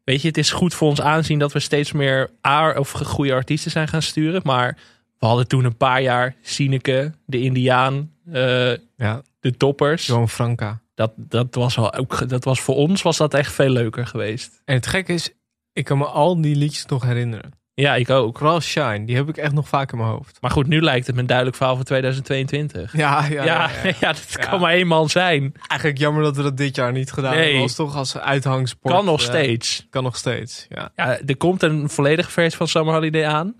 Weet 0.05 0.23
je, 0.23 0.29
het 0.29 0.39
is 0.39 0.51
goed 0.51 0.75
voor 0.75 0.89
ons 0.89 1.01
aanzien 1.01 1.39
dat 1.39 1.53
we 1.53 1.61
steeds 1.61 1.93
meer 1.93 2.31
A 2.47 2.73
of 2.73 2.91
goede 2.91 3.33
artiesten 3.33 3.71
zijn 3.71 3.89
gaan 3.89 4.03
sturen. 4.03 4.41
Maar 4.45 4.79
we 5.19 5.27
hadden 5.27 5.49
toen 5.49 5.65
een 5.65 5.77
paar 5.77 6.03
jaar 6.03 6.35
Sineke, 6.43 7.13
de 7.27 7.41
Indiaan, 7.41 8.13
eh, 8.33 8.73
Ja. 8.97 9.23
de 9.41 9.57
toppers. 9.57 10.07
Johan 10.07 10.29
Franka. 10.29 10.81
Dat, 10.95 11.13
dat, 11.17 11.55
was 11.55 11.77
wel 11.77 11.95
ook, 11.95 12.29
dat 12.29 12.45
was 12.45 12.61
voor 12.61 12.75
ons 12.75 13.03
was 13.03 13.17
dat 13.17 13.35
echt 13.35 13.53
veel 13.53 13.71
leuker 13.71 14.07
geweest. 14.07 14.63
En 14.65 14.75
het 14.75 14.87
gekke 14.87 15.13
is... 15.13 15.31
Ik 15.73 15.85
kan 15.85 15.99
me 15.99 16.07
al 16.07 16.41
die 16.41 16.57
liedjes 16.57 16.87
nog 16.87 17.03
herinneren. 17.03 17.53
Ja, 17.81 17.95
ik 17.95 18.11
ook. 18.11 18.39
Vooral 18.39 18.61
Shine. 18.61 19.05
Die 19.05 19.17
heb 19.17 19.29
ik 19.29 19.37
echt 19.37 19.53
nog 19.53 19.69
vaak 19.69 19.93
in 19.93 19.99
mijn 19.99 20.11
hoofd. 20.11 20.39
Maar 20.41 20.51
goed, 20.51 20.67
nu 20.67 20.81
lijkt 20.81 21.07
het 21.07 21.15
me 21.15 21.21
een 21.21 21.27
duidelijk 21.27 21.57
verhaal 21.57 21.77
voor 21.77 21.85
2022. 21.85 22.97
Ja, 22.97 23.27
ja, 23.27 23.45
ja, 23.45 23.71
ja, 23.85 23.93
ja, 24.01 24.13
dat 24.33 24.37
kan 24.49 24.61
maar 24.61 24.87
man 24.87 25.09
zijn. 25.09 25.53
Eigenlijk 25.67 26.01
jammer 26.01 26.23
dat 26.23 26.37
we 26.37 26.43
dat 26.43 26.57
dit 26.57 26.77
jaar 26.77 26.93
niet 26.93 27.13
gedaan 27.13 27.33
Nee. 27.35 27.43
hebben. 27.43 27.63
Als 27.63 27.75
toch 27.75 27.97
als 27.97 28.19
uithangsport. 28.19 28.95
Kan 28.95 29.05
nog 29.05 29.21
eh, 29.21 29.27
steeds. 29.27 29.87
Kan 29.91 30.03
nog 30.03 30.17
steeds, 30.17 30.67
ja. 30.69 30.93
Ja, 30.97 31.19
er 31.27 31.37
komt 31.37 31.63
een 31.63 31.89
volledige 31.89 32.31
versie 32.31 32.57
van 32.57 32.69
Summer 32.69 32.95
Holiday 32.95 33.25
aan. 33.27 33.57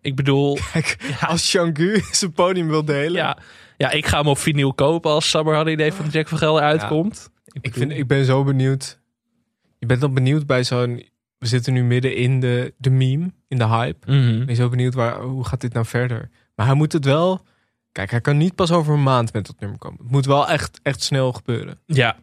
Ik 0.00 0.16
bedoel... 0.16 0.58
Als 1.28 1.50
Changu 1.50 2.02
zijn 2.12 2.32
podium 2.32 2.68
wil 2.68 2.84
delen. 2.84 3.12
Ja, 3.12 3.38
ja, 3.76 3.90
ik 3.90 4.06
ga 4.06 4.18
hem 4.18 4.26
op 4.26 4.38
vinyl 4.38 4.74
kopen 4.74 5.10
als 5.10 5.30
Summer 5.30 5.56
Holiday 5.56 5.92
van 5.92 6.06
Jack 6.08 6.28
van 6.28 6.38
Gelder 6.38 6.62
uitkomt. 6.62 7.30
Ik, 7.60 7.74
vind, 7.74 7.92
ik 7.92 8.06
ben 8.06 8.24
zo 8.24 8.44
benieuwd. 8.44 9.00
Je 9.78 9.86
bent 9.86 10.00
dan 10.00 10.14
benieuwd 10.14 10.46
bij 10.46 10.64
zo'n 10.64 11.08
we 11.38 11.46
zitten 11.46 11.72
nu 11.72 11.84
midden 11.84 12.16
in 12.16 12.40
de, 12.40 12.74
de 12.76 12.90
meme, 12.90 13.32
in 13.48 13.58
de 13.58 13.66
hype. 13.66 14.12
Mhm. 14.12 14.40
Ik 14.40 14.46
ben 14.46 14.56
zo 14.56 14.68
benieuwd, 14.68 14.94
waar, 14.94 15.20
hoe 15.20 15.44
gaat 15.46 15.60
dit 15.60 15.72
nou 15.72 15.86
verder? 15.86 16.30
Maar 16.54 16.66
hij 16.66 16.74
moet 16.74 16.92
het 16.92 17.04
wel... 17.04 17.46
Kijk, 17.92 18.10
hij 18.10 18.20
kan 18.20 18.36
niet 18.36 18.54
pas 18.54 18.70
over 18.72 18.94
een 18.94 19.02
maand 19.02 19.32
met 19.32 19.46
dat 19.46 19.60
nummer 19.60 19.78
komen. 19.78 19.98
Het 20.02 20.10
moet 20.10 20.26
wel 20.26 20.48
echt, 20.48 20.80
echt 20.82 21.02
snel 21.02 21.32
gebeuren. 21.32 21.78
Ja, 21.86 22.16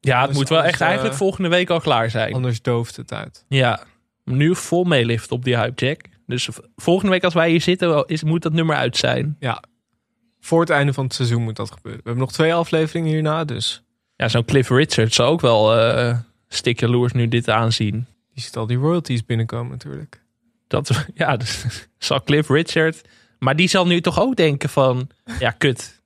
ja 0.00 0.10
het 0.12 0.20
Anders- 0.20 0.38
moet 0.38 0.48
wel 0.48 0.58
anders, 0.58 0.74
echt 0.76 0.82
eigenlijk 0.82 1.12
eh, 1.14 1.20
volgende 1.20 1.48
week 1.48 1.70
al 1.70 1.80
klaar 1.80 2.10
zijn. 2.10 2.34
Anders 2.34 2.62
dooft 2.62 2.96
het 2.96 3.12
uit. 3.12 3.44
Ja, 3.48 3.82
nu 4.24 4.56
vol 4.56 4.84
meelift 4.84 5.32
op 5.32 5.44
die 5.44 5.56
hype, 5.56 5.86
Jack. 5.86 6.00
Dus 6.26 6.48
volgende 6.76 7.10
week 7.10 7.24
als 7.24 7.34
wij 7.34 7.50
hier 7.50 7.60
zitten, 7.60 8.06
is, 8.06 8.22
moet 8.22 8.42
dat 8.42 8.52
nummer 8.52 8.76
uit 8.76 8.96
zijn. 8.96 9.36
Ja, 9.38 9.62
voor 10.40 10.60
het 10.60 10.70
einde 10.70 10.92
van 10.92 11.04
het 11.04 11.14
seizoen 11.14 11.42
moet 11.42 11.56
dat 11.56 11.70
gebeuren. 11.70 12.00
We 12.02 12.08
hebben 12.08 12.24
nog 12.24 12.32
twee 12.32 12.54
afleveringen 12.54 13.10
hierna, 13.12 13.44
dus 13.44 13.82
Ja, 14.16 14.28
zo'n 14.28 14.44
Cliff 14.44 14.68
Richard 14.70 15.14
zou 15.14 15.28
ook 15.30 15.40
wel 15.40 15.74
jaloers 16.80 17.12
nu 17.12 17.28
dit 17.28 17.48
aanzien. 17.48 18.06
Die 18.40 18.48
ziet 18.48 18.56
al 18.56 18.66
die 18.66 18.76
royalties 18.76 19.24
binnenkomen 19.24 19.70
natuurlijk. 19.70 20.22
Dat, 20.66 20.90
ja, 21.14 21.36
dus 21.36 21.64
zal 21.98 22.22
Cliff 22.22 22.48
Richard... 22.48 23.00
Maar 23.38 23.56
die 23.56 23.68
zal 23.68 23.86
nu 23.86 24.00
toch 24.00 24.20
ook 24.20 24.36
denken 24.36 24.68
van... 24.68 25.08
Ja, 25.38 25.50
kut. 25.50 26.02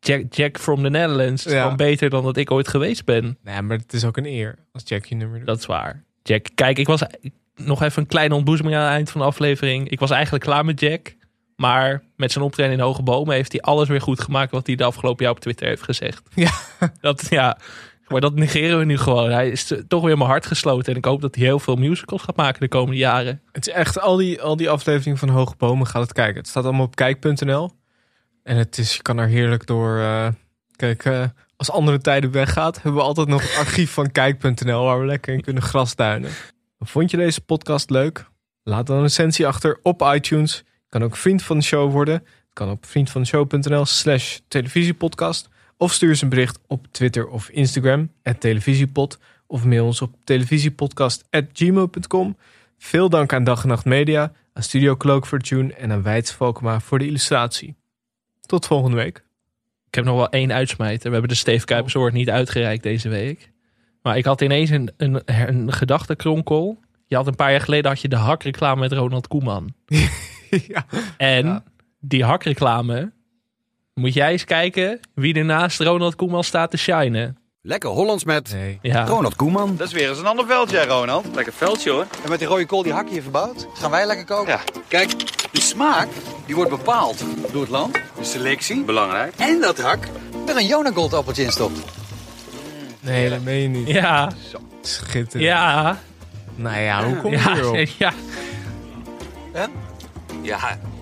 Jack, 0.00 0.34
Jack 0.34 0.58
from 0.58 0.82
the 0.82 0.88
Netherlands 0.88 1.46
is 1.46 1.52
Ja. 1.52 1.62
gewoon 1.62 1.76
beter 1.76 2.10
dan 2.10 2.24
dat 2.24 2.36
ik 2.36 2.50
ooit 2.50 2.68
geweest 2.68 3.04
ben. 3.04 3.38
Nee, 3.42 3.62
maar 3.62 3.76
het 3.76 3.92
is 3.92 4.04
ook 4.04 4.16
een 4.16 4.26
eer 4.26 4.58
als 4.72 4.82
Jack 4.86 5.04
je 5.04 5.14
nummer 5.14 5.38
doet. 5.38 5.46
Dat 5.46 5.58
is 5.58 5.66
waar. 5.66 6.04
Jack, 6.22 6.46
kijk, 6.54 6.78
ik 6.78 6.86
was 6.86 7.02
nog 7.54 7.82
even 7.82 8.02
een 8.02 8.08
kleine 8.08 8.34
ontboezeming 8.34 8.76
aan 8.76 8.82
het 8.82 8.92
eind 8.92 9.10
van 9.10 9.20
de 9.20 9.26
aflevering. 9.26 9.88
Ik 9.88 9.98
was 10.00 10.10
eigenlijk 10.10 10.44
klaar 10.44 10.64
met 10.64 10.80
Jack. 10.80 11.14
Maar 11.56 12.02
met 12.16 12.32
zijn 12.32 12.44
optreden 12.44 12.72
in 12.72 12.80
Hoge 12.80 13.02
Bomen 13.02 13.34
heeft 13.34 13.52
hij 13.52 13.60
alles 13.60 13.88
weer 13.88 14.00
goed 14.00 14.20
gemaakt 14.20 14.50
wat 14.50 14.66
hij 14.66 14.76
de 14.76 14.84
afgelopen 14.84 15.24
jaar 15.24 15.34
op 15.34 15.40
Twitter 15.40 15.66
heeft 15.66 15.82
gezegd. 15.82 16.22
Ja. 16.34 16.52
Dat, 17.00 17.26
ja, 17.30 17.58
maar 18.08 18.20
dat 18.20 18.34
negeren 18.34 18.78
we 18.78 18.84
nu 18.84 18.98
gewoon. 18.98 19.30
Hij 19.30 19.50
is 19.50 19.72
toch 19.88 20.02
weer 20.02 20.16
mijn 20.18 20.30
hart 20.30 20.46
gesloten. 20.46 20.92
En 20.92 20.98
ik 20.98 21.04
hoop 21.04 21.20
dat 21.20 21.34
hij 21.34 21.44
heel 21.44 21.58
veel 21.58 21.76
musicals 21.76 22.22
gaat 22.22 22.36
maken 22.36 22.60
de 22.60 22.68
komende 22.68 22.96
jaren. 22.96 23.42
Het 23.52 23.66
is 23.66 23.72
echt, 23.72 24.00
al 24.00 24.16
die, 24.16 24.42
al 24.42 24.56
die 24.56 24.70
afleveringen 24.70 25.18
van 25.18 25.28
Hoge 25.28 25.54
Bomen 25.56 25.86
gaat 25.86 26.02
het 26.02 26.12
kijken. 26.12 26.36
Het 26.36 26.48
staat 26.48 26.64
allemaal 26.64 26.84
op 26.84 26.96
kijk.nl. 26.96 27.70
En 28.42 28.56
het 28.56 28.78
is, 28.78 28.94
je 28.94 29.02
kan 29.02 29.18
er 29.18 29.28
heerlijk 29.28 29.66
door... 29.66 29.98
eh, 29.98 30.28
kijk, 30.76 31.04
eh, 31.04 31.24
als 31.56 31.70
andere 31.70 31.98
tijden 31.98 32.30
weggaat, 32.30 32.74
hebben 32.74 32.94
we 32.94 33.06
altijd 33.06 33.28
nog 33.28 33.42
het 33.42 33.56
archief 33.58 33.90
van 33.90 34.12
kijk.nl... 34.12 34.84
waar 34.84 35.00
we 35.00 35.06
lekker 35.06 35.34
in 35.34 35.40
kunnen 35.40 35.62
grasduinen. 35.62 36.30
Vond 36.80 37.10
je 37.10 37.16
deze 37.16 37.40
podcast 37.40 37.90
leuk? 37.90 38.26
Laat 38.62 38.86
dan 38.86 38.96
een 38.96 39.02
recensie 39.02 39.46
achter 39.46 39.78
op 39.82 40.02
iTunes. 40.14 40.56
Je 40.56 40.88
kan 40.88 41.02
ook 41.02 41.16
vriend 41.16 41.42
van 41.42 41.58
de 41.58 41.64
show 41.64 41.92
worden. 41.92 42.14
Het 42.14 42.52
kan 42.52 42.70
op 42.70 42.86
vriendvandeshow.nl 42.86 43.84
slash 43.84 44.38
televisiepodcast. 44.48 45.48
Of 45.76 45.92
stuur 45.92 46.08
eens 46.08 46.22
een 46.22 46.28
bericht 46.28 46.58
op 46.66 46.86
Twitter 46.90 47.28
of 47.28 47.48
Instagram, 47.48 48.12
televisiepod. 48.38 49.18
Of 49.46 49.64
mail 49.64 49.86
ons 49.86 50.02
op 50.02 50.14
televisiepodcast.gmail.com. 50.24 52.36
Veel 52.78 53.08
dank 53.08 53.32
aan 53.32 53.44
Dag 53.44 53.62
en 53.62 53.68
Nacht 53.68 53.84
Media, 53.84 54.32
aan 54.52 54.62
Studio 54.62 54.96
Cloak 54.96 55.26
voor 55.26 55.38
de 55.38 55.44
tune 55.44 55.74
en 55.74 55.92
aan 55.92 56.02
Wijts 56.02 56.32
Valkema 56.32 56.80
voor 56.80 56.98
de 56.98 57.06
illustratie. 57.06 57.76
Tot 58.40 58.66
volgende 58.66 58.96
week. 58.96 59.24
Ik 59.86 59.94
heb 59.94 60.04
nog 60.04 60.16
wel 60.16 60.30
één 60.30 60.52
uitsmijter. 60.52 61.06
We 61.06 61.12
hebben 61.12 61.28
de 61.28 61.34
Steve 61.34 61.64
Kuipers 61.64 61.96
Award 61.96 62.12
niet 62.12 62.30
uitgereikt 62.30 62.82
deze 62.82 63.08
week. 63.08 63.52
Maar 64.02 64.16
ik 64.16 64.24
had 64.24 64.40
ineens 64.40 64.70
een, 64.70 64.90
een, 64.96 65.22
een 65.24 65.72
gedachtenkronkel. 65.72 66.80
Je 67.06 67.16
had 67.16 67.26
een 67.26 67.34
paar 67.34 67.50
jaar 67.50 67.60
geleden 67.60 67.90
had 67.90 68.00
je 68.00 68.08
de 68.08 68.16
hakreclame 68.16 68.80
met 68.80 68.92
Ronald 68.92 69.28
Koeman. 69.28 69.74
ja. 70.68 70.86
En 71.16 71.64
die 72.00 72.24
hakreclame, 72.24 73.12
moet 74.00 74.14
jij 74.14 74.30
eens 74.32 74.44
kijken 74.44 75.00
wie 75.14 75.34
er 75.34 75.44
naast 75.44 75.80
Ronald 75.80 76.16
Koeman 76.16 76.44
staat 76.44 76.70
te 76.70 76.76
shinen. 76.76 77.38
Lekker 77.62 77.90
Hollands 77.90 78.24
met 78.24 78.52
Nee. 78.52 78.78
Ja. 78.82 79.04
Ronald 79.04 79.36
Koeman. 79.36 79.76
Dat 79.76 79.86
is 79.86 79.92
weer 79.92 80.08
eens 80.08 80.18
een 80.18 80.26
ander 80.26 80.46
veldje, 80.46 80.76
hè, 80.78 80.84
Ronald. 80.84 81.26
Lekker 81.34 81.52
veldje 81.52 81.90
hoor. 81.90 82.06
En 82.24 82.30
met 82.30 82.38
die 82.38 82.48
rode 82.48 82.66
kool 82.66 82.82
die 82.82 82.92
hak 82.92 83.08
je 83.08 83.22
verbouwd. 83.22 83.66
Gaan 83.74 83.90
wij 83.90 84.06
lekker 84.06 84.24
koken? 84.24 84.52
Ja. 84.52 84.60
Kijk, 84.88 85.10
de 85.52 85.60
smaak 85.60 86.08
die 86.46 86.54
wordt 86.54 86.70
bepaald 86.70 87.24
door 87.52 87.60
het 87.60 87.70
land, 87.70 87.92
de 88.18 88.24
selectie. 88.24 88.84
Belangrijk. 88.84 89.34
En 89.36 89.60
dat 89.60 89.80
hak 89.80 90.08
er 90.46 90.56
een 90.56 90.66
Jonagold 90.66 91.14
appeltje 91.14 91.42
in 91.42 91.52
stopt. 91.52 91.78
Nee, 93.00 93.30
dat 93.30 93.40
meen 93.42 93.60
je 93.62 93.68
niet. 93.68 93.88
Ja, 93.88 94.30
Schitterend. 94.82 95.32
ja, 95.48 95.98
Nou 96.54 96.78
ja, 96.78 97.04
hoe 97.04 97.16
kom 97.16 97.30
je 97.30 97.38
ja, 97.38 97.56
erop? 97.56 97.76
ja. 97.98 98.12
Ja, 99.54 99.68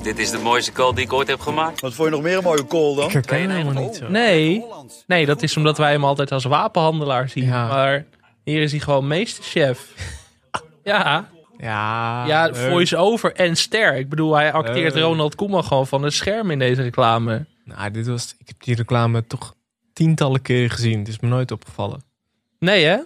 dit 0.03 0.19
is 0.19 0.31
de 0.31 0.39
mooiste 0.39 0.73
kool 0.73 0.95
die 0.95 1.05
ik 1.05 1.13
ooit 1.13 1.29
heb 1.29 1.41
gemaakt. 1.41 1.81
Wat 1.81 1.95
vond 1.95 2.09
je 2.09 2.15
nog 2.15 2.23
meer 2.25 2.37
een 2.37 2.43
mooie 2.45 2.65
kool 2.65 2.95
dan? 2.95 3.07
Ik 3.07 3.13
herken 3.13 3.39
hem 3.41 3.51
helemaal 3.51 3.83
niet 3.83 3.97
zo. 3.97 4.09
Nee, 4.09 4.65
nee, 5.07 5.27
dat 5.27 5.43
is 5.43 5.57
omdat 5.57 5.79
wij 5.79 5.91
hem 5.93 6.05
altijd 6.05 6.33
als 6.33 6.45
wapenhandelaar 6.45 7.29
zien. 7.29 7.45
Ja. 7.45 7.67
Maar 7.69 8.05
hier 8.45 8.63
is 8.63 8.71
hij 8.71 8.81
gewoon 8.81 9.07
meesterchef. 9.07 9.81
Ja, 10.85 11.29
Ja, 11.59 12.27
ja 12.27 12.45
leuk. 12.45 12.57
voice-over 12.57 13.33
en 13.35 13.57
ster. 13.57 13.97
Ik 13.97 14.09
bedoel, 14.09 14.35
hij 14.35 14.53
acteert 14.53 14.95
Leuk. 14.95 15.03
Ronald 15.03 15.35
Koeman 15.35 15.65
gewoon 15.65 15.87
van 15.87 16.03
het 16.03 16.13
scherm 16.13 16.51
in 16.51 16.59
deze 16.59 16.83
reclame. 16.83 17.47
Nou, 17.65 17.91
dit 17.91 18.07
was, 18.07 18.35
ik 18.39 18.47
heb 18.49 18.63
die 18.63 18.75
reclame 18.75 19.27
toch 19.27 19.55
tientallen 19.93 20.43
keren 20.43 20.71
gezien. 20.71 20.99
Het 20.99 21.09
is 21.09 21.21
me 21.21 21.29
nooit 21.29 21.51
opgevallen. 21.51 22.03
Nee, 22.59 22.85
hè? 22.85 22.97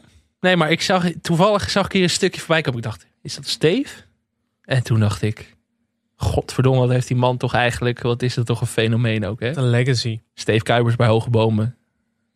Nee, 0.41 0.57
maar 0.57 0.71
ik 0.71 0.83
zag, 0.83 1.05
toevallig 1.23 1.71
zag 1.71 1.87
ik 1.87 1.93
hier 1.93 2.03
een 2.03 2.11
stukje 2.11 2.41
voorbij 2.41 2.61
komen. 2.61 2.79
Ik 2.79 2.85
dacht, 2.85 3.07
is 3.23 3.35
dat 3.35 3.47
Steve? 3.47 3.95
En 4.63 4.83
toen 4.83 5.01
dacht 5.01 5.23
ik, 5.23 5.57
godverdomme, 6.21 6.81
wat 6.81 6.91
heeft 6.91 7.09
die 7.09 7.17
man 7.17 7.37
toch 7.37 7.55
eigenlijk... 7.55 8.03
Wat 8.03 8.23
is 8.23 8.35
dat 8.35 8.47
toch 8.47 8.61
een 8.61 8.67
fenomeen 8.67 9.27
ook, 9.27 9.41
hè? 9.41 9.57
Een 9.57 9.71
legacy. 9.71 10.21
Steve 10.35 10.63
Kuipers 10.63 10.97
bij 10.97 11.07
Hoge 11.07 11.31
Bomen. 11.31 11.77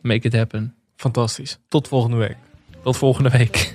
Make 0.00 0.26
it 0.26 0.34
happen. 0.34 0.74
Fantastisch. 0.96 1.58
Tot 1.68 1.88
volgende 1.88 2.16
week. 2.16 2.36
Tot 2.82 2.96
volgende 2.96 3.30
week. 3.30 3.74